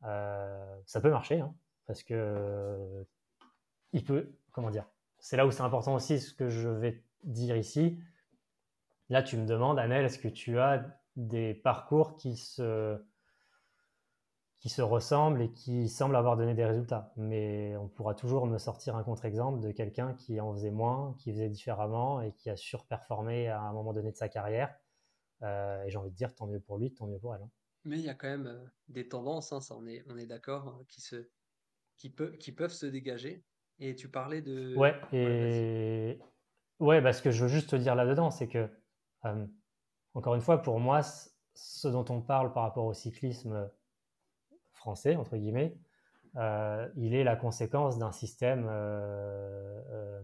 ça 0.03 1.01
peut 1.01 1.11
marcher, 1.11 1.41
hein, 1.41 1.55
parce 1.87 2.03
que 2.03 3.07
il 3.93 4.05
peut, 4.05 4.35
comment 4.53 4.71
dire, 4.71 4.87
c'est 5.19 5.37
là 5.37 5.47
où 5.47 5.51
c'est 5.51 5.63
important 5.63 5.95
aussi 5.95 6.19
ce 6.19 6.35
que 6.35 6.49
je 6.49 6.69
vais 6.69 7.05
dire 7.25 7.57
ici. 7.57 7.99
Là, 9.13 9.23
tu 9.23 9.37
me 9.37 9.45
demandes, 9.45 9.79
Annelle, 9.79 10.07
est-ce 10.07 10.19
que 10.19 10.27
tu 10.27 10.59
as 10.59 10.87
des 11.17 11.53
parcours 11.53 12.17
qui 12.17 12.35
se, 12.35 12.97
qui 14.59 14.71
se 14.71 14.81
ressemblent 14.81 15.43
et 15.43 15.53
qui 15.53 15.91
semblent 15.91 16.17
avoir 16.17 16.39
donné 16.39 16.55
des 16.55 16.65
résultats? 16.65 17.13
Mais 17.19 17.77
on 17.77 17.89
pourra 17.89 18.15
toujours 18.15 18.47
me 18.47 18.57
sortir 18.57 18.97
un 18.97 19.03
contre-exemple 19.03 19.61
de 19.61 19.71
quelqu'un 19.71 20.15
qui 20.15 20.41
en 20.41 20.55
faisait 20.55 20.71
moins, 20.71 21.15
qui 21.19 21.31
faisait 21.31 21.51
différemment 21.51 22.23
et 22.23 22.33
qui 22.33 22.49
a 22.49 22.57
surperformé 22.57 23.49
à 23.49 23.61
un 23.61 23.75
moment 23.75 23.93
donné 23.93 24.13
de 24.13 24.17
sa 24.17 24.31
carrière. 24.31 24.75
Euh, 25.43 25.85
et 25.85 25.91
j'ai 25.91 25.99
envie 25.99 26.11
de 26.11 26.17
dire, 26.17 26.35
tant 26.35 26.47
mieux 26.47 26.61
pour 26.61 26.79
lui, 26.79 26.95
tant 26.95 27.07
mieux 27.07 27.19
pour 27.19 27.35
elle. 27.35 27.43
Hein. 27.43 27.51
Mais 27.85 27.99
il 27.99 28.05
y 28.07 28.09
a 28.09 28.15
quand 28.15 28.29
même 28.29 28.47
euh, 28.47 28.65
des 28.89 29.11
tendances, 29.11 29.53
hein, 29.53 29.61
ça 29.61 29.75
on 29.77 29.87
est, 29.87 30.03
on 30.09 30.17
est 30.17 30.25
d'accord, 30.25 30.69
hein, 30.69 30.81
qui, 30.89 31.03
se, 31.03 31.29
qui, 31.99 32.09
peut, 32.09 32.33
qui 32.39 32.53
peuvent 32.53 32.73
se 32.73 32.87
dégager. 32.87 33.45
Et 33.79 33.95
tu 33.95 34.09
parlais 34.09 34.41
de... 34.41 34.75
Ouais, 34.75 34.99
et... 35.13 36.19
Ouais, 36.81 37.03
bah, 37.03 37.13
ce 37.13 37.21
que 37.21 37.31
je 37.31 37.43
veux 37.43 37.51
juste 37.51 37.69
te 37.69 37.77
dire 37.77 37.95
là-dedans, 37.95 38.31
c'est 38.31 38.49
que, 38.49 38.71
euh, 39.25 39.47
encore 40.15 40.35
une 40.35 40.41
fois, 40.41 40.63
pour 40.63 40.81
moi, 40.81 41.01
ce 41.55 41.89
dont 41.89 42.05
on 42.09 42.21
parle 42.21 42.53
par 42.53 42.65
rapport 42.65 42.85
au 42.85 42.95
cyclisme 42.95 43.71
français, 44.73 45.17
entre 45.17 45.37
guillemets, 45.37 45.77
euh, 46.37 46.89
il 46.97 47.15
est 47.15 47.25
la 47.25 47.37
conséquence 47.37 47.99
d'un 47.99 48.13
système 48.13 48.67
euh, 48.69 50.21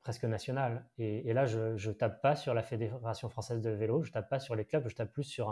presque 0.00 0.24
national. 0.24 0.86
Et, 0.98 1.32
là, 1.32 1.46
je 1.46 1.88
ne 1.88 1.92
tape 1.92 2.20
pas 2.22 2.34
sur 2.34 2.54
la 2.54 2.62
Fédération 2.62 3.28
française 3.28 3.60
de 3.60 3.70
vélo, 3.70 4.02
je 4.02 4.12
tape 4.12 4.28
pas 4.28 4.40
sur 4.40 4.54
les 4.54 4.64
clubs, 4.64 4.86
je 4.88 4.94
tape 4.94 5.12
plus 5.12 5.24
sur 5.24 5.48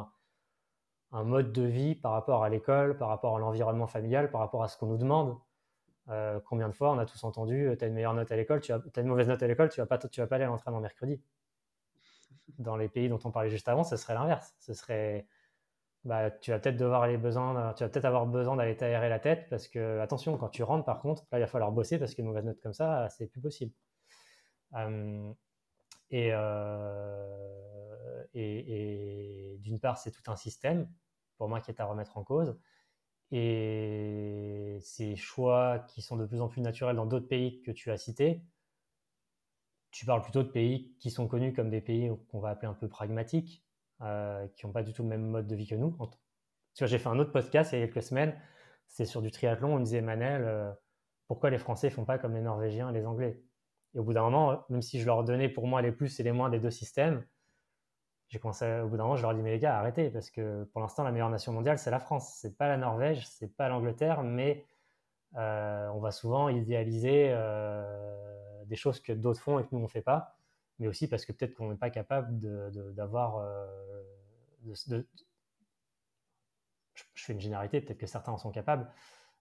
un, 1.13 1.25
mode 1.25 1.53
de 1.53 1.63
vie 1.63 1.95
par 1.95 2.13
rapport 2.13 2.45
à 2.45 2.49
l'école, 2.49 2.97
par 2.97 3.09
rapport 3.09 3.37
à 3.37 3.39
l'environnement 3.41 3.87
familial, 3.87 4.31
par 4.31 4.41
rapport 4.41 4.63
à 4.63 4.69
ce 4.69 4.77
qu'on 4.77 4.87
nous 4.87 4.99
demande. 4.99 5.37
combien 6.45 6.69
de 6.69 6.75
fois 6.75 6.93
on 6.93 6.99
a 6.99 7.07
tous 7.07 7.23
entendu, 7.25 7.75
tu 7.79 7.85
as 7.85 7.89
une 7.89 7.95
meilleure 7.95 8.15
note 8.15 8.31
à 8.33 8.37
l'école, 8.37 8.61
tu 8.61 8.73
as, 8.73 8.81
une 8.97 9.07
mauvaise 9.07 9.29
note 9.29 9.43
à 9.43 9.47
l'école, 9.47 9.71
tu 9.71 9.81
vas 9.81 9.87
pas, 9.87 9.99
tu 9.99 10.21
vas 10.21 10.27
pas 10.27 10.37
aller 10.37 10.45
à 10.45 10.49
l'entraînement 10.49 10.81
mercredi. 10.81 11.21
Dans 12.59 12.77
les 12.77 12.89
pays 12.89 13.09
dont 13.09 13.19
on 13.25 13.31
parlait 13.31 13.51
juste 13.51 13.69
avant, 13.69 13.85
ce 13.85 13.97
serait 13.97 14.15
l'inverse. 14.15 14.55
Ce 14.59 14.75
serait 14.75 15.27
bah, 16.05 16.31
tu 16.31 16.51
vas 16.51 16.59
peut-être 16.59 16.79
devoir 16.79 17.03
aller 17.03 17.19
besoin, 17.19 17.75
tu 17.75 17.85
vas 17.85 17.91
peut-être 17.91 18.07
avoir 18.07 18.27
besoin 18.27 18.57
d'aller 18.57 18.77
t'aérer 18.77 19.09
la 19.11 19.19
tête 19.19 19.49
parce 19.51 19.69
que 19.69 19.99
attention, 20.01 20.37
quand 20.39 20.49
tu 20.49 20.63
rentres, 20.63 20.85
par 20.85 21.01
contre, 21.01 21.27
là, 21.31 21.39
il 21.39 21.43
va 21.43 21.47
falloir 21.47 21.73
bosser 21.73 21.99
parce 21.99 22.15
qu'une 22.15 22.27
mauvaise 22.27 22.45
note 22.45 22.61
comme 22.61 22.73
ça, 22.73 23.09
c'est 23.11 23.27
plus 23.27 23.41
possible. 23.41 23.73
Euh, 24.75 25.33
et, 28.35 29.59
d'une 29.61 29.79
part, 29.81 29.99
c'est 29.99 30.11
tout 30.11 30.31
un 30.31 30.37
système 30.37 30.89
pour 31.37 31.49
moi 31.49 31.61
qui 31.61 31.71
est 31.71 31.81
à 31.81 31.85
remettre 31.85 32.17
en 32.19 32.25
cause. 32.25 32.59
Et 33.33 34.79
ces 34.81 35.17
choix 35.17 35.81
qui 35.89 36.03
sont 36.03 36.17
de 36.17 36.27
plus 36.27 36.41
en 36.41 36.49
plus 36.49 36.63
naturels 36.63 36.97
dans 36.97 37.07
d'autres 37.07 37.29
pays 37.29 37.63
que 37.63 37.71
tu 37.71 37.91
as 37.91 37.97
cités, 37.97 38.43
tu 39.91 40.07
parles 40.07 40.23
plutôt 40.23 40.43
de 40.43 40.49
pays 40.49 40.95
qui 40.99 41.11
sont 41.11 41.27
connus 41.27 41.53
comme 41.53 41.71
des 41.71 41.81
pays 41.81 42.11
qu'on 42.31 42.41
va 42.41 42.51
appeler 42.51 42.69
un 42.69 42.75
peu 42.75 42.89
pragmatiques, 42.89 43.65
euh, 44.03 44.47
qui 44.49 44.67
n'ont 44.67 44.73
pas 44.73 44.83
du 44.83 44.93
tout 44.93 45.03
le 45.03 45.09
même 45.09 45.27
mode 45.27 45.47
de 45.47 45.55
vie 45.55 45.67
que 45.67 45.75
nous. 45.75 45.97
Tu 46.75 46.85
vois, 46.85 46.87
j'ai 46.87 46.99
fait 46.99 47.09
un 47.09 47.19
autre 47.19 47.33
podcast 47.33 47.73
il 47.73 47.81
y 47.81 47.83
a 47.83 47.87
quelques 47.87 48.03
semaines, 48.03 48.35
c'est 48.87 49.05
sur 49.05 49.23
du 49.23 49.31
triathlon. 49.31 49.75
On 49.75 49.79
me 49.79 49.85
disait, 49.85 50.01
Manel, 50.01 50.43
euh, 50.45 50.73
pourquoi 51.27 51.51
les 51.51 51.59
Français 51.59 51.91
font 51.91 52.05
pas 52.05 52.19
comme 52.19 52.35
les 52.35 52.41
Norvégiens 52.41 52.91
et 52.91 52.93
les 52.93 53.07
Anglais? 53.07 53.43
Et 53.95 53.99
au 53.99 54.05
bout 54.05 54.13
d'un 54.13 54.23
moment, 54.23 54.65
même 54.69 54.83
si 54.83 55.01
je 55.01 55.07
leur 55.07 55.25
donnais 55.25 55.49
pour 55.49 55.67
moi 55.67 55.83
les 55.83 55.93
plus 55.93 56.21
et 56.21 56.23
les 56.23 56.33
moins 56.33 56.49
des 56.51 56.61
deux 56.61 56.71
systèmes, 56.71 57.25
j'ai 58.29 58.39
commencé, 58.39 58.81
au 58.81 58.89
bout 58.89 58.97
d'un 58.97 59.03
moment, 59.03 59.17
je 59.17 59.23
leur 59.23 59.35
dis, 59.35 59.43
mais 59.43 59.51
les 59.51 59.59
gars, 59.59 59.77
arrêtez, 59.77 60.09
parce 60.09 60.31
que 60.31 60.63
pour 60.73 60.81
l'instant, 60.81 61.03
la 61.03 61.11
meilleure 61.11 61.31
nation 61.31 61.53
mondiale, 61.53 61.79
c'est 61.79 61.91
la 61.91 61.99
France. 61.99 62.37
C'est 62.41 62.57
pas 62.57 62.69
la 62.69 62.77
Norvège, 62.77 63.27
c'est 63.27 63.57
pas 63.57 63.69
l'Angleterre, 63.69 64.23
mais 64.23 64.65
euh, 65.37 65.89
on 65.89 65.99
va 65.99 66.13
souvent 66.13 66.49
idéaliser 66.49 67.33
des 68.71 68.77
choses 68.77 69.01
que 69.01 69.13
d'autres 69.13 69.41
font 69.41 69.59
et 69.59 69.65
que 69.65 69.69
nous, 69.73 69.83
on 69.83 69.89
fait 69.89 70.01
pas 70.01 70.41
mais 70.81 70.89
aussi 70.89 71.07
parce 71.07 71.25
que 71.25 71.33
peut-être 71.33 71.55
qu'on 71.55 71.71
n'est 71.71 71.77
pas 71.77 71.91
capable 71.91 72.41
d'avoir. 72.95 73.37
Euh, 73.37 73.67
je 74.65 75.03
fais 77.15 77.35
une 77.35 77.41
généralité, 77.41 77.81
peut-être 77.81 77.99
que 77.99 78.07
certains 78.07 78.33
en 78.33 78.39
sont 78.39 78.51
capables, 78.51 78.91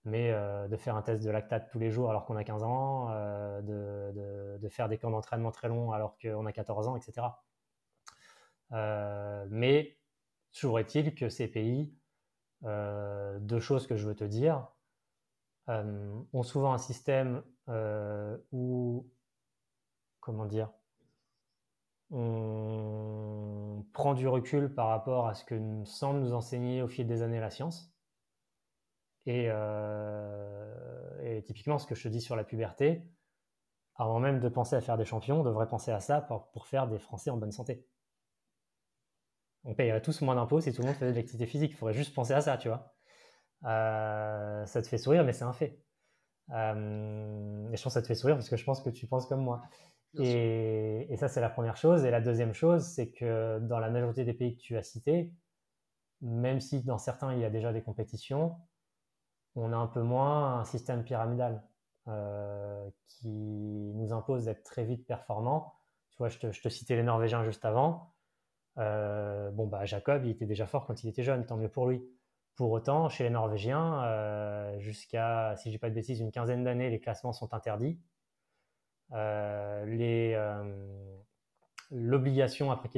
mais 0.05 0.32
euh, 0.32 0.67
de 0.67 0.75
faire 0.75 0.95
un 0.95 1.01
test 1.01 1.23
de 1.23 1.30
lactate 1.30 1.71
tous 1.71 1.80
les 1.80 1.91
jours 1.91 2.09
alors 2.09 2.25
qu'on 2.25 2.36
a 2.36 2.43
15 2.43 2.63
ans, 2.63 3.07
euh, 3.11 3.61
de, 3.61 4.59
de, 4.59 4.69
faire 4.69 4.89
des 4.89 4.97
camps 4.97 5.09
d'entraînement 5.09 5.51
très 5.51 5.69
longs 5.69 5.91
alors 5.91 6.17
qu'on 6.19 6.45
a 6.45 6.51
14 6.51 6.89
ans, 6.89 6.97
etc. 6.97 7.27
mais 9.49 9.97
toujours 10.53 10.80
est-il 10.80 11.15
que 11.15 11.30
ces 11.30 11.47
pays, 11.47 11.93
deux 12.63 13.59
choses 13.59 13.88
que 13.88 13.95
je 13.95 14.07
veux 14.07 14.15
te 14.15 14.25
dire, 14.25 14.67
ont 15.67 16.43
souvent 16.43 16.73
un 16.73 16.77
système 16.77 17.43
où, 18.51 19.09
comment 20.30 20.45
dire, 20.45 20.69
on 22.11 23.84
prend 23.93 24.13
du 24.13 24.27
recul 24.27 24.71
par 24.73 24.89
rapport 24.89 25.27
à 25.27 25.34
ce 25.34 25.43
que 25.43 25.59
semble 25.86 26.19
nous 26.19 26.34
enseigner 26.34 26.84
au 26.84 26.88
fil 26.88 27.07
des 27.07 27.23
années 27.23 27.39
la 27.39 27.49
science. 27.49 27.95
Euh, 29.27 31.19
et, 31.23 31.41
typiquement, 31.43 31.80
ce 31.80 31.88
que 31.88 31.95
je 31.95 32.03
te 32.03 32.07
dis 32.07 32.21
sur 32.21 32.36
la 32.36 32.43
puberté, 32.43 33.03
avant 33.95 34.19
même 34.19 34.39
de 34.39 34.49
penser 34.49 34.75
à 34.75 34.82
faire 34.82 34.97
des 34.97 35.05
champions, 35.05 35.41
on 35.41 35.43
devrait 35.43 35.67
penser 35.67 35.91
à 35.91 35.99
ça 35.99 36.21
pour, 36.21 36.67
faire 36.67 36.88
des 36.88 36.99
Français 36.99 37.32
en 37.32 37.38
bonne 37.38 37.51
santé. 37.51 37.88
On 39.63 39.73
payerait 39.73 40.01
tous 40.01 40.21
moins 40.21 40.36
d'impôts 40.36 40.61
si 40.61 40.71
tout 40.71 40.82
le 40.82 40.88
monde 40.88 40.95
faisait 40.95 41.11
de 41.11 41.17
l'activité 41.17 41.47
physique. 41.47 41.71
Il 41.71 41.75
faudrait 41.75 41.93
juste 41.93 42.13
penser 42.13 42.34
à 42.34 42.41
ça, 42.41 42.57
tu 42.57 42.69
vois. 42.69 42.93
Euh, 43.65 44.65
ça 44.65 44.82
te 44.82 44.88
fait 44.88 44.97
sourire, 44.97 45.23
mais 45.25 45.34
c'est 45.34 45.43
un 45.43 45.53
fait. 45.53 45.84
Euh, 46.51 47.69
et 47.71 47.77
je 47.77 47.84
pense 47.84 47.93
que 47.93 47.99
ça 47.99 48.01
te 48.01 48.07
fait 48.07 48.15
sourire 48.15 48.36
parce 48.36 48.49
que 48.49 48.57
je 48.57 48.63
pense 48.63 48.82
que 48.82 48.89
tu 48.89 49.05
penses 49.05 49.27
comme 49.27 49.41
moi. 49.41 49.61
Et, 50.18 51.16
ça, 51.18 51.28
c'est 51.28 51.41
la 51.41 51.49
première 51.49 51.78
chose. 51.78 52.05
Et 52.05 52.12
la 52.12 52.22
deuxième 52.22 52.53
chose, 52.53 52.84
c'est 52.84 53.12
que 53.12 53.60
dans 53.60 53.80
la 53.80 53.89
majorité 53.89 54.26
des 54.26 54.34
pays 54.34 54.55
que 54.55 54.62
tu 54.62 54.78
as 54.78 54.84
cités, 54.84 55.32
même 56.22 56.60
si 56.60 56.82
dans 56.84 56.97
certains 56.97 57.34
il 57.34 57.39
y 57.39 57.45
a 57.45 57.49
déjà 57.49 57.72
des 57.72 57.82
compétitions, 57.82 58.57
on 59.55 59.72
a 59.74 59.78
un 59.78 59.88
peu 59.88 60.01
moins 60.01 60.60
un 60.60 60.66
système 60.66 61.03
pyramidal 61.03 61.64
euh, 62.07 62.89
qui 63.07 63.28
nous 63.28 64.14
impose 64.14 64.45
d'être 64.45 64.64
très 64.64 64.84
vite 64.84 65.05
performant. 65.05 65.76
Tu 66.12 66.18
vois, 66.18 66.30
je 66.30 66.38
te, 66.38 66.70
citais 66.70 66.95
les 66.95 67.03
Norvégiens 67.03 67.43
juste 67.43 67.66
avant. 67.66 68.14
Euh, 68.78 69.51
bon, 69.51 69.68
bah, 69.68 69.86
Jacob, 69.86 70.26
il 70.26 70.32
était 70.32 70.45
déjà 70.45 70.66
fort 70.66 70.86
quand 70.86 71.03
il 71.03 71.10
était 71.10 71.24
jeune, 71.24 71.45
tant 71.45 71.57
mieux 71.57 71.70
pour 71.70 71.88
lui. 71.88 72.03
Pour 72.55 72.72
autant, 72.72 73.10
chez 73.10 73.24
les 73.24 73.30
Norvégiens, 73.30 74.03
euh, 74.03 74.80
jusqu'à, 74.80 75.55
si 75.57 75.70
je 75.70 75.76
dis 75.76 75.78
pas 75.78 75.89
de 75.89 75.95
bêtises, 75.95 76.20
une 76.20 76.32
quinzaine 76.32 76.64
d'années, 76.64 76.89
les 76.89 76.99
classements 76.99 77.34
sont 77.34 77.53
interdits. 77.53 77.99
Euh, 79.14 79.86
euh, 79.86 81.18
l'obligation 81.91 82.72
après 82.72 82.89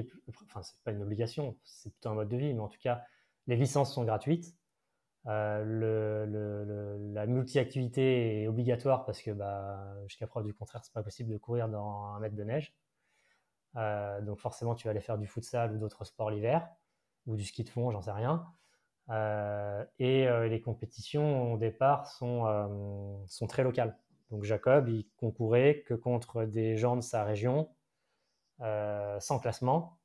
enfin 0.45 0.61
c'est 0.61 0.81
pas 0.83 0.91
une 0.91 1.01
obligation, 1.01 1.55
c'est 1.63 1.89
plutôt 1.91 2.09
un 2.09 2.15
mode 2.15 2.29
de 2.29 2.37
vie, 2.37 2.53
mais 2.53 2.59
en 2.59 2.67
tout 2.67 2.79
cas 2.81 3.03
les 3.47 3.55
licences 3.55 3.93
sont 3.93 4.03
gratuites. 4.03 4.55
Euh, 5.27 6.25
la 7.13 7.27
multi-activité 7.27 8.43
est 8.43 8.47
obligatoire 8.47 9.05
parce 9.05 9.21
que 9.21 9.31
bah, 9.31 9.95
jusqu'à 10.07 10.27
preuve 10.27 10.45
du 10.45 10.53
contraire, 10.53 10.83
c'est 10.83 10.93
pas 10.93 11.03
possible 11.03 11.31
de 11.31 11.37
courir 11.37 11.69
dans 11.69 12.05
un 12.05 12.19
mètre 12.19 12.35
de 12.35 12.43
neige. 12.43 12.73
donc 14.23 14.39
forcément, 14.39 14.75
tu 14.75 14.87
vas 14.87 14.91
aller 14.91 15.01
faire 15.01 15.17
du 15.17 15.27
futsal 15.27 15.73
ou 15.73 15.77
d'autres 15.77 16.05
sports 16.05 16.31
l'hiver, 16.31 16.67
ou 17.27 17.35
du 17.35 17.43
ski 17.45 17.63
de 17.63 17.69
fond, 17.69 17.91
j'en 17.91 18.01
sais 18.01 18.11
rien. 18.11 18.45
et 19.99 20.27
les 20.49 20.61
compétitions 20.61 21.53
au 21.53 21.57
départ 21.57 22.07
sont, 22.07 23.23
sont 23.27 23.47
très 23.47 23.63
locales. 23.63 23.95
Donc 24.31 24.43
Jacob, 24.43 24.87
il 24.87 25.05
concourait 25.17 25.83
que 25.85 25.93
contre 25.93 26.45
des 26.45 26.77
gens 26.77 26.95
de 26.95 27.01
sa 27.01 27.23
région, 27.25 27.69
euh, 28.61 29.19
sans 29.19 29.39
classement. 29.39 29.99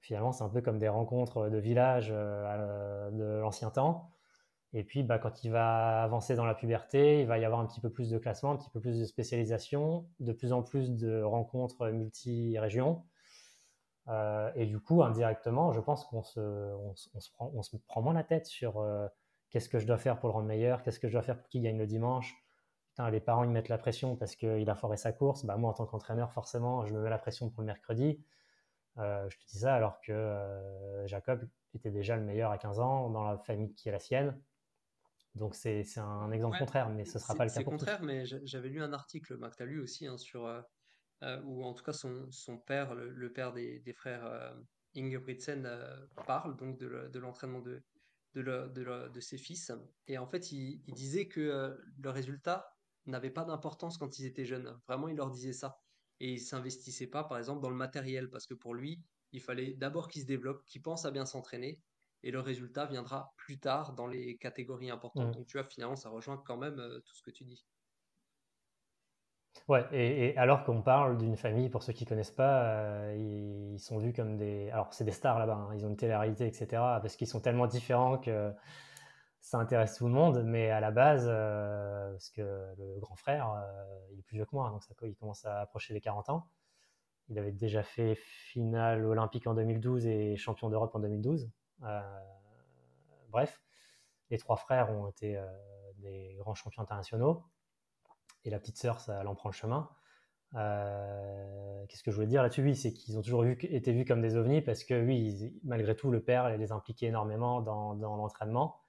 Finalement, 0.00 0.32
c'est 0.32 0.44
un 0.44 0.48
peu 0.50 0.60
comme 0.60 0.78
des 0.78 0.88
rencontres 0.88 1.48
de 1.48 1.58
village 1.58 2.10
euh, 2.12 3.10
de 3.10 3.40
l'ancien 3.40 3.70
temps. 3.70 4.10
Et 4.74 4.84
puis, 4.84 5.02
bah, 5.02 5.18
quand 5.18 5.44
il 5.44 5.50
va 5.50 6.02
avancer 6.02 6.34
dans 6.34 6.44
la 6.44 6.54
puberté, 6.54 7.20
il 7.22 7.26
va 7.26 7.38
y 7.38 7.44
avoir 7.44 7.60
un 7.60 7.66
petit 7.66 7.80
peu 7.80 7.90
plus 7.90 8.10
de 8.10 8.18
classement, 8.18 8.52
un 8.52 8.56
petit 8.56 8.68
peu 8.70 8.80
plus 8.80 8.98
de 8.98 9.04
spécialisation, 9.04 10.06
de 10.20 10.32
plus 10.32 10.52
en 10.52 10.62
plus 10.62 10.90
de 10.90 11.22
rencontres 11.22 11.88
multi-régions. 11.88 13.04
Euh, 14.08 14.52
et 14.54 14.66
du 14.66 14.78
coup, 14.78 15.02
indirectement, 15.02 15.72
je 15.72 15.80
pense 15.80 16.04
qu'on 16.04 16.22
se, 16.22 16.40
se, 16.94 17.30
prend, 17.32 17.50
on 17.54 17.62
se 17.62 17.76
prend 17.88 18.02
moins 18.02 18.14
la 18.14 18.24
tête 18.24 18.46
sur 18.46 18.84
qu'est-ce 19.50 19.68
que 19.68 19.78
je 19.78 19.86
dois 19.86 19.98
faire 19.98 20.18
pour 20.18 20.28
le 20.28 20.34
rendre 20.34 20.46
meilleur, 20.46 20.82
qu'est-ce 20.82 21.00
que 21.00 21.08
je 21.08 21.12
dois 21.12 21.22
faire 21.22 21.38
pour 21.38 21.48
qu'il 21.48 21.62
gagne 21.62 21.78
le 21.78 21.86
dimanche, 21.86 22.45
les 23.10 23.20
parents 23.20 23.44
ils 23.44 23.50
mettent 23.50 23.68
la 23.68 23.78
pression 23.78 24.16
parce 24.16 24.36
qu'il 24.36 24.68
a 24.70 24.74
foré 24.74 24.96
sa 24.96 25.12
course. 25.12 25.44
Bah, 25.44 25.56
moi, 25.56 25.70
en 25.70 25.74
tant 25.74 25.86
qu'entraîneur, 25.86 26.32
forcément, 26.32 26.86
je 26.86 26.94
me 26.94 27.00
mets 27.00 27.10
la 27.10 27.18
pression 27.18 27.50
pour 27.50 27.60
le 27.60 27.66
mercredi. 27.66 28.18
Euh, 28.98 29.28
je 29.28 29.36
te 29.36 29.44
dis 29.46 29.58
ça 29.58 29.74
alors 29.74 30.00
que 30.00 30.12
euh, 30.12 31.06
Jacob 31.06 31.46
était 31.74 31.90
déjà 31.90 32.16
le 32.16 32.22
meilleur 32.22 32.50
à 32.50 32.58
15 32.58 32.80
ans 32.80 33.10
dans 33.10 33.24
la 33.24 33.36
famille 33.38 33.74
qui 33.74 33.88
est 33.88 33.92
la 33.92 33.98
sienne. 33.98 34.40
Donc 35.34 35.54
c'est 35.54 35.84
un 35.98 36.30
exemple 36.30 36.56
contraire, 36.58 36.88
mais 36.88 37.04
ce 37.04 37.18
ne 37.18 37.22
sera 37.22 37.34
pas 37.34 37.44
le 37.44 37.50
cas 37.50 37.56
C'est 37.56 37.64
contraire, 37.64 38.02
mais 38.02 38.24
j'avais 38.24 38.70
lu 38.70 38.82
un 38.82 38.94
article 38.94 39.38
que 39.38 39.56
tu 39.56 39.62
as 39.62 39.66
lu 39.66 39.82
aussi 39.82 40.06
hein, 40.06 40.16
sur, 40.16 40.46
euh, 40.46 41.42
où 41.44 41.62
en 41.62 41.74
tout 41.74 41.84
cas 41.84 41.92
son, 41.92 42.26
son 42.30 42.56
père, 42.56 42.94
le, 42.94 43.32
père 43.32 43.52
des, 43.52 43.80
des 43.80 43.92
frères 43.92 44.54
Ingebrigtsen, 44.96 45.68
parle 46.26 46.56
donc 46.56 46.78
de 46.78 47.18
l'entraînement 47.18 47.60
de, 47.60 47.82
de, 48.34 49.20
ses 49.20 49.36
fils. 49.36 49.72
Et 50.06 50.16
en 50.16 50.26
fait, 50.26 50.52
il, 50.52 50.80
disait 50.94 51.28
que 51.28 51.78
le 52.02 52.10
résultat 52.10 52.75
n'avait 53.10 53.30
pas 53.30 53.44
d'importance 53.44 53.98
quand 53.98 54.18
ils 54.18 54.26
étaient 54.26 54.44
jeunes. 54.44 54.78
Vraiment, 54.86 55.08
il 55.08 55.16
leur 55.16 55.30
disait 55.30 55.52
ça. 55.52 55.80
Et 56.20 56.32
il 56.32 56.40
s'investissait 56.40 57.06
pas, 57.06 57.24
par 57.24 57.38
exemple, 57.38 57.60
dans 57.60 57.70
le 57.70 57.76
matériel, 57.76 58.30
parce 58.30 58.46
que 58.46 58.54
pour 58.54 58.74
lui, 58.74 59.02
il 59.32 59.40
fallait 59.40 59.74
d'abord 59.74 60.08
qu'ils 60.08 60.22
se 60.22 60.26
développent, 60.26 60.64
qu'ils 60.64 60.82
pensent 60.82 61.04
à 61.04 61.10
bien 61.10 61.26
s'entraîner, 61.26 61.80
et 62.22 62.30
le 62.30 62.40
résultat 62.40 62.86
viendra 62.86 63.32
plus 63.36 63.58
tard 63.58 63.92
dans 63.92 64.06
les 64.06 64.36
catégories 64.38 64.90
importantes. 64.90 65.32
Donc 65.32 65.46
tu 65.46 65.58
vois, 65.58 65.66
finalement, 65.66 65.96
ça 65.96 66.08
rejoint 66.08 66.42
quand 66.44 66.56
même 66.56 66.78
euh, 66.78 67.00
tout 67.00 67.14
ce 67.14 67.22
que 67.22 67.30
tu 67.30 67.44
dis. 67.44 67.66
Ouais, 69.68 69.84
et, 69.92 70.36
alors 70.36 70.64
qu'on 70.64 70.82
parle 70.82 71.18
d'une 71.18 71.36
famille, 71.36 71.68
pour 71.68 71.82
ceux 71.82 71.92
qui 71.92 72.04
connaissent 72.04 72.30
pas, 72.30 72.62
euh, 72.64 73.72
ils, 73.74 73.80
sont 73.80 73.98
vus 73.98 74.12
comme 74.12 74.36
des. 74.36 74.70
Alors, 74.70 74.92
c'est 74.92 75.04
des 75.04 75.12
stars 75.12 75.38
là-bas, 75.38 75.54
hein, 75.54 75.74
ils 75.74 75.84
ont 75.84 75.88
une 75.88 75.96
télé-réalité, 75.96 76.46
etc., 76.46 76.66
parce 76.72 77.16
qu'ils 77.16 77.26
sont 77.26 77.40
tellement 77.40 77.66
différents 77.66 78.18
que 78.18 78.52
ça 79.46 79.58
intéresse 79.58 79.96
tout 79.96 80.06
le 80.06 80.12
monde, 80.12 80.42
mais 80.44 80.70
à 80.70 80.80
la 80.80 80.90
base, 80.90 81.26
euh, 81.28 82.10
parce 82.10 82.30
que 82.30 82.42
le 82.76 82.98
grand 82.98 83.14
frère, 83.14 83.64
il 84.12 84.18
est 84.18 84.22
plus 84.22 84.38
vieux 84.38 84.44
que 84.44 84.50
moi, 84.52 84.70
donc 84.70 84.82
ça, 84.82 84.92
il 85.02 85.14
commence 85.14 85.44
à 85.44 85.60
approcher 85.60 85.94
les 85.94 86.00
40 86.00 86.30
ans. 86.30 86.48
Il 87.28 87.38
avait 87.38 87.52
déjà 87.52 87.84
fait 87.84 88.16
finale 88.16 89.04
olympique 89.04 89.46
en 89.46 89.54
2012 89.54 90.04
et 90.06 90.36
champion 90.36 90.68
d'Europe 90.68 90.96
en 90.96 90.98
2012. 90.98 91.48
Euh, 91.84 92.00
bref, 93.30 93.62
les 94.30 94.38
trois 94.38 94.56
frères 94.56 94.90
ont 94.90 95.08
été 95.08 95.36
euh, 95.36 95.46
des 95.98 96.34
grands 96.40 96.56
champions 96.56 96.82
internationaux. 96.82 97.44
Et 98.42 98.50
la 98.50 98.58
petite 98.58 98.78
sœur, 98.78 98.98
ça, 98.98 99.20
elle 99.20 99.28
en 99.28 99.36
prend 99.36 99.48
le 99.48 99.54
chemin. 99.54 99.88
Euh, 100.54 101.84
qu'est-ce 101.86 102.02
que 102.02 102.10
je 102.10 102.16
voulais 102.16 102.26
dire 102.26 102.42
là-dessus? 102.42 102.62
Oui, 102.62 102.74
c'est 102.74 102.92
qu'ils 102.92 103.16
ont 103.16 103.22
toujours 103.22 103.44
été 103.44 103.92
vus 103.92 104.04
comme 104.04 104.22
des 104.22 104.36
ovnis 104.36 104.60
parce 104.60 104.82
que, 104.82 105.04
oui, 105.04 105.54
malgré 105.62 105.94
tout, 105.94 106.10
le 106.10 106.20
père 106.20 106.56
les 106.56 106.72
impliquait 106.72 107.06
énormément 107.06 107.60
dans, 107.60 107.94
l'entraînement, 107.94 108.80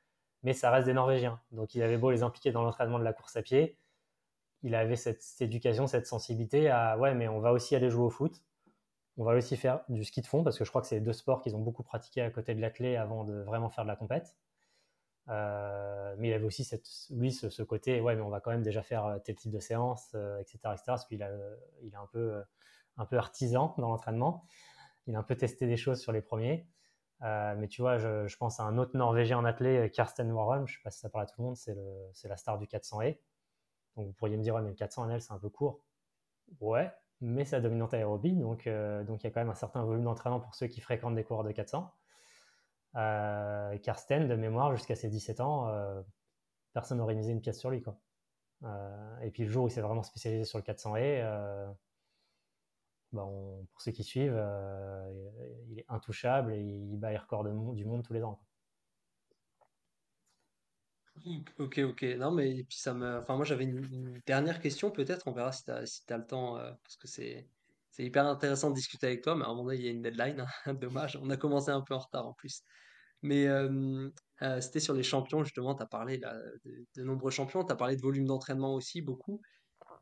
mais 0.48 0.54
ça 0.54 0.72
reste 0.72 0.86
des 0.86 0.93
Norvégiens. 0.93 1.41
Donc, 1.52 1.76
il 1.76 1.84
avait 1.84 1.98
beau 1.98 2.10
les 2.10 2.24
impliquer 2.24 2.54
dans 2.54 2.64
l'entraînement 2.64 3.00
de 3.00 3.04
la 3.04 3.12
course 3.12 3.36
à 3.36 3.41
pied, 3.41 3.78
il 4.64 4.76
avait 4.76 4.95
cette, 4.95 5.22
éducation, 5.41 5.88
cette 5.88 6.08
sensibilité 6.08 6.70
à 6.70 6.98
ouais, 6.98 7.14
mais 7.14 7.28
on 7.28 7.41
va 7.41 7.52
aussi 7.52 7.76
aller 7.76 7.89
jouer 7.89 8.06
au 8.06 8.10
foot, 8.10 8.41
on 9.18 9.26
va 9.26 9.34
aussi 9.36 9.58
faire 9.58 9.82
du 9.89 10.06
ski 10.06 10.22
de 10.22 10.26
fond 10.26 10.45
parce 10.45 10.58
que 10.58 10.64
je 10.64 10.70
crois 10.70 10.80
que 10.82 10.88
c'est 10.88 11.02
deux 11.02 11.12
sports 11.12 11.41
qu'ils 11.41 11.58
ont 11.58 11.60
beaucoup 11.60 11.84
pratiqué 11.84 12.22
à 12.22 12.32
côté 12.32 12.56
de 12.56 12.62
l'athlète 12.62 12.98
avant 12.98 13.26
de 13.26 13.41
vraiment 13.41 13.70
faire 13.70 13.84
de 13.84 13.89
la 13.89 13.98
compète. 13.98 14.38
Euh, 15.28 16.16
mais 16.18 16.30
il 16.30 16.34
avait 16.34 16.45
aussi 16.45 16.64
cette, 16.64 16.88
lui 17.10 17.34
ce, 17.34 17.62
côté, 17.64 18.00
ouais, 18.00 18.16
mais 18.16 18.22
on 18.22 18.30
va 18.30 18.39
quand 18.39 18.52
même 18.52 18.64
déjà 18.64 18.82
faire 18.82 19.06
euh, 19.06 19.20
tel 19.20 19.36
type 19.36 19.52
de 19.52 19.60
séance, 19.60 20.16
etc., 20.16 20.16
euh, 20.16 20.72
etc., 20.72 20.82
parce 20.86 21.06
qu'il 21.08 21.24
a, 21.24 21.30
il 21.84 21.91
est 21.91 21.98
un 21.98 22.08
peu, 22.10 22.41
un 22.95 23.06
peu 23.06 23.18
artisan 23.18 23.76
dans 23.78 23.89
l'entraînement. 23.89 24.45
Il 25.08 25.16
a 25.16 25.20
un 25.20 25.24
peu 25.24 25.36
testé 25.36 25.68
des 25.68 25.76
choses 25.76 26.00
sur 26.00 26.14
les 26.14 26.22
premiers. 26.22 26.66
Mais 27.22 27.68
tu 27.68 27.82
vois, 27.82 27.97
je, 27.97 28.38
pense 28.38 28.59
à 28.59 28.63
un 28.63 28.78
autre 28.78 28.95
Norvégien 28.95 29.38
en 29.38 29.45
athlète, 29.45 29.91
Karsten 29.91 30.32
Warholm, 30.32 30.68
je 30.68 30.74
ne 30.74 30.78
sais 30.78 30.84
pas 30.84 30.91
si 30.91 30.99
ça 30.99 31.09
parle 31.09 31.24
à 31.24 31.28
tout 31.28 31.41
le 31.41 31.45
monde, 31.45 31.57
c'est, 31.57 31.76
la 32.28 32.38
star 32.38 32.57
du 32.57 32.68
400 32.68 33.01
et. 33.01 33.22
Donc 33.95 34.07
vous 34.07 34.13
pourriez 34.13 34.38
me 34.38 34.43
dire, 34.43 34.53
ouais, 34.55 34.61
mais 34.61 34.70
le 34.70 34.76
400 34.76 35.07
NL, 35.07 35.22
c'est 35.22 35.34
un 35.34 35.39
peu 35.39 35.49
court. 35.49 35.82
Ouais, 36.61 36.91
mais 37.20 37.45
c'est 37.45 37.55
la 37.55 37.61
dominante 37.61 37.93
aérobie, 37.93 38.34
donc 38.34 38.68
euh, 38.68 39.03
donc 39.03 39.24
il 39.24 39.26
y 39.26 39.28
a 39.28 39.32
quand 39.32 39.41
même 39.41 39.49
un 39.49 39.55
certain 39.55 39.84
volume 39.84 40.03
d'entraînement 40.03 40.39
pour 40.39 40.55
ceux 40.55 40.68
qui 40.68 40.82
fréquentent 40.82 41.15
des 41.15 41.24
coureurs 41.24 41.43
de 41.43 41.51
400. 41.51 41.91
Euh, 42.95 43.78
Karsten, 43.80 44.28
de 44.28 44.36
mémoire, 44.36 44.76
jusqu'à 44.76 44.95
ses 44.95 45.09
17 45.09 45.39
ans, 45.39 45.68
euh, 45.68 46.01
personne 46.74 46.97
n'aurait 46.97 47.15
misé 47.15 47.32
une 47.32 47.41
pièce 47.41 47.59
sur 47.59 47.70
lui. 47.70 47.82
Quoi. 47.82 47.99
Euh, 48.63 49.20
et 49.22 49.30
puis 49.30 49.43
le 49.43 49.49
jour 49.49 49.65
où 49.65 49.68
il 49.68 49.72
s'est 49.72 49.82
vraiment 49.82 50.03
spécialisé 50.03 50.45
sur 50.45 50.57
le 50.57 50.63
400 50.63 50.95
et, 50.95 51.24
bon, 53.12 53.66
pour 53.72 53.82
ceux 53.82 53.91
qui 53.91 54.03
suivent, 54.03 54.41
il 55.70 55.80
est 55.80 55.86
intouchable 55.89 56.53
et 56.53 56.60
il 56.62 56.97
bat 56.97 57.12
les 57.12 57.18
records 57.18 57.43
du 57.43 57.86
monde 57.86 58.03
tous 58.03 58.14
les 58.14 58.24
ans. 58.24 58.39
Ok, 61.60 61.80
ok. 61.80 62.03
Non, 62.18 62.32
mais 62.32 62.64
puis 62.64 62.78
ça 62.78 62.93
me. 62.93 63.20
Enfin, 63.20 63.36
moi, 63.36 63.45
j'avais 63.45 63.66
une, 63.66 64.22
dernière 64.26 64.60
question, 64.60 64.91
peut-être. 64.91 65.28
On 65.28 65.32
verra 65.32 65.51
si 65.51 65.66
tu 65.66 65.72
as, 65.72 65.86
si 65.86 66.03
le 66.10 66.26
temps, 66.26 66.58
euh, 66.58 66.72
parce 66.84 66.97
que 66.97 67.08
c'est 67.08 67.47
hyper 67.97 68.26
intéressant 68.26 68.70
de 68.70 68.76
discuter 68.76 69.08
avec 69.08 69.24
toi, 69.24 69.36
mais 69.36 69.43
à 69.43 69.47
un 69.47 69.49
moment 69.51 69.66
donné, 69.66 69.78
il 69.78 69.86
y 69.86 69.88
a 69.88 69.91
une 69.91 70.01
deadline. 70.01 70.45
hein, 70.66 70.74
Dommage. 70.76 71.18
On 71.22 71.30
a 71.30 71.38
commencé 71.38 71.72
un 71.72 71.82
peu 71.82 71.93
en 71.95 71.99
retard 71.99 72.28
en 72.28 72.34
plus. 72.34 72.62
Mais 73.24 73.47
euh, 73.47 74.10
euh, 74.43 74.62
c'était 74.62 74.80
sur 74.80 74.93
les 74.93 75.03
champions, 75.03 75.43
justement. 75.43 75.76
Tu 75.76 75.84
as 75.84 75.88
parlé 75.88 76.18
de, 76.20 76.88
de 76.95 77.03
nombreux 77.03 77.32
champions. 77.32 77.64
Tu 77.66 77.72
as 77.72 77.76
parlé 77.76 77.95
de 77.95 78.01
volume 78.01 78.26
d'entraînement 78.26 78.76
aussi, 78.76 79.01
beaucoup. 79.01 79.41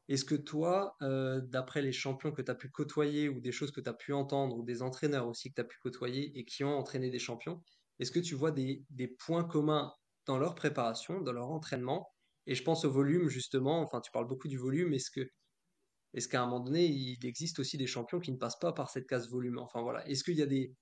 Est-ce 0.08 0.26
que 0.26 0.36
toi, 0.36 0.96
d'après 1.02 1.82
les 1.82 1.92
champions 1.92 2.32
que 2.32 2.42
tu 2.42 2.52
as 2.52 2.56
pu 2.56 2.70
côtoyer 2.70 3.30
ou 3.30 3.40
des 3.40 3.52
choses 3.52 3.72
que 3.72 3.82
tu 3.82 3.90
as 3.90 3.94
pu 3.94 4.14
entendre 4.14 4.58
ou 4.58 4.64
des 4.64 4.82
entraîneurs 4.82 5.28
aussi 5.28 5.50
que 5.50 5.56
tu 5.56 5.62
as 5.62 5.66
pu 5.66 5.78
côtoyer 5.80 6.38
et 6.38 6.46
qui 6.46 6.64
ont 6.64 6.78
entraîné 6.78 7.10
des 7.10 7.20
champions, 7.20 7.64
est-ce 8.00 8.12
que 8.12 8.20
tu 8.20 8.36
vois 8.36 8.52
des, 8.52 8.84
des 8.90 9.08
points 9.08 9.46
communs 9.46 9.92
dans 10.26 10.38
leur 10.38 10.56
préparation, 10.56 11.22
dans 11.22 11.32
leur 11.32 11.50
entraînement? 11.50 12.08
Et 12.48 12.56
je 12.56 12.64
pense 12.64 12.86
au 12.86 12.92
volume, 12.92 13.30
justement. 13.30 13.82
Enfin, 13.82 14.02
tu 14.02 14.12
parles 14.12 14.28
beaucoup 14.28 14.48
du 14.48 14.58
volume. 14.58 14.94
Est-ce 14.94 15.10
que, 15.10 15.28
est-ce 16.14 16.28
qu'à 16.28 16.42
un 16.42 16.46
moment 16.46 16.60
donné, 16.60 16.86
il 16.86 17.26
existe 17.26 17.60
aussi 17.60 17.78
des 17.78 17.88
champions 17.88 18.20
qui 18.20 18.32
ne 18.32 18.38
passent 18.38 18.60
pas 18.60 18.74
par 18.74 18.90
cette 18.90 19.08
case 19.08 19.30
volume? 19.30 19.58
Enfin, 19.60 19.82
voilà. 19.82 20.08
Est-ce 20.08 20.24
qu'il 20.24 20.38
y 20.38 20.42
a 20.42 20.46
des, 20.46 20.76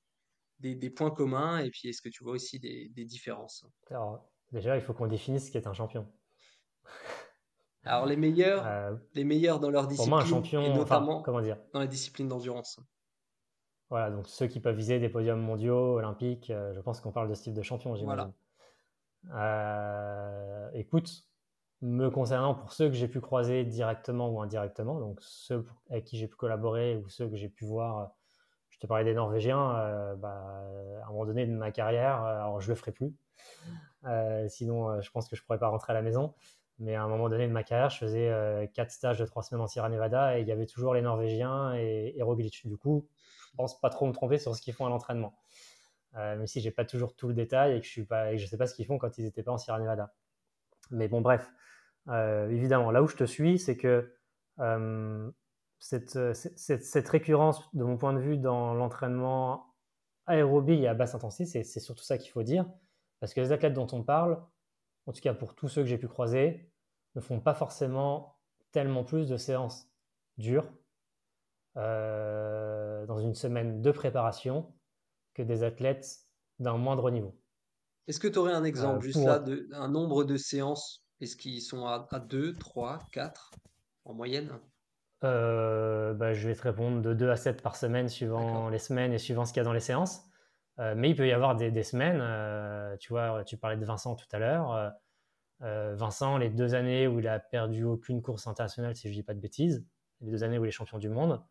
des, 0.59 0.89
points 0.89 1.11
communs 1.11 1.59
et 1.59 1.69
puis 1.69 1.89
est-ce 1.89 2.01
que 2.01 2.09
tu 2.09 2.24
vois 2.24 2.34
aussi 2.34 2.59
des, 2.59 2.89
différences? 3.05 3.65
Alors, 3.89 4.30
déjà, 4.51 4.76
il 4.76 4.82
faut 4.82 4.93
qu'on 4.93 5.07
définisse 5.07 5.47
ce 5.47 5.51
qu'est 5.51 5.67
un 5.67 5.74
champion. 5.74 6.07
Alors, 7.86 8.05
les 8.05 8.15
meilleurs, 8.15 8.65
euh, 8.65 8.95
les 9.13 9.25
meilleurs 9.25 9.59
dans 9.59 9.69
leur 9.69 9.88
discipline, 9.88 10.13
un 10.13 10.25
champion, 10.25 10.61
et 10.61 10.73
notamment 10.73 11.21
comment 11.21 11.41
dire 11.41 11.57
dans 11.73 11.79
la 11.79 11.88
discipline 11.88 12.27
d'endurance. 12.27 12.79
Voilà, 13.89 14.09
donc 14.09 14.27
ceux 14.27 14.47
qui 14.47 14.59
peuvent 14.59 14.75
viser 14.75 14.99
des 14.99 15.09
podiums 15.09 15.41
mondiaux, 15.41 15.97
olympiques, 15.97 16.49
euh, 16.49 16.73
je 16.73 16.79
pense 16.79 17.01
qu'on 17.01 17.11
parle 17.11 17.29
de 17.29 17.34
ce 17.34 17.43
type 17.43 17.53
de 17.53 17.61
champion, 17.61 17.95
j'imagine. 17.95 18.31
Voilà. 19.25 19.45
Euh, 19.45 20.69
écoute, 20.73 21.27
me 21.81 22.09
concernant 22.09 22.55
pour 22.55 22.71
ceux 22.71 22.88
que 22.88 22.95
j'ai 22.95 23.09
pu 23.09 23.19
croiser 23.19 23.65
directement 23.65 24.29
ou 24.29 24.41
indirectement, 24.41 24.99
donc 24.99 25.19
ceux 25.21 25.65
avec 25.89 26.05
qui 26.05 26.17
j'ai 26.17 26.27
pu 26.27 26.38
collaborer 26.38 26.95
ou 26.95 27.09
ceux 27.09 27.27
que 27.27 27.36
j'ai 27.36 27.49
pu 27.49 27.65
voir, 27.65 28.11
je 28.69 28.79
te 28.79 28.88
parlais 28.88 29.03
des 29.03 29.13
Norvégiens, 29.13 30.15
bah, 30.17 30.63
à 31.03 31.05
un 31.05 31.11
moment 31.11 31.25
donné 31.25 31.45
de 31.45 31.51
ma 31.53 31.71
carrière, 31.71 32.21
alors 32.23 32.61
je 32.61 32.69
le 32.69 32.75
ferai 32.75 32.91
plus, 32.91 33.13
sinon 34.47 35.01
je 35.01 35.11
pense 35.11 35.27
que 35.27 35.36
je 35.36 35.43
pourrais 35.43 35.59
pas 35.59 35.67
rentrer 35.67 35.91
à 35.91 35.93
la 35.93 36.01
maison, 36.01 36.34
mais 36.80 36.95
à 36.95 37.03
un 37.03 37.07
moment 37.07 37.30
donné 37.30 37.47
de 37.47 37.53
ma 37.53 37.63
carrière, 37.63 37.89
je 37.89 37.97
faisais 37.97 38.69
quatre 38.74 38.91
stages 38.91 39.19
de 39.19 39.26
trois 39.26 39.43
semaines 39.43 39.61
en 39.61 39.67
Sierra 39.67 39.89
Nevada 39.89 40.38
et 40.38 40.41
il 40.41 40.47
y 40.47 40.51
avait 40.51 40.65
toujours 40.65 40.93
les 40.93 41.01
Norvégiens 41.01 41.76
et, 41.76 42.13
et 42.15 42.21
Roglic. 42.24 42.67
Du 42.67 42.78
coup, 42.78 43.07
je 43.51 43.55
pense 43.57 43.80
pas 43.80 43.89
trop 43.89 44.07
me 44.07 44.11
tromper 44.11 44.38
sur 44.39 44.55
ce 44.55 44.61
qu'ils 44.61 44.74
font 44.74 44.86
à 44.86 44.89
l'entraînement. 44.89 45.36
Euh, 46.15 46.38
même 46.38 46.47
si 46.47 46.61
j'ai 46.61 46.71
pas 46.71 46.86
toujours 46.86 47.15
tout 47.15 47.28
le 47.28 47.34
détail 47.34 47.78
et 47.78 47.80
que 47.80 47.86
je 47.88 47.91
suis 47.91 48.47
sais 48.47 48.57
pas 48.57 48.67
ce 48.67 48.76
qu'ils 48.76 48.86
font 48.86 48.99
quand 48.99 49.17
ils 49.17 49.26
n'étaient 49.26 49.41
pas 49.41 49.51
en 49.51 49.57
Sierra 49.57 49.80
Nevada. 49.80 50.13
Mais 50.91 51.07
bon, 51.07 51.21
bref, 51.21 51.51
euh, 52.09 52.49
évidemment, 52.49 52.91
là 52.91 53.02
où 53.02 53.07
je 53.07 53.15
te 53.15 53.23
suis, 53.23 53.57
c'est 53.57 53.77
que 53.77 54.14
euh, 54.60 55.31
cette, 55.80 56.18
cette, 56.34 57.10
récurrence, 57.10 57.68
de 57.73 57.84
mon 57.84 57.97
point 57.97 58.14
de 58.14 58.19
vue, 58.19 58.38
dans 58.38 58.73
l'entraînement 58.76 59.73
aérobie 60.27 60.84
et 60.84 60.88
à 60.88 60.93
basse 60.93 61.15
intensité, 61.15 61.64
c'est 61.64 61.80
surtout 61.80 62.03
ça 62.03 62.18
qu'il 62.18 62.31
faut 62.31 62.43
dire, 62.43 62.65
parce 63.19 63.34
que 63.34 63.41
les 63.41 63.52
athlètes 63.52 63.73
dont 63.73 63.88
on 63.91 64.03
parle, 64.03 64.41
en 65.07 65.14
tout 65.14 65.22
cas 65.22 65.34
pour 65.34 65.56
tous 65.56 65.68
ceux 65.68 65.81
que 65.81 65.88
j'ai 65.88 65.97
pu 65.97 66.07
croiser, 66.07 66.72
ne 67.15 67.22
font 67.22 67.40
pas 67.40 67.53
forcément 67.53 68.38
tellement 68.72 69.03
plus 69.03 69.27
de 69.27 69.38
séances 69.38 69.88
dures 70.38 70.72
dans 71.76 73.19
une 73.19 73.34
semaine 73.34 73.81
de 73.81 73.91
préparation 73.91 74.73
que 75.34 75.41
des 75.41 75.64
athlètes 75.64 76.27
d'un 76.60 76.77
moindre 76.77 77.11
niveau. 77.11 77.35
Est-ce 78.07 78.19
que 78.19 78.27
tu 78.27 78.38
aurais 78.38 78.53
un 78.53 78.64
exemple, 78.64 78.98
euh, 78.98 79.02
juste 79.02 79.23
là, 79.23 79.40
de, 79.40 79.68
un 79.73 79.88
nombre 79.88 80.23
de 80.23 80.35
séances? 80.35 81.03
Est-ce 81.22 81.38
qu'ils 81.38 81.61
sont 81.61 81.85
à, 81.85 82.07
2, 82.19 82.53
3, 82.53 82.99
4 83.11 83.52
en 84.06 84.14
moyenne? 84.14 84.60
Euh, 85.23 86.14
bah, 86.14 86.34
Je 86.34 86.48
vais 86.48 86.56
te 86.56 86.64
répondre 86.64 87.02
de 87.02 87.14
2 87.14 87.30
à 87.30 87.38
7 87.38 87.61
par 87.61 87.77
semaine, 87.77 88.10
suivant 88.10 88.69
les 88.69 88.80
semaines 88.80 89.14
et 89.14 89.19
suivant 89.19 89.45
ce 89.45 89.53
qu'il 89.53 89.61
y 89.61 89.61
a 89.61 89.64
dans 89.64 89.73
les 89.73 89.80
séances. 89.80 90.23
Euh, 90.80 90.95
mais 90.98 91.11
il 91.11 91.15
peut 91.15 91.27
y 91.27 91.31
avoir 91.31 91.56
des, 91.56 91.84
semaines, 91.84 92.98
tu 92.99 93.14
vois, 93.14 93.44
tu 93.45 93.57
parlais 93.57 93.77
de 93.77 93.85
Vincent 93.85 94.15
tout 94.15 94.27
à 94.34 94.40
l'heure. 94.40 94.94
Vincent, 95.64 96.38
les 96.38 96.49
deux 96.49 96.76
années 96.76 97.07
où 97.07 97.19
il 97.19 97.27
a 97.27 97.40
perdu 97.40 97.85
aucune 97.85 98.22
course 98.22 98.48
internationale, 98.48 98.95
si 98.95 99.07
je 99.07 99.14
ne 99.14 99.14
dis 99.14 99.23
pas 99.23 99.34
de 99.34 99.40
bêtises, 99.40 99.85
les 100.22 100.30
deux 100.30 100.44
années 100.44 100.57
où 100.57 100.65
il 100.65 100.68
est 100.68 100.72
champion 100.72 100.98
du 100.98 101.10
monde, 101.10 101.41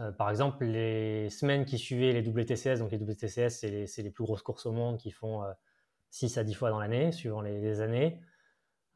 euh, 0.00 0.12
par 0.12 0.30
exemple, 0.30 0.64
les 0.64 1.28
semaines 1.30 1.64
qui 1.64 1.78
suivaient 1.78 2.12
les 2.12 2.26
WTCS, 2.26 2.78
donc 2.78 2.90
les 2.90 2.98
WTCS, 2.98 3.50
c'est 3.50 4.02
les, 4.02 4.10
plus 4.10 4.24
grosses 4.24 4.42
courses 4.42 4.66
au 4.66 4.72
monde 4.72 4.98
qui 4.98 5.10
font 5.10 5.42
6 6.10 6.38
euh, 6.38 6.40
à 6.40 6.44
10 6.44 6.54
fois 6.54 6.70
dans 6.70 6.80
l'année, 6.80 7.12
suivant 7.12 7.40
les, 7.40 7.80
années. 7.80 8.20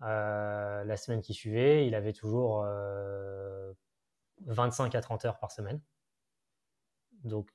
Euh, 0.03 0.85
la 0.85 0.97
semaine 0.97 1.21
qui 1.21 1.35
suivait, 1.35 1.87
il 1.87 1.95
avait 1.95 2.13
toujours 2.13 2.67
25 4.47 4.95
à 4.95 5.01
30 5.01 5.25
heures 5.27 5.39
par 5.39 5.51
semaine. 5.53 5.81
Donc, 7.23 7.51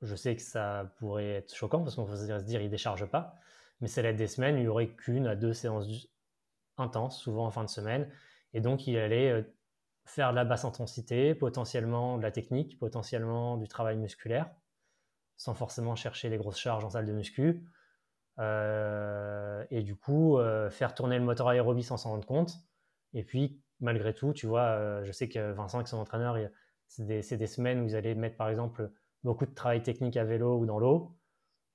je 0.00 0.14
sais 0.14 0.36
que 0.36 0.42
ça 0.42 0.92
pourrait 0.98 1.30
être 1.30 1.54
choquant 1.54 1.82
parce 1.82 1.96
qu'on 1.96 2.04
pourrait 2.04 2.18
se 2.18 2.44
dire 2.44 2.62
il 2.62 2.70
décharge 2.70 3.06
pas, 3.06 3.34
mais 3.80 3.88
c'est 3.88 4.12
des 4.12 4.26
semaines 4.26 4.56
il 4.56 4.62
n'y 4.62 4.68
aurait 4.68 4.88
qu'une 4.88 5.26
à 5.26 5.36
deux 5.36 5.52
séances 5.52 5.86
intenses, 6.76 7.20
souvent 7.20 7.46
en 7.46 7.50
fin 7.50 7.64
de 7.64 7.70
semaine, 7.70 8.10
et 8.52 8.60
donc 8.60 8.86
il 8.86 8.96
allait 8.98 9.44
faire 10.04 10.30
de 10.30 10.36
la 10.36 10.44
basse 10.44 10.64
intensité, 10.64 11.34
potentiellement 11.34 12.16
de 12.18 12.22
la 12.22 12.30
technique, 12.30 12.78
potentiellement 12.78 13.56
du 13.56 13.68
travail 13.68 13.96
musculaire. 13.96 14.50
sans 15.36 15.54
forcément 15.54 15.94
chercher 15.96 16.28
les 16.30 16.38
grosses 16.38 16.58
charges 16.58 16.84
en 16.84 16.90
salle 16.90 17.06
de 17.06 17.12
muscu. 17.12 17.64
et 18.38 19.82
du 19.82 19.96
coup, 19.96 20.38
faire 20.70 20.94
tourner 20.94 21.18
le 21.18 21.24
moteur 21.24 21.48
aérobie 21.48 21.82
sans 21.84 21.96
s'en 21.96 22.10
rendre 22.10 22.26
compte. 22.26 22.54
Et 23.14 23.24
puis, 23.24 23.62
malgré 23.80 24.14
tout, 24.14 24.32
tu 24.32 24.46
vois, 24.46 25.02
je 25.04 25.12
sais 25.12 25.28
que 25.28 25.52
Vincent, 25.52 25.78
qui 25.80 25.84
est 25.84 25.90
son 25.90 25.98
entraîneur, 25.98 26.36
c'est 26.88 27.36
des, 27.36 27.46
semaines 27.46 27.80
où 27.80 27.84
ils 27.84 27.96
allaient 27.96 28.14
mettre, 28.14 28.36
par 28.36 28.48
exemple, 28.48 28.90
beaucoup 29.24 29.46
de 29.46 29.54
travail 29.54 29.82
technique 29.82 30.16
à 30.16 30.24
vélo 30.24 30.58
ou 30.58 30.66
dans 30.66 30.78
l'eau. 30.78 31.17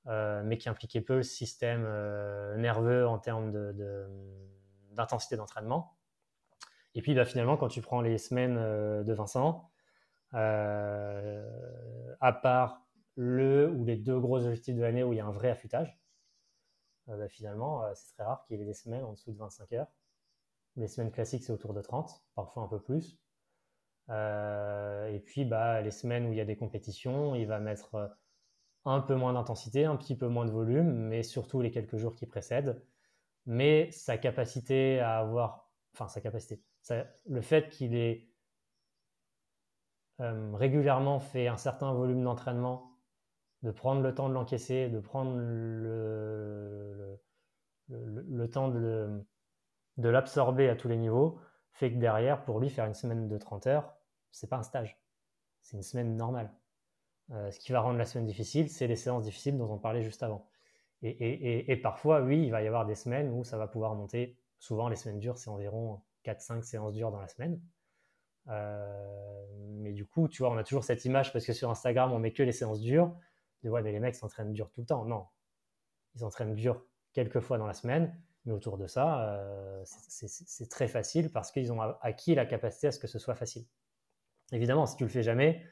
Euh, 0.07 0.41
mais 0.43 0.57
qui 0.57 0.67
impliquait 0.67 0.99
peu 0.99 1.17
le 1.17 1.23
système 1.23 1.85
euh, 1.85 2.57
nerveux 2.57 3.07
en 3.07 3.19
termes 3.19 3.53
d'intensité 4.91 5.37
d'entraînement. 5.37 5.97
Et 6.93 7.01
puis 7.01 7.15
bah, 7.15 7.23
finalement, 7.23 7.55
quand 7.55 7.69
tu 7.69 7.81
prends 7.81 8.01
les 8.01 8.17
semaines 8.17 8.57
euh, 8.57 9.03
de 9.03 9.13
Vincent, 9.13 9.71
à 10.33 12.33
part 12.41 12.85
le 13.15 13.69
ou 13.69 13.85
les 13.85 13.95
deux 13.95 14.19
gros 14.19 14.45
objectifs 14.45 14.75
de 14.75 14.81
l'année 14.81 15.03
où 15.03 15.13
il 15.13 15.17
y 15.17 15.19
a 15.19 15.25
un 15.25 15.31
vrai 15.31 15.49
affûtage, 15.49 15.97
bah, 17.07 17.27
finalement, 17.29 17.83
c'est 17.95 18.15
très 18.15 18.23
rare 18.23 18.43
qu'il 18.45 18.59
y 18.59 18.61
ait 18.61 18.65
des 18.65 18.73
semaines 18.73 19.03
en 19.03 19.13
dessous 19.13 19.31
de 19.31 19.37
25 19.37 19.71
heures. 19.73 19.91
Les 20.75 20.87
semaines 20.87 21.11
classiques, 21.11 21.43
c'est 21.43 21.53
autour 21.53 21.73
de 21.73 21.81
30, 21.81 22.23
parfois 22.35 22.63
un 22.63 22.67
peu 22.67 22.81
plus. 22.81 23.19
et 24.09 25.23
puis, 25.25 25.45
bah, 25.45 25.81
les 25.81 25.91
semaines 25.91 26.27
où 26.27 26.33
il 26.33 26.37
y 26.37 26.41
a 26.41 26.45
des 26.45 26.57
compétitions, 26.57 27.35
il 27.35 27.45
va 27.45 27.59
mettre 27.59 28.17
un 28.85 28.99
peu 29.01 29.15
moins 29.15 29.33
d'intensité, 29.33 29.85
un 29.85 29.95
petit 29.95 30.15
peu 30.15 30.27
moins 30.27 30.45
de 30.45 30.51
volume, 30.51 30.91
mais 30.91 31.23
surtout 31.23 31.61
les 31.61 31.71
quelques 31.71 31.97
jours 31.97 32.15
qui 32.15 32.25
précèdent. 32.25 32.81
Mais 33.45 33.91
sa 33.91 34.17
capacité 34.17 34.99
à 34.99 35.19
avoir, 35.19 35.71
enfin 35.93 36.07
sa 36.07 36.21
capacité, 36.21 36.61
le 37.27 37.41
fait 37.41 37.69
qu'il 37.69 37.95
ait 37.95 38.29
euh, 40.21 40.51
régulièrement 40.53 41.19
fait 41.19 41.47
un 41.47 41.57
certain 41.57 41.93
volume 41.93 42.23
d'entraînement, 42.23 42.97
de 43.63 43.71
prendre 43.71 44.01
le 44.01 44.13
temps 44.13 44.29
de 44.29 44.33
l'encaisser, 44.33 44.89
de 44.89 44.99
prendre 44.99 45.35
le, 45.35 47.19
temps 48.51 48.69
de, 48.69 49.25
de 49.97 50.09
l'absorber 50.09 50.69
à 50.69 50.75
tous 50.75 50.87
les 50.87 50.97
niveaux, 50.97 51.39
fait 51.71 51.91
que 51.91 51.97
derrière, 51.97 52.43
pour 52.43 52.59
lui, 52.59 52.69
faire 52.69 52.85
une 52.85 52.93
semaine 52.93 53.27
de 53.27 53.37
30 53.37 53.67
heures, 53.67 53.95
c'est 54.31 54.49
pas 54.49 54.57
un 54.57 54.63
stage, 54.63 54.99
c'est 55.61 55.77
une 55.77 55.83
semaine 55.83 56.15
normale. 56.15 56.51
Euh, 57.31 57.51
ce 57.51 57.59
qui 57.59 57.71
va 57.71 57.79
rendre 57.79 57.97
la 57.97 58.05
semaine 58.05 58.25
difficile, 58.25 58.69
c'est 58.69 58.87
les 58.87 58.95
séances 58.95 59.23
difficiles 59.23 59.57
dont 59.57 59.71
on 59.71 59.77
parlait 59.77 60.03
juste 60.03 60.23
avant. 60.23 60.47
Et, 61.01 61.75
parfois, 61.83 62.21
oui, 62.21 62.43
il 62.45 62.51
va 62.51 62.63
y 62.63 62.67
avoir 62.67 62.85
des 62.85 62.95
semaines 62.95 63.29
où 63.29 63.43
ça 63.43 63.57
va 63.57 63.67
pouvoir 63.67 63.93
monter. 63.93 64.37
Souvent, 64.59 64.87
les 64.87 64.95
semaines 64.95 65.19
dures, 65.19 65.37
c'est 65.37 65.49
environ 65.49 66.01
4-5 66.23 66.61
séances 66.61 66.93
dures 66.93 67.11
dans 67.11 67.19
la 67.19 67.27
semaine. 67.27 67.59
Euh, 68.47 69.45
mais 69.81 69.91
du 69.91 70.05
coup, 70.05 70.29
tu 70.29 70.43
vois, 70.43 70.51
on 70.51 70.57
a 70.57 70.63
toujours 70.63 70.85
cette 70.85 71.03
image 71.03 71.33
parce 71.33 71.45
que 71.45 71.51
sur 71.51 71.69
Instagram, 71.69 72.13
on 72.13 72.19
met 72.19 72.31
que 72.31 72.43
les 72.43 72.53
séances 72.53 72.79
dures. 72.79 73.13
De 73.63 73.69
ouais, 73.69 73.81
mais 73.81 73.91
les 73.91 73.99
mecs 73.99 74.15
s'entraînent 74.15 74.53
dur 74.53 74.71
tout 74.71 74.79
le 74.79 74.87
temps. 74.87 75.03
Non, 75.03 75.25
ils 76.15 76.19
s'entraînent 76.19 76.55
dur 76.55 76.85
quelques 77.13 77.39
fois 77.39 77.57
dans 77.57 77.67
la 77.67 77.73
semaine, 77.73 78.17
mais 78.45 78.53
autour 78.53 78.77
de 78.77 78.87
ça, 78.87 79.29
euh, 79.29 79.83
c'est 79.85 80.69
très 80.69 80.87
facile 80.87 81.31
parce 81.31 81.51
qu'ils 81.51 81.71
ont 81.71 81.81
acquis 82.01 82.35
la 82.35 82.45
capacité 82.45 82.87
à 82.87 82.91
ce 82.91 82.99
que 82.99 83.07
ce 83.07 83.19
soit 83.19 83.35
facile. 83.35 83.65
Évidemment, 84.51 84.85
si 84.85 84.95
tu 84.95 85.03
le 85.03 85.09
fais 85.09 85.23
jamais, 85.23 85.65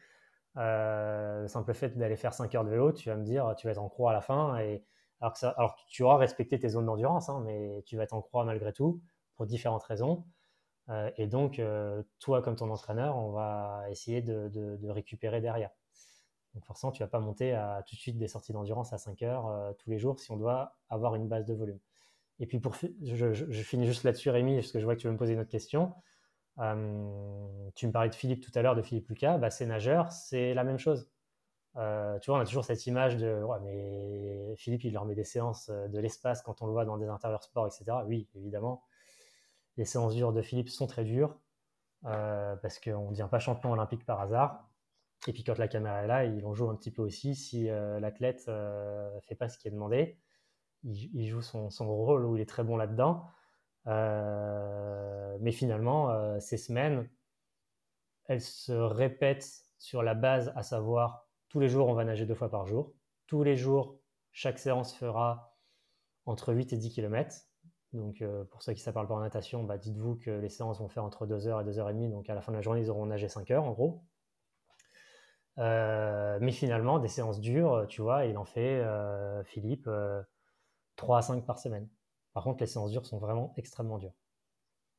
euh, 0.57 1.41
le 1.43 1.47
simple 1.47 1.73
fait 1.73 1.97
d'aller 1.97 2.17
faire 2.17 2.33
5 2.33 2.53
heures 2.55 2.65
de 2.65 2.69
vélo, 2.69 2.91
tu 2.91 3.09
vas 3.09 3.15
me 3.15 3.23
dire, 3.23 3.55
tu 3.57 3.67
vas 3.67 3.71
être 3.71 3.81
en 3.81 3.89
croix 3.89 4.11
à 4.11 4.13
la 4.13 4.21
fin. 4.21 4.57
Alors, 5.19 5.75
que 5.75 5.81
tu 5.87 6.03
auras 6.03 6.17
respecté 6.17 6.59
tes 6.59 6.69
zones 6.69 6.85
d'endurance, 6.85 7.29
hein, 7.29 7.41
mais 7.45 7.83
tu 7.85 7.95
vas 7.97 8.03
être 8.03 8.13
en 8.13 8.21
croix 8.21 8.43
malgré 8.43 8.73
tout, 8.73 9.01
pour 9.35 9.45
différentes 9.45 9.83
raisons. 9.83 10.25
Euh, 10.89 11.11
et 11.17 11.27
donc, 11.27 11.59
euh, 11.59 12.03
toi, 12.19 12.41
comme 12.41 12.55
ton 12.55 12.69
entraîneur, 12.69 13.17
on 13.17 13.31
va 13.31 13.85
essayer 13.89 14.21
de, 14.21 14.77
récupérer 14.89 15.41
derrière. 15.41 15.71
Donc 16.53 16.65
forcément, 16.65 16.91
tu 16.91 17.01
vas 17.01 17.07
pas 17.07 17.19
monter 17.19 17.53
à 17.53 17.81
tout 17.87 17.95
de 17.95 17.99
suite 18.01 18.17
des 18.17 18.27
sorties 18.27 18.51
d'endurance 18.51 18.91
à 18.91 18.97
5 18.97 19.21
heures 19.21 19.73
tous 19.77 19.89
les 19.89 19.99
jours 19.99 20.19
si 20.19 20.31
on 20.31 20.37
doit 20.37 20.75
avoir 20.89 21.15
une 21.15 21.29
base 21.29 21.45
de 21.45 21.53
volume. 21.53 21.79
Et 22.39 22.45
puis, 22.45 22.59
pour, 22.59 22.75
je 23.03 23.61
finis 23.63 23.85
juste 23.85 24.03
là-dessus, 24.03 24.29
Rémi, 24.31 24.55
parce 24.55 24.71
que 24.71 24.79
je 24.79 24.83
vois 24.83 24.95
que 24.95 25.01
tu 25.01 25.07
veux 25.07 25.13
me 25.13 25.17
poser 25.17 25.33
une 25.33 25.39
autre 25.39 25.49
question. 25.49 25.93
Euh, 26.59 27.69
tu 27.75 27.87
me 27.87 27.91
parlais 27.91 28.09
de 28.09 28.15
Philippe 28.15 28.41
tout 28.41 28.51
à 28.55 28.61
l'heure, 28.61 28.75
de 28.75 28.81
Philippe 28.81 29.07
Lucas, 29.09 29.37
bah, 29.37 29.49
ces 29.49 29.65
nageurs, 29.65 30.11
c'est 30.11 30.53
la 30.53 30.63
même 30.63 30.77
chose. 30.77 31.09
Euh, 31.77 32.19
tu 32.19 32.29
vois, 32.29 32.39
on 32.39 32.41
a 32.41 32.45
toujours 32.45 32.65
cette 32.65 32.85
image 32.85 33.15
de 33.17 33.43
mais 33.63 34.55
Philippe, 34.57 34.83
il 34.83 34.93
leur 34.93 35.05
met 35.05 35.15
des 35.15 35.23
séances 35.23 35.69
euh, 35.69 35.87
de 35.87 35.99
l'espace 35.99 36.41
quand 36.41 36.61
on 36.61 36.65
le 36.65 36.73
voit 36.73 36.85
dans 36.85 36.97
des 36.97 37.07
intérieurs 37.07 37.43
sports, 37.43 37.67
etc. 37.67 37.85
Oui, 38.05 38.27
évidemment, 38.35 38.83
les 39.77 39.85
séances 39.85 40.15
dures 40.15 40.33
de 40.33 40.41
Philippe 40.41 40.69
sont 40.69 40.87
très 40.87 41.05
dures 41.05 41.37
parce 42.03 42.79
qu'on 42.79 43.05
ne 43.05 43.09
devient 43.11 43.27
pas 43.29 43.39
champion 43.39 43.71
olympique 43.73 44.05
par 44.05 44.19
hasard. 44.21 44.67
Et 45.27 45.33
puis 45.33 45.43
quand 45.43 45.57
la 45.59 45.67
caméra 45.67 46.03
est 46.03 46.07
là, 46.07 46.25
il 46.25 46.43
en 46.45 46.55
joue 46.55 46.69
un 46.69 46.75
petit 46.75 46.89
peu 46.91 47.03
aussi 47.03 47.35
si 47.35 47.67
l'athlète 47.67 48.47
ne 48.47 49.19
fait 49.21 49.35
pas 49.35 49.49
ce 49.49 49.59
qui 49.59 49.67
est 49.67 49.71
demandé. 49.71 50.17
Il, 50.83 51.27
joue 51.27 51.43
son, 51.43 51.69
son, 51.69 51.87
rôle 51.87 52.25
où 52.25 52.35
il 52.35 52.41
est 52.41 52.49
très 52.49 52.63
bon 52.63 52.75
là-dedans. 52.75 53.27
Euh, 53.87 55.37
mais 55.41 55.51
finalement, 55.51 56.11
euh, 56.11 56.39
ces 56.39 56.57
semaines, 56.57 57.09
elles 58.27 58.41
se 58.41 58.71
répètent 58.71 59.49
sur 59.77 60.03
la 60.03 60.13
base, 60.13 60.53
à 60.55 60.63
savoir 60.63 61.27
tous 61.49 61.59
les 61.59 61.67
jours, 61.67 61.87
on 61.87 61.93
va 61.93 62.05
nager 62.05 62.25
deux 62.25 62.35
fois 62.35 62.49
par 62.49 62.65
jour. 62.65 62.93
Tous 63.27 63.43
les 63.43 63.57
jours, 63.57 63.99
chaque 64.31 64.59
séance 64.59 64.95
fera 64.95 65.55
entre 66.25 66.53
8 66.53 66.73
et 66.73 66.77
10 66.77 66.91
km. 66.91 67.35
Donc, 67.93 68.21
euh, 68.21 68.45
pour 68.45 68.61
ceux 68.61 68.73
qui 68.73 68.87
ne 68.87 68.93
parle 68.93 69.07
pas 69.07 69.15
en 69.15 69.19
natation, 69.19 69.63
bah, 69.63 69.77
dites-vous 69.77 70.15
que 70.15 70.31
les 70.31 70.49
séances 70.49 70.79
vont 70.79 70.87
faire 70.87 71.03
entre 71.03 71.25
2 71.25 71.37
h 71.37 71.61
et 71.61 71.65
2 71.65 71.71
h 71.71 71.77
30 71.77 72.11
Donc, 72.11 72.29
à 72.29 72.35
la 72.35 72.41
fin 72.41 72.51
de 72.51 72.57
la 72.57 72.61
journée, 72.61 72.81
ils 72.81 72.89
auront 72.89 73.05
nagé 73.05 73.27
5 73.27 73.51
heures, 73.51 73.65
en 73.65 73.71
gros. 73.71 74.03
mais 75.57 76.51
finalement, 76.51 76.99
des 76.99 77.09
séances 77.09 77.41
dures, 77.41 77.85
tu 77.89 78.01
vois, 78.01 78.25
il 78.25 78.37
en 78.37 78.45
fait, 78.45 78.81
Philippe, 79.45 79.89
3 80.95 81.17
à 81.17 81.21
5 81.21 81.45
par 81.45 81.59
semaine. 81.59 81.89
Par 82.33 82.43
contre, 82.43 82.61
les 82.61 82.67
séances 82.67 82.91
dures 82.91 83.05
sont 83.05 83.19
vraiment 83.19 83.53
extrêmement 83.57 83.97
dures. 83.97 84.13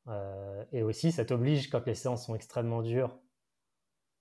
Euh, 0.07 0.63
et 0.71 0.83
aussi, 0.83 1.11
ça 1.11 1.25
t'oblige, 1.25 1.69
quand 1.69 1.85
les 1.85 1.95
séances 1.95 2.25
sont 2.25 2.35
extrêmement 2.35 2.81
dures, 2.81 3.19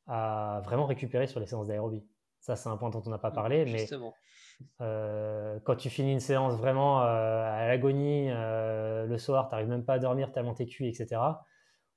à 0.07 0.61
vraiment 0.65 0.87
récupérer 0.87 1.27
sur 1.27 1.41
les 1.41 1.47
séances 1.47 1.69
d'aérobie. 1.69 2.05
Ça, 2.41 2.57
c'est 2.57 2.69
un 2.69 2.77
point 2.77 2.91
dont 2.91 3.03
on 3.07 3.11
n'a 3.11 3.19
pas 3.19 3.31
parlé, 3.31 3.65
mais 3.65 3.87
euh, 4.81 5.61
quand 5.65 5.77
tu 5.77 5.91
finis 5.91 6.13
une 6.13 6.21
séance 6.21 6.55
vraiment 6.55 7.03
euh, 7.03 7.05
à 7.05 7.67
l'agonie, 7.69 8.29
le 8.31 9.17
soir, 9.19 9.49
tu 9.49 9.55
n'arrives 9.55 9.69
même 9.69 9.85
pas 9.85 9.95
à 9.95 9.99
dormir 9.99 10.33
tellement 10.33 10.55
t'es 10.55 10.67
cuit, 10.67 10.89
etc. 10.89 11.21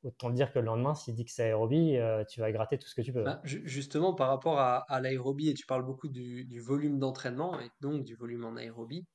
Autant 0.03 0.29
te 0.29 0.35
dire 0.35 0.53
que 0.53 0.59
le 0.59 0.65
lendemain, 0.65 0.93
s'il 0.93 1.15
dit 1.15 1.25
que 1.25 1.31
c'est 1.31 1.45
aérobie, 1.45 1.97
tu 2.29 2.39
vas 2.39 2.51
gratter 2.51 2.77
tout 2.77 2.87
ce 2.87 2.93
que 2.93 3.01
tu 3.01 3.11
peux. 3.11 3.23
Bah, 3.23 3.41
justement, 3.43 4.13
par 4.13 4.29
rapport 4.29 4.59
à, 4.59 4.99
l'aérobie, 5.01 5.49
et 5.49 5.55
tu 5.55 5.65
parles 5.65 5.85
beaucoup 5.85 6.09
du, 6.09 6.45
du 6.45 6.59
volume 6.59 6.99
d'entraînement, 6.99 7.59
et 7.59 7.71
donc 7.81 8.03
du 8.03 8.15
volume 8.15 8.45
en 8.45 8.55
aérobie, 8.55 9.07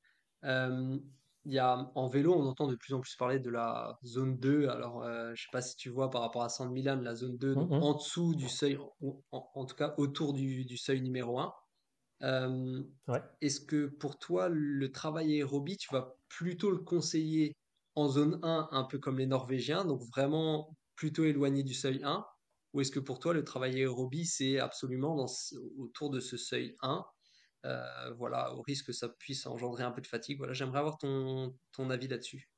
il 1.45 1.53
y 1.53 1.59
a, 1.59 1.91
en 1.95 2.07
vélo, 2.07 2.33
on 2.35 2.45
entend 2.45 2.67
de 2.67 2.75
plus 2.75 2.93
en 2.93 2.99
plus 2.99 3.15
parler 3.15 3.39
de 3.39 3.49
la 3.49 3.97
zone 4.05 4.37
2. 4.37 4.67
Alors, 4.67 5.03
euh, 5.03 5.31
je 5.35 5.43
sais 5.43 5.49
pas 5.51 5.61
si 5.61 5.75
tu 5.75 5.89
vois 5.89 6.09
par 6.09 6.21
rapport 6.21 6.43
à 6.43 6.49
San 6.49 6.71
Milan, 6.71 6.99
la 7.01 7.15
zone 7.15 7.37
2, 7.37 7.55
donc 7.55 7.69
mmh 7.69 7.73
en 7.73 7.93
dessous 7.95 8.35
du 8.35 8.47
seuil, 8.47 8.77
en, 9.31 9.65
tout 9.65 9.75
cas 9.75 9.95
autour 9.97 10.33
du, 10.33 10.65
du 10.65 10.77
seuil 10.77 11.01
numéro 11.01 11.39
1. 11.39 11.53
Euh, 12.23 12.83
est-ce 13.41 13.59
que 13.59 13.87
pour 13.87 14.19
toi, 14.19 14.49
le 14.49 14.91
travail 14.91 15.33
aérobie, 15.33 15.77
tu 15.77 15.91
vas 15.91 16.15
plutôt 16.29 16.69
le 16.69 16.77
conseiller 16.77 17.55
en 17.95 18.07
zone 18.07 18.39
1, 18.43 18.69
un 18.71 18.83
peu 18.83 18.99
comme 18.99 19.17
les 19.17 19.25
Norvégiens, 19.25 19.83
donc 19.83 20.01
vraiment 20.03 20.77
plutôt 20.95 21.25
éloigné 21.25 21.63
du 21.63 21.73
seuil 21.73 22.01
1 22.03 22.23
Ou 22.73 22.81
est-ce 22.81 22.91
que 22.91 22.99
pour 22.99 23.17
toi, 23.19 23.33
le 23.33 23.43
travail 23.43 23.75
aérobie, 23.77 24.25
c'est 24.25 24.59
absolument 24.59 25.15
dans, 25.15 25.27
autour 25.79 26.11
de 26.11 26.19
ce 26.19 26.37
seuil 26.37 26.75
1 26.81 27.03
euh, 27.65 28.13
voilà, 28.17 28.53
au 28.53 28.61
risque 28.61 28.87
que 28.87 28.91
ça 28.93 29.07
puisse 29.07 29.45
engendrer 29.45 29.83
un 29.83 29.91
peu 29.91 30.01
de 30.01 30.07
fatigue. 30.07 30.37
Voilà, 30.37 30.53
j'aimerais 30.53 30.79
avoir 30.79 30.97
ton, 30.97 31.53
avis 31.89 32.07
là-dessus. 32.07 32.49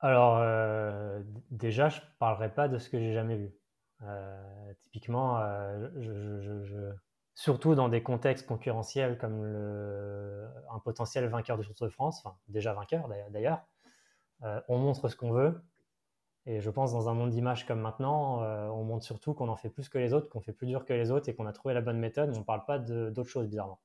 Alors, 0.00 0.38
euh, 0.38 1.20
déjà, 1.50 1.88
je 1.88 2.00
ne 2.00 2.06
parlerai 2.18 2.54
pas 2.54 2.68
de 2.68 2.78
ce 2.78 2.88
que 2.88 2.98
j'ai 2.98 3.12
jamais 3.12 3.36
vu. 3.36 3.54
Euh, 4.02 4.72
typiquement, 4.80 5.42
surtout 7.34 7.74
dans 7.74 7.88
des 7.88 8.02
contextes 8.02 8.46
concurrentiels 8.46 9.18
comme 9.18 9.44
un 10.70 10.78
potentiel 10.80 11.26
vainqueur 11.28 11.58
du 11.58 11.66
Tour 11.74 11.86
de 11.86 11.92
France, 11.92 12.24
déjà 12.48 12.72
vainqueur 12.72 13.08
d'ailleurs, 13.30 13.66
on 14.68 14.78
montre 14.78 15.08
ce 15.08 15.16
qu'on 15.16 15.32
veut. 15.32 15.60
Et 16.46 16.60
je 16.60 16.70
pense 16.70 16.92
dans 16.92 17.10
un 17.10 17.14
monde 17.14 17.30
d'image 17.30 17.66
comme 17.66 17.80
maintenant, 17.80 18.40
on 18.72 18.84
montre 18.84 19.04
surtout 19.04 19.34
qu'on 19.34 19.48
en 19.48 19.56
fait 19.56 19.68
plus 19.68 19.88
que 19.88 19.98
les 19.98 20.14
autres, 20.14 20.28
qu'on 20.28 20.40
fait 20.40 20.52
plus 20.52 20.66
dur 20.66 20.86
que 20.86 20.94
les 20.94 21.10
autres 21.10 21.28
et 21.28 21.34
qu'on 21.34 21.46
a 21.46 21.52
trouvé 21.52 21.74
la 21.74 21.82
bonne 21.82 21.98
méthode. 21.98 22.30
On 22.34 22.38
ne 22.38 22.44
parle 22.44 22.64
pas 22.64 22.78
d'autres 22.78 23.28
choses 23.28 23.48
bizarrement. 23.48 23.80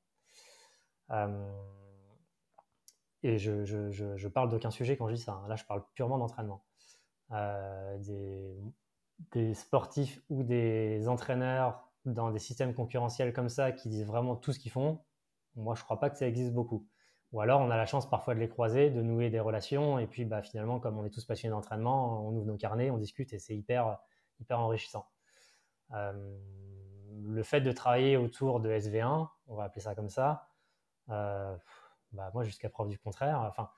Euh, 1.14 1.52
et 3.24 3.38
je, 3.38 3.64
je, 3.64 3.92
je, 3.92 4.28
parle 4.28 4.50
d'aucun 4.50 4.72
sujet 4.72 4.98
quand 4.98 5.08
je 5.08 5.16
dis 5.16 5.22
ça. 5.22 5.34
Hein. 5.34 5.48
Là, 5.48 5.56
je 5.56 5.64
parle 5.64 5.84
purement 5.94 6.18
d'entraînement. 6.18 6.64
Euh, 7.32 7.98
des, 8.00 8.58
des, 9.32 9.54
sportifs 9.54 10.22
ou 10.30 10.44
des 10.44 11.08
entraîneurs 11.08 11.88
dans 12.06 12.32
des 12.32 12.40
systèmes 12.40 12.74
concurrentiels 12.74 13.34
comme 13.34 13.50
ça 13.50 13.72
qui 13.72 13.88
disent 13.90 14.06
vraiment 14.06 14.36
tout 14.36 14.52
ce 14.52 14.60
qu'ils 14.60 14.72
font, 14.72 15.00
moi, 15.56 15.76
je 15.76 15.84
crois 15.84 16.00
pas 16.00 16.10
que 16.10 16.18
ça 16.18 16.28
existe 16.28 16.54
beaucoup. 16.54 16.88
Ou 17.32 17.42
alors, 17.42 17.62
on 17.62 17.72
a 17.72 17.78
la 17.78 17.86
chance 17.86 18.10
parfois 18.10 18.36
de 18.36 18.40
les 18.40 18.50
croiser, 18.50 18.90
de 18.90 19.02
nouer 19.02 19.30
des 19.30 19.40
relations, 19.40 19.98
et 20.00 20.08
puis 20.08 20.26
bah, 20.26 20.42
finalement, 20.42 20.80
comme 20.80 20.98
on 20.98 21.06
est 21.06 21.10
tous 21.10 21.26
passionnés 21.26 21.52
d'entraînement, 21.52 22.28
on 22.28 22.36
ouvre 22.36 22.46
nos 22.46 22.58
carnets, 22.58 22.92
on 22.92 22.98
discute, 22.98 23.34
et 23.34 23.40
c'est 23.40 23.56
hyper, 23.56 23.98
hyper 24.40 24.60
enrichissant. 24.60 25.08
Euh, 25.94 26.38
le 27.24 27.44
fait 27.44 27.62
de 27.62 27.72
travailler 27.72 28.18
autour 28.18 28.60
de 28.60 28.70
SV1, 28.70 29.28
on 29.48 29.56
va 29.56 29.64
appeler 29.64 29.82
ça 29.82 29.96
comme 29.96 30.10
ça, 30.10 30.48
bah, 31.08 32.32
moi 32.34 32.44
jusqu'à 32.44 32.70
preuve 32.70 32.90
du 32.90 33.00
contraire, 33.00 33.40
enfin, 33.42 33.70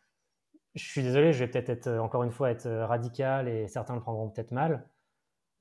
je 0.76 0.84
suis 0.84 1.04
désolé, 1.04 1.34
je 1.34 1.40
vais 1.40 1.50
peut-être 1.50 1.70
être, 1.70 1.90
encore 2.00 2.24
une 2.24 2.32
fois 2.32 2.52
être 2.52 2.70
radical 2.70 3.48
et 3.48 3.68
certains 3.68 3.96
le 3.96 4.02
prendront 4.02 4.30
peut-être 4.30 4.52
mal, 4.52 4.88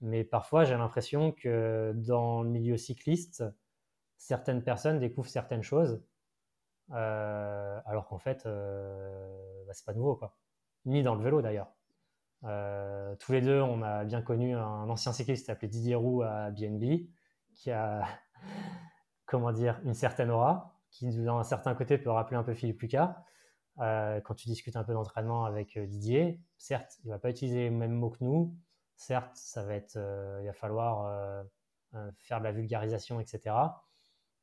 mais 0.01 0.25
parfois 0.25 0.65
j'ai 0.65 0.77
l'impression 0.77 1.33
que 1.33 1.93
dans 1.95 2.43
le 2.43 2.51
milieu 2.51 2.77
cycliste, 2.77 3.45
certaines 4.17 4.63
personnes 4.63 4.99
découvrent 4.99 5.31
certaines 5.31 5.63
choses, 5.63 6.03
euh, 6.93 7.81
alors 7.87 8.07
qu'en 8.09 8.19
fait, 8.19 8.45
bah, 8.45 9.73
c'est 9.73 9.87
pas 9.87 9.95
nouveau, 9.95 10.17
quoi. 10.17 10.37
Ni 10.85 11.03
dans 11.03 11.15
le 11.15 11.23
vélo 11.23 11.41
d'ailleurs. 11.43 11.73
Euh, 12.45 13.17
tous 13.17 13.33
les 13.33 13.41
deux, 13.41 13.61
on 13.61 13.83
a 13.83 14.05
bien 14.05 14.21
connu 14.21 14.55
un 14.55 14.89
ancien 14.89 15.13
cycliste 15.13 15.49
appelé 15.49 15.69
Didier 15.69 15.95
Roux 15.95 16.23
à 16.23 16.51
BNB, 16.51 17.09
qui 17.55 17.71
a, 17.71 18.05
comment 19.27 19.53
dire, 19.53 19.81
une 19.85 19.95
certaine 19.95 20.31
aura, 20.31 20.74
qui 20.95 21.11
d'un 21.11 21.43
certain 21.43 21.75
côté 21.75 21.99
peut 21.99 22.11
rappeler 22.11 22.37
un 22.37 22.43
peu 22.43 22.55
Philippe 22.55 22.81
Lucas. 22.81 23.17
Euh, 23.81 24.21
quand 24.21 24.35
tu 24.35 24.49
discutes 24.49 24.77
un 24.77 24.85
peu 24.85 24.93
d'entraînement 24.93 25.45
avec 25.45 25.77
euh, 25.77 25.87
Didier, 25.87 26.41
certes, 26.57 26.99
il 27.05 27.11
va 27.11 27.19
pas 27.19 27.31
utiliser 27.31 27.65
les 27.65 27.71
mêmes 27.71 27.93
mots 27.93 28.11
que 28.11 28.23
nous. 28.23 28.57
Certes, 28.97 29.35
ça 29.35 29.65
va 29.65 29.75
être, 29.75 29.97
il 30.41 30.47
va 30.47 30.53
falloir 30.53 31.45
faire 32.19 32.39
de 32.39 32.45
la 32.45 32.53
vulgarisation, 32.53 33.19
etc. 33.19 33.57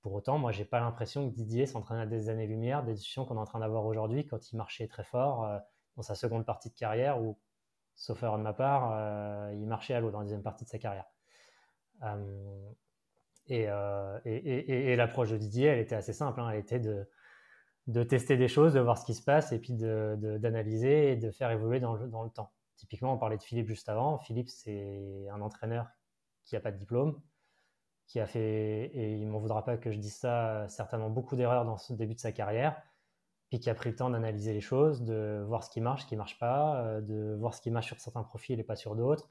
Pour 0.01 0.13
autant, 0.13 0.37
moi, 0.37 0.51
j'ai 0.51 0.65
pas 0.65 0.81
l'impression 0.81 1.29
que 1.29 1.33
Didier 1.33 1.65
s'entraîne 1.65 1.99
à 1.99 2.05
des 2.05 2.27
années-lumière 2.27 2.83
des 2.83 2.93
discussions 2.93 3.25
qu'on 3.25 3.37
est 3.37 3.39
en 3.39 3.45
train 3.45 3.59
d'avoir 3.59 3.85
aujourd'hui 3.85 4.27
quand 4.27 4.51
il 4.51 4.57
marchait 4.57 4.89
très 4.89 5.05
fort 5.05 5.61
dans 5.95 6.01
sa 6.01 6.15
seconde 6.15 6.45
partie 6.45 6.69
de 6.69 6.75
carrière 6.75 7.21
ou 7.21 7.37
sauf 7.95 8.23
erreur 8.23 8.37
de 8.37 8.43
ma 8.43 8.53
part, 8.53 8.91
euh, 8.93 9.53
il 9.53 9.67
marchait 9.67 9.93
à 9.93 9.99
l'eau 9.99 10.11
dans 10.11 10.19
la 10.19 10.25
deuxième 10.25 10.43
partie 10.43 10.65
de 10.65 10.69
sa 10.69 10.79
carrière. 10.79 11.05
Euh, 13.51 14.19
et, 14.25 14.95
l'approche 14.95 15.31
de 15.31 15.37
Didier, 15.37 15.67
elle 15.67 15.79
était 15.79 15.95
assez 15.95 16.13
simple. 16.13 16.39
Hein. 16.39 16.49
elle 16.51 16.59
était 16.59 16.79
de, 16.79 17.07
de, 17.87 18.03
tester 18.03 18.37
des 18.37 18.47
choses, 18.47 18.73
de 18.73 18.79
voir 18.79 18.97
ce 18.97 19.05
qui 19.05 19.13
se 19.13 19.23
passe 19.23 19.51
et 19.51 19.59
puis 19.59 19.73
d'analyser 19.73 21.11
et 21.11 21.15
de 21.15 21.31
faire 21.31 21.51
évoluer 21.51 21.79
dans 21.79 21.95
le, 21.95 22.07
dans 22.07 22.23
le, 22.23 22.29
temps. 22.29 22.51
Typiquement, 22.77 23.13
on 23.13 23.17
parlait 23.17 23.37
de 23.37 23.43
Philippe 23.43 23.67
juste 23.67 23.89
avant. 23.89 24.17
Philippe, 24.19 24.49
c'est 24.49 25.27
un 25.31 25.41
entraîneur 25.41 25.87
qui 26.45 26.55
n'a 26.55 26.61
pas 26.61 26.71
de 26.71 26.77
diplôme, 26.77 27.21
qui 28.07 28.19
a 28.19 28.25
fait, 28.25 28.91
et 28.93 29.13
il 29.17 29.25
ne 29.25 29.31
m'en 29.31 29.39
voudra 29.39 29.63
pas 29.63 29.77
que 29.77 29.91
je 29.91 29.97
dise 29.97 30.15
ça, 30.15 30.67
certainement 30.67 31.09
beaucoup 31.09 31.35
d'erreurs 31.35 31.65
dans 31.65 31.77
ce 31.77 31.93
début 31.93 32.15
de 32.15 32.19
sa 32.19 32.31
carrière, 32.31 32.81
puis 33.49 33.59
qui 33.59 33.69
a 33.69 33.75
pris 33.75 33.89
le 33.89 33.95
temps 33.95 34.09
d'analyser 34.09 34.53
les 34.53 34.61
choses, 34.61 35.03
de 35.03 35.43
voir 35.45 35.63
ce 35.63 35.69
qui 35.69 35.81
marche, 35.81 36.03
ce 36.03 36.07
qui 36.07 36.15
ne 36.15 36.19
marche 36.19 36.39
pas, 36.39 36.83
euh, 36.83 37.01
de 37.01 37.35
voir 37.35 37.53
ce 37.53 37.61
qui 37.61 37.69
marche 37.69 37.87
sur 37.87 37.99
certains 37.99 38.23
profils 38.23 38.59
et 38.59 38.63
pas 38.63 38.75
sur 38.75 38.95
d'autres, 38.95 39.29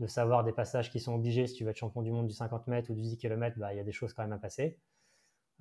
de 0.00 0.06
savoir 0.06 0.42
des 0.44 0.52
passages 0.52 0.90
qui 0.90 0.98
sont 0.98 1.14
obligés, 1.14 1.46
si 1.46 1.54
tu 1.54 1.64
veux 1.64 1.70
être 1.70 1.76
champion 1.76 2.02
du 2.02 2.10
monde 2.10 2.26
du 2.26 2.34
50 2.34 2.66
mètres 2.66 2.90
ou 2.90 2.94
du 2.94 3.02
10 3.02 3.18
km, 3.18 3.58
bah, 3.58 3.72
il 3.72 3.76
y 3.76 3.80
a 3.80 3.84
des 3.84 3.92
choses 3.92 4.12
quand 4.12 4.22
même 4.22 4.32
à 4.32 4.38
passer. 4.38 4.78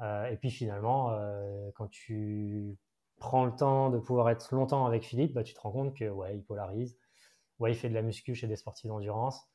Euh, 0.01 0.25
et 0.27 0.37
puis 0.37 0.49
finalement, 0.49 1.11
euh, 1.11 1.69
quand 1.75 1.87
tu 1.87 2.77
prends 3.19 3.45
le 3.45 3.53
temps 3.53 3.89
de 3.89 3.99
pouvoir 3.99 4.29
être 4.29 4.55
longtemps 4.55 4.85
avec 4.85 5.03
Philippe, 5.03 5.33
bah, 5.33 5.43
tu 5.43 5.53
te 5.53 5.59
rends 5.59 5.71
compte 5.71 5.95
que 5.95 6.09
ouais, 6.09 6.37
il 6.37 6.43
polarise, 6.43 6.97
ouais, 7.59 7.71
il 7.71 7.75
fait 7.75 7.89
de 7.89 7.93
la 7.93 8.01
muscu 8.01 8.33
chez 8.33 8.47
des 8.47 8.55
sportifs 8.55 8.87
d'endurance, 8.87 9.47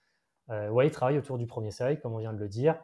ouais, 0.48 0.86
il 0.86 0.90
travaille 0.90 1.18
autour 1.18 1.38
du 1.38 1.46
premier 1.46 1.70
seuil, 1.70 1.98
comme 1.98 2.12
on 2.12 2.18
vient 2.18 2.34
de 2.34 2.38
le 2.38 2.48
dire. 2.48 2.78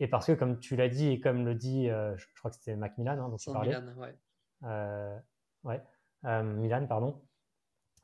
Et 0.00 0.08
parce 0.08 0.26
que, 0.26 0.32
comme 0.32 0.58
tu 0.58 0.74
l'as 0.74 0.88
dit, 0.88 1.08
et 1.10 1.20
comme 1.20 1.44
le 1.44 1.54
dit, 1.54 1.86
je, 1.86 2.24
crois 2.38 2.50
que 2.50 2.56
c'était 2.56 2.74
Macmillan, 2.74 3.18
hein, 3.18 3.28
dont 3.28 3.36
tu 3.36 3.52
parlais. 3.52 3.76
ouais. 3.76 4.16
Euh, 4.64 5.18
ouais, 5.64 5.82
euh, 6.24 6.42
Milan, 6.42 6.86
pardon. 6.86 7.22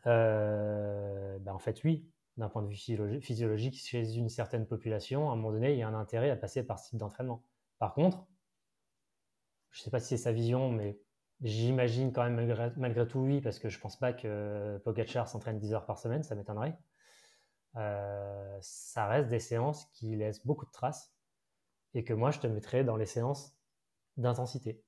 Euh, 0.06 1.38
ben, 1.40 1.52
en 1.52 1.58
fait, 1.58 1.82
oui, 1.84 2.10
d'un 2.40 2.48
point 2.48 2.62
de 2.62 2.68
vue 2.68 3.20
physiologique, 3.20 3.76
chez 3.76 4.14
une 4.14 4.28
certaine 4.28 4.66
population, 4.66 5.30
à 5.30 5.32
un 5.32 5.36
moment 5.36 5.52
donné, 5.52 5.72
il 5.72 5.78
y 5.78 5.82
a 5.82 5.88
un 5.88 5.94
intérêt 5.94 6.30
à 6.30 6.36
passer 6.36 6.62
par 6.64 6.78
ce 6.78 6.90
type 6.90 6.98
d'entraînement. 6.98 7.44
Par 7.78 7.94
contre, 7.94 8.26
je 9.70 9.80
ne 9.80 9.84
sais 9.84 9.90
pas 9.90 10.00
si 10.00 10.08
c'est 10.08 10.16
sa 10.16 10.32
vision, 10.32 10.70
mais 10.70 10.98
j'imagine 11.40 12.12
quand 12.12 12.24
même 12.28 12.72
malgré, 12.76 13.06
tout 13.06 13.20
oui, 13.20 13.40
parce 13.40 13.58
que 13.58 13.68
je 13.68 13.76
ne 13.76 13.82
pense 13.82 13.98
pas 13.98 14.12
que 14.12 14.78
Pogacar 14.84 15.28
s'entraîne 15.28 15.58
10 15.58 15.74
heures 15.74 15.86
par 15.86 15.98
semaine, 15.98 16.22
ça 16.22 16.34
m'étonnerait. 16.34 16.76
ça 17.74 19.06
reste 19.06 19.28
des 19.28 19.38
séances 19.38 19.86
qui 19.92 20.16
laissent 20.16 20.44
beaucoup 20.44 20.66
de 20.66 20.72
traces 20.72 21.14
et 21.94 22.04
que 22.04 22.12
moi, 22.12 22.30
je 22.30 22.40
te 22.40 22.46
mettrais 22.46 22.84
dans 22.84 22.96
les 22.96 23.06
séances 23.06 23.56
d'intensité 24.16 24.82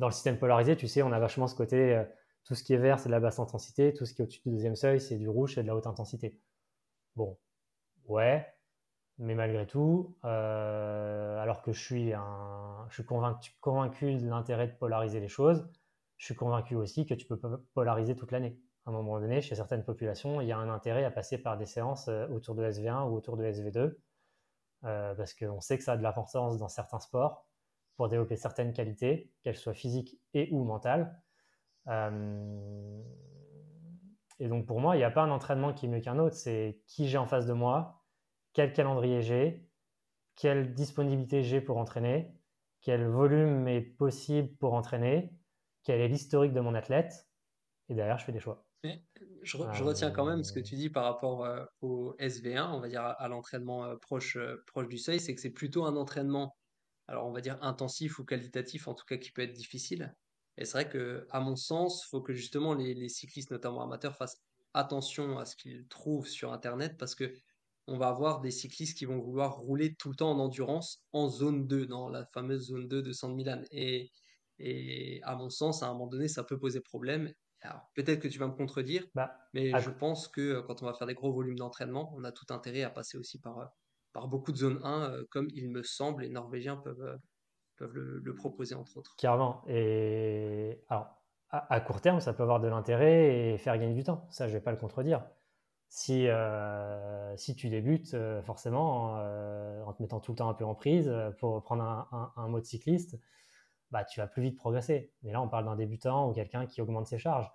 dans 0.00 0.08
le 0.08 0.12
système 0.12 0.38
polarisé, 0.38 0.76
tu 0.76 0.88
sais, 0.88 1.02
on 1.02 1.12
a 1.12 1.18
vachement 1.18 1.46
ce 1.46 1.54
côté, 1.54 1.94
euh, 1.94 2.04
tout 2.44 2.54
ce 2.54 2.62
qui 2.64 2.74
est 2.74 2.78
vert, 2.78 2.98
c'est 2.98 3.08
de 3.08 3.12
la 3.12 3.20
basse 3.20 3.38
intensité, 3.38 3.92
tout 3.92 4.06
ce 4.06 4.14
qui 4.14 4.22
est 4.22 4.24
au-dessus 4.24 4.42
du 4.44 4.50
deuxième 4.50 4.76
seuil, 4.76 5.00
c'est 5.00 5.16
du 5.16 5.28
rouge, 5.28 5.54
c'est 5.54 5.62
de 5.62 5.66
la 5.68 5.76
haute 5.76 5.86
intensité. 5.86 6.38
Bon, 7.16 7.38
ouais, 8.06 8.46
mais 9.18 9.34
malgré 9.34 9.66
tout, 9.66 10.16
euh, 10.24 11.38
alors 11.38 11.62
que 11.62 11.72
je 11.72 11.80
suis, 11.80 12.12
convaincu, 13.60 14.16
de 14.16 14.28
l'intérêt 14.28 14.68
de 14.68 14.72
polariser 14.72 15.20
les 15.20 15.28
choses, 15.28 15.68
je 16.16 16.24
suis 16.26 16.34
convaincu 16.34 16.74
aussi 16.74 17.06
que 17.06 17.14
tu 17.14 17.26
peux 17.26 17.38
polariser 17.74 18.16
toute 18.16 18.32
l'année. 18.32 18.58
À 18.86 18.90
un 18.90 18.92
moment 18.92 19.20
donné, 19.20 19.42
chez 19.42 19.54
certaines 19.54 19.84
populations, 19.84 20.40
il 20.40 20.48
y 20.48 20.52
a 20.52 20.58
un 20.58 20.70
intérêt 20.70 21.04
à 21.04 21.10
passer 21.10 21.38
par 21.38 21.58
des 21.58 21.66
séances 21.66 22.08
euh, 22.08 22.26
autour 22.28 22.54
de 22.54 22.64
SV1 22.64 23.08
ou 23.08 23.14
autour 23.14 23.36
de 23.36 23.44
SV2, 23.44 23.96
parce 24.82 25.34
qu'on 25.34 25.60
sait 25.60 25.76
que 25.76 25.84
ça 25.84 25.92
a 25.92 25.96
de 25.98 26.02
l'importance 26.02 26.56
dans 26.56 26.68
certains 26.68 27.00
sports 27.00 27.46
pour 27.96 28.08
développer 28.08 28.36
certaines 28.36 28.72
qualités, 28.72 29.30
qu'elles 29.42 29.58
soient 29.58 29.74
physiques 29.74 30.18
et 30.32 30.48
ou 30.52 30.64
mentales. 30.64 31.20
Euh, 31.88 33.02
et 34.38 34.48
donc 34.48 34.66
pour 34.66 34.80
moi, 34.80 34.96
il 34.96 34.98
n'y 34.98 35.04
a 35.04 35.10
pas 35.10 35.22
un 35.22 35.30
entraînement 35.30 35.72
qui 35.72 35.86
est 35.86 35.88
mieux 35.88 36.00
qu'un 36.00 36.18
autre, 36.18 36.36
c'est 36.36 36.82
qui 36.86 37.08
j'ai 37.08 37.18
en 37.18 37.26
face 37.26 37.46
de 37.46 37.52
moi, 37.52 38.02
quel 38.52 38.72
calendrier 38.72 39.22
j'ai, 39.22 39.68
quelle 40.36 40.74
disponibilité 40.74 41.42
j'ai 41.42 41.60
pour 41.60 41.76
entraîner, 41.76 42.34
quel 42.80 43.06
volume 43.06 43.68
est 43.68 43.82
possible 43.82 44.48
pour 44.56 44.74
entraîner, 44.74 45.34
quel 45.82 46.00
est 46.00 46.08
l'historique 46.08 46.52
de 46.52 46.60
mon 46.60 46.74
athlète, 46.74 47.28
et 47.88 47.94
derrière, 47.94 48.18
je 48.18 48.24
fais 48.24 48.32
des 48.32 48.40
choix. 48.40 48.64
je, 49.42 49.56
retiens 49.56 50.10
quand 50.10 50.24
même 50.24 50.44
ce 50.44 50.52
que 50.52 50.60
tu 50.60 50.76
dis 50.76 50.88
par 50.88 51.04
rapport 51.04 51.44
euh, 51.44 51.64
au 51.80 52.14
SV1, 52.18 52.70
on 52.72 52.80
va 52.80 52.88
dire 52.88 53.02
à, 53.02 53.28
l'entraînement 53.28 53.84
euh, 53.84 53.96
proche, 53.96 54.38
proche 54.66 54.88
du 54.88 54.96
seuil, 54.96 55.20
c'est 55.20 55.34
que 55.34 55.40
c'est 55.40 55.50
plutôt 55.50 55.84
un 55.84 55.96
entraînement 55.96 56.56
alors 57.10 57.26
on 57.26 57.32
va 57.32 57.40
dire 57.40 57.58
intensif 57.60 58.20
ou 58.20 58.24
qualitatif, 58.24 58.86
en 58.86 58.94
tout 58.94 59.04
cas 59.04 59.16
qui 59.16 59.32
peut 59.32 59.42
être 59.42 59.52
difficile. 59.52 60.14
Et 60.56 60.64
c'est 60.64 60.72
vrai 60.72 60.88
que, 60.88 61.26
à 61.30 61.40
mon 61.40 61.56
sens, 61.56 62.04
il 62.04 62.08
faut 62.08 62.20
que 62.20 62.34
justement 62.34 62.74
les, 62.74 63.08
cyclistes, 63.08 63.50
notamment 63.50 63.82
amateurs, 63.82 64.16
fassent 64.16 64.40
attention 64.74 65.38
à 65.38 65.44
ce 65.44 65.56
qu'ils 65.56 65.86
trouvent 65.88 66.28
sur 66.28 66.52
Internet 66.52 66.96
parce 66.98 67.14
que 67.14 67.32
on 67.86 67.98
va 67.98 68.08
avoir 68.08 68.40
des 68.40 68.52
cyclistes 68.52 68.96
qui 68.96 69.04
vont 69.04 69.18
vouloir 69.18 69.56
rouler 69.56 69.96
tout 69.96 70.10
le 70.10 70.16
temps 70.16 70.30
en 70.30 70.38
endurance 70.38 71.02
en 71.12 71.28
zone 71.28 71.66
2, 71.66 71.86
dans 71.86 72.08
la 72.08 72.24
fameuse 72.26 72.68
zone 72.68 72.86
2 72.86 73.02
de 73.02 73.12
San 73.12 73.34
Milan. 73.34 73.62
Et, 73.72 74.12
et 74.58 75.20
à 75.24 75.34
mon 75.34 75.50
sens, 75.50 75.82
à 75.82 75.86
un 75.86 75.92
moment 75.94 76.06
donné, 76.06 76.28
ça 76.28 76.44
peut 76.44 76.58
poser 76.58 76.80
problème. 76.80 77.32
Alors, 77.62 77.90
peut-être 77.94 78.20
que 78.20 78.28
tu 78.28 78.38
vas 78.38 78.46
me 78.46 78.54
contredire, 78.54 79.06
bah, 79.14 79.36
mais 79.52 79.78
je 79.80 79.90
pense 79.90 80.28
que 80.28 80.40
euh, 80.40 80.62
quand 80.62 80.82
on 80.82 80.86
va 80.86 80.94
faire 80.94 81.06
des 81.06 81.14
gros 81.14 81.32
volumes 81.32 81.58
d'entraînement, 81.58 82.12
on 82.16 82.24
a 82.24 82.32
tout 82.32 82.46
intérêt 82.50 82.82
à 82.82 82.90
passer 82.90 83.18
aussi 83.18 83.38
par, 83.38 83.58
euh, 83.58 83.66
par 84.12 84.28
beaucoup 84.28 84.52
de 84.52 84.56
zones 84.56 84.80
1, 84.82 85.10
euh, 85.12 85.24
comme 85.30 85.48
il 85.52 85.68
me 85.70 85.82
semble, 85.82 86.22
les 86.22 86.30
Norvégiens 86.30 86.76
peuvent, 86.76 87.18
peuvent 87.80 87.94
le, 87.94 88.34
proposer, 88.34 88.74
entre 88.74 88.98
autres. 88.98 89.16
Carrément. 89.16 89.62
Et 89.66 90.82
alors, 90.88 91.08
à, 91.50 91.80
court 91.80 92.00
terme, 92.00 92.20
ça 92.20 92.32
peut 92.32 92.42
avoir 92.42 92.60
de 92.60 92.68
l'intérêt 92.68 93.52
et 93.52 93.58
faire 93.58 93.76
gagner 93.78 93.94
du 93.94 94.04
temps. 94.04 94.26
Ça, 94.30 94.46
je 94.46 94.52
ne 94.52 94.58
vais 94.58 94.62
pas 94.62 94.70
le 94.70 94.76
contredire. 94.76 95.26
Si, 95.88 96.28
euh, 96.28 97.36
si 97.36 97.56
tu 97.56 97.68
débutes, 97.68 98.16
forcément, 98.42 99.14
en 99.14 99.92
te 99.92 100.02
mettant 100.02 100.20
tout 100.20 100.32
le 100.32 100.36
temps 100.36 100.48
un 100.48 100.54
peu 100.54 100.64
en 100.64 100.74
prise, 100.74 101.12
pour 101.38 101.54
reprendre 101.54 101.82
un, 102.36 102.48
mot 102.48 102.60
de 102.60 102.64
cycliste, 102.64 103.18
bah, 103.90 104.04
tu 104.04 104.20
vas 104.20 104.28
plus 104.28 104.42
vite 104.42 104.56
progresser. 104.56 105.12
Mais 105.22 105.32
là, 105.32 105.42
on 105.42 105.48
parle 105.48 105.64
d'un 105.64 105.74
débutant 105.74 106.28
ou 106.28 106.32
quelqu'un 106.32 106.66
qui 106.66 106.80
augmente 106.80 107.06
ses 107.06 107.18
charges. 107.18 107.50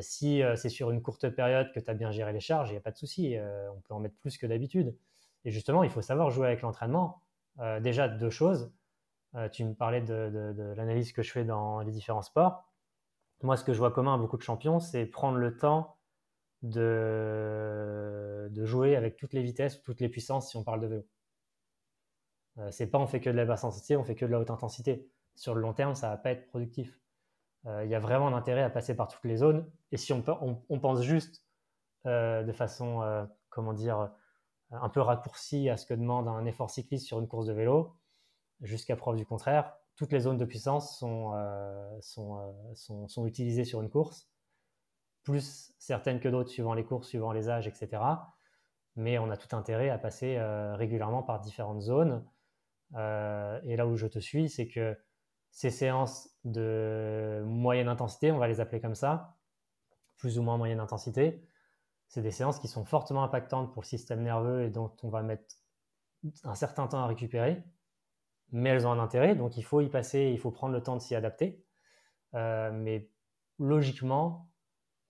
si 0.00 0.42
c'est 0.56 0.68
sur 0.68 0.90
une 0.92 1.02
courte 1.02 1.28
période 1.30 1.72
que 1.72 1.80
tu 1.80 1.90
as 1.90 1.94
bien 1.94 2.12
géré 2.12 2.32
les 2.32 2.40
charges, 2.40 2.68
il 2.68 2.72
n'y 2.72 2.78
a 2.78 2.82
pas 2.82 2.92
de 2.92 2.98
souci. 2.98 3.36
on 3.74 3.80
peut 3.80 3.94
en 3.94 4.00
mettre 4.00 4.16
plus 4.18 4.38
que 4.38 4.46
d'habitude. 4.46 4.96
Et 5.44 5.50
justement, 5.50 5.82
il 5.82 5.90
faut 5.90 6.02
savoir 6.02 6.30
jouer 6.30 6.46
avec 6.46 6.62
l'entraînement. 6.62 7.22
Euh, 7.60 7.80
déjà, 7.80 8.08
deux 8.08 8.30
choses. 8.30 8.72
Euh, 9.34 9.48
tu 9.48 9.64
me 9.64 9.74
parlais 9.74 10.02
de, 10.02 10.74
l'analyse 10.76 11.12
que 11.12 11.22
je 11.22 11.30
fais 11.32 11.44
dans 11.44 11.80
les 11.80 11.90
différents 11.90 12.22
sports. 12.22 12.64
Moi, 13.42 13.56
ce 13.56 13.64
que 13.64 13.72
je 13.72 13.78
vois 13.78 13.90
commun 13.90 14.14
à 14.14 14.18
beaucoup 14.18 14.36
de 14.36 14.42
champions, 14.42 14.78
c'est 14.78 15.06
prendre 15.06 15.38
le 15.38 15.56
temps 15.56 15.96
de, 16.62 18.50
jouer 18.64 18.94
avec 18.96 19.16
toutes 19.16 19.32
les 19.32 19.42
vitesses 19.42 19.78
ou 19.78 19.82
toutes 19.82 20.00
les 20.00 20.08
puissances 20.08 20.50
si 20.50 20.56
on 20.56 20.64
parle 20.64 20.80
de 20.80 20.86
vélo. 20.86 21.06
Euh, 22.58 22.70
c'est 22.70 22.86
pas 22.86 22.98
on 22.98 23.06
fait 23.06 23.20
que 23.20 23.30
de 23.30 23.36
la 23.36 23.44
basse 23.46 23.64
intensité, 23.64 23.96
on 23.96 24.04
fait 24.04 24.14
que 24.14 24.26
de 24.26 24.30
la 24.30 24.38
haute 24.38 24.50
intensité. 24.50 25.10
Sur 25.34 25.54
le 25.54 25.62
long 25.62 25.72
terme, 25.72 25.94
ça 25.94 26.10
va 26.10 26.16
pas 26.18 26.30
être 26.30 26.46
productif. 26.48 26.98
Il 27.64 27.88
y 27.88 27.94
a 27.94 28.00
vraiment 28.00 28.26
un 28.26 28.34
intérêt 28.34 28.62
à 28.62 28.70
passer 28.70 28.96
par 28.96 29.06
toutes 29.06 29.24
les 29.24 29.36
zones. 29.36 29.70
Et 29.92 29.96
si 29.96 30.12
on, 30.12 30.24
on 30.68 30.80
pense 30.80 31.02
juste 31.02 31.44
de 32.04 32.52
façon, 32.52 33.28
comment 33.50 33.72
dire, 33.72 34.10
un 34.72 34.88
peu 34.88 35.00
raccourci 35.00 35.68
à 35.68 35.76
ce 35.76 35.86
que 35.86 35.94
demande 35.94 36.26
un 36.26 36.44
effort 36.44 36.70
cycliste 36.70 37.06
sur 37.06 37.20
une 37.20 37.28
course 37.28 37.46
de 37.46 37.52
vélo, 37.52 37.94
jusqu'à 38.62 38.96
preuve 38.96 39.16
du 39.16 39.26
contraire. 39.26 39.72
Toutes 39.96 40.12
les 40.12 40.20
zones 40.20 40.38
de 40.38 40.44
puissance 40.44 40.98
sont, 40.98 41.34
euh, 41.34 42.00
euh, 42.18 43.06
sont, 43.08 43.26
utilisées 43.26 43.64
sur 43.64 43.82
une 43.82 43.90
course, 43.90 44.28
plus 45.22 45.72
certaines 45.78 46.20
que 46.20 46.28
d'autres 46.28 46.50
suivant 46.50 46.74
les 46.74 46.84
courses, 46.84 47.08
suivant 47.08 47.32
les 47.32 47.48
âges, 47.48 47.68
etc. 47.68 48.02
mais 48.96 49.18
on 49.18 49.30
a 49.30 49.36
tout 49.36 49.54
intérêt 49.54 49.90
à 49.90 49.98
passer 49.98 50.38
régulièrement 50.74 51.22
par 51.22 51.40
différentes 51.40 51.82
zones. 51.82 52.24
et 52.94 53.76
là 53.76 53.86
où 53.86 53.96
je 53.96 54.06
te 54.06 54.18
suis, 54.18 54.48
c'est 54.48 54.66
que 54.66 54.96
ces 55.50 55.70
séances 55.70 56.30
de 56.44 57.42
moyenne 57.46 57.88
intensité, 57.88 58.32
on 58.32 58.38
va 58.38 58.48
les 58.48 58.60
appeler 58.60 58.80
comme 58.80 58.94
ça, 58.94 59.36
plus 60.16 60.38
ou 60.38 60.42
moins 60.42 60.56
moyenne 60.56 60.80
intensité, 60.80 61.46
c'est 62.08 62.22
des 62.22 62.30
séances 62.30 62.58
qui 62.58 62.68
sont 62.68 62.84
fortement 62.84 63.24
impactantes 63.24 63.72
pour 63.72 63.82
le 63.82 63.86
système 63.86 64.22
nerveux 64.22 64.64
et 64.64 64.70
dont 64.70 64.94
on 65.02 65.08
va 65.08 65.22
mettre 65.22 65.56
un 66.44 66.54
certain 66.54 66.86
temps 66.86 67.02
à 67.02 67.06
récupérer, 67.06 67.62
mais 68.52 68.70
elles 68.70 68.86
ont 68.86 68.92
un 68.92 68.98
intérêt, 68.98 69.34
donc 69.34 69.56
il 69.56 69.64
faut 69.64 69.80
y 69.80 69.88
passer, 69.88 70.30
il 70.32 70.38
faut 70.38 70.50
prendre 70.50 70.74
le 70.74 70.82
temps 70.82 70.96
de 70.96 71.00
s'y 71.00 71.14
adapter. 71.14 71.64
Euh, 72.34 72.70
mais 72.72 73.10
logiquement, 73.58 74.50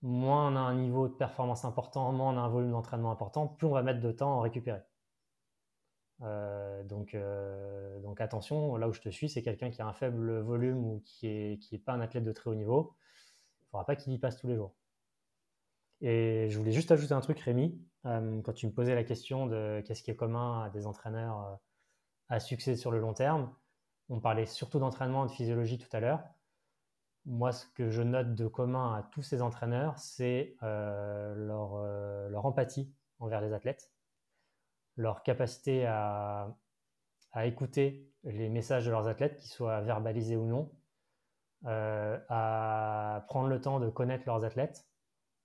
moins 0.01 0.51
on 0.51 0.55
a 0.55 0.59
un 0.59 0.75
niveau 0.75 1.07
de 1.07 1.13
performance 1.13 1.65
important, 1.65 2.11
moins 2.13 2.33
on 2.33 2.37
a 2.37 2.41
un 2.41 2.49
volume 2.49 2.71
d'entraînement 2.71 3.11
important, 3.11 3.47
plus 3.47 3.67
on 3.67 3.71
va 3.71 3.83
mettre 3.83 3.99
de 4.01 4.11
temps 4.11 4.39
à 4.39 4.43
récupérer. 4.43 4.81
Euh, 6.21 6.83
donc, 6.83 7.15
euh, 7.15 7.99
donc 7.99 8.21
attention, 8.21 8.77
là 8.77 8.87
où 8.87 8.93
je 8.93 9.01
te 9.01 9.09
suis, 9.09 9.29
c'est 9.29 9.41
quelqu'un 9.41 9.69
qui 9.71 9.81
a 9.81 9.87
un 9.87 9.93
faible 9.93 10.39
volume 10.39 10.85
ou 10.85 11.01
qui 11.05 11.27
n'est 11.27 11.57
qui 11.57 11.77
pas 11.79 11.93
un 11.93 12.01
athlète 12.01 12.23
de 12.23 12.31
très 12.31 12.49
haut 12.49 12.55
niveau. 12.55 12.95
Il 13.61 13.65
ne 13.65 13.69
faudra 13.71 13.85
pas 13.85 13.95
qu'il 13.95 14.13
y 14.13 14.19
passe 14.19 14.37
tous 14.37 14.47
les 14.47 14.55
jours. 14.55 14.73
Et 16.01 16.47
je 16.49 16.57
voulais 16.57 16.71
juste 16.71 16.91
ajouter 16.91 17.13
un 17.13 17.21
truc, 17.21 17.39
Rémi, 17.39 17.81
quand 18.03 18.53
tu 18.53 18.67
me 18.67 18.71
posais 18.71 18.95
la 18.95 19.03
question 19.03 19.47
de 19.47 19.81
qu'est-ce 19.85 20.03
qui 20.03 20.11
est 20.11 20.15
commun 20.15 20.63
à 20.63 20.69
des 20.69 20.85
entraîneurs 20.85 21.59
à 22.33 22.39
succès 22.39 22.75
sur 22.75 22.91
le 22.91 22.99
long 22.99 23.13
terme. 23.13 23.53
On 24.09 24.19
parlait 24.19 24.45
surtout 24.45 24.79
d'entraînement 24.79 25.25
et 25.25 25.27
de 25.29 25.33
physiologie 25.33 25.77
tout 25.77 25.95
à 25.95 25.99
l'heure. 25.99 26.23
Moi, 27.25 27.51
ce 27.51 27.65
que 27.67 27.89
je 27.89 28.01
note 28.01 28.35
de 28.35 28.47
commun 28.47 28.93
à 28.93 29.03
tous 29.03 29.21
ces 29.21 29.41
entraîneurs, 29.41 29.97
c'est 29.97 30.57
leur, 30.61 31.77
leur 32.29 32.45
empathie 32.45 32.93
envers 33.19 33.39
les 33.39 33.53
athlètes 33.53 33.93
leur 34.97 35.23
capacité 35.23 35.85
à, 35.85 36.55
écouter 37.43 38.11
les 38.23 38.49
messages 38.49 38.85
de 38.85 38.91
leurs 38.91 39.07
athlètes, 39.07 39.37
qu'ils 39.37 39.51
soient 39.51 39.81
verbalisés 39.81 40.35
ou 40.35 40.45
non, 40.45 40.71
euh, 41.65 42.19
à 42.29 43.25
prendre 43.27 43.47
le 43.47 43.59
temps 43.59 43.79
de 43.79 43.89
connaître 43.89 44.23
leurs 44.27 44.45
athlètes, 44.45 44.85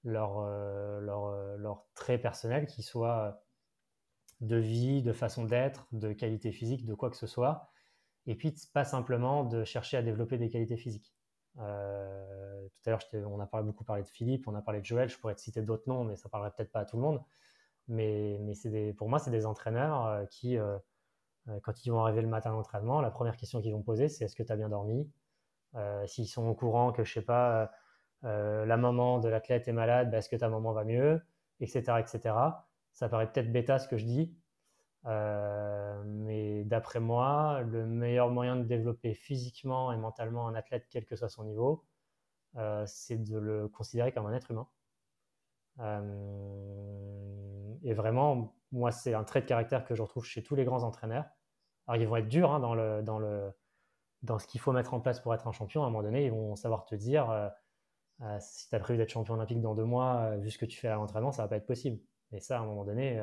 leurs 0.05 0.39
euh, 0.39 1.01
leur, 1.01 1.57
leur 1.57 1.87
traits 1.95 2.21
personnels, 2.21 2.67
qu'ils 2.67 2.85
soient 2.85 3.43
de 4.41 4.57
vie, 4.57 5.03
de 5.03 5.13
façon 5.13 5.45
d'être, 5.45 5.87
de 5.93 6.13
qualité 6.13 6.53
physique, 6.53 6.87
de 6.87 6.95
quoi 6.95 7.11
que 7.11 7.17
ce 7.17 7.27
soit, 7.27 7.71
et 8.27 8.35
puis 8.35 8.55
pas 8.73 8.85
simplement 8.85 9.45
de 9.45 9.65
chercher 9.65 9.97
à 9.97 10.03
développer 10.03 10.39
des 10.39 10.51
qualités 10.51 10.77
physiques. 10.77 11.15
Euh, 11.59 12.69
tout 12.69 12.91
à 12.91 12.91
l'heure, 12.91 13.31
on 13.31 13.41
a 13.41 13.63
beaucoup 13.63 13.85
parlé 13.85 14.03
de 14.03 14.09
Philippe, 14.09 14.47
on 14.47 14.55
a 14.55 14.63
parlé 14.63 14.81
de 14.81 14.87
Joël, 14.87 15.09
je 15.09 15.19
pourrais 15.19 15.35
te 15.35 15.41
citer 15.41 15.63
d'autres 15.63 15.89
noms, 15.89 16.05
mais 16.05 16.17
ça 16.17 16.29
parlerait 16.29 16.53
peut-être 16.57 16.71
pas 16.71 16.81
à 16.81 16.85
tout 16.85 16.97
le 16.97 17.03
monde. 17.03 17.23
Mais, 17.89 18.39
pour 18.97 19.09
moi, 19.09 19.19
c'est 19.19 19.31
des 19.31 19.47
entraîneurs 19.47 20.07
euh, 20.07 20.25
qui, 20.27 20.59
euh, 20.59 20.77
quand 21.63 21.85
ils 21.85 21.91
vont 21.91 22.03
arriver 22.03 22.23
le 22.23 22.29
matin 22.29 22.51
à 22.51 22.53
l'entraînement, 22.53 23.01
la 23.01 23.11
première 23.11 23.37
question 23.37 23.61
qu'ils 23.63 23.73
vont 23.73 23.83
poser, 23.83 24.09
c'est 24.09 24.27
est-ce 24.27 24.37
que 24.37 24.43
tu 24.43 24.53
as 24.53 24.57
bien 24.57 24.69
dormi? 24.69 25.11
S'ils 26.07 26.29
sont 26.29 26.47
au 26.47 26.55
courant 26.55 26.93
que, 26.93 27.05
je 27.05 27.13
sais 27.13 27.23
pas, 27.23 27.71
la 28.23 28.77
maman 28.77 29.19
de 29.21 29.29
l'athlète 29.29 29.69
est 29.69 29.73
malade, 29.73 30.11
bah, 30.11 30.19
est-ce 30.19 30.29
que 30.29 30.37
ta 30.37 30.49
maman 30.49 30.73
va 30.73 30.85
mieux? 30.85 31.23
Etc. 31.61 31.83
etc. 32.01 32.35
Ça 32.99 33.09
paraît 33.09 33.31
peut-être 33.31 33.53
bêta 33.53 33.79
ce 33.79 33.89
que 33.89 33.97
je 33.97 34.05
dis, 34.05 34.37
mais 35.05 36.65
d'après 36.65 37.01
moi, 37.01 37.61
le 37.63 37.87
meilleur 37.87 38.31
moyen 38.31 38.57
de 38.57 38.65
développer 38.65 39.15
physiquement 39.15 39.93
et 39.93 39.97
mentalement 39.97 40.49
un 40.49 40.55
athlète, 40.55 40.87
quel 40.91 41.07
que 41.07 41.15
soit 41.17 41.29
son 41.29 41.45
niveau, 41.45 41.85
c'est 42.87 43.23
de 43.23 43.39
le 43.39 43.69
considérer 43.69 44.11
comme 44.13 44.27
un 44.27 44.35
être 44.35 44.51
humain. 44.51 44.69
Euh, 45.81 47.75
et 47.83 47.95
vraiment, 47.95 48.55
moi, 48.73 48.91
c'est 48.91 49.15
un 49.15 49.25
trait 49.25 49.41
de 49.41 49.47
caractère 49.47 49.85
que 49.85 49.95
je 49.95 50.03
retrouve 50.03 50.25
chez 50.25 50.43
tous 50.43 50.55
les 50.55 50.65
grands 50.65 50.83
entraîneurs. 50.83 51.27
Alors, 51.87 52.01
ils 52.01 52.09
vont 52.09 52.17
être 52.17 52.29
durs 52.29 52.51
hein, 52.53 52.61
dans, 52.61 54.39
ce 54.39 54.47
qu'il 54.47 54.61
faut 54.61 54.73
mettre 54.73 54.95
en 54.95 55.01
place 55.01 55.21
pour 55.21 55.35
être 55.35 55.47
un 55.47 55.53
champion. 55.53 55.85
À 55.85 55.87
un 55.87 55.91
moment 55.91 56.03
donné, 56.03 56.27
ils 56.27 56.33
vont 56.33 56.57
savoir 56.57 56.85
te 56.85 56.95
dire 56.95 57.31
euh, 57.31 57.49
euh, 58.23 58.37
si 58.41 58.69
tu 58.69 58.75
as 58.75 58.81
prévu 58.81 58.99
d'être 58.99 59.11
champion 59.11 59.35
olympique 59.35 59.61
dans 59.61 59.75
deux 59.75 59.85
mois, 59.85 60.37
vu 60.37 60.51
ce 60.51 60.59
que 60.59 60.67
tu 60.67 60.79
fais 60.79 60.89
à 60.89 60.97
l'entraînement, 60.97 61.33
ça 61.33 61.43
va 61.43 61.49
pas 61.49 61.57
être 61.57 61.67
possible. 61.67 62.01
Et 62.33 62.41
ça, 62.41 62.59
à 62.59 62.63
un 62.63 62.67
moment 62.67 62.85
donné, 62.85 63.21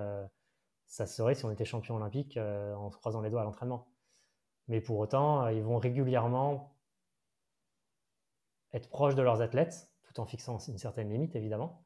ça 0.88 1.06
serait 1.06 1.36
si 1.36 1.45
on 1.45 1.52
était 1.52 1.65
champion 1.65 1.95
olympique 1.95 2.38
en 2.38 2.90
se 2.90 2.98
croisant 2.98 3.22
les 3.22 3.30
doigts 3.30 3.41
à 3.41 3.44
l'entraînement. 3.44 3.88
Mais 4.68 4.82
pour 4.82 4.98
autant, 4.98 5.48
ils 5.49 5.61
vont 5.61 5.77
régulièrement 5.77 6.76
être 8.73 8.90
proches 8.90 9.15
de 9.15 9.22
leurs 9.22 9.41
athlètes, 9.41 9.90
tout 10.03 10.19
en 10.19 10.26
fixant 10.26 10.57
une 10.57 10.77
certaine 10.77 11.10
limite, 11.10 11.36
évidemment. 11.36 11.86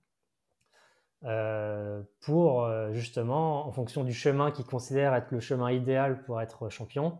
Euh, 1.26 2.02
pour 2.22 2.64
euh, 2.64 2.94
justement, 2.94 3.68
en 3.68 3.72
fonction 3.72 4.04
du 4.04 4.14
chemin 4.14 4.52
qu'ils 4.52 4.66
considèrent 4.66 5.14
être 5.14 5.32
le 5.32 5.42
chemin 5.42 5.70
idéal 5.70 6.24
pour 6.24 6.42
être 6.42 6.70
champion, 6.70 7.20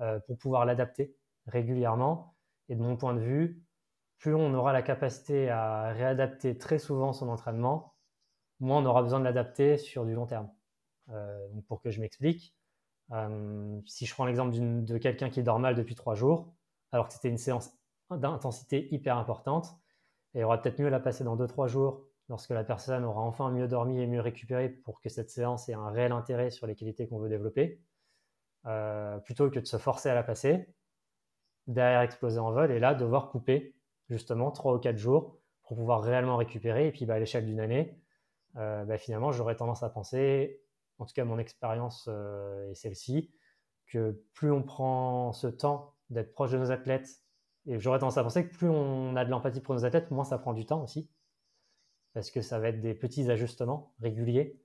euh, 0.00 0.20
pour 0.26 0.36
pouvoir 0.38 0.66
l'adapter 0.66 1.16
régulièrement. 1.46 2.36
Et 2.68 2.76
de 2.76 2.82
mon 2.82 2.96
point 2.96 3.14
de 3.14 3.20
vue, 3.20 3.62
plus 4.18 4.34
on 4.34 4.54
aura 4.54 4.72
la 4.72 4.82
capacité 4.82 5.50
à 5.50 5.92
réadapter 5.92 6.56
très 6.56 6.78
souvent 6.78 7.12
son 7.12 7.28
entraînement, 7.28 7.93
moins 8.60 8.82
on 8.82 8.86
aura 8.86 9.02
besoin 9.02 9.18
de 9.18 9.24
l'adapter 9.24 9.78
sur 9.78 10.04
du 10.04 10.14
long 10.14 10.26
terme. 10.26 10.50
pour 11.68 11.80
que 11.82 11.90
je 11.90 12.00
m'explique, 12.00 12.54
si 13.86 14.06
je 14.06 14.14
prends 14.14 14.24
l'exemple 14.24 14.54
de 14.56 14.98
quelqu'un 14.98 15.30
qui 15.30 15.42
dort 15.42 15.58
mal 15.58 15.74
depuis 15.74 15.94
trois 15.94 16.14
jours, 16.14 16.54
alors 16.92 17.08
que 17.08 17.14
c'était 17.14 17.28
une 17.28 17.38
séance 17.38 17.72
d'intensité 18.10 18.92
hyper 18.94 19.18
importante, 19.18 19.76
et 20.34 20.40
il 20.40 20.44
aura 20.44 20.60
peut-être 20.60 20.78
mieux 20.78 20.88
la 20.88 21.00
passer 21.00 21.24
dans 21.24 21.36
deux, 21.36 21.46
trois 21.46 21.68
jours 21.68 22.04
lorsque 22.28 22.50
la 22.50 22.64
personne 22.64 23.04
aura 23.04 23.20
enfin 23.20 23.50
mieux 23.50 23.68
dormi 23.68 24.00
et 24.00 24.06
mieux 24.06 24.20
récupéré 24.20 24.68
pour 24.68 25.00
que 25.00 25.08
cette 25.08 25.30
séance 25.30 25.68
ait 25.68 25.74
un 25.74 25.90
réel 25.90 26.12
intérêt 26.12 26.50
sur 26.50 26.66
les 26.66 26.74
qualités 26.74 27.06
qu'on 27.06 27.18
veut 27.18 27.28
développer, 27.28 27.80
euh, 28.66 29.18
plutôt 29.18 29.50
que 29.50 29.60
de 29.60 29.66
se 29.66 29.76
forcer 29.76 30.08
à 30.08 30.14
la 30.14 30.22
passer, 30.22 30.68
derrière 31.66 32.00
exploser 32.00 32.38
en 32.38 32.50
vol 32.52 32.70
et 32.70 32.78
là 32.78 32.94
devoir 32.94 33.30
couper 33.30 33.74
justement 34.08 34.50
3 34.50 34.74
ou 34.74 34.78
4 34.78 34.96
jours 34.96 35.38
pour 35.62 35.76
pouvoir 35.76 36.02
réellement 36.02 36.36
récupérer. 36.36 36.88
Et 36.88 36.92
puis 36.92 37.06
bah, 37.06 37.14
à 37.14 37.18
l'échelle 37.18 37.46
d'une 37.46 37.60
année, 37.60 37.98
euh, 38.56 38.84
bah, 38.84 38.98
finalement 38.98 39.32
j'aurais 39.32 39.56
tendance 39.56 39.82
à 39.82 39.90
penser, 39.90 40.60
en 40.98 41.06
tout 41.06 41.14
cas 41.14 41.24
mon 41.24 41.38
expérience 41.38 42.08
euh, 42.08 42.70
est 42.70 42.74
celle-ci, 42.74 43.32
que 43.86 44.22
plus 44.34 44.50
on 44.50 44.62
prend 44.62 45.32
ce 45.32 45.46
temps 45.46 45.94
d'être 46.10 46.32
proche 46.32 46.52
de 46.52 46.58
nos 46.58 46.70
athlètes, 46.70 47.08
et 47.66 47.78
j'aurais 47.78 47.98
tendance 47.98 48.18
à 48.18 48.22
penser 48.22 48.46
que 48.46 48.54
plus 48.54 48.68
on 48.68 49.16
a 49.16 49.24
de 49.24 49.30
l'empathie 49.30 49.60
pour 49.60 49.74
nos 49.74 49.84
athlètes, 49.84 50.10
moins 50.10 50.24
ça 50.24 50.38
prend 50.38 50.52
du 50.52 50.66
temps 50.66 50.82
aussi 50.82 51.10
parce 52.14 52.30
que 52.30 52.40
ça 52.40 52.58
va 52.58 52.68
être 52.68 52.80
des 52.80 52.94
petits 52.94 53.30
ajustements 53.30 53.92
réguliers 54.00 54.56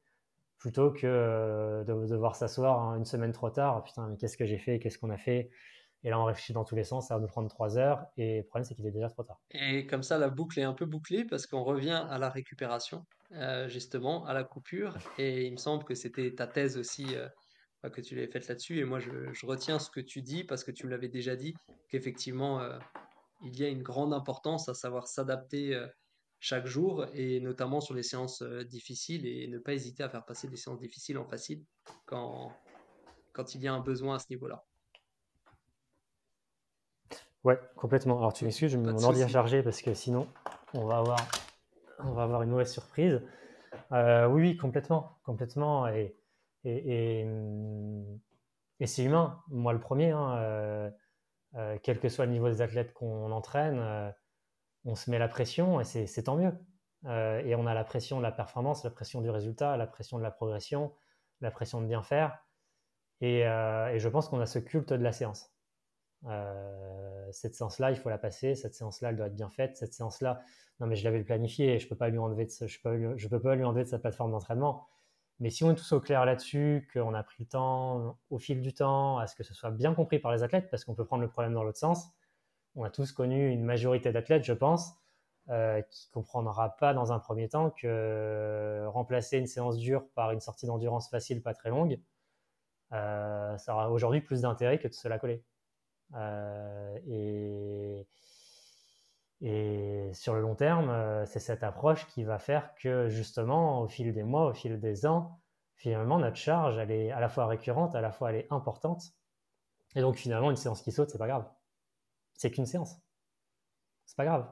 plutôt 0.57 0.91
que 0.91 1.07
euh, 1.07 1.83
de 1.83 2.07
devoir 2.07 2.35
s'asseoir 2.35 2.79
hein, 2.79 2.97
une 2.97 3.05
semaine 3.05 3.31
trop 3.31 3.49
tard. 3.49 3.83
Putain, 3.83 4.07
mais 4.07 4.17
qu'est-ce 4.17 4.37
que 4.37 4.45
j'ai 4.45 4.57
fait 4.57 4.79
Qu'est-ce 4.79 4.99
qu'on 4.99 5.09
a 5.09 5.17
fait? 5.17 5.49
Et 6.03 6.09
là, 6.09 6.19
on 6.19 6.25
réfléchit 6.25 6.53
dans 6.53 6.63
tous 6.63 6.75
les 6.75 6.83
sens, 6.83 7.07
ça 7.07 7.15
va 7.15 7.21
nous 7.21 7.27
prendre 7.27 7.49
trois 7.49 7.77
heures. 7.77 8.05
Et 8.17 8.37
le 8.37 8.43
problème, 8.43 8.63
c'est 8.63 8.75
qu'il 8.75 8.85
est 8.85 8.91
déjà 8.91 9.09
trop 9.09 9.23
tard. 9.23 9.39
Et 9.51 9.85
comme 9.85 10.03
ça, 10.03 10.17
la 10.17 10.29
boucle 10.29 10.59
est 10.59 10.63
un 10.63 10.73
peu 10.73 10.85
bouclée 10.85 11.25
parce 11.25 11.45
qu'on 11.45 11.63
revient 11.63 12.05
à 12.09 12.17
la 12.17 12.29
récupération, 12.29 13.05
euh, 13.33 13.67
justement, 13.67 14.25
à 14.25 14.33
la 14.33 14.43
coupure. 14.43 14.97
Et 15.17 15.45
il 15.45 15.51
me 15.51 15.57
semble 15.57 15.83
que 15.83 15.95
c'était 15.95 16.33
ta 16.33 16.47
thèse 16.47 16.77
aussi 16.77 17.05
euh, 17.15 17.27
que 17.89 18.01
tu 18.01 18.15
l'avais 18.15 18.31
faite 18.31 18.47
là-dessus. 18.47 18.79
Et 18.79 18.85
moi, 18.85 18.99
je, 18.99 19.45
retiens 19.45 19.79
ce 19.79 19.89
que 19.89 19.99
tu 19.99 20.21
dis 20.21 20.43
parce 20.43 20.63
que 20.63 20.71
tu 20.71 20.85
me 20.85 20.91
l'avais 20.91 21.09
déjà 21.09 21.35
dit, 21.35 21.53
qu'effectivement, 21.89 22.61
il 23.43 23.57
y 23.59 23.65
a 23.65 23.67
une 23.67 23.83
grande 23.83 24.13
importance 24.13 24.69
à 24.69 24.73
savoir 24.73 25.07
s'adapter 25.07 25.77
chaque 26.39 26.65
jour 26.65 27.05
et 27.13 27.39
notamment 27.41 27.81
sur 27.81 27.93
les 27.93 28.03
séances 28.03 28.41
euh, 28.41 28.63
difficiles 28.63 29.25
et 29.25 29.47
ne 29.47 29.59
pas 29.59 29.73
hésiter 29.73 30.03
à 30.03 30.09
faire 30.09 30.25
passer 30.25 30.47
des 30.47 30.55
séances 30.55 30.79
difficiles 30.79 31.17
en 31.17 31.25
facile 31.25 31.63
quand, 32.05 32.51
quand 33.33 33.55
il 33.55 33.61
y 33.61 33.67
a 33.67 33.73
un 33.73 33.81
besoin 33.81 34.15
à 34.15 34.19
ce 34.19 34.27
niveau-là. 34.29 34.65
Ouais, 37.43 37.59
complètement. 37.75 38.17
Alors 38.17 38.33
tu 38.33 38.45
m'excuses, 38.45 38.75
mon 38.75 39.01
ordi 39.03 39.23
à 39.23 39.27
charger 39.27 39.63
parce 39.63 39.81
que 39.81 39.93
sinon 39.93 40.27
on 40.73 40.85
va 40.85 40.97
avoir, 40.97 41.19
on 41.99 42.11
va 42.11 42.23
avoir 42.23 42.41
une 42.43 42.49
mauvaise 42.49 42.71
surprise. 42.71 43.21
Euh, 43.91 44.27
oui, 44.27 44.41
oui, 44.41 44.57
complètement, 44.57 45.19
complètement. 45.23 45.87
Et, 45.87 46.15
et, 46.63 47.25
et, 48.79 48.87
c'est 48.87 49.03
humain. 49.03 49.41
Moi, 49.49 49.73
le 49.73 49.79
premier, 49.79 50.11
hein, 50.11 50.91
euh, 51.55 51.77
quel 51.83 51.99
que 51.99 52.09
soit 52.09 52.25
le 52.25 52.31
niveau 52.31 52.49
des 52.49 52.61
athlètes 52.61 52.93
qu'on 52.93 53.31
entraîne, 53.31 54.13
on 54.85 54.95
se 54.95 55.09
met 55.09 55.19
la 55.19 55.27
pression 55.27 55.79
et 55.79 55.83
c'est 55.83 56.23
tant 56.23 56.35
mieux. 56.35 56.53
Euh, 57.05 57.41
et 57.45 57.55
on 57.55 57.65
a 57.65 57.73
la 57.73 57.83
pression 57.83 58.17
de 58.17 58.23
la 58.23 58.31
performance, 58.31 58.83
la 58.83 58.89
pression 58.89 59.21
du 59.21 59.29
résultat, 59.29 59.77
la 59.77 59.87
pression 59.87 60.17
de 60.17 60.23
la 60.23 60.31
progression, 60.31 60.93
la 61.41 61.51
pression 61.51 61.81
de 61.81 61.87
bien 61.87 62.01
faire. 62.01 62.43
Et, 63.21 63.47
euh, 63.47 63.97
je 63.97 64.09
pense 64.09 64.29
qu'on 64.29 64.39
a 64.39 64.45
ce 64.45 64.59
culte 64.59 64.93
de 64.93 65.03
la 65.03 65.11
séance. 65.11 65.53
Euh, 66.25 67.27
cette 67.31 67.55
séance-là, 67.55 67.91
il 67.91 67.97
faut 67.97 68.09
la 68.09 68.17
passer. 68.17 68.55
Cette 68.55 68.73
séance-là, 68.73 69.09
elle 69.09 69.17
doit 69.17 69.27
être 69.27 69.35
bien 69.35 69.49
faite. 69.49 69.77
Cette 69.77 69.93
séance-là, 69.93 70.41
non 70.79 70.87
mais 70.87 70.95
je 70.95 71.03
l'avais 71.03 71.23
planifié. 71.23 71.79
Je 71.79 71.87
peux 71.87 71.95
pas 71.95 72.09
lui 72.09 72.17
enlever 72.17 72.45
de, 72.45 72.67
je 72.67 72.79
peux, 73.29 73.39
pas 73.39 73.55
lui 73.55 73.63
enlever 73.63 73.83
de 73.83 73.89
sa 73.89 73.99
plateforme 73.99 74.31
d'entraînement. 74.31 74.87
Mais 75.39 75.49
si 75.49 75.63
on 75.63 75.71
est 75.71 75.75
tous 75.75 75.93
au 75.93 76.01
clair 76.01 76.25
là-dessus, 76.25 76.89
qu'on 76.93 77.13
a 77.13 77.23
pris 77.23 77.43
le 77.43 77.49
temps, 77.49 78.17
au 78.29 78.39
fil 78.39 78.61
du 78.61 78.73
temps, 78.73 79.19
à 79.19 79.27
ce 79.27 79.35
que 79.35 79.43
ce 79.43 79.53
soit 79.53 79.71
bien 79.71 79.93
compris 79.93 80.19
par 80.19 80.33
les 80.33 80.43
athlètes, 80.43 80.69
parce 80.69 80.83
qu'on 80.83 80.95
peut 80.95 81.05
prendre 81.05 81.21
le 81.21 81.29
problème 81.29 81.53
dans 81.53 81.63
l'autre 81.63 81.77
sens, 81.77 82.09
on 82.75 82.83
a 82.83 82.89
tous 82.89 83.11
connu 83.13 83.49
une 83.49 83.63
majorité 83.63 84.11
d'athlètes, 84.11 84.43
je 84.43 84.53
pense, 84.53 84.93
euh, 85.49 85.81
qui 85.83 86.09
comprendra 86.11 86.75
pas 86.77 86.93
dans 86.93 87.13
un 87.13 87.19
premier 87.19 87.47
temps 87.49 87.71
que 87.71 88.85
remplacer 88.87 89.37
une 89.37 89.47
séance 89.47 89.77
dure 89.77 90.09
par 90.13 90.31
une 90.31 90.41
sortie 90.41 90.65
d'endurance 90.65 91.09
facile, 91.09 91.41
pas 91.41 91.53
très 91.53 91.69
longue, 91.69 91.99
ça 92.91 93.57
aura 93.69 93.91
aujourd'hui 93.91 94.21
plus 94.21 94.41
d'intérêt 94.41 94.79
que 94.79 94.87
de 94.87 94.93
se 94.93 95.07
la 95.07 95.19
coller. 95.19 95.43
Et, 96.15 98.07
et 99.41 100.09
sur 100.13 100.33
le 100.33 100.41
long 100.41 100.55
terme, 100.55 101.25
c'est 101.25 101.39
cette 101.39 101.63
approche 101.63 102.07
qui 102.07 102.23
va 102.23 102.39
faire 102.39 102.73
que 102.75 103.09
justement, 103.09 103.81
au 103.81 103.87
fil 103.87 104.13
des 104.13 104.23
mois, 104.23 104.47
au 104.47 104.53
fil 104.53 104.79
des 104.79 105.05
ans, 105.05 105.39
finalement, 105.75 106.19
notre 106.19 106.35
charge, 106.35 106.77
elle 106.77 106.91
est 106.91 107.11
à 107.11 107.19
la 107.19 107.29
fois 107.29 107.47
récurrente, 107.47 107.95
à 107.95 108.01
la 108.01 108.11
fois 108.11 108.31
elle 108.31 108.37
est 108.37 108.47
importante. 108.51 109.13
Et 109.95 110.01
donc 110.01 110.15
finalement, 110.15 110.51
une 110.51 110.57
séance 110.57 110.81
qui 110.81 110.91
saute, 110.91 111.09
c'est 111.09 111.17
pas 111.17 111.27
grave. 111.27 111.49
C'est 112.33 112.51
qu'une 112.51 112.65
séance. 112.65 112.99
C'est 114.05 114.17
pas 114.17 114.25
grave. 114.25 114.51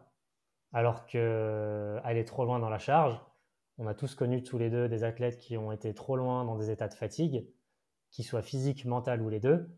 Alors 0.74 1.06
que 1.06 2.00
aller 2.04 2.26
trop 2.26 2.46
loin 2.46 2.60
dans 2.60 2.70
la 2.70 2.80
charge, 2.80 3.20
on 3.78 3.88
a 3.88 3.94
tous 3.94 4.16
connu 4.16 4.44
tous 4.44 4.58
les 4.58 4.70
deux 4.70 4.90
des 4.90 5.04
athlètes 5.04 5.38
qui 5.38 5.58
ont 5.58 5.72
été 5.72 5.94
trop 5.94 6.16
loin 6.16 6.46
dans 6.46 6.56
des 6.56 6.72
états 6.72 6.88
de 6.88 6.94
fatigue, 6.94 7.48
qu'ils 8.10 8.26
soient 8.26 8.42
physiques, 8.42 8.86
mental 8.86 9.22
ou 9.22 9.30
les 9.30 9.40
deux. 9.40 9.70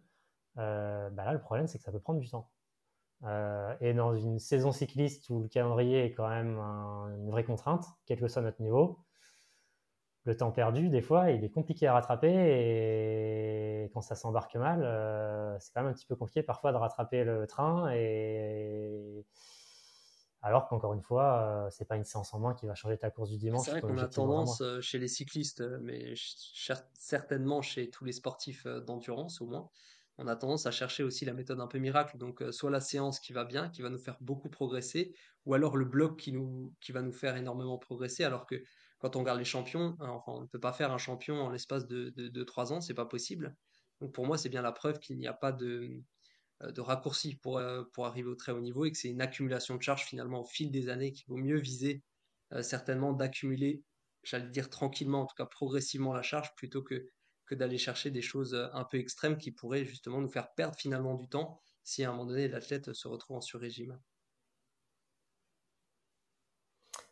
Euh, 0.59 1.09
bah 1.09 1.25
là, 1.25 1.33
le 1.33 1.39
problème, 1.39 1.67
c'est 1.67 1.77
que 1.77 1.83
ça 1.83 1.91
peut 1.91 1.99
prendre 1.99 2.19
du 2.19 2.29
temps. 2.29 2.49
Euh, 3.23 3.75
et 3.81 3.93
dans 3.93 4.15
une 4.15 4.39
saison 4.39 4.71
cycliste 4.71 5.29
où 5.29 5.41
le 5.41 5.49
calendrier 5.49 6.05
est 6.05 6.13
quand 6.13 6.29
même 6.29 6.57
une 6.57 7.31
vraie 7.31 7.43
contrainte, 7.43 7.85
quel 8.05 8.19
que 8.19 8.27
soit 8.27 8.41
notre 8.41 8.61
niveau, 8.61 8.99
le 10.23 10.37
temps 10.37 10.51
perdu, 10.51 10.89
des 10.89 11.01
fois, 11.01 11.31
il 11.31 11.43
est 11.43 11.49
compliqué 11.49 11.87
à 11.87 11.93
rattraper 11.93 12.29
et 12.31 13.89
quand 13.93 14.01
ça 14.01 14.15
s'embarque 14.15 14.55
mal, 14.55 14.83
euh, 14.83 15.57
c'est 15.59 15.73
quand 15.73 15.81
même 15.81 15.91
un 15.91 15.93
petit 15.93 16.05
peu 16.05 16.15
compliqué 16.15 16.43
parfois 16.43 16.71
de 16.71 16.77
rattraper 16.77 17.23
le 17.23 17.47
train 17.47 17.91
et 17.91 19.25
alors 20.41 20.67
qu'encore 20.67 20.93
une 20.93 21.01
fois, 21.01 21.41
euh, 21.41 21.69
c'est 21.69 21.85
pas 21.85 21.97
une 21.97 22.05
séance 22.05 22.33
en 22.33 22.39
moins 22.39 22.53
qui 22.53 22.65
va 22.65 22.75
changer 22.75 22.97
ta 22.97 23.09
course 23.09 23.29
du 23.29 23.37
dimanche. 23.37 23.65
C'est 23.65 23.71
vrai 23.71 23.81
qu'on 23.81 23.97
a 23.97 24.07
tendance 24.07 24.61
euh, 24.61 24.79
chez 24.79 24.97
les 24.97 25.09
cyclistes, 25.09 25.61
mais 25.81 26.13
certainement 26.93 27.61
chez 27.61 27.89
tous 27.89 28.05
les 28.05 28.13
sportifs 28.13 28.65
d'endurance 28.65 29.41
au 29.41 29.47
moins, 29.47 29.69
on 30.19 30.27
a 30.27 30.35
tendance 30.35 30.65
à 30.65 30.71
chercher 30.71 31.03
aussi 31.03 31.25
la 31.25 31.33
méthode 31.33 31.61
un 31.61 31.67
peu 31.67 31.79
miracle. 31.79 32.17
Donc 32.17 32.43
soit 32.51 32.69
la 32.69 32.81
séance 32.81 33.19
qui 33.19 33.33
va 33.33 33.45
bien, 33.45 33.69
qui 33.69 33.81
va 33.81 33.89
nous 33.89 33.97
faire 33.97 34.17
beaucoup 34.19 34.49
progresser, 34.49 35.15
ou 35.45 35.53
alors 35.53 35.77
le 35.77 35.85
bloc 35.85 36.19
qui, 36.19 36.33
nous, 36.33 36.75
qui 36.81 36.91
va 36.91 37.01
nous 37.01 37.13
faire 37.13 37.37
énormément 37.37 37.77
progresser, 37.77 38.23
alors 38.23 38.45
que 38.45 38.61
quand 38.99 39.15
on 39.15 39.19
regarde 39.19 39.39
les 39.39 39.45
champions, 39.45 39.95
enfin, 39.99 40.33
on 40.33 40.41
ne 40.41 40.47
peut 40.47 40.59
pas 40.59 40.73
faire 40.73 40.91
un 40.91 40.97
champion 40.97 41.35
en 41.41 41.49
l'espace 41.49 41.87
de, 41.87 42.09
de, 42.09 42.43
3 42.43 42.73
ans, 42.73 42.81
c'est 42.81 42.93
pas 42.93 43.05
possible. 43.05 43.55
Donc 44.01 44.13
pour 44.13 44.25
moi, 44.25 44.37
c'est 44.37 44.49
bien 44.49 44.61
la 44.61 44.73
preuve 44.73 44.99
qu'il 44.99 45.17
n'y 45.17 45.27
a 45.27 45.33
pas 45.33 45.53
de, 45.53 46.03
euh, 46.63 46.71
de 46.71 46.81
raccourci 46.81 47.35
pour, 47.37 47.57
euh, 47.57 47.83
pour 47.93 48.05
arriver 48.05 48.27
au 48.27 48.35
très 48.35 48.51
haut 48.51 48.59
niveau 48.59 48.85
et 48.85 48.91
que 48.91 48.97
c'est 48.97 49.09
une 49.09 49.21
accumulation 49.21 49.75
de 49.77 49.81
charges 49.81 50.03
finalement 50.03 50.41
au 50.41 50.45
fil 50.45 50.69
des 50.69 50.89
années 50.89 51.13
qu'il 51.13 51.27
vaut 51.27 51.37
mieux 51.37 51.59
viser 51.59 52.03
euh, 52.53 52.61
certainement 52.61 53.13
d'accumuler, 53.13 53.83
j'allais 54.23 54.49
dire 54.49 54.69
tranquillement, 54.69 55.21
en 55.21 55.25
tout 55.25 55.35
cas 55.35 55.45
progressivement 55.45 56.13
la 56.13 56.21
charge 56.21 56.53
plutôt 56.55 56.83
que, 56.83 57.07
que 57.49 57.55
d'aller 57.55 57.79
chercher 57.79 58.11
des 58.11 58.21
choses 58.21 58.55
un 58.73 58.83
peu 58.83 58.97
extrêmes 58.97 59.37
qui 59.37 59.51
pourraient 59.51 59.83
justement 59.83 60.21
nous 60.21 60.29
faire 60.29 60.53
perdre 60.53 60.75
finalement 60.75 61.15
du 61.15 61.27
temps 61.27 61.59
si 61.83 62.03
à 62.03 62.09
un 62.09 62.11
moment 62.11 62.27
donné 62.27 62.47
l'athlète 62.47 62.93
se 62.93 63.07
retrouve 63.07 63.37
en 63.37 63.41
sur-régime. 63.41 63.99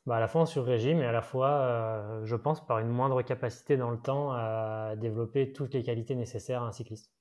Bah, 0.05 0.17
à 0.17 0.19
la 0.19 0.27
fois 0.27 0.41
en 0.41 0.45
sur-régime 0.45 1.01
et 1.01 1.05
à 1.05 1.11
la 1.11 1.21
fois, 1.21 1.49
euh, 1.49 2.25
je 2.25 2.35
pense, 2.35 2.65
par 2.65 2.79
une 2.79 2.87
moindre 2.87 3.21
capacité 3.23 3.75
dans 3.75 3.89
le 3.89 3.99
temps 3.99 4.31
à 4.31 4.95
développer 4.95 5.51
toutes 5.51 5.73
les 5.73 5.83
qualités 5.83 6.15
nécessaires 6.15 6.63
à 6.63 6.67
un 6.67 6.71
cycliste. 6.71 7.11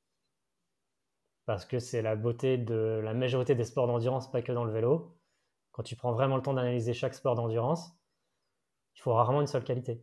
Parce 1.47 1.65
que 1.65 1.79
c'est 1.79 2.03
la 2.03 2.15
beauté 2.15 2.59
de 2.59 3.01
la 3.03 3.15
majorité 3.15 3.55
des 3.55 3.65
sports 3.65 3.87
d'endurance, 3.87 4.31
pas 4.31 4.43
que 4.43 4.53
dans 4.53 4.65
le 4.65 4.73
vélo. 4.73 5.19
Quand 5.73 5.83
tu 5.83 5.97
prends 5.97 6.13
vraiment 6.13 6.37
le 6.37 6.43
temps 6.43 6.55
d'analyser 6.55 6.93
chaque 6.95 7.15
sport 7.15 7.35
d'endurance, 7.35 7.93
il 8.95 9.01
faut 9.01 9.15
rarement 9.15 9.41
une 9.41 9.47
seule 9.47 9.65
qualité. 9.65 10.01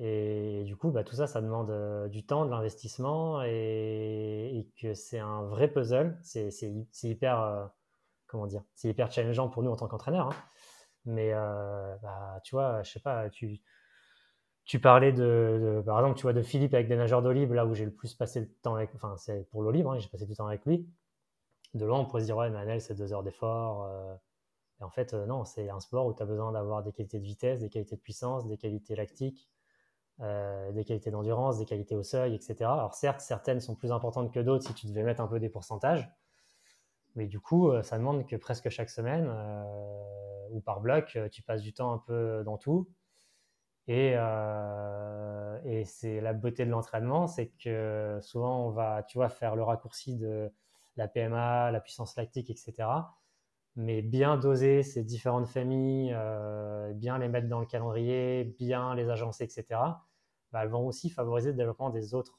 Et, 0.00 0.62
du 0.64 0.76
coup, 0.76 0.90
bah, 0.90 1.02
tout 1.02 1.16
ça, 1.16 1.26
ça 1.26 1.40
demande 1.40 1.70
euh, 1.70 2.08
du 2.08 2.24
temps, 2.24 2.44
de 2.44 2.50
l'investissement 2.50 3.42
et, 3.42 4.68
que 4.80 4.94
c'est 4.94 5.18
un 5.18 5.42
vrai 5.42 5.68
puzzle. 5.68 6.16
C'est 6.22 6.50
hyper, 7.02 7.40
euh, 7.40 7.66
comment 8.26 8.46
dire, 8.46 8.62
c'est 8.74 8.88
hyper 8.88 9.10
challengeant 9.10 9.48
pour 9.48 9.62
nous 9.62 9.70
en 9.70 9.76
tant 9.76 9.88
qu'entraîneurs. 9.88 10.28
Hein. 10.28 10.36
Mais 11.04 11.32
euh, 11.32 11.96
bah, 12.02 12.40
tu 12.44 12.54
vois, 12.54 12.82
je 12.82 12.92
sais 12.92 13.00
pas, 13.00 13.28
tu, 13.30 13.60
tu 14.64 14.80
parlais 14.80 15.12
de, 15.12 15.82
par 15.84 15.98
exemple, 15.98 16.16
tu 16.16 16.22
vois, 16.22 16.32
de 16.32 16.42
Philippe 16.42 16.74
avec 16.74 16.88
des 16.88 16.96
nageurs 16.96 17.22
d'eau 17.22 17.32
là 17.32 17.66
où 17.66 17.74
j'ai 17.74 17.84
le 17.84 17.94
plus 17.94 18.14
passé 18.14 18.40
le 18.40 18.48
temps 18.62 18.76
avec, 18.76 18.94
enfin, 18.94 19.16
c'est 19.16 19.48
pour 19.50 19.62
l'eau 19.62 19.70
libre, 19.70 19.92
hein, 19.92 19.98
j'ai 19.98 20.08
passé 20.08 20.26
du 20.26 20.34
temps 20.34 20.46
avec 20.46 20.64
lui. 20.64 20.88
De 21.74 21.84
loin, 21.86 21.98
on 22.00 22.04
pourrait 22.06 22.22
se 22.22 22.26
dire, 22.26 22.36
ouais, 22.36 22.50
Manel, 22.50 22.80
c'est 22.80 22.94
deux 22.94 23.12
heures 23.12 23.22
d'effort. 23.22 23.90
Et 24.80 24.84
en 24.84 24.90
fait, 24.90 25.12
non, 25.14 25.44
c'est 25.44 25.68
un 25.70 25.80
sport 25.80 26.06
où 26.06 26.14
tu 26.14 26.22
as 26.22 26.26
besoin 26.26 26.52
d'avoir 26.52 26.82
des 26.82 26.92
qualités 26.92 27.18
de 27.18 27.24
vitesse, 27.24 27.60
des 27.60 27.68
qualités 27.68 27.96
de 27.96 28.00
puissance, 28.00 28.46
des 28.46 28.56
qualités 28.56 28.94
lactiques, 28.94 29.48
des 30.20 30.84
qualités 30.84 31.10
d'endurance, 31.10 31.58
des 31.58 31.64
qualités 31.64 31.94
au 31.94 32.02
seuil, 32.02 32.34
etc. 32.34 32.56
Alors, 32.62 32.94
certes, 32.94 33.20
certaines 33.20 33.60
sont 33.60 33.74
plus 33.76 33.92
importantes 33.92 34.32
que 34.32 34.40
d'autres 34.40 34.66
si 34.66 34.74
tu 34.74 34.86
devais 34.86 35.04
mettre 35.04 35.20
un 35.20 35.28
peu 35.28 35.38
des 35.38 35.48
pourcentages. 35.48 36.10
Mais 37.14 37.26
du 37.26 37.38
coup, 37.40 37.70
ça 37.82 37.98
demande 37.98 38.26
que 38.26 38.36
presque 38.36 38.68
chaque 38.68 38.90
semaine, 38.90 39.28
ou 40.50 40.60
par 40.60 40.80
bloc, 40.80 41.12
euh, 41.16 41.28
tu 41.28 41.42
passes 41.42 41.62
du 41.62 41.72
temps 41.72 41.92
un 41.92 41.98
peu 41.98 42.42
dans 42.44 42.58
tout. 42.58 42.88
Et, 43.86 44.12
euh, 44.16 45.58
et 45.64 45.84
c'est 45.84 46.20
la 46.20 46.34
beauté 46.34 46.66
de 46.66 46.70
l'entraînement, 46.70 47.26
c'est 47.26 47.48
que 47.62 48.18
souvent 48.20 48.66
on 48.66 48.70
va, 48.70 49.02
tu 49.02 49.16
vois, 49.18 49.30
faire 49.30 49.56
le 49.56 49.62
raccourci 49.62 50.16
de 50.16 50.52
la 50.96 51.08
PMA, 51.08 51.70
la 51.70 51.80
puissance 51.80 52.16
lactique, 52.16 52.50
etc. 52.50 52.74
Mais 53.76 54.02
bien 54.02 54.36
doser 54.36 54.82
ces 54.82 55.04
différentes 55.04 55.48
familles, 55.48 56.12
euh, 56.14 56.92
bien 56.92 57.18
les 57.18 57.28
mettre 57.28 57.48
dans 57.48 57.60
le 57.60 57.66
calendrier, 57.66 58.44
bien 58.58 58.94
les 58.94 59.08
agencer, 59.08 59.44
etc. 59.44 59.80
Bah, 60.52 60.62
elles 60.62 60.70
vont 60.70 60.86
aussi 60.86 61.10
favoriser 61.10 61.50
le 61.50 61.56
développement 61.56 61.90
des 61.90 62.14
autres 62.14 62.38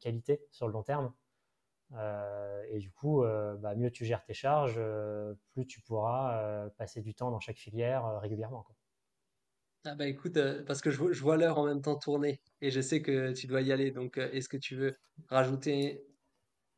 qualités 0.00 0.40
sur 0.50 0.66
le 0.66 0.72
long 0.72 0.82
terme. 0.82 1.12
Euh, 1.94 2.62
et 2.68 2.78
du 2.78 2.90
coup, 2.90 3.24
euh, 3.24 3.56
bah, 3.56 3.74
mieux 3.74 3.90
tu 3.90 4.04
gères 4.04 4.24
tes 4.24 4.34
charges, 4.34 4.74
euh, 4.76 5.34
plus 5.52 5.66
tu 5.66 5.80
pourras 5.80 6.68
passer 6.76 7.00
du 7.00 7.14
temps 7.14 7.30
dans 7.30 7.40
chaque 7.40 7.58
filière 7.58 8.20
régulièrement. 8.20 8.66
Ah 9.84 9.94
bah 9.94 10.06
écoute, 10.06 10.38
parce 10.66 10.82
que 10.82 10.90
je, 10.90 11.22
vois 11.22 11.36
l'heure 11.36 11.58
en 11.58 11.64
même 11.64 11.80
temps 11.80 11.96
tourner 11.96 12.42
et 12.60 12.70
je 12.70 12.80
sais 12.80 13.00
que 13.00 13.32
tu 13.32 13.46
dois 13.46 13.62
y 13.62 13.72
aller. 13.72 13.90
Donc, 13.90 14.18
est-ce 14.18 14.48
que 14.48 14.56
tu 14.56 14.76
veux 14.76 14.96
rajouter 15.28 16.04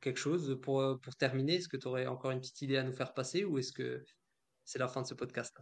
quelque 0.01 0.19
chose 0.19 0.61
pour, 0.63 1.01
pour 1.01 1.17
terminer? 1.17 1.57
Est-ce 1.57 1.69
que 1.69 1.77
tu 1.77 1.89
aurais 1.89 2.07
encore 2.07 2.31
une 2.31 2.41
petite 2.41 2.63
idée 2.63 2.77
à 2.77 2.85
nous 2.85 2.93
faire 2.93 3.15
passer 3.15 3.45
ou 3.45 3.59
est-ce 3.59 3.73
que 3.73 4.05
c'est 4.65 4.79
la 4.79 4.87
fin 4.87 5.03
de 5.03 5.07
ce 5.07 5.15
podcast 5.15 5.59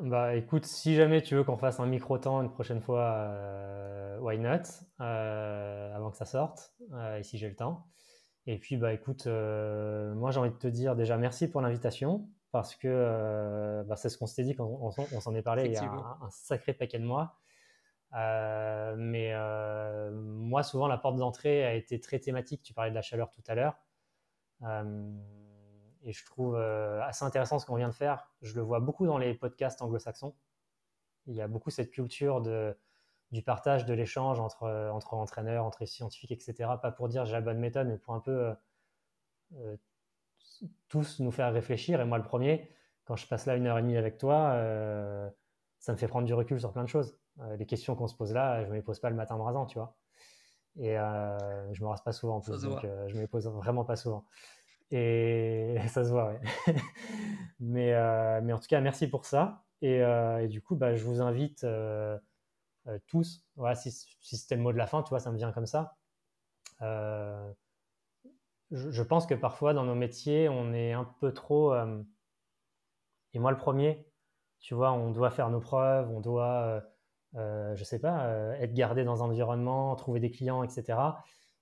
Bah 0.00 0.34
écoute, 0.34 0.64
si 0.66 0.96
jamais 0.96 1.22
tu 1.22 1.36
veux 1.36 1.44
qu'on 1.44 1.56
fasse 1.56 1.78
un 1.78 1.86
micro-temps 1.86 2.42
une 2.42 2.50
prochaine 2.50 2.80
fois, 2.80 3.30
why 4.20 4.38
not 4.38 4.62
Avant 4.98 6.10
que 6.10 6.16
ça 6.16 6.24
sorte, 6.24 6.74
et 7.18 7.22
si 7.22 7.38
j'ai 7.38 7.48
le 7.48 7.56
temps. 7.56 7.86
Et 8.46 8.58
puis, 8.58 8.76
bah, 8.76 8.92
écoute, 8.92 9.26
euh, 9.26 10.14
moi, 10.14 10.30
j'ai 10.30 10.40
envie 10.40 10.50
de 10.50 10.56
te 10.56 10.66
dire 10.66 10.96
déjà 10.96 11.16
merci 11.16 11.48
pour 11.48 11.60
l'invitation, 11.60 12.28
parce 12.52 12.74
que 12.74 12.88
euh, 12.88 13.84
bah, 13.84 13.96
c'est 13.96 14.08
ce 14.08 14.18
qu'on 14.18 14.26
s'était 14.26 14.44
dit 14.44 14.54
quand 14.54 14.66
on, 14.66 14.90
s'en 14.90 15.34
est 15.34 15.42
parlé 15.42 15.64
il 15.66 15.72
y 15.72 15.76
a 15.76 15.84
un, 15.84 16.30
sacré 16.30 16.74
paquet 16.74 16.98
de 16.98 17.04
mois. 17.04 17.38
Euh, 18.14 18.94
mais 18.98 19.32
moi, 20.12 20.62
souvent, 20.62 20.86
la 20.88 20.98
porte 20.98 21.16
d'entrée 21.16 21.64
a 21.64 21.74
été 21.74 22.00
très 22.00 22.18
thématique. 22.18 22.62
Tu 22.62 22.74
parlais 22.74 22.90
de 22.90 22.94
la 22.94 23.02
chaleur 23.02 23.30
tout 23.30 23.42
à 23.46 23.54
l'heure. 23.54 23.76
Et 26.04 26.12
je 26.12 26.24
trouve 26.24 26.56
assez 26.56 27.24
intéressant 27.24 27.58
ce 27.58 27.66
qu'on 27.66 27.76
vient 27.76 27.88
de 27.88 27.94
faire. 27.94 28.30
Je 28.42 28.54
le 28.54 28.62
vois 28.62 28.80
beaucoup 28.80 29.06
dans 29.06 29.18
les 29.18 29.34
podcasts 29.34 29.82
anglo-saxons. 29.82 30.34
Il 31.26 31.34
y 31.34 31.40
a 31.40 31.48
beaucoup 31.48 31.70
cette 31.70 31.90
culture 31.90 32.42
de 32.42 32.76
du 33.34 33.42
partage, 33.42 33.84
de 33.84 33.92
l'échange 33.92 34.40
entre, 34.40 34.62
euh, 34.62 34.90
entre 34.90 35.12
entraîneurs, 35.14 35.64
entre 35.64 35.84
scientifiques, 35.84 36.30
etc. 36.30 36.70
Pas 36.80 36.92
pour 36.92 37.08
dire 37.08 37.26
j'ai 37.26 37.32
la 37.32 37.40
bonne 37.40 37.58
méthode, 37.58 37.88
mais 37.88 37.98
pour 37.98 38.14
un 38.14 38.20
peu 38.20 38.30
euh, 38.30 38.54
euh, 39.56 39.76
tous 40.88 41.20
nous 41.20 41.32
faire 41.32 41.52
réfléchir. 41.52 42.00
Et 42.00 42.04
moi, 42.04 42.16
le 42.16 42.24
premier, 42.24 42.70
quand 43.04 43.16
je 43.16 43.26
passe 43.26 43.44
là 43.46 43.56
une 43.56 43.66
heure 43.66 43.76
et 43.76 43.82
demie 43.82 43.96
avec 43.96 44.18
toi, 44.18 44.56
ça 45.78 45.92
me 45.92 45.98
fait 45.98 46.08
prendre 46.08 46.26
du 46.26 46.32
recul 46.32 46.58
sur 46.58 46.72
plein 46.72 46.84
de 46.84 46.88
choses. 46.88 47.18
les 47.58 47.66
questions 47.66 47.96
qu'on 47.96 48.06
se 48.06 48.14
pose 48.14 48.32
là, 48.32 48.60
je 48.62 48.66
ne 48.66 48.70
me 48.70 48.76
les 48.76 48.82
pose 48.82 49.00
pas 49.00 49.10
le 49.10 49.16
matin 49.16 49.34
en 49.34 49.44
rasant, 49.44 49.66
tu 49.66 49.78
vois. 49.78 49.96
Et 50.76 50.94
je 50.94 51.82
me 51.82 51.88
rase 51.88 52.02
pas 52.02 52.12
souvent 52.12 52.36
en 52.36 52.40
plus, 52.40 52.62
donc 52.62 52.80
je 52.82 53.14
me 53.14 53.20
les 53.20 53.26
pose 53.26 53.46
vraiment 53.48 53.84
pas 53.84 53.96
souvent. 53.96 54.24
Et 54.90 55.76
ça 55.88 56.04
se 56.04 56.10
voit, 56.10 56.32
ouais. 56.32 56.40
mais, 57.60 57.92
mais 58.42 58.52
en 58.52 58.58
tout 58.58 58.68
cas, 58.68 58.80
merci 58.80 59.08
pour 59.08 59.24
ça. 59.24 59.64
Et, 59.82 59.98
et 59.98 60.48
du 60.48 60.62
coup, 60.62 60.76
bah, 60.76 60.94
je 60.94 61.04
vous 61.04 61.20
invite 61.20 61.64
euh, 62.88 62.98
tous. 63.06 63.42
Voilà, 63.56 63.74
si, 63.74 63.90
c'était 64.20 64.56
le 64.56 64.62
mot 64.62 64.72
de 64.72 64.78
la 64.78 64.86
fin, 64.86 65.02
tu 65.02 65.10
vois, 65.10 65.20
ça 65.20 65.30
me 65.30 65.36
vient 65.36 65.52
comme 65.52 65.66
ça. 65.66 65.96
Euh, 66.82 67.52
je, 68.70 69.02
pense 69.02 69.26
que 69.26 69.34
parfois 69.34 69.74
dans 69.74 69.84
nos 69.84 69.94
métiers, 69.94 70.48
on 70.48 70.72
est 70.72 70.92
un 70.92 71.04
peu 71.04 71.32
trop. 71.32 71.72
Euh, 71.72 72.02
et 73.32 73.38
moi, 73.38 73.50
le 73.50 73.56
premier, 73.56 74.06
tu 74.60 74.74
vois, 74.74 74.92
on 74.92 75.10
doit 75.10 75.30
faire 75.30 75.50
nos 75.50 75.60
preuves, 75.60 76.10
on 76.10 76.20
doit, 76.20 76.82
je 77.34 77.84
sais 77.84 77.98
pas, 77.98 78.28
être 78.58 78.74
gardé 78.74 79.04
dans 79.04 79.22
un 79.22 79.26
environnement, 79.26 79.94
trouver 79.96 80.20
des 80.20 80.30
clients, 80.30 80.62
etc. 80.62 80.98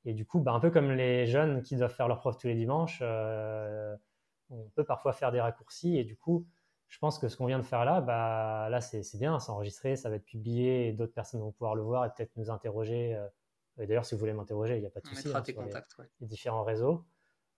Et 0.04 0.14
du 0.14 0.26
coup, 0.26 0.40
bah, 0.40 0.52
un 0.52 0.60
peu 0.60 0.70
comme 0.70 0.90
les 0.90 1.26
jeunes 1.26 1.62
qui 1.62 1.76
doivent 1.76 1.94
faire 1.94 2.08
leurs 2.08 2.18
preuves 2.18 2.36
tous 2.36 2.48
les 2.48 2.54
dimanches, 2.54 3.02
on 3.02 4.68
peut 4.74 4.84
parfois 4.84 5.12
faire 5.12 5.32
des 5.32 5.40
raccourcis. 5.40 5.96
Et 5.96 6.04
du 6.04 6.16
coup, 6.16 6.46
je 6.88 6.98
pense 6.98 7.18
que 7.18 7.28
ce 7.28 7.36
qu'on 7.36 7.46
vient 7.46 7.58
de 7.58 7.64
faire 7.64 7.84
là, 7.84 8.00
bah, 8.00 8.68
là 8.68 8.80
c'est 8.80 9.02
bien, 9.16 9.38
c'est 9.38 9.50
enregistré, 9.50 9.96
ça 9.96 10.10
va 10.10 10.16
être 10.16 10.24
publié 10.24 10.88
et 10.88 10.92
d'autres 10.92 11.14
personnes 11.14 11.40
vont 11.40 11.52
pouvoir 11.52 11.74
le 11.74 11.82
voir 11.82 12.04
et 12.04 12.10
peut-être 12.10 12.36
nous 12.36 12.50
interroger. 12.50 13.18
et 13.78 13.86
d'ailleurs, 13.86 14.04
si 14.04 14.14
vous 14.14 14.18
voulez 14.18 14.34
m'interroger, 14.34 14.76
il 14.76 14.80
n'y 14.80 14.86
a 14.86 14.90
pas 14.90 15.00
de 15.00 15.06
souci. 15.06 15.28
Hein, 15.28 15.42
contacts, 15.54 15.96
les, 16.20 16.26
différents 16.26 16.64
réseaux. 16.64 17.06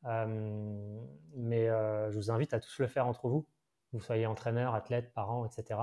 mais 0.05 1.67
je 1.67 2.15
vous 2.15 2.31
invite 2.31 2.55
à 2.55 2.61
tous 2.61 2.79
le 2.79 2.87
faire 2.87 3.07
entre 3.07 3.29
vous, 3.29 3.47
vous 3.93 4.01
soyez 4.01 4.27
entraîneur, 4.27 4.75
athlète, 4.75 5.13
parent, 5.15 5.47
etc. 5.47 5.81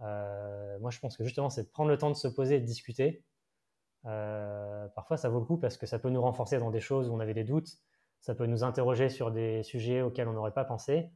moi, 0.00 0.90
je 0.90 0.98
pense 0.98 1.16
que 1.16 1.24
justement, 1.24 1.50
c'est 1.50 1.62
de 1.62 1.68
prendre 1.68 1.90
le 1.90 1.98
temps 1.98 2.10
de 2.10 2.16
se 2.16 2.28
poser 2.28 2.56
et 2.56 2.60
de 2.60 2.66
discuter. 2.66 3.24
Parfois, 4.02 5.16
ça 5.16 5.28
vaut 5.28 5.40
le 5.40 5.46
coup 5.46 5.58
parce 5.58 5.76
que 5.76 5.86
ça 5.86 5.98
peut 5.98 6.10
nous 6.10 6.22
renforcer 6.22 6.58
dans 6.58 6.70
des 6.70 6.80
choses 6.80 7.08
où 7.08 7.12
on 7.12 7.20
avait 7.20 7.34
des 7.34 7.44
doutes, 7.44 7.78
ça 8.20 8.34
peut 8.34 8.46
nous 8.46 8.64
interroger 8.64 9.08
sur 9.08 9.30
des 9.30 9.62
sujets 9.62 10.02
auxquels 10.02 10.28
on 10.28 10.32
n'aurait 10.32 10.54
pas 10.54 10.64
pensé. 10.64 11.10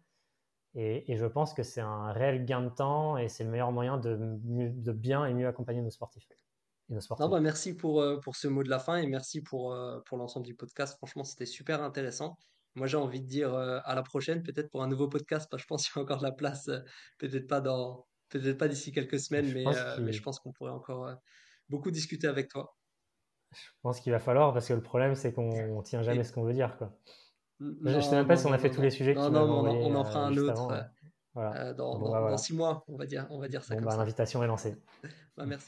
Et, 0.74 1.16
je 1.16 1.26
pense 1.26 1.52
que 1.52 1.62
c'est 1.62 1.82
un 1.82 2.12
réel 2.12 2.46
gain 2.46 2.62
de 2.62 2.70
temps 2.70 3.18
et 3.18 3.28
c'est 3.28 3.44
le 3.44 3.50
meilleur 3.50 3.72
moyen 3.72 3.98
de, 3.98 4.18
de, 4.18 4.92
bien 4.92 5.26
et 5.26 5.34
mieux 5.34 5.46
accompagner 5.46 5.82
nos 5.82 5.90
sportifs. 5.90 6.28
Et 6.88 6.94
nos 6.94 7.00
sportifs. 7.00 7.24
Non, 7.24 7.30
bah 7.30 7.40
merci 7.40 7.76
pour, 7.76 8.00
euh, 8.00 8.18
pour 8.20 8.36
ce 8.36 8.48
mot 8.48 8.62
de 8.62 8.70
la 8.70 8.78
fin 8.78 8.96
et 8.96 9.06
merci 9.06 9.42
pour, 9.42 9.74
euh, 9.74 10.00
pour 10.06 10.16
l'ensemble 10.16 10.46
du 10.46 10.54
podcast. 10.54 10.96
Franchement, 10.96 11.24
c'était 11.24 11.46
super 11.46 11.82
intéressant. 11.82 12.38
Moi, 12.74 12.86
j'ai 12.86 12.96
envie 12.96 13.20
de 13.20 13.26
dire 13.26 13.52
euh, 13.52 13.80
à 13.84 13.94
la 13.94 14.02
prochaine, 14.02 14.42
peut-être 14.42 14.70
pour 14.70 14.82
un 14.82 14.88
nouveau 14.88 15.08
podcast, 15.08 15.46
parce 15.50 15.62
que 15.62 15.64
je 15.64 15.68
pense 15.68 15.86
qu'il 15.86 15.92
y 15.96 16.00
a 16.00 16.02
encore 16.04 16.18
de 16.18 16.22
la 16.22 16.32
place, 16.32 16.70
peut-être 17.18 17.46
pas 17.46 17.60
dans, 17.60 18.06
peut-être 18.30 18.56
pas 18.56 18.68
d'ici 18.68 18.92
quelques 18.92 19.20
semaines, 19.20 19.52
mais, 19.52 19.64
mais 20.00 20.12
je 20.12 20.22
pense 20.22 20.40
qu'on 20.40 20.52
pourrait 20.52 20.70
encore 20.70 21.14
beaucoup 21.68 21.90
discuter 21.90 22.26
avec 22.26 22.48
toi. 22.48 22.76
Je 23.52 23.60
pense 23.82 24.00
qu'il 24.00 24.12
va 24.12 24.18
falloir 24.18 24.52
parce 24.52 24.68
que 24.68 24.74
le 24.74 24.82
problème, 24.82 25.14
c'est 25.14 25.32
qu'on 25.32 25.82
tient 25.82 26.02
jamais 26.02 26.24
ce 26.24 26.32
qu'on 26.32 26.42
veut 26.42 26.54
dire. 26.54 26.76
Quoi. 26.78 26.96
je 27.60 27.96
ne 27.96 28.00
sais 28.00 28.14
même 28.14 28.26
pas 28.26 28.36
si 28.36 28.46
on 28.46 28.52
a 28.52 28.58
fait 28.58 28.70
tous 28.70 28.80
les 28.80 28.90
sujets. 28.90 29.14
Non, 29.14 29.30
non, 29.30 29.64
on, 29.64 29.94
en 29.94 30.04
fera 30.04 30.24
euh, 30.24 30.26
un 30.26 30.36
autre 30.36 30.72
euh, 30.72 31.40
euh, 31.40 31.74
dans, 31.74 31.98
bah, 31.98 32.30
dans, 32.30 32.36
six 32.36 32.54
mois, 32.54 32.84
on 32.88 32.96
va 32.96 33.06
dire, 33.06 33.26
on 33.30 33.38
va 33.38 33.48
dire 33.48 33.62
ça. 33.62 33.74
Bon, 33.74 33.82
bah, 33.82 33.96
L'invitation 33.96 34.42
est 34.42 34.46
lancée. 34.46 34.76
bah, 35.36 35.44
merci. 35.46 35.60